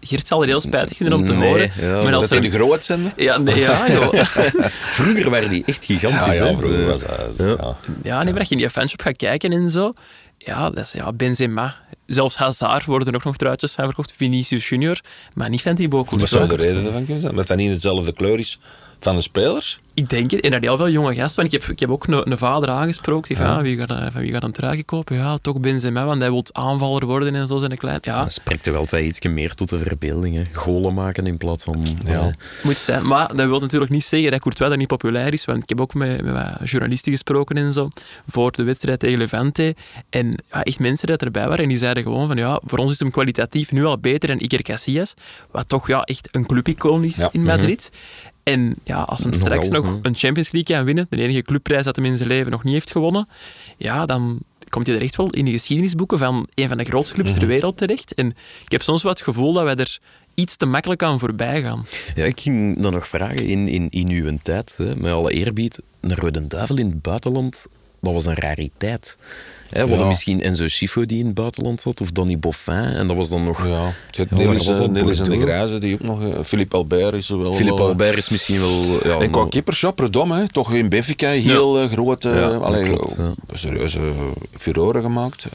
Geert 0.06 0.26
zal 0.26 0.40
er 0.42 0.46
heel 0.48 0.60
spijtig 0.60 0.96
vinden 0.96 1.14
om 1.18 1.26
te 1.26 1.32
Nee, 1.32 1.48
horen. 1.48 1.72
ja, 1.80 2.02
maar 2.02 2.14
als 2.14 2.28
Dat 2.28 2.42
die 2.42 2.50
er... 2.50 2.58
de 2.58 2.64
groot 2.64 2.84
zijn. 2.84 3.12
Ja, 3.16 3.38
nee, 3.38 3.58
ja, 3.68 3.90
joh. 3.90 4.24
Vroeger 4.70 5.30
waren 5.30 5.48
die 5.48 5.62
echt 5.66 5.84
gigantisch. 5.84 6.38
Ja, 6.38 6.54
vroeger 6.56 6.80
Eh, 6.80 6.86
was 6.86 7.00
dat. 7.00 7.10
ja. 7.38 7.44
Ja. 7.46 7.76
Ja, 8.02 8.22
nee, 8.22 8.30
maar 8.30 8.38
als 8.40 8.48
je 8.48 8.54
in 8.54 8.60
die 8.60 8.70
fanshop 8.70 9.00
gaat 9.00 9.16
kijken 9.16 9.52
en 9.52 9.70
zo, 9.70 9.92
ja, 10.38 10.70
dat 10.70 10.84
is 10.84 10.92
ja, 10.92 11.12
Benzema. 11.12 11.74
Zelfs 12.06 12.36
Hazard 12.36 12.84
worden 12.84 13.08
er 13.08 13.14
ook 13.14 13.24
nog 13.24 13.36
truitjes 13.36 13.72
van 13.72 13.84
verkocht, 13.84 14.12
Vinicius 14.16 14.68
Junior, 14.68 15.00
maar 15.34 15.48
niet 15.48 15.62
van 15.62 15.74
Thibaut 15.74 16.10
Wat 16.10 16.28
zou 16.28 16.48
de 16.48 16.56
reden 16.56 16.84
ervan 16.86 17.04
kunnen 17.04 17.22
zijn? 17.22 17.34
Dat 17.34 17.46
dat 17.46 17.56
niet 17.56 17.70
dezelfde 17.72 18.12
kleur 18.12 18.38
is 18.38 18.58
van 19.04 19.16
de 19.16 19.22
spelers? 19.22 19.78
Ik 19.94 20.08
denk 20.08 20.30
het. 20.30 20.40
En 20.40 20.52
er 20.52 20.60
heel 20.60 20.76
veel 20.76 20.88
jonge 20.90 21.14
gasten. 21.14 21.42
Want 21.42 21.54
ik 21.54 21.60
heb, 21.60 21.70
ik 21.70 21.80
heb 21.80 21.90
ook 21.90 22.06
een, 22.06 22.30
een 22.30 22.38
vader 22.38 22.68
aangesproken. 22.68 23.28
Die 23.28 23.36
van, 23.44 23.56
ah, 23.56 23.62
wie 23.62 23.76
gaat, 23.80 23.90
eh, 23.90 24.06
van 24.10 24.20
wie 24.20 24.32
gaat 24.32 24.42
een 24.42 24.52
trui 24.52 24.84
kopen? 24.84 25.16
Ja, 25.16 25.36
toch 25.36 25.60
Benzema, 25.60 26.04
want 26.06 26.20
hij 26.20 26.30
wil 26.30 26.44
aanvaller 26.52 27.06
worden 27.06 27.34
en 27.34 27.46
zo 27.46 27.58
zijn 27.58 27.76
klein. 27.76 27.98
Ja, 28.02 28.22
Dat 28.22 28.32
spreekt 28.32 28.64
toch 28.64 28.76
altijd 28.76 29.04
iets 29.04 29.20
meer 29.26 29.54
tot 29.54 29.68
de 29.68 29.78
verbeelding. 29.78 30.36
Hè? 30.36 30.42
Golen 30.52 30.94
maken 30.94 31.26
in 31.26 31.36
plaats 31.36 31.64
van... 31.64 31.86
Ja. 32.06 32.34
moet 32.62 32.78
zijn. 32.78 33.06
Maar 33.06 33.36
dat 33.36 33.46
wil 33.46 33.60
natuurlijk 33.60 33.90
niet 33.90 34.04
zeggen 34.04 34.30
dat 34.30 34.40
Courtois 34.40 34.76
niet 34.76 34.86
populair 34.88 35.32
is. 35.32 35.44
Want 35.44 35.62
ik 35.62 35.68
heb 35.68 35.80
ook 35.80 35.94
met, 35.94 36.22
met 36.22 36.58
journalisten 36.64 37.12
gesproken 37.12 37.56
en 37.56 37.72
zo. 37.72 37.88
Voor 38.26 38.52
de 38.52 38.62
wedstrijd 38.62 38.98
tegen 39.00 39.18
Levante. 39.18 39.74
En 40.10 40.36
ja, 40.50 40.62
echt 40.62 40.78
mensen 40.80 41.06
die 41.06 41.16
erbij 41.16 41.46
waren. 41.48 41.62
En 41.62 41.68
die 41.68 41.78
zeiden 41.78 42.02
gewoon 42.02 42.26
van, 42.26 42.36
ja, 42.36 42.60
voor 42.64 42.78
ons 42.78 42.92
is 42.92 42.98
hem 42.98 43.10
kwalitatief 43.10 43.72
nu 43.72 43.84
al 43.84 43.98
beter 43.98 44.28
dan 44.28 44.38
Iker 44.38 44.62
Casillas. 44.62 45.14
Wat 45.50 45.68
toch 45.68 45.86
ja, 45.88 46.02
echt 46.02 46.28
een 46.32 46.46
clubicoon 46.46 47.04
is 47.04 47.16
Ja. 47.16 47.28
in 47.32 47.42
Madrid. 47.42 47.90
En 48.44 48.74
ja, 48.82 49.02
als 49.02 49.22
hem 49.22 49.30
Nogal, 49.30 49.46
straks 49.46 49.68
nog 49.68 49.98
een 50.02 50.14
Champions 50.14 50.50
League 50.50 50.76
kan 50.76 50.84
winnen, 50.84 51.06
de 51.10 51.22
enige 51.22 51.42
clubprijs 51.42 51.84
dat 51.84 51.96
hij 51.96 52.04
in 52.04 52.16
zijn 52.16 52.28
leven 52.28 52.50
nog 52.50 52.64
niet 52.64 52.72
heeft 52.72 52.90
gewonnen, 52.90 53.28
ja, 53.76 54.06
dan 54.06 54.38
komt 54.68 54.86
hij 54.86 54.96
er 54.96 55.02
echt 55.02 55.16
wel 55.16 55.30
in 55.30 55.44
de 55.44 55.50
geschiedenisboeken 55.50 56.18
van 56.18 56.46
een 56.54 56.68
van 56.68 56.78
de 56.78 56.84
grootste 56.84 57.14
clubs 57.14 57.32
ter 57.32 57.46
wereld 57.46 57.76
terecht. 57.76 58.14
En 58.14 58.28
ik 58.64 58.72
heb 58.72 58.82
soms 58.82 59.02
wat 59.02 59.12
het 59.12 59.22
gevoel 59.22 59.52
dat 59.52 59.64
wij 59.64 59.74
er 59.74 59.98
iets 60.34 60.56
te 60.56 60.66
makkelijk 60.66 61.02
aan 61.02 61.18
voorbij 61.18 61.62
gaan. 61.62 61.86
Ja, 62.14 62.24
ik 62.24 62.40
ging 62.40 62.80
dan 62.80 62.92
nog 62.92 63.08
vragen, 63.08 63.46
in, 63.46 63.68
in, 63.68 63.90
in 63.90 64.08
uw 64.08 64.38
tijd, 64.42 64.74
hè, 64.76 64.96
met 64.96 65.12
alle 65.12 65.32
eerbied, 65.32 65.80
een 66.00 66.14
rode 66.14 66.46
duivel 66.46 66.76
in 66.76 66.86
het 66.86 67.02
buitenland, 67.02 67.66
dat 68.00 68.12
was 68.12 68.26
een 68.26 68.34
rariteit. 68.34 69.16
Hè, 69.74 69.82
we 69.82 69.88
hadden 69.88 69.98
Ja. 69.98 70.06
misschien 70.06 70.42
Enzo 70.42 70.68
Schifo 70.68 71.06
die 71.06 71.18
in 71.18 71.26
het 71.26 71.34
buitenland 71.34 71.80
zat, 71.80 72.00
of 72.00 72.10
Danny 72.10 72.38
Boffin, 72.38 72.74
en 72.74 73.06
dat 73.06 73.16
was 73.16 73.28
dan 73.28 73.44
nog... 73.44 73.66
Ja. 73.66 73.92
Het 74.10 74.16
Ja, 74.30 74.36
Nelis, 74.36 75.20
en 75.20 75.30
de? 75.30 75.40
Grijze, 75.40 75.78
die 75.78 75.94
ook 75.94 76.00
nog... 76.00 76.22
eh, 76.22 76.40
Philippe 76.44 76.76
Albert 76.76 77.14
is 77.14 77.28
wel... 77.28 77.52
Philippe 77.52 77.76
wel, 77.78 77.84
eh, 77.84 77.90
Albert 77.90 78.16
is 78.16 78.28
misschien 78.28 78.60
wel... 78.60 78.98
Ja, 79.04 79.18
En 79.18 79.30
qua 79.30 79.46
keepers, 79.48 79.80
ja, 79.80 79.90
Predom, 79.90 80.48
toch 80.48 80.72
in 80.72 80.88
Benfica 80.88 81.28
heel 81.30 81.80
eh, 81.80 81.90
grote, 81.92 82.28
Ja, 82.28 82.46
allee, 82.48 82.84
klopt, 82.84 83.14
ja. 83.18 83.32
serieuze 83.54 83.98
furoren 84.56 85.02
gemaakt. 85.02 85.46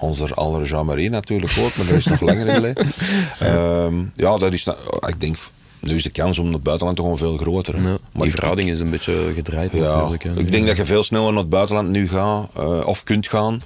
Onze 0.00 0.34
aller 0.34 0.64
Jean-Marie 0.66 1.10
natuurlijk 1.10 1.52
ook, 1.58 1.76
maar 1.76 1.86
dat 1.86 1.96
is 1.96 2.06
nog 2.06 2.20
langer 2.20 2.54
geleden. 2.54 2.86
Ehm, 3.38 3.94
ja, 4.14 4.36
dat 4.36 4.52
is, 4.52 4.66
ik 5.06 5.20
denk, 5.20 5.36
nu 5.80 5.94
is 5.94 6.02
de 6.02 6.10
kans 6.10 6.38
om 6.38 6.52
het 6.52 6.62
buitenland 6.62 6.96
toch 6.96 7.06
gewoon 7.06 7.20
veel 7.20 7.36
groter. 7.36 7.74
hè. 7.74 7.80
ja, 7.80 7.86
maar 7.88 7.98
die 8.12 8.24
ik- 8.24 8.30
verhouding 8.30 8.70
is 8.70 8.80
een 8.80 8.90
beetje 8.90 9.32
gedraaid 9.34 9.72
ja, 9.72 9.78
natuurlijk. 9.78 10.22
hè. 10.22 10.36
ik 10.38 10.52
denk 10.52 10.66
dat 10.66 10.76
je 10.76 10.84
veel 10.84 11.02
sneller 11.02 11.30
naar 11.32 11.40
het 11.40 11.50
buitenland 11.50 11.88
nu 11.88 12.08
gaat, 12.08 12.48
eh, 12.56 12.86
of 12.86 13.02
kunt 13.04 13.28
gaan. 13.28 13.60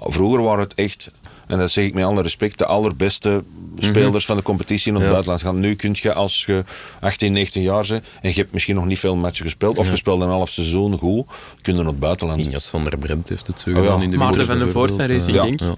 Vroeger 0.00 0.42
waren 0.42 0.64
het 0.64 0.74
echt, 0.74 1.10
en 1.46 1.58
dat 1.58 1.70
zeg 1.70 1.84
ik 1.84 1.94
met 1.94 2.04
alle 2.04 2.22
respect, 2.22 2.58
de 2.58 2.66
allerbeste 2.66 3.42
spelers 3.78 4.24
van 4.26 4.36
de 4.36 4.42
competitie 4.42 4.92
naar 4.92 5.00
het 5.00 5.10
Ja. 5.10 5.14
buitenland 5.14 5.42
gaan. 5.42 5.60
Nu 5.60 5.74
kun 5.74 5.96
je, 6.00 6.12
als 6.14 6.44
je 6.46 6.64
18, 7.00 7.32
19 7.32 7.62
jaar 7.62 7.86
bent 7.88 8.04
en 8.20 8.28
je 8.30 8.34
hebt 8.36 8.52
misschien 8.52 8.74
nog 8.74 8.86
niet 8.86 8.98
veel 8.98 9.16
matchen 9.16 9.44
gespeeld, 9.44 9.78
of 9.78 9.90
je 9.90 9.96
speelt 9.96 10.20
een 10.20 10.28
half 10.28 10.48
seizoen 10.50 10.98
goed, 10.98 11.26
kun 11.62 11.72
je 11.76 11.78
naar 11.82 11.88
het 11.90 11.98
buitenland. 12.00 12.38
Injas 12.40 12.68
van 12.68 12.84
der 12.84 12.98
Bremt 12.98 13.28
heeft 13.28 13.46
het 13.46 13.60
zo 13.60 13.72
gedaan 13.72 14.02
in 14.02 14.10
de 14.10 14.16
Maarten 14.16 14.46
van 14.46 14.58
den 14.58 14.72
Voort 14.72 14.90
van 14.90 15.00
Racing 15.00 15.36
Ja, 15.36 15.42
Genk. 15.42 15.60
ja. 15.60 15.72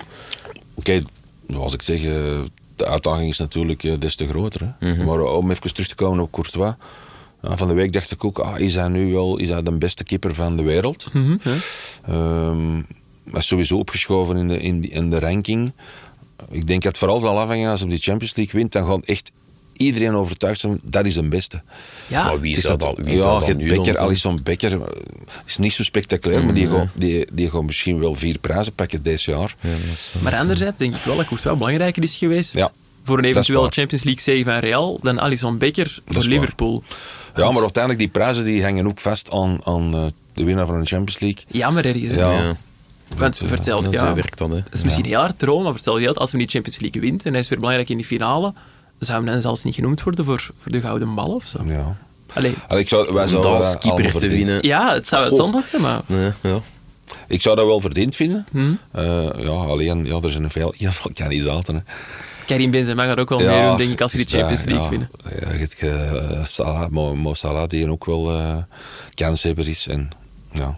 Oké, 0.74 1.02
zoals 1.48 1.72
ik 1.74 1.82
zeg, 1.82 2.02
eh, 2.04 2.38
de 2.80 2.86
uitdaging 2.86 3.30
is 3.30 3.38
natuurlijk 3.38 3.84
eh, 3.84 3.98
des 3.98 4.14
te 4.14 4.28
groter. 4.28 4.74
Hè? 4.78 5.04
Maar 5.04 5.18
eh, 5.18 5.36
om 5.36 5.50
even 5.50 5.74
terug 5.74 5.88
te 5.88 5.94
komen 5.94 6.20
op 6.20 6.32
Courtois. 6.32 6.74
ja, 7.42 7.56
van 7.56 7.68
de 7.68 7.74
week 7.74 7.92
dacht 7.92 8.10
ik 8.10 8.24
ook, 8.24 8.38
ah, 8.38 8.58
is 8.58 8.74
hij 8.74 8.88
nu 8.88 9.12
wel 9.12 9.38
is 9.38 9.48
hij 9.48 9.62
de 9.62 9.72
beste 9.78 10.04
keeper 10.04 10.34
van 10.34 10.56
de 10.56 10.62
wereld? 10.62 11.06
Mhm, 11.12 11.36
ja. 11.42 11.56
Ehm, 12.06 12.74
hij 13.30 13.40
is 13.40 13.46
sowieso 13.46 13.76
opgeschoven 13.78 14.36
in 14.36 14.48
de, 14.48 14.60
in, 14.60 14.90
in 14.90 15.10
de 15.10 15.18
ranking. 15.18 15.72
Ik 16.50 16.66
denk 16.66 16.82
dat 16.82 16.92
het 16.92 16.98
vooral 16.98 17.20
zal 17.20 17.38
afhangen 17.38 17.70
als 17.70 17.80
hij 17.80 17.88
die 17.88 17.98
Champions 17.98 18.36
League 18.36 18.60
wint. 18.60 18.72
Dan 18.72 18.86
gaat 18.86 19.04
echt 19.04 19.32
iedereen 19.80 20.14
overtuigd 20.14 20.60
zijn, 20.60 20.80
dat 20.82 21.06
is 21.06 21.16
een 21.16 21.28
beste. 21.28 21.60
Ja, 22.06 22.24
Maar 22.24 22.40
wie 22.40 22.54
Het 22.54 22.64
is 22.64 22.78
dat, 22.78 22.98
wie 22.98 23.16
ja, 23.16 23.38
dan 23.38 23.56
Becker, 23.56 23.84
zijn? 23.84 23.96
Alisson 23.96 24.40
Becker, 24.42 24.72
eh, 24.72 24.86
is 25.46 25.56
niet 25.56 25.72
zo 25.72 25.82
spectaculair, 25.82 26.44
maar 26.44 26.54
die 26.54 26.68
gaat, 26.68 26.86
die, 26.94 27.26
die 27.32 27.50
gaat 27.50 27.62
misschien 27.62 27.98
wel 28.00 28.14
vier 28.14 28.38
prijzen 28.38 28.72
pakken 28.72 29.02
dit 29.02 29.22
jaar. 29.22 29.54
Ja, 29.60 29.70
Maar 30.22 30.36
anderzijds 30.36 30.78
denk 30.78 30.94
ik 30.94 31.02
wel 31.02 31.16
dat 31.16 31.26
Courtois 31.26 31.58
belangrijker 31.58 32.02
is 32.02 32.16
geweest 32.16 32.54
Ja, 32.54 32.70
voor 33.02 33.18
een 33.18 33.24
eventuele 33.24 33.62
waar. 33.62 33.72
Champions 33.72 34.04
League 34.04 34.22
zege 34.22 34.44
van 34.44 34.58
Real 34.58 34.98
dan 35.02 35.20
Alisson 35.20 35.58
Becker 35.58 35.98
voor. 36.06 36.22
Liverpool. 36.24 36.82
Ja, 37.36 37.50
maar 37.50 37.62
uiteindelijk 37.62 37.98
die 37.98 38.08
prijzen 38.12 38.44
die 38.44 38.62
hangen 38.62 38.86
ook 38.86 39.00
vast 39.00 39.30
aan, 39.30 39.60
aan 39.64 39.94
eh, 39.94 40.04
de 40.34 40.44
winnaar 40.44 40.66
van 40.66 40.80
de 40.80 40.86
Champions 40.86 41.20
League. 41.20 41.42
Jammer 41.48 41.86
ergens. 41.86 42.12
Ja. 42.12 42.32
ja, 42.32 42.56
Want 43.16 43.40
eh, 43.40 43.48
vertel, 43.48 43.82
ja, 43.82 43.88
ja, 43.90 43.98
zo 43.98 44.14
werkt 44.14 44.38
dat. 44.38 44.48
Hè. 44.48 44.54
dat 44.54 44.72
is 44.72 44.82
misschien 44.82 45.04
heel 45.04 45.18
hard 45.20 45.38
droom, 45.38 45.62
maar 45.62 45.72
vertel 45.72 45.98
je 45.98 46.06
dat 46.06 46.18
als 46.18 46.30
we 46.32 46.38
die 46.38 46.48
Champions 46.48 46.78
League 46.80 47.00
wint 47.00 47.24
en 47.26 47.32
hij 47.32 47.40
is 47.40 47.48
weer 47.48 47.58
belangrijk 47.58 47.90
in 47.90 47.96
die 47.96 48.06
finale, 48.06 48.52
zou 49.06 49.22
hem 49.22 49.32
dan 49.32 49.40
zelfs 49.40 49.64
niet 49.64 49.74
genoemd 49.74 50.02
worden 50.02 50.24
voor, 50.24 50.50
voor 50.62 50.72
de 50.72 50.80
gouden 50.80 51.14
bal 51.14 51.34
of 51.34 51.46
zo? 51.46 51.58
Ja. 51.66 51.96
Allee, 52.34 52.54
Allee, 52.68 52.82
ik 52.82 52.88
zou, 52.88 53.14
wij 53.14 53.26
zouden 53.28 53.50
dat 53.50 53.60
als 53.60 53.78
keeper 53.78 54.12
te 54.12 54.28
winnen. 54.28 54.66
ja, 54.66 54.92
het 54.94 55.08
zou 55.08 55.22
Goh. 55.22 55.30
uitzonderlijk 55.30 55.70
zijn, 55.70 55.82
maar 55.82 56.00
Nee, 56.06 56.30
ja. 56.40 56.60
Ik 57.28 57.42
zou 57.42 57.56
dat 57.56 57.66
wel 57.66 57.80
verdiend 57.80 58.16
vinden. 58.16 58.46
Hm? 58.50 58.72
Eh, 58.92 59.04
ja, 59.36 59.48
alleen, 59.50 60.04
ja, 60.04 60.18
er 60.22 60.30
zijn 60.30 60.50
veel, 60.50 60.74
heel 60.76 60.90
veel 60.92 61.10
kandidaten. 61.14 61.74
Hè. 61.74 61.80
Karim 62.46 62.70
Benzema 62.70 63.04
gaat 63.06 63.18
ook 63.18 63.28
wel 63.28 63.40
Ja, 63.40 63.60
meedoen, 63.60 63.76
denk 63.76 63.90
ik, 63.90 64.00
als 64.00 64.12
het 64.12 64.20
is 64.20 64.32
Champions 64.32 64.64
League 64.64 64.82
ja. 64.84 64.88
winnen. 64.90 65.10
Ja, 65.22 65.52
je 65.52 65.58
hebt 65.58 65.78
eh, 65.78 66.44
Salah, 66.44 66.88
Mo, 66.88 67.16
Mo 67.16 67.34
Salah, 67.34 67.68
die 67.68 67.90
ook 67.90 68.04
wel 68.04 68.30
eh 68.30 68.56
kanshebber 69.14 69.68
is. 69.68 69.86
En, 69.86 70.08
ja. 70.52 70.76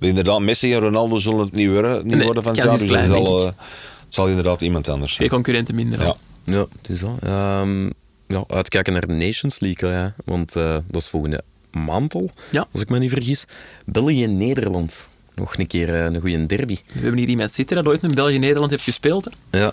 Inderdaad, 0.00 0.40
Messi 0.40 0.74
en 0.74 0.80
Ronaldo 0.80 1.18
zullen 1.18 1.40
het 1.40 1.52
niet 1.52 1.68
worden, 1.68 2.06
niet 2.06 2.14
Nee, 2.16 2.24
worden 2.24 2.42
van 2.42 2.52
het 2.52 2.62
jaar. 2.64 2.78
Dus 2.78 2.88
klein, 2.88 3.10
het 3.10 3.24
zal, 3.26 3.40
eh, 3.40 3.44
het 3.46 4.14
zal 4.14 4.28
inderdaad 4.28 4.60
iemand 4.60 4.88
anders 4.88 5.14
Twee 5.14 5.28
zijn. 5.28 5.42
concurrenten 5.42 5.74
minder. 5.74 6.00
Ja. 6.02 6.16
Ja, 6.50 6.66
het 6.80 6.88
is 6.88 7.00
dat. 7.00 7.18
Ehm, 7.22 7.84
ja, 8.26 8.44
uitkijken 8.48 8.92
naar 8.92 9.06
de 9.06 9.12
Nations 9.12 9.60
League, 9.60 9.90
ja. 9.90 10.14
want 10.24 10.56
eh, 10.56 10.76
dat 10.86 11.02
is 11.02 11.08
volgende 11.08 11.42
maand 11.70 12.14
al, 12.14 12.30
Ja. 12.50 12.66
als 12.72 12.80
ik 12.82 12.88
me 12.88 12.98
niet 12.98 13.10
vergis. 13.10 13.44
België-Nederland. 13.84 15.08
Nog 15.34 15.56
een 15.56 15.66
keer 15.66 15.94
eh, 15.94 16.04
een 16.04 16.20
goede 16.20 16.46
derby. 16.46 16.76
We 16.92 17.00
hebben 17.00 17.18
hier 17.18 17.28
iemand 17.28 17.52
zitten 17.52 17.76
dat 17.76 17.86
ooit 17.86 18.02
in 18.02 18.14
België-Nederland 18.14 18.70
heeft 18.70 18.84
gespeeld. 18.84 19.28
Hè? 19.50 19.58
Ja. 19.58 19.72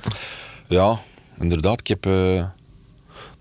Ja, 0.67 0.99
inderdaad. 1.39 1.79
Ik 1.79 1.87
heb 1.87 2.05
eh, 2.05 2.45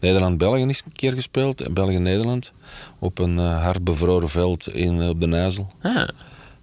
Nederland-België 0.01 0.61
eens 0.63 0.83
een 0.87 0.93
keer 0.93 1.13
gespeeld. 1.13 1.61
en 1.61 1.75
België-Nederland. 1.75 2.53
Op 2.99 3.19
een 3.19 3.37
hard 3.39 3.85
bevroren 3.85 4.29
veld 4.29 4.69
in, 4.69 5.09
op 5.09 5.21
de 5.21 5.27
Nijzel. 5.27 5.73
Ah, 5.83 6.09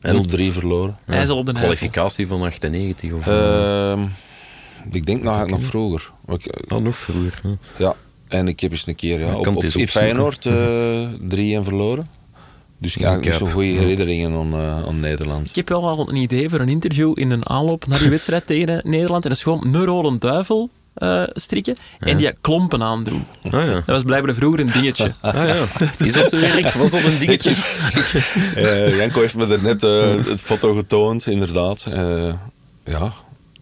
0-3 0.02 0.52
verloren. 0.52 0.90
op 0.90 1.06
de 1.06 1.12
Nijzel. 1.14 1.44
Kwalificatie 1.44 2.28
van 2.28 2.42
98 2.44 3.12
of 3.14 3.28
eh, 3.28 3.92
Ehm, 3.92 4.06
ik 4.92 5.06
denk 5.06 5.24
nog, 5.24 5.48
nog 5.48 5.64
vroeger. 5.64 6.12
Ik- 6.28 6.72
oh, 6.74 6.80
nog 6.80 6.98
vroeger. 6.98 7.40
ja. 7.44 7.56
Ja, 7.78 7.96
en 8.28 8.48
ik 8.48 8.60
heb 8.60 8.72
eens 8.72 8.88
een 8.88 8.96
keer 8.96 9.20
ja, 9.20 9.36
op, 9.36 9.48
op, 9.48 9.64
in. 9.64 9.88
Feyenoord 9.88 10.46
eh 10.46 11.60
3-1 11.60 11.64
verloren. 11.64 12.08
Dus 12.78 12.96
ik 12.96 13.02
heb 13.02 13.10
eigenlijk 13.10 13.24
niet 13.24 13.24
Kuip. 13.24 13.38
zo'n 13.40 13.52
goede 13.52 13.68
herinneringen 13.80 14.32
aan, 14.40 14.54
eh, 14.54 14.88
aan 14.88 15.00
Nederland. 15.00 15.50
Ik 15.50 15.56
heb 15.56 15.70
wel 15.70 15.88
al 15.88 16.10
een 16.10 16.16
idee 16.16 16.50
voor 16.50 16.60
een 16.60 16.70
interview 16.70 17.12
in 17.16 17.32
een 17.32 17.50
aanloop 17.50 17.88
naar 17.88 18.00
die 18.00 18.10
wedstrijd 18.18 18.48
tegen 18.48 18.82
Nederland. 18.84 19.24
En 19.24 19.30
dat 19.30 19.38
is 19.38 19.44
gewoon 19.44 19.66
een 19.76 19.86
rode 19.86 20.18
duivel 20.18 20.70
eh, 20.94 21.24
strikken 21.34 21.76
en 22.00 22.18
die 22.18 22.34
klompen 22.42 22.84
aandroeg. 22.84 23.22
Ah 23.44 23.52
ja. 23.52 23.74
Dat 23.74 23.86
was 23.86 24.04
blijkbaar 24.04 24.34
vroeger 24.34 24.60
een 24.60 24.72
dingetje. 24.72 25.12
Ah 25.22 25.34
ja. 25.48 25.66
Is 25.98 26.14
dat 26.14 26.30
zo, 26.30 26.38
Erik? 26.38 26.68
Was 26.70 26.92
dat 26.92 27.04
een 27.04 27.18
dingetje? 27.20 27.56
Eh, 28.56 28.98
Janko 28.98 29.20
heeft 29.20 29.36
me 29.36 29.48
er 29.48 29.62
net 29.64 29.84
eh, 29.84 30.26
het 30.32 30.42
foto 30.42 30.74
getoond, 30.74 31.26
inderdaad. 31.28 31.86
Eh, 31.90 32.34
ja, 32.86 33.14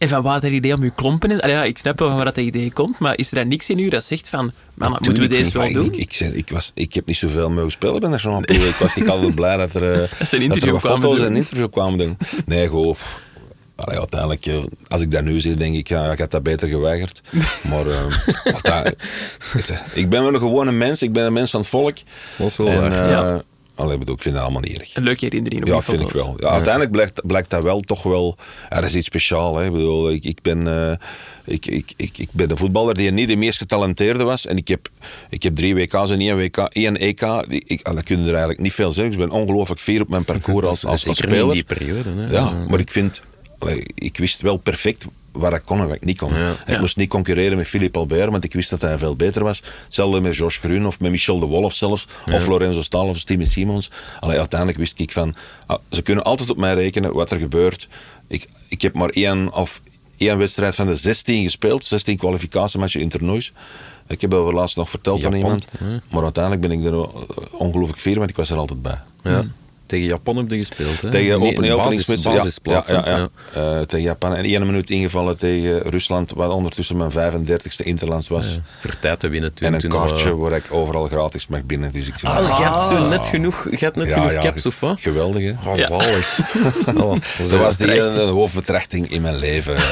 En 0.02 0.08
van 0.08 0.22
waar 0.22 0.42
dat 0.42 0.52
idee 0.52 0.74
om 0.74 0.84
je 0.84 0.90
klompen 0.90 1.32
is? 1.32 1.42
Allee, 1.42 1.56
ja, 1.56 1.64
ik 1.64 1.78
snap 1.78 2.00
wel 2.00 2.08
van 2.08 2.18
waar 2.18 2.26
dat 2.26 2.38
idee 2.38 2.72
komt, 2.74 3.00
maar 3.00 3.18
is 3.18 3.30
er 3.30 3.36
dan 3.36 3.48
niks 3.48 3.70
in 3.70 3.80
u 3.80 3.90
dat 3.90 4.04
zegt 4.04 4.30
van, 4.30 4.52
man, 4.74 4.90
moeten 4.90 5.24
we 5.24 5.28
deze 5.28 5.44
niet, 5.44 5.54
wel 5.54 5.64
Maar 5.64 5.74
doen? 5.74 5.92
Ik, 5.94 6.20
ik, 6.20 6.50
was, 6.50 6.72
ik 6.74 6.94
heb 6.94 7.06
niet 7.06 7.18
zoveel 7.18 7.50
mogen 7.50 7.72
spelen 7.72 8.00
bij 8.00 8.10
Nationale 8.10 8.42
Ploeg. 8.42 8.64
Ik 8.64 8.76
was 8.76 8.96
ik 8.96 9.08
altijd 9.08 9.36
blij 9.36 9.58
dat 9.58 9.74
er, 9.74 9.92
eh, 9.92 10.00
Dat 10.00 10.10
ze 10.10 10.20
een 10.20 10.20
dat 10.20 10.32
er 10.32 10.42
interview 10.42 10.72
wat 10.72 10.82
kwamen 10.82 11.02
foto's 11.02 11.18
doen. 11.18 11.28
en 11.28 11.36
interview 11.36 11.70
kwamen 11.70 11.98
doen. 11.98 12.18
Nee. 12.46 12.70
Allee, 13.76 13.98
uiteindelijk, 13.98 14.46
eh, 14.46 14.56
als 14.88 15.02
ik 15.02 15.12
dat 15.12 15.24
nu 15.24 15.40
zie, 15.40 15.54
denk 15.54 15.76
ik, 15.76 15.88
ja, 15.88 16.12
ik 16.12 16.20
had 16.20 16.32
dat 16.32 16.44
beter 16.44 16.68
geweigerd. 16.68 17.22
Maar 17.70 17.88
eh, 17.88 18.86
ik 19.94 20.10
ben 20.10 20.24
wel 20.24 20.34
een 20.34 20.40
gewone 20.40 20.72
mens, 20.72 21.02
ik 21.02 21.14
ben 21.14 21.26
een 21.26 21.34
mens 21.34 21.52
van 21.52 21.60
het 21.60 21.70
volk. 21.70 21.98
Dat 22.38 22.50
is 22.50 22.58
wel 22.58 22.68
en, 22.68 22.82
waar. 22.82 23.10
Ja. 23.10 23.44
Allee, 23.82 23.98
bedoel, 23.98 24.16
ik 24.16 24.22
vind 24.22 24.36
dat 24.36 24.44
allemaal 24.44 24.62
niet 24.62 24.80
erg. 24.80 24.96
Een 24.96 25.04
leuke 25.04 25.26
herinnering 25.26 25.62
op 25.62 25.68
Ja, 25.68 25.82
vind 25.82 26.00
ik 26.02 26.12
wel. 26.12 26.34
Ja, 26.38 26.50
uiteindelijk 26.50 26.92
blijkt, 26.92 27.28
blijkt 27.28 27.50
dat 27.50 27.64
wel 27.64 27.80
toch 27.80 28.04
wel... 28.04 28.38
Er 28.70 28.84
is 28.84 28.96
iets 28.96 29.06
speciaals. 29.06 29.58
Hè. 29.58 29.66
Ik, 29.66 29.72
bedoel, 29.72 30.12
ik, 30.12 30.24
ik, 30.24 30.42
ben, 30.42 30.68
eh, 30.68 30.98
ik, 31.46 31.66
ik, 31.66 31.94
ik, 31.96 32.18
ik 32.18 32.30
ben 32.32 32.52
een 32.52 32.58
voetballer 32.58 32.96
die 32.96 33.12
niet 33.12 33.28
de 33.28 33.36
meest 33.36 33.58
getalenteerde 33.58 34.24
was. 34.24 34.46
En 34.46 34.58
ik 34.58 34.68
heb, 34.68 34.90
ik 35.30 35.44
heb 35.44 35.56
drie 35.56 35.76
WK's 35.76 36.10
en 36.10 36.20
één, 36.20 36.38
WK, 36.38 36.58
één 36.58 36.98
EK. 36.98 37.22
Ik, 37.48 37.64
ik, 37.68 37.84
dat 37.84 38.04
kun 38.04 38.18
je 38.18 38.24
er 38.24 38.30
eigenlijk 38.30 38.60
niet 38.60 38.74
veel 38.74 38.92
zeggen. 38.92 39.14
Ik 39.14 39.20
ben 39.20 39.30
ongelooflijk 39.30 39.82
fier 39.82 40.02
op 40.02 40.10
mijn 40.10 40.26
parcours 40.26 40.66
als, 40.68 40.86
als, 40.86 41.08
als 41.08 41.18
Zeker 41.18 41.32
niet 41.32 41.40
in 41.40 41.50
speler. 41.50 41.54
die 41.54 41.64
periode. 41.64 42.22
Hè. 42.22 42.32
Ja, 42.32 42.66
maar 42.70 42.80
ik 42.80 42.92
vind... 42.92 43.22
Ik 43.96 44.18
wist 44.18 44.42
wel 44.42 44.58
perfect 44.58 45.06
waar 45.32 45.54
ik 45.54 45.62
kon 45.66 45.80
en 45.80 45.86
waar 45.88 45.96
ik 45.96 46.06
niet 46.06 46.18
kon. 46.18 46.34
Ja. 46.34 46.52
Ik 46.52 46.58
Ja. 46.68 46.80
moest 46.80 46.98
niet 46.98 47.10
concurreren 47.10 47.58
met 47.58 47.68
Philippe 47.68 48.00
Albert, 48.00 48.30
want 48.32 48.44
ik 48.44 48.54
wist 48.54 48.70
dat 48.70 48.82
hij 48.82 48.98
veel 48.98 49.16
beter 49.16 49.44
was. 49.44 49.64
Hetzelfde 49.86 50.22
met 50.22 50.36
Georges 50.36 50.58
Groen 50.60 50.86
of 50.86 51.00
met 51.00 51.12
Michel 51.12 51.40
de 51.40 51.46
Wolf 51.46 51.74
zelfs, 51.76 52.08
of 52.32 52.48
Lorenzo 52.48 52.82
Staal 52.82 53.08
of 53.08 53.18
Steven 53.18 53.46
Simons. 53.46 53.92
Allee, 54.20 54.38
uiteindelijk 54.40 54.80
wist 54.80 55.00
ik 55.00 55.12
van, 55.12 55.34
ah, 55.66 55.78
ze 55.92 56.02
kunnen 56.02 56.24
altijd 56.24 56.50
op 56.50 56.58
mij 56.58 56.74
rekenen 56.74 57.14
wat 57.14 57.32
er 57.32 57.40
gebeurt. 57.40 57.88
Ik, 58.28 58.48
ik 58.70 58.82
heb 58.82 58.94
maar 58.94 59.10
één, 59.10 59.54
of 59.54 59.82
één 60.18 60.38
wedstrijd 60.38 60.76
van 60.76 60.86
de 60.86 60.96
16 60.96 61.44
gespeeld, 61.44 61.86
16 61.86 62.18
kwalificatiematchen 62.18 63.02
in 63.02 63.10
toernoois. 63.10 63.54
Ik 64.08 64.22
heb 64.22 64.30
dat 64.32 64.54
laatst 64.54 64.76
nog 64.78 64.90
verteld 64.90 65.26
aan 65.26 65.34
iemand. 65.34 65.68
Maar 66.10 66.24
uiteindelijk 66.24 66.68
ben 66.68 66.72
ik 66.80 66.86
er 66.86 66.94
eh, 66.94 67.08
ongelooflijk 67.52 68.00
fier, 68.00 68.18
want 68.18 68.30
ik 68.30 68.36
was 68.36 68.50
er 68.50 68.58
altijd 68.58 68.82
bij. 68.82 69.00
Ja. 69.24 69.44
Tegen 69.92 70.08
Japan 70.08 70.38
heb 70.38 70.50
je 70.52 70.58
gespeeld. 70.58 71.02
Hè? 71.02 71.10
Tegen 71.10 71.40
Nee, 71.40 71.50
open, 71.52 71.64
een 71.64 71.72
openingswedstrijd. 71.72 72.38
basis, 72.38 72.60
basisplaats. 72.62 72.90
Ja, 72.90 73.02
ja, 73.06 73.18
ja, 73.18 73.30
ja. 73.54 73.80
Eh, 73.80 73.86
tegen 73.86 74.06
Japan. 74.06 74.36
En 74.36 74.44
één 74.44 74.66
minuut 74.66 74.90
ingevallen 74.90 75.38
tegen 75.38 75.82
Rusland, 75.82 76.32
wat 76.36 76.52
ondertussen 76.52 76.98
mijn 76.98 77.12
35ste 77.12 77.84
Interlands 77.84 78.28
was. 78.28 78.60
Voor 78.80 79.00
tijd 79.00 79.20
te 79.20 79.28
winnen 79.28 79.54
toen. 79.54 79.68
En 79.68 79.74
een 79.74 79.80
toen 79.80 79.90
kaartje 79.90 80.30
we- 80.30 80.36
waar 80.36 80.52
ik 80.52 80.64
overal 80.70 81.06
gratis 81.08 81.48
mag 81.48 81.64
binnen. 81.64 81.92
Dus 81.92 82.08
ik 82.08 82.14
Ah, 82.22 82.58
je 82.58 82.64
hebt 82.64 82.84
zo 82.84 83.08
net 83.08 83.26
genoeg, 83.28 83.68
je 83.72 83.78
hebt 83.80 83.96
net 83.96 84.08
Ja, 84.10 84.14
genoeg 84.14 84.32
ja, 84.32 84.40
caps, 84.42 84.66
of 84.66 84.80
wat? 84.80 85.00
Geweldig, 85.00 85.44
hè? 85.44 85.70
Oh, 85.70 85.76
zalig. 85.76 86.40
Dat 87.38 87.50
was 87.62 87.78
die 87.78 87.92
eh, 87.92 88.14
de 88.16 88.22
hoofdbetrachting 88.22 89.10
in 89.12 89.22
mijn 89.22 89.38
leven. 89.38 89.76
eh. 89.76 89.84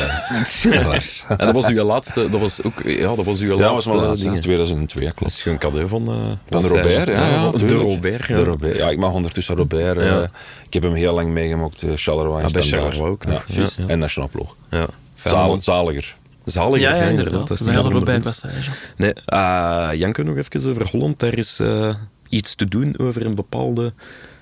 En 1.27 1.37
dat 1.45 1.53
was 1.53 1.67
uw 1.67 1.83
laatste, 1.83 2.29
dat 2.29 2.39
was 2.39 2.63
ook, 2.63 2.81
ja, 2.85 3.15
dat 3.15 3.25
was 3.25 3.39
uw 3.39 3.45
Ja, 3.45 3.57
dat 3.57 3.59
was 3.59 3.69
laatste 3.71 3.91
mijn 3.91 4.03
laatste, 4.07 4.29
ding. 4.29 4.41
2002, 4.41 5.03
ja, 5.03 5.11
Dat 5.19 5.27
is 5.29 5.45
een 5.45 5.57
cadeau 5.57 5.87
van, 5.87 6.07
eh, 6.07 6.13
Van. 6.49 6.65
Robert, 6.65 7.05
ja. 7.07 7.51
de. 7.51 7.67
Robert, 7.75 8.25
ja. 8.27 8.35
De 8.35 8.43
Robert. 8.43 8.77
Ja, 8.77 8.89
ik 8.89 8.97
mag 8.97 9.11
ondertussen 9.13 9.55
Robert. 9.55 9.88
Eh, 9.97 10.05
Ja. 10.05 10.29
ik 10.65 10.73
heb 10.73 10.83
hem 10.83 10.93
heel 10.93 11.13
lang 11.13 11.29
meegemaakt, 11.29 11.83
uh, 11.83 11.91
Charleroi. 11.95 12.43
Ah, 12.43 12.51
bij. 12.51 12.61
Charleroi 12.61 13.09
ook 13.11 13.23
Ja. 13.23 13.65
En 13.87 13.99
Nationaal 13.99 14.29
Ploeg. 14.29 14.55
Ja. 14.69 14.85
Zalig, 15.23 15.63
zaliger. 15.63 16.15
Zalig, 16.45 16.79
Ja, 16.81 16.95
ja, 16.95 17.01
inderdaad. 17.03 17.47
Dat 17.47 17.59
is 17.59 17.65
We 17.65 17.73
hadden 17.73 17.95
er 17.95 18.03
bij 18.03 18.19
passage. 18.19 18.69
Nee, 18.97 19.13
ah, 19.25 19.89
Janke, 19.93 20.23
nog 20.23 20.37
even 20.37 20.69
over 20.69 20.87
Holland. 20.91 21.19
Daar 21.19 21.37
is 21.37 21.59
eh, 21.59 21.95
iets 22.29 22.55
te 22.55 22.65
doen 22.65 22.95
over 22.97 23.25
een 23.25 23.35
bepaalde 23.35 23.93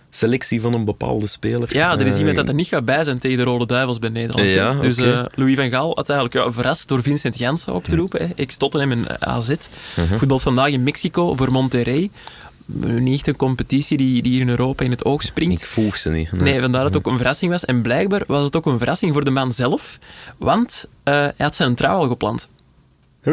selectie 0.09 0.61
van 0.61 0.73
een 0.73 0.85
bepaalde 0.85 1.27
speler. 1.27 1.75
Ja, 1.75 1.91
er 1.99 2.07
is 2.07 2.13
Eh, 2.13 2.17
iemand 2.19 2.35
dat 2.35 2.47
er 2.47 2.53
niet 2.53 2.67
gaat 2.67 2.85
bij 2.85 3.03
zijn 3.03 3.17
tegen 3.19 3.37
de 3.37 3.43
Rode 3.43 3.65
Duivels 3.65 3.99
bij 3.99 4.09
Nederland. 4.09 4.47
Ja, 4.49 4.73
dus 4.73 4.97
eh, 4.97 5.25
Louis 5.35 5.55
van 5.55 5.69
Gaal 5.69 5.95
had 5.95 6.09
eigenlijk 6.09 6.45
ja, 6.45 6.51
verrast 6.51 6.87
door 6.87 7.01
Vincent 7.01 7.37
Janssen 7.37 7.73
op 7.73 7.83
te 7.83 7.95
roepen. 7.95 8.19
hè. 8.27 8.33
Ex-Tottenham 8.35 8.91
en 8.91 9.19
eh, 9.19 9.27
AZ. 9.33 9.49
Mhm. 9.95 10.17
Voetbalt 10.17 10.41
vandaag 10.41 10.69
in 10.69 10.83
Mexico 10.83 11.35
voor 11.35 11.51
Monterrey. 11.51 12.09
Niet 12.75 13.13
echt 13.13 13.27
een 13.27 13.35
competitie 13.35 13.97
die, 13.97 14.21
die 14.21 14.31
hier 14.31 14.41
in 14.41 14.49
Europa 14.49 14.83
in 14.83 14.91
het 14.91 15.05
oog 15.05 15.21
springt. 15.21 15.61
Ik 15.61 15.67
volg 15.67 15.97
ze 15.97 16.09
niet. 16.09 16.31
Nee, 16.31 16.61
vandaar 16.61 16.83
dat 16.83 16.93
het 16.93 17.05
ook 17.05 17.11
een 17.11 17.17
verrassing 17.17 17.51
was. 17.51 17.65
En 17.65 17.81
blijkbaar 17.81 18.23
was 18.27 18.43
het 18.43 18.55
ook 18.55 18.65
een 18.65 18.77
verrassing 18.77 19.13
voor 19.13 19.23
de 19.23 19.31
man 19.31 19.51
zelf, 19.51 19.99
want 20.37 20.89
eh, 21.03 21.13
hij 21.13 21.33
had 21.37 21.55
zijn 21.55 21.75
trouw 21.75 21.95
al 21.95 22.07
gepland. 22.07 22.49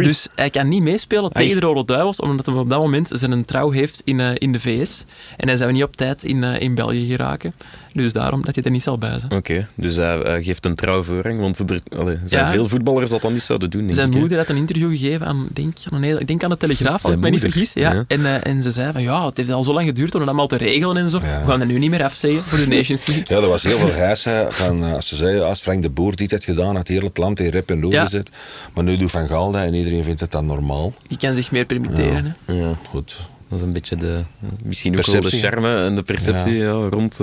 Dus 0.03 0.29
hij 0.35 0.51
kan 0.51 0.69
niet 0.69 0.83
meespelen 0.83 1.35
Ai. 1.35 1.45
tegen 1.45 1.61
de 1.61 1.67
Rode 1.67 1.85
Duivels, 1.85 2.21
omdat 2.21 2.47
hij 2.47 2.55
op 2.55 2.69
dat 2.69 2.81
moment 2.81 3.11
zijn 3.13 3.45
trouw 3.45 3.71
heeft 3.71 4.03
in, 4.05 4.21
eh, 4.21 4.31
in 4.35 4.53
de 4.53 4.61
VS. 4.61 5.05
En 5.37 5.49
hij 5.49 5.57
zou 5.57 5.73
niet 5.73 5.83
op 5.83 5.97
tijd 5.97 6.23
in, 6.23 6.45
eh, 6.45 6.61
in 6.61 6.75
België 6.75 7.07
geraken. 7.07 7.55
Dus 7.97 8.13
daarom 8.13 8.43
dat 8.45 8.55
hij 8.55 8.65
er 8.65 8.71
niet 8.71 8.83
zal 8.83 8.99
bij 8.99 9.19
zijn. 9.19 9.33
Oké, 9.33 9.67
dus 9.75 9.97
hij, 9.97 10.43
geeft 10.43 10.65
een 10.67 10.75
trouw 10.75 11.03
voorrang, 11.03 11.39
want 11.39 11.59
er 11.59 11.81
allee, 11.99 12.15
er 12.15 12.21
zijn 12.25 12.45
Ja. 12.45 12.51
veel 12.51 12.69
voetballers 12.69 13.11
dat 13.11 13.23
dat 13.23 13.33
niet 13.33 13.43
zouden 13.43 13.71
doen. 13.71 13.81
Denk 13.83 13.95
Zijn 13.95 14.11
ik, 14.13 14.19
moeder 14.19 14.39
had 14.39 14.49
een 14.49 14.57
interview 14.57 14.91
gegeven 14.91 15.27
aan, 15.27 15.47
denk, 15.53 15.77
aan, 15.91 16.03
een- 16.03 16.21
ik 16.21 16.27
denk 16.27 16.45
aan 16.45 16.51
de 16.51 16.57
Telegraaf, 16.57 17.05
als 17.05 17.15
ik 17.15 17.21
me 17.21 17.31
niet 17.31 17.41
vergis. 17.41 17.73
Ja. 17.73 17.93
ja. 17.93 18.05
En, 18.09 18.27
eh, 18.27 18.47
en 18.47 18.63
ze 18.63 18.71
zei 18.71 18.93
van, 18.93 19.03
ja, 19.03 19.27
het 19.27 19.37
heeft 19.37 19.51
al 19.51 19.65
zo 19.65 19.73
lang 19.73 19.87
geduurd 19.87 20.13
om 20.13 20.19
dat 20.19 20.29
allemaal 20.29 20.47
te 20.47 20.57
regelen 20.57 20.97
en 20.97 21.11
zo. 21.11 21.19
Ja. 21.23 21.41
We 21.45 21.51
gaan 21.51 21.61
er 21.61 21.67
nu 21.67 21.79
niet 21.79 21.91
meer 21.91 22.05
afzeggen 22.05 22.43
voor 22.43 22.59
de 22.59 22.67
Nations 22.69 23.07
League. 23.07 23.25
Ja, 23.37 23.43
er 23.43 23.49
was 23.49 23.63
heel 23.63 23.79
veel 23.79 23.93
hè, 24.05 24.17
Van, 24.53 24.85
eh, 24.85 24.93
als 24.93 25.09
ze 25.09 25.17
zeiden, 25.17 25.47
als 25.47 25.61
Frank 25.61 25.83
de 25.83 25.91
Boer 25.91 26.17
dit 26.17 26.31
had 26.31 26.45
gedaan, 26.45 26.77
had 26.77 26.89
heel 26.89 27.03
het 27.03 27.17
land 27.19 27.41
in 27.41 27.51
rep 27.51 27.71
en 27.71 27.83
roer 27.83 27.93
Ja. 27.93 28.03
gezet. 28.05 28.31
Maar 28.75 28.85
nu 28.85 28.97
doet 28.97 29.11
Van 29.11 29.27
Gaal 29.27 29.51
dat 29.53 29.63
en 29.63 29.75
iedereen 29.75 30.05
vindt 30.05 30.21
het 30.21 30.33
dan 30.33 30.47
normaal. 30.47 30.93
Die 31.09 31.19
kan 31.19 31.35
zich 31.35 31.51
meer 31.51 31.65
permitteren. 31.65 32.37
Hè. 32.45 32.53
Ja, 32.53 32.75
Goed. 32.89 33.17
Dat 33.55 33.63
is 33.63 33.69
een 33.69 33.73
beetje 33.73 33.97
de... 33.97 34.23
Misschien 34.63 34.99
ook 34.99 35.07
wel 35.07 35.21
de 35.21 35.29
charme 35.29 35.85
en 35.85 35.95
de 35.95 36.03
perceptie 36.03 36.55
ja. 36.55 36.71
rond, 36.71 37.17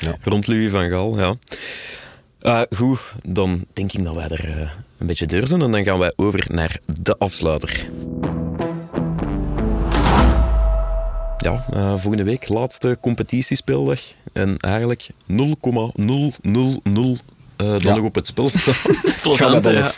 Ja. 0.00 0.16
rond 0.22 0.46
Louis 0.46 0.70
van 0.70 0.88
Gaal. 0.88 1.18
Ja. 1.18 1.34
Eh, 2.40 2.60
goed, 2.76 3.00
dan 3.22 3.64
denk 3.72 3.92
ik 3.92 4.04
dat 4.04 4.14
wij 4.14 4.28
er 4.28 4.48
eh, 4.48 4.70
een 4.98 5.06
beetje 5.06 5.26
deur 5.26 5.46
zijn 5.46 5.62
en 5.62 5.70
dan 5.70 5.84
gaan 5.84 5.98
wij 5.98 6.12
over 6.16 6.46
naar 6.48 6.78
de 7.00 7.18
afsluiter. 7.18 7.86
Ja, 11.38 11.64
volgende 11.96 12.22
week 12.22 12.48
laatste 12.48 12.98
competitiespeeldag. 13.00 14.00
En 14.32 14.56
eigenlijk 14.56 15.08
0,000 15.26 17.20
eh 17.56 17.66
dan 17.66 17.78
Ja. 17.80 17.94
nog 17.94 18.04
op 18.04 18.14
het 18.14 18.26
spel 18.26 18.48
staan. 18.48 18.74
Gaan 19.36 19.52
we 19.52 19.60
dat 19.60 19.72
nog 19.72 19.92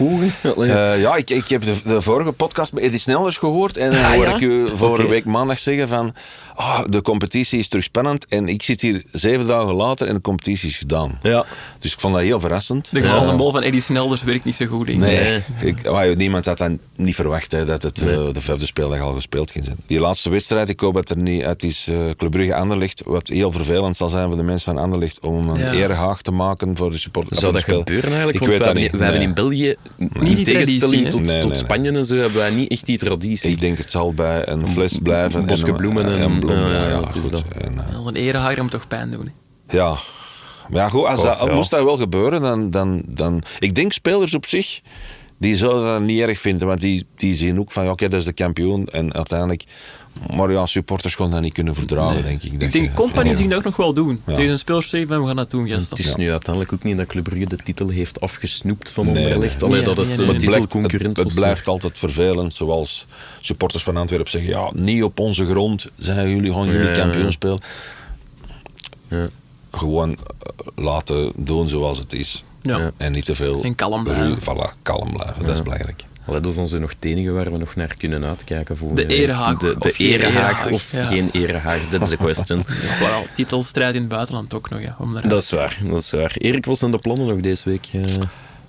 ja. 0.67 0.93
Eh, 0.95 1.01
ja, 1.01 1.17
ik, 1.17 1.31
ik 1.31 1.49
heb 1.49 1.65
de, 1.65 1.75
de 1.85 2.03
vorige 2.03 2.33
podcast 2.33 2.73
met 2.73 2.83
Eddie 2.83 2.99
Snelders 2.99 3.39
gehoord. 3.39 3.77
En 3.77 3.93
dan 3.93 4.13
hoor 4.13 4.27
ik 4.27 4.41
u 4.41 4.77
vorige 4.77 5.09
week 5.09 5.25
maandag 5.25 5.59
zeggen 5.59 5.89
van... 5.89 6.15
ah, 6.57 6.81
de 6.89 7.03
competitie 7.03 7.59
is 7.59 7.69
terug 7.69 7.85
spannend. 7.85 8.27
En 8.27 8.49
ik 8.49 8.63
zit 8.63 8.81
hier 8.81 9.03
zeven 9.13 9.47
dagen 9.47 9.73
later 9.75 10.09
en 10.09 10.15
de 10.15 10.21
competitie 10.21 10.69
is 10.69 10.77
gedaan. 10.77 11.19
ja. 11.23 11.45
Dus 11.81 11.93
ik 11.95 12.01
vond 12.01 12.15
dat 12.15 12.23
heel 12.23 12.41
verrassend. 12.41 12.89
De 12.93 13.01
glazen 13.01 13.37
bol 13.37 13.53
van 13.53 13.63
Eddie 13.63 13.81
Snelders 13.81 14.23
werkt 14.23 14.45
niet 14.45 14.55
zo 14.55 14.67
goed. 14.67 14.87
denk 14.87 15.03
ik. 15.03 15.07
Nee, 15.09 15.43
ik, 15.61 15.91
maar 15.91 16.17
niemand 16.17 16.45
had 16.47 16.59
dan 16.59 16.79
niet 16.97 17.15
verwacht 17.15 17.53
hè, 17.53 17.65
dat 17.65 17.83
het 17.83 18.01
eh, 18.01 18.07
de 18.33 18.41
vijfde 18.41 18.67
speeldag 18.67 19.01
al 19.01 19.13
gespeeld 19.15 19.51
ging 19.51 19.65
zijn. 19.65 19.77
Die 19.87 20.01
laatste 20.01 20.31
wedstrijd, 20.31 20.69
ik 20.69 20.81
hoop 20.81 20.95
dat 20.95 21.11
er 21.11 21.17
niet 21.19 21.43
uit 21.45 21.63
is 21.63 21.89
eh 21.89 21.97
Club 22.17 22.31
Brugge 22.31 22.55
Anderlecht, 22.55 23.03
wat 23.05 23.29
heel 23.29 23.53
vervelend 23.53 23.97
zal 23.97 24.09
zijn 24.09 24.27
voor 24.29 24.37
de 24.37 24.43
mensen 24.43 24.75
van 24.75 24.83
Anderlecht, 24.83 25.21
om 25.21 25.49
een 25.49 25.59
Ja. 25.61 25.73
erehaag 25.73 26.23
te 26.23 26.31
maken 26.31 26.77
voor 26.77 26.91
de 26.91 26.99
supporters. 26.99 27.39
Zou 27.41 27.53
dat 27.53 27.65
gebeuren 27.65 28.11
eigenlijk? 28.13 28.35
Ik 28.35 28.41
Want 28.41 28.53
weet 28.53 28.59
we 28.61 28.65
dat 28.65 28.67
hebben, 28.67 28.83
niet. 28.83 28.93
we 29.01 29.03
hebben 29.05 29.23
in 29.23 29.35
België, 29.35 29.75
die 29.97 30.37
in 30.39 30.45
tegenstelling 30.45 31.09
traditie, 31.09 31.11
tot, 31.11 31.27
hè? 31.27 31.33
Nee, 31.33 31.41
tot 31.41 31.43
nee, 31.43 31.49
nee. 31.49 31.57
Spanje 31.57 31.91
en 31.93 32.05
zo, 32.05 32.17
hebben 32.17 32.39
wij 32.39 32.51
niet 32.51 32.71
echt 32.71 32.87
die 32.87 32.99
traditie. 32.99 33.51
Ik 33.51 33.61
denk 33.61 33.79
het 33.79 33.91
zal 33.91 34.15
bij 34.15 34.49
een 34.49 34.69
fles 34.69 34.99
blijven. 35.03 35.41
een 35.41 35.47
bosje 35.47 35.67
en, 35.67 35.77
bloemen 35.77 36.05
en- 36.05 36.11
en 36.11 36.17
bloemen. 36.17 36.46
Ja, 36.55 36.69
Ja, 36.69 36.89
ja, 36.89 37.11
goed. 37.11 37.31
dat. 37.31 37.45
En, 37.49 37.79
eh, 37.79 37.93
Wel, 37.93 38.07
Een 38.09 38.17
erehaag 38.17 38.57
moet 38.57 38.71
toch 38.71 38.89
pijn 38.89 39.11
doen. 39.11 39.31
hè. 39.67 39.77
ja. 39.77 39.95
Maar 40.69 40.81
ja, 40.81 40.89
goed, 40.89 41.05
als 41.05 41.19
Oh, 41.19 41.25
dat, 41.25 41.49
ja. 41.49 41.55
moest 41.55 41.71
dat 41.71 41.85
wel 41.85 41.97
gebeuren, 41.97 42.43
dan, 42.43 42.71
dan, 42.71 43.03
dan... 43.07 43.43
Ik 43.59 43.75
denk 43.75 43.93
spelers 43.93 44.35
op 44.35 44.47
zich, 44.47 44.81
die 45.39 45.57
zouden 45.57 45.85
dat 45.85 46.01
niet 46.01 46.21
erg 46.21 46.39
vinden, 46.39 46.67
want 46.67 46.81
die, 46.81 47.07
die 47.17 47.35
zien 47.35 47.59
ook 47.59 47.73
van, 47.73 47.85
ja, 47.85 47.91
oké, 47.91 48.09
dat 48.09 48.21
is 48.21 48.27
de 48.27 48.33
kampioen. 48.33 48.87
En 48.87 49.15
uiteindelijk... 49.15 49.65
Maar 50.37 50.53
ja, 50.53 50.67
supporters 50.67 51.15
gaan 51.15 51.31
dat 51.31 51.41
niet 51.41 51.53
kunnen 51.53 51.75
verdragen, 51.75 52.23
denk 52.23 52.43
ik. 52.43 52.53
Ik 52.53 52.73
denk, 52.73 52.95
Company 52.95 53.29
Ja. 53.29 53.35
zich 53.35 53.47
dat 53.49 53.59
ook 53.59 53.65
nog 53.65 53.77
wel 53.77 53.93
doen. 53.93 54.21
Ja. 54.27 54.35
Tegen 54.35 54.51
een 54.51 54.83
zeggen 54.83 55.07
van, 55.09 55.21
we 55.21 55.27
gaan 55.27 55.37
dat 55.37 55.51
doen, 55.51 55.69
gasten. 55.69 55.97
Het 55.97 56.07
is 56.07 56.15
nu 56.15 56.31
uiteindelijk 56.31 56.75
ook 56.75 56.83
niet 56.83 56.97
dat 56.97 57.07
Club 57.07 57.25
Brugge 57.25 57.47
de 57.47 57.57
titel 57.57 57.89
heeft 57.89 58.21
afgesnoept 58.21 58.91
van 58.91 59.07
Nee, 59.13 59.25
Anderlecht. 59.25 59.61
nee. 59.61 59.65
Allee, 59.71 59.77
Nee, 59.85 59.95
dat 59.95 60.07
het 60.07 60.19
nee, 60.27 60.37
titelconcurrent 60.37 61.17
het, 61.17 61.27
het 61.27 61.35
blijft 61.35 61.69
altijd 61.69 61.99
vervelend, 61.99 62.55
zoals 62.55 63.07
supporters 63.41 63.83
van 63.83 63.97
Antwerpen 63.97 64.31
zeggen, 64.31 64.51
ja, 64.51 64.71
niet 64.75 65.03
op 65.03 65.19
onze 65.19 65.47
grond 65.47 65.87
zijn 65.99 66.29
jullie, 66.31 66.53
gaan 66.53 66.67
jullie 66.67 66.91
kampioen 66.91 67.33
spelen. 67.33 67.61
Ja. 69.09 69.29
Gewoon 69.73 70.11
eh, 70.13 70.67
laten 70.85 71.33
doen 71.37 71.69
zoals 71.69 71.99
het 71.99 72.13
is. 72.13 72.45
Ja. 72.67 72.91
En 72.97 73.13
niet 73.13 73.25
te 73.25 73.35
veel... 73.35 73.63
En 73.63 73.75
kalm 73.75 74.05
blijven. 74.05 74.39
Voilà, 74.41 74.83
kalm 74.83 75.13
blijven, 75.13 75.47
dat 75.47 75.55
is 75.55 75.63
belangrijk. 75.63 76.05
Allee, 76.27 76.41
dat 76.41 76.59
is 76.59 76.71
zo 76.71 76.79
nog 76.79 76.91
het 76.91 77.05
enige 77.05 77.31
waar 77.31 77.53
we 77.53 77.59
nog 77.59 77.75
naar 77.75 77.95
kunnen 77.99 78.25
uitkijken. 78.25 78.77
Voor 78.77 78.95
De 78.95 79.07
erehaag 79.07 79.59
De, 79.59 79.77
de 79.79 79.89
of 79.89 79.97
geen 79.97 80.07
erehaag 80.07 80.35
erehaag, 80.35 80.71
of 80.71 80.93
ja. 80.93 81.05
geen 81.05 81.29
erehaag, 81.33 81.89
dat 81.89 82.03
is 82.03 82.09
de 82.09 82.17
question. 82.17 82.63
Wel, 83.01 83.27
titelstrijd 83.35 83.95
in 83.95 84.01
het 84.01 84.11
buitenland 84.11 84.55
ook 84.55 84.71
nog, 84.71 84.81
ja. 84.81 84.97
Om 84.99 85.29
dat 85.29 85.43
is 85.43 85.51
waar, 85.51 85.79
dat 85.85 85.99
is 85.99 86.11
waar. 86.11 86.35
Erik, 86.39 86.65
wat 86.65 86.79
zijn 86.79 86.91
de 86.91 86.99
plannen 86.99 87.27
nog 87.27 87.41
deze 87.41 87.69
week? 87.69 87.89
eh? 87.93 88.03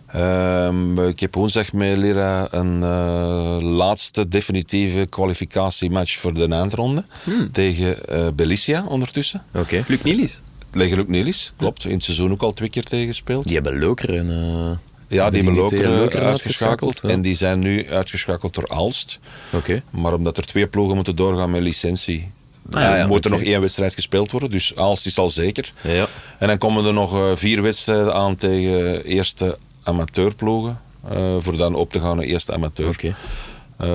Ehm, 0.07 0.99
ik 1.07 1.19
heb 1.19 1.35
woensdag 1.35 1.73
met 1.73 1.97
Lira 1.97 2.47
een 2.51 2.83
eh, 2.83 3.57
laatste 3.61 4.27
definitieve 4.27 5.05
kwalificatiematch 5.09 6.17
voor 6.17 6.33
de 6.33 6.47
eindronde. 6.47 7.03
Tegen 7.51 8.07
eh 8.07 8.27
Belicia 8.35 8.83
ondertussen. 8.87 9.43
Oké. 9.53 9.83
Luc 9.87 10.01
Nielis. 10.01 10.39
Tegen 10.71 10.97
Luc 10.97 11.07
Nielis, 11.07 11.53
klopt. 11.55 11.85
In 11.85 11.91
het 11.91 12.03
seizoen 12.03 12.31
ook 12.31 12.41
al 12.41 12.53
twee 12.53 12.69
keer 12.69 12.83
tegen 12.83 13.07
gespeeld. 13.07 13.43
Die 13.43 13.53
hebben 13.53 13.79
Lokeren. 13.79 14.29
eh 14.29 14.77
Ja, 15.17 15.29
die 15.29 15.43
hebben 15.43 15.61
Lokeren 15.61 15.99
Lokeren 15.99 16.25
uitgeschakeld. 16.27 16.99
ja. 17.03 17.09
En 17.09 17.21
die 17.21 17.35
zijn 17.35 17.59
nu 17.59 17.89
uitgeschakeld 17.89 18.55
door 18.55 18.67
Aalst. 18.69 19.19
Oké. 19.53 19.81
Maar 19.89 20.13
omdat 20.13 20.37
er 20.37 20.45
twee 20.45 20.67
ploegen 20.67 20.95
moeten 20.95 21.15
doorgaan 21.15 21.51
met 21.51 21.61
licentie, 21.61 22.31
Ah, 22.71 22.81
ja, 22.81 22.95
ja, 22.97 23.07
moet 23.07 23.25
er 23.25 23.31
nog 23.31 23.41
één 23.41 23.61
wedstrijd 23.61 23.93
gespeeld 23.93 24.31
worden. 24.31 24.51
Dus 24.51 24.75
Aalst 24.75 25.05
is 25.05 25.17
al 25.17 25.29
zeker. 25.29 25.73
Ja. 25.83 26.07
En 26.39 26.47
dan 26.47 26.57
komen 26.57 26.85
er 26.85 26.93
nog 26.93 27.13
eh, 27.15 27.31
vier 27.35 27.61
wedstrijden 27.61 28.13
aan 28.13 28.35
tegen 28.35 29.03
eerste 29.03 29.57
amateurploegen. 29.83 30.79
eh, 31.09 31.35
voor 31.39 31.57
dan 31.57 31.75
op 31.75 31.91
te 31.91 31.99
gaan 31.99 32.15
naar 32.15 32.25
eerste 32.25 32.53
amateur. 32.53 32.87
Oké. 32.87 33.15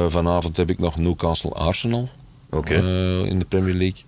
Vanavond 0.08 0.56
heb 0.56 0.70
ik 0.70 0.78
nog 0.78 0.96
Newcastle 0.96 1.50
Arsenal 1.50 2.08
Oké. 2.50 2.74
eh, 2.74 3.30
in 3.30 3.38
de 3.38 3.44
Premier 3.44 3.74
League. 3.74 4.00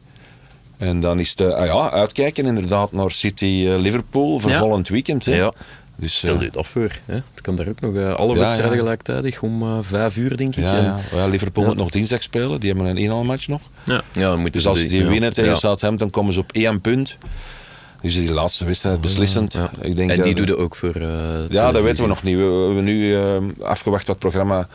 En 0.77 1.01
dan 1.01 1.19
is 1.19 1.31
het 1.31 1.41
ah 1.41 1.67
ja, 1.67 1.91
uitkijken 1.91 2.47
inderdaad 2.47 2.93
naar 2.93 3.11
City 3.11 3.65
eh, 3.69 3.79
Liverpool 3.79 4.39
voor 4.39 4.51
Ja. 4.51 4.59
volgend 4.59 4.89
weekend. 4.89 5.25
Hè. 5.25 5.35
Ja. 5.35 5.53
Dus, 5.97 6.17
Stel 6.17 6.35
eh, 6.35 6.41
je 6.41 6.51
dat 6.51 6.67
voor. 6.67 6.91
Hè? 7.05 7.15
Er 7.15 7.43
komt 7.43 7.59
daar 7.59 7.69
ook 7.69 7.81
nog 7.81 7.95
eh, 7.97 8.15
alle 8.15 8.33
Ja, 8.35 8.39
wedstrijden 8.41 8.77
ja. 8.77 8.83
gelijktijdig 8.83 9.43
om 9.43 9.63
eh, 9.63 9.79
vijf 9.81 10.17
uur, 10.17 10.37
denk 10.37 10.57
ik. 10.57 10.63
ja, 10.65 10.77
ja. 10.77 10.97
Ja, 11.13 11.27
Liverpool 11.27 11.63
Ja. 11.63 11.69
moet 11.69 11.79
nog 11.79 11.91
dinsdag 11.91 12.23
spelen. 12.23 12.61
Die 12.61 12.71
hebben 12.71 12.89
een 12.89 12.97
inhaalmatch 12.97 13.49
nog. 13.49 13.61
Ja, 13.85 14.03
dan 14.13 14.33
moeten 14.35 14.53
Dus 14.53 14.63
ze 14.63 14.69
als 14.69 14.79
die 14.89 15.03
ja. 15.03 15.09
winnen 15.09 15.35
tegen 15.35 15.51
Ja. 15.51 15.57
Southampton, 15.57 16.11
komen 16.11 16.33
ze 16.33 16.41
op 16.41 16.53
één 16.53 16.81
punt. 16.81 17.19
Dus 18.01 18.15
die 18.15 18.33
laatste 18.33 18.65
wedstrijd 18.65 19.01
beslissend. 19.01 19.53
Ja. 19.53 19.71
Ik 19.81 19.97
denk, 19.97 20.11
en 20.11 20.23
die 20.23 20.31
eh, 20.33 20.37
doe 20.37 20.47
je 20.47 20.57
ook 20.57 20.77
voor. 20.77 20.95
eh, 20.95 21.49
Ja, 21.49 21.73
dat 21.73 21.83
weten 21.83 22.03
we 22.03 22.09
nog 22.09 22.23
niet. 22.23 22.37
We, 22.37 22.43
we 22.43 22.65
hebben 22.65 22.85
nu 22.85 23.17
eh, 23.17 23.37
afgewacht 23.61 24.07
wat 24.07 24.19
programma 24.19 24.69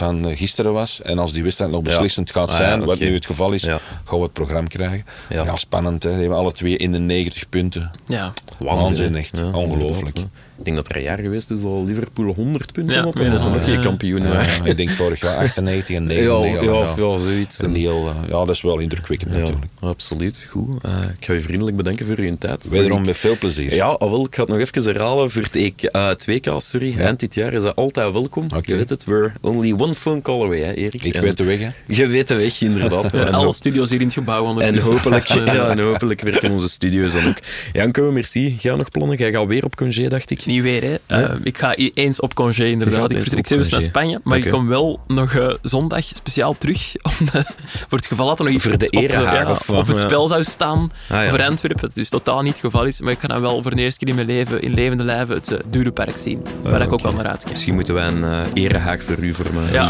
van 0.00 0.26
eh, 0.28 0.36
gisteren 0.36 0.72
was. 0.72 1.02
En 1.02 1.18
als 1.18 1.32
die 1.32 1.42
wedstrijd 1.42 1.70
nog 1.70 1.82
beslissend 1.82 2.30
gaat 2.30 2.44
Ah, 2.44 2.50
ja, 2.50 2.56
zijn, 2.56 2.84
wat 2.84 2.98
nu 2.98 3.14
het 3.14 3.26
geval 3.26 3.52
is, 3.52 3.62
Ja. 3.62 3.80
gaan 4.04 4.18
we 4.18 4.24
het 4.24 4.32
programma 4.32 4.68
krijgen. 4.68 5.04
Ja. 5.28 5.44
Ja, 5.44 5.56
spannend. 5.56 6.02
Hè. 6.02 6.10
Die 6.10 6.20
hebben 6.20 6.38
alle 6.38 6.52
twee 6.52 6.76
in 6.76 6.92
de 6.92 6.98
90 6.98 7.48
punten. 7.48 7.90
Ja. 8.06 8.32
Waanzin, 8.58 9.14
echt. 9.16 9.38
Ja, 9.38 9.50
Ongelooflijk. 9.50 10.16
Ik 10.60 10.66
denk 10.66 10.76
dat 10.76 10.88
er 10.88 10.96
een 10.96 11.02
jaar 11.02 11.18
geweest 11.18 11.50
is 11.50 11.62
al 11.62 11.84
Liverpool 11.84 12.34
100 12.34 12.72
punten 12.72 12.94
Ja. 12.94 13.02
had. 13.02 13.18
En 13.18 13.30
dat 13.30 13.40
ze 13.40 13.48
Ja. 13.48 13.54
nog 13.54 13.64
geen 13.64 13.80
kampioen 13.80 14.22
Ja, 14.22 14.28
waren. 14.28 14.64
ik 14.66 14.76
denk 14.76 14.90
vorig 14.90 15.20
jaar 15.20 15.36
98 15.36 15.96
en 15.96 16.02
Ja, 16.02 16.08
99. 16.08 16.60
ja, 16.62 16.70
ja, 16.72 16.72
of 16.80 16.96
ja, 16.96 17.18
zoiets. 17.18 17.62
Een 17.62 17.74
heel, 17.74 18.08
eh, 18.08 18.14
ja, 18.28 18.44
dat 18.44 18.50
is 18.50 18.60
wel 18.62 18.78
indrukwekkend 18.78 19.30
Ja, 19.32 19.38
natuurlijk. 19.38 19.66
absoluut. 19.80 20.44
Goed. 20.48 20.82
Eh, 20.82 21.02
ik 21.18 21.24
ga 21.24 21.32
je 21.32 21.40
vriendelijk 21.40 21.76
bedanken 21.76 22.06
voor 22.06 22.18
uw 22.18 22.32
tijd. 22.38 22.68
Wederom 22.68 23.04
met 23.04 23.16
veel 23.16 23.38
plezier. 23.38 23.74
Ja, 23.74 23.96
wel, 23.98 24.24
ik 24.24 24.34
ga 24.34 24.40
het 24.42 24.50
nog 24.50 24.58
even 24.60 24.82
herhalen 24.82 25.30
voor 25.30 25.42
het 25.42 25.56
EK, 25.56 25.82
eh, 25.82 26.06
het 26.08 26.24
WK, 26.26 26.54
sorry. 26.58 26.98
Eind 26.98 27.20
dit 27.20 27.34
jaar 27.34 27.52
is 27.52 27.62
dat 27.62 27.76
altijd 27.76 28.12
welkom. 28.12 28.44
Oké. 28.44 28.60
Je 28.72 28.76
weet 28.76 28.88
het, 28.88 29.04
we're 29.04 29.32
only 29.40 29.74
one 29.78 29.94
phone 29.94 30.22
call 30.22 30.42
away, 30.42 30.60
hè, 30.60 30.72
Erik. 30.72 31.02
Ik 31.04 31.14
En 31.14 31.22
weet 31.22 31.36
de 31.36 31.44
weg, 31.44 31.58
hè. 31.58 31.68
Je 31.86 32.06
weet 32.06 32.28
de 32.28 32.36
weg, 32.36 32.60
inderdaad. 32.60 33.12
En 33.30 33.32
Alle 33.34 33.52
studio's 33.52 33.90
hier 33.90 34.00
in 34.00 34.04
het 34.06 34.14
gebouw 34.14 34.60
En 34.60 34.78
hopelijk, 34.78 35.24
ja, 35.56 35.68
en 35.68 35.78
hopelijk 35.78 36.20
werken 36.20 36.50
onze 36.50 36.68
studio's 36.68 37.12
dan 37.12 37.28
ook. 37.28 37.38
Janko, 37.72 38.12
merci. 38.12 38.56
Ga 38.60 38.76
nog 38.76 38.90
plannen. 38.90 39.16
Jij 39.16 39.30
gaat 39.32 39.46
weer 39.46 39.64
op 39.64 39.76
congé, 39.76 40.08
dacht 40.08 40.30
ik. 40.30 40.48
Niet 40.50 40.62
weer, 40.62 40.82
hè. 40.82 40.96
Eh, 41.06 41.30
ik 41.42 41.58
ga 41.58 41.74
eens 41.74 42.20
op 42.20 42.34
congé, 42.34 42.64
inderdaad. 42.64 43.12
Ik 43.12 43.22
vertrek 43.22 43.46
zelfs 43.46 43.68
naar. 43.68 43.82
Spanje. 43.82 44.20
Maar 44.22 44.38
ik 44.38 44.50
kom 44.50 44.68
wel 44.68 45.00
nog 45.06 45.34
eh, 45.34 45.54
zondag 45.62 46.04
speciaal 46.04 46.58
terug. 46.58 46.92
Om 47.20 47.26
de- 47.32 47.44
voor 47.88 47.98
het 47.98 48.06
geval 48.06 48.26
dat 48.26 48.38
er 48.38 48.44
nog 48.44 48.54
iets 48.54 48.62
Voor 48.64 48.78
de 48.78 48.86
op, 48.90 49.10
ja, 49.10 49.50
of 49.50 49.86
het 49.88 49.96
Ja. 49.96 50.02
spel 50.02 50.28
zou 50.28 50.44
staan 50.44 50.92
Ah, 51.08 51.28
voor 51.28 51.42
Antwerpen. 51.42 51.80
Dat 51.80 51.94
dus 51.94 52.08
totaal 52.08 52.42
niet 52.42 52.52
het 52.52 52.60
geval 52.60 52.84
is. 52.84 53.00
Maar 53.00 53.12
ik 53.12 53.18
ga 53.20 53.28
dan 53.28 53.40
wel 53.40 53.62
voor 53.62 53.74
de 53.74 53.82
eerste 53.82 53.98
keer 53.98 54.08
in 54.08 54.14
mijn 54.14 54.26
leven, 54.26 54.62
in 54.62 54.74
levende 54.74 55.04
lijven, 55.04 55.34
het 55.34 55.50
uh, 55.52 55.58
Durepark 55.70 56.16
zien. 56.18 56.42
Waar 56.62 56.82
ik 56.82 56.92
ook 56.92 57.02
wel 57.02 57.12
naar 57.12 57.26
uitkijk. 57.26 57.50
Misschien 57.50 57.74
moeten 57.74 57.94
wij 57.94 58.06
een 58.06 58.24
eh 58.24 58.38
erehaag 58.54 59.02
voor 59.02 59.18
u 59.24 59.34
vormen. 59.34 59.72
Ja. 59.72 59.88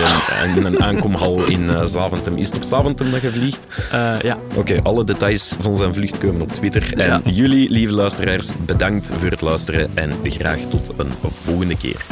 In, 0.56 0.64
een, 0.64 0.82
aankomhal 0.82 1.44
in 1.44 1.70
eh, 1.70 1.84
Zaventem. 1.84 2.36
Is 2.36 2.46
het 2.46 2.56
op 2.56 2.62
Zaventem 2.62 3.10
dat 3.10 3.20
je 3.20 3.30
vliegt? 3.30 3.60
Eh, 3.92 4.12
ja. 4.22 4.38
Oké, 4.56 4.82
alle 4.82 5.04
details 5.04 5.54
van 5.60 5.76
zijn 5.76 5.94
vlucht 5.94 6.18
komen 6.18 6.40
op 6.40 6.48
Twitter. 6.52 6.98
En 6.98 7.22
jullie, 7.24 7.70
lieve 7.70 7.92
luisteraars, 7.92 8.50
bedankt 8.66 9.10
voor 9.18 9.30
het 9.30 9.40
luisteren 9.40 9.90
en 9.94 10.12
graag 10.22 10.49
tot 10.58 10.90
een 10.96 11.12
volgende 11.20 11.76
keer. 11.76 12.04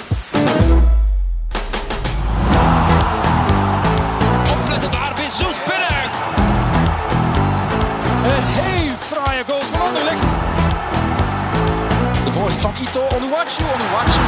Opletten 4.51 4.91
daar, 4.91 5.13
Jesus 5.17 5.57
binnen. 5.67 6.05
Een 8.25 8.43
heel 8.43 8.97
fraaie 8.99 9.45
goal 9.47 9.61
van 9.61 9.81
Anderlecht. 9.87 10.23
De 12.25 12.33
voorzet 12.33 12.61
van 12.61 12.73
Ito, 12.81 13.01
Onuwachu, 13.17 13.63
Onuwachu. 13.75 14.28